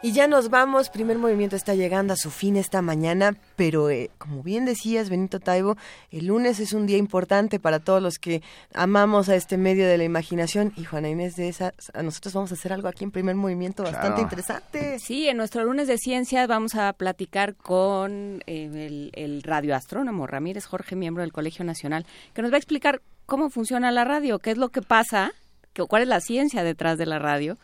Y 0.00 0.12
ya 0.12 0.28
nos 0.28 0.48
vamos, 0.48 0.90
primer 0.90 1.18
movimiento 1.18 1.56
está 1.56 1.74
llegando 1.74 2.12
a 2.12 2.16
su 2.16 2.30
fin 2.30 2.56
esta 2.56 2.82
mañana, 2.82 3.34
pero 3.56 3.90
eh, 3.90 4.10
como 4.16 4.44
bien 4.44 4.64
decías, 4.64 5.10
Benito 5.10 5.40
Taibo, 5.40 5.76
el 6.12 6.26
lunes 6.26 6.60
es 6.60 6.72
un 6.72 6.86
día 6.86 6.98
importante 6.98 7.58
para 7.58 7.80
todos 7.80 8.00
los 8.00 8.20
que 8.20 8.40
amamos 8.72 9.28
a 9.28 9.34
este 9.34 9.58
medio 9.58 9.88
de 9.88 9.98
la 9.98 10.04
imaginación. 10.04 10.72
Y 10.76 10.84
Juana 10.84 11.08
Inés 11.08 11.34
de 11.34 11.48
esa, 11.48 11.74
nosotros 12.00 12.32
vamos 12.32 12.52
a 12.52 12.54
hacer 12.54 12.72
algo 12.72 12.86
aquí 12.86 13.02
en 13.02 13.10
primer 13.10 13.34
movimiento 13.34 13.82
bastante 13.82 14.06
Claro. 14.08 14.22
interesante. 14.22 14.98
Sí, 15.00 15.26
en 15.26 15.36
nuestro 15.36 15.64
lunes 15.64 15.88
de 15.88 15.98
ciencias 15.98 16.46
vamos 16.46 16.76
a 16.76 16.92
platicar 16.92 17.56
con 17.56 18.40
eh, 18.46 18.70
el, 18.86 19.10
el 19.14 19.42
radioastrónomo 19.42 20.28
Ramírez 20.28 20.64
Jorge, 20.66 20.94
miembro 20.94 21.22
del 21.24 21.32
Colegio 21.32 21.64
Nacional, 21.64 22.06
que 22.34 22.42
nos 22.42 22.52
va 22.52 22.54
a 22.54 22.58
explicar 22.58 23.02
cómo 23.26 23.50
funciona 23.50 23.90
la 23.90 24.04
radio, 24.04 24.38
qué 24.38 24.52
es 24.52 24.58
lo 24.58 24.68
que 24.68 24.80
pasa, 24.80 25.32
que, 25.72 25.82
cuál 25.86 26.02
es 26.02 26.08
la 26.08 26.20
ciencia 26.20 26.62
detrás 26.62 26.98
de 26.98 27.06
la 27.06 27.18
radio. 27.18 27.58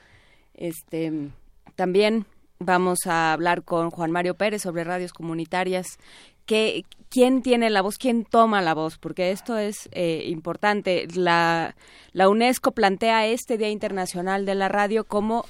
Este, 0.54 1.30
también 1.74 2.26
vamos 2.58 3.06
a 3.06 3.32
hablar 3.32 3.62
con 3.62 3.90
Juan 3.90 4.10
Mario 4.10 4.34
Pérez 4.34 4.62
sobre 4.62 4.84
radios 4.84 5.12
comunitarias. 5.12 5.98
Que, 6.46 6.84
¿Quién 7.08 7.42
tiene 7.42 7.70
la 7.70 7.82
voz? 7.82 7.96
¿Quién 7.96 8.24
toma 8.24 8.60
la 8.60 8.74
voz? 8.74 8.98
Porque 8.98 9.30
esto 9.30 9.56
es 9.56 9.88
eh, 9.92 10.24
importante. 10.26 11.06
La, 11.14 11.74
la 12.12 12.28
UNESCO 12.28 12.72
plantea 12.72 13.26
este 13.26 13.56
Día 13.56 13.70
Internacional 13.70 14.44
de 14.44 14.54
la 14.54 14.68
Radio 14.68 15.04
como 15.04 15.44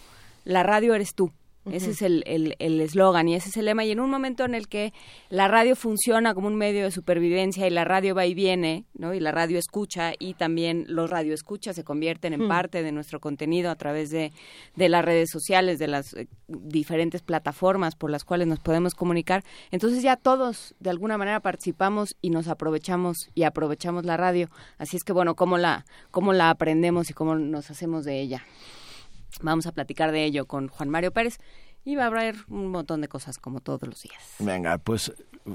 la 0.44 0.62
radio 0.62 0.94
eres 0.94 1.14
tú. 1.14 1.32
Ese 1.70 1.90
es 1.92 2.02
el 2.02 2.22
el- 2.26 2.56
el 2.58 2.80
eslogan 2.80 3.28
y 3.28 3.34
ese 3.34 3.48
es 3.48 3.56
el 3.56 3.64
lema. 3.64 3.84
Y 3.84 3.90
en 3.90 4.00
un 4.00 4.10
momento 4.10 4.44
en 4.44 4.54
el 4.54 4.68
que 4.68 4.92
la 5.30 5.48
radio 5.48 5.74
funciona 5.76 6.34
como 6.34 6.46
un 6.48 6.56
medio 6.56 6.84
de 6.84 6.90
supervivencia 6.90 7.66
y 7.66 7.70
la 7.70 7.84
radio 7.84 8.14
va 8.14 8.26
y 8.26 8.34
viene, 8.34 8.84
¿no? 8.94 9.14
Y 9.14 9.20
la 9.20 9.32
radio 9.32 9.58
escucha 9.58 10.12
y 10.18 10.34
también 10.34 10.84
los 10.88 11.08
radioescuchas 11.10 11.76
se 11.76 11.84
convierten 11.84 12.32
en 12.34 12.48
parte 12.48 12.82
de 12.82 12.92
nuestro 12.92 13.18
contenido 13.20 13.70
a 13.70 13.76
través 13.76 14.10
de, 14.10 14.32
de 14.76 14.88
las 14.88 15.04
redes 15.04 15.30
sociales, 15.30 15.78
de 15.78 15.86
las 15.88 16.14
eh, 16.14 16.26
diferentes 16.48 17.22
plataformas 17.22 17.96
por 17.96 18.10
las 18.10 18.24
cuales 18.24 18.46
nos 18.46 18.60
podemos 18.60 18.94
comunicar. 18.94 19.42
Entonces 19.70 20.02
ya 20.02 20.16
todos 20.16 20.74
de 20.80 20.90
alguna 20.90 21.16
manera 21.18 21.40
participamos 21.40 22.16
y 22.20 22.30
nos 22.30 22.48
aprovechamos 22.48 23.30
y 23.34 23.44
aprovechamos 23.44 24.04
la 24.04 24.16
radio. 24.16 24.48
Así 24.78 24.96
es 24.96 25.04
que 25.04 25.12
bueno, 25.12 25.34
cómo 25.34 25.56
la, 25.58 25.84
cómo 26.10 26.32
la 26.32 26.50
aprendemos 26.50 27.10
y 27.10 27.14
cómo 27.14 27.36
nos 27.36 27.70
hacemos 27.70 28.04
de 28.04 28.20
ella. 28.20 28.44
Vamos 29.42 29.66
a 29.66 29.72
platicar 29.72 30.12
de 30.12 30.24
ello 30.24 30.46
con 30.46 30.68
Juan 30.68 30.88
Mario 30.88 31.12
Pérez 31.12 31.38
y 31.84 31.96
va 31.96 32.04
a 32.04 32.06
haber 32.06 32.36
un 32.48 32.68
montón 32.68 33.00
de 33.00 33.08
cosas 33.08 33.38
como 33.38 33.60
todos 33.60 33.86
los 33.86 34.02
días. 34.02 34.22
Venga, 34.38 34.78
pues 34.78 35.12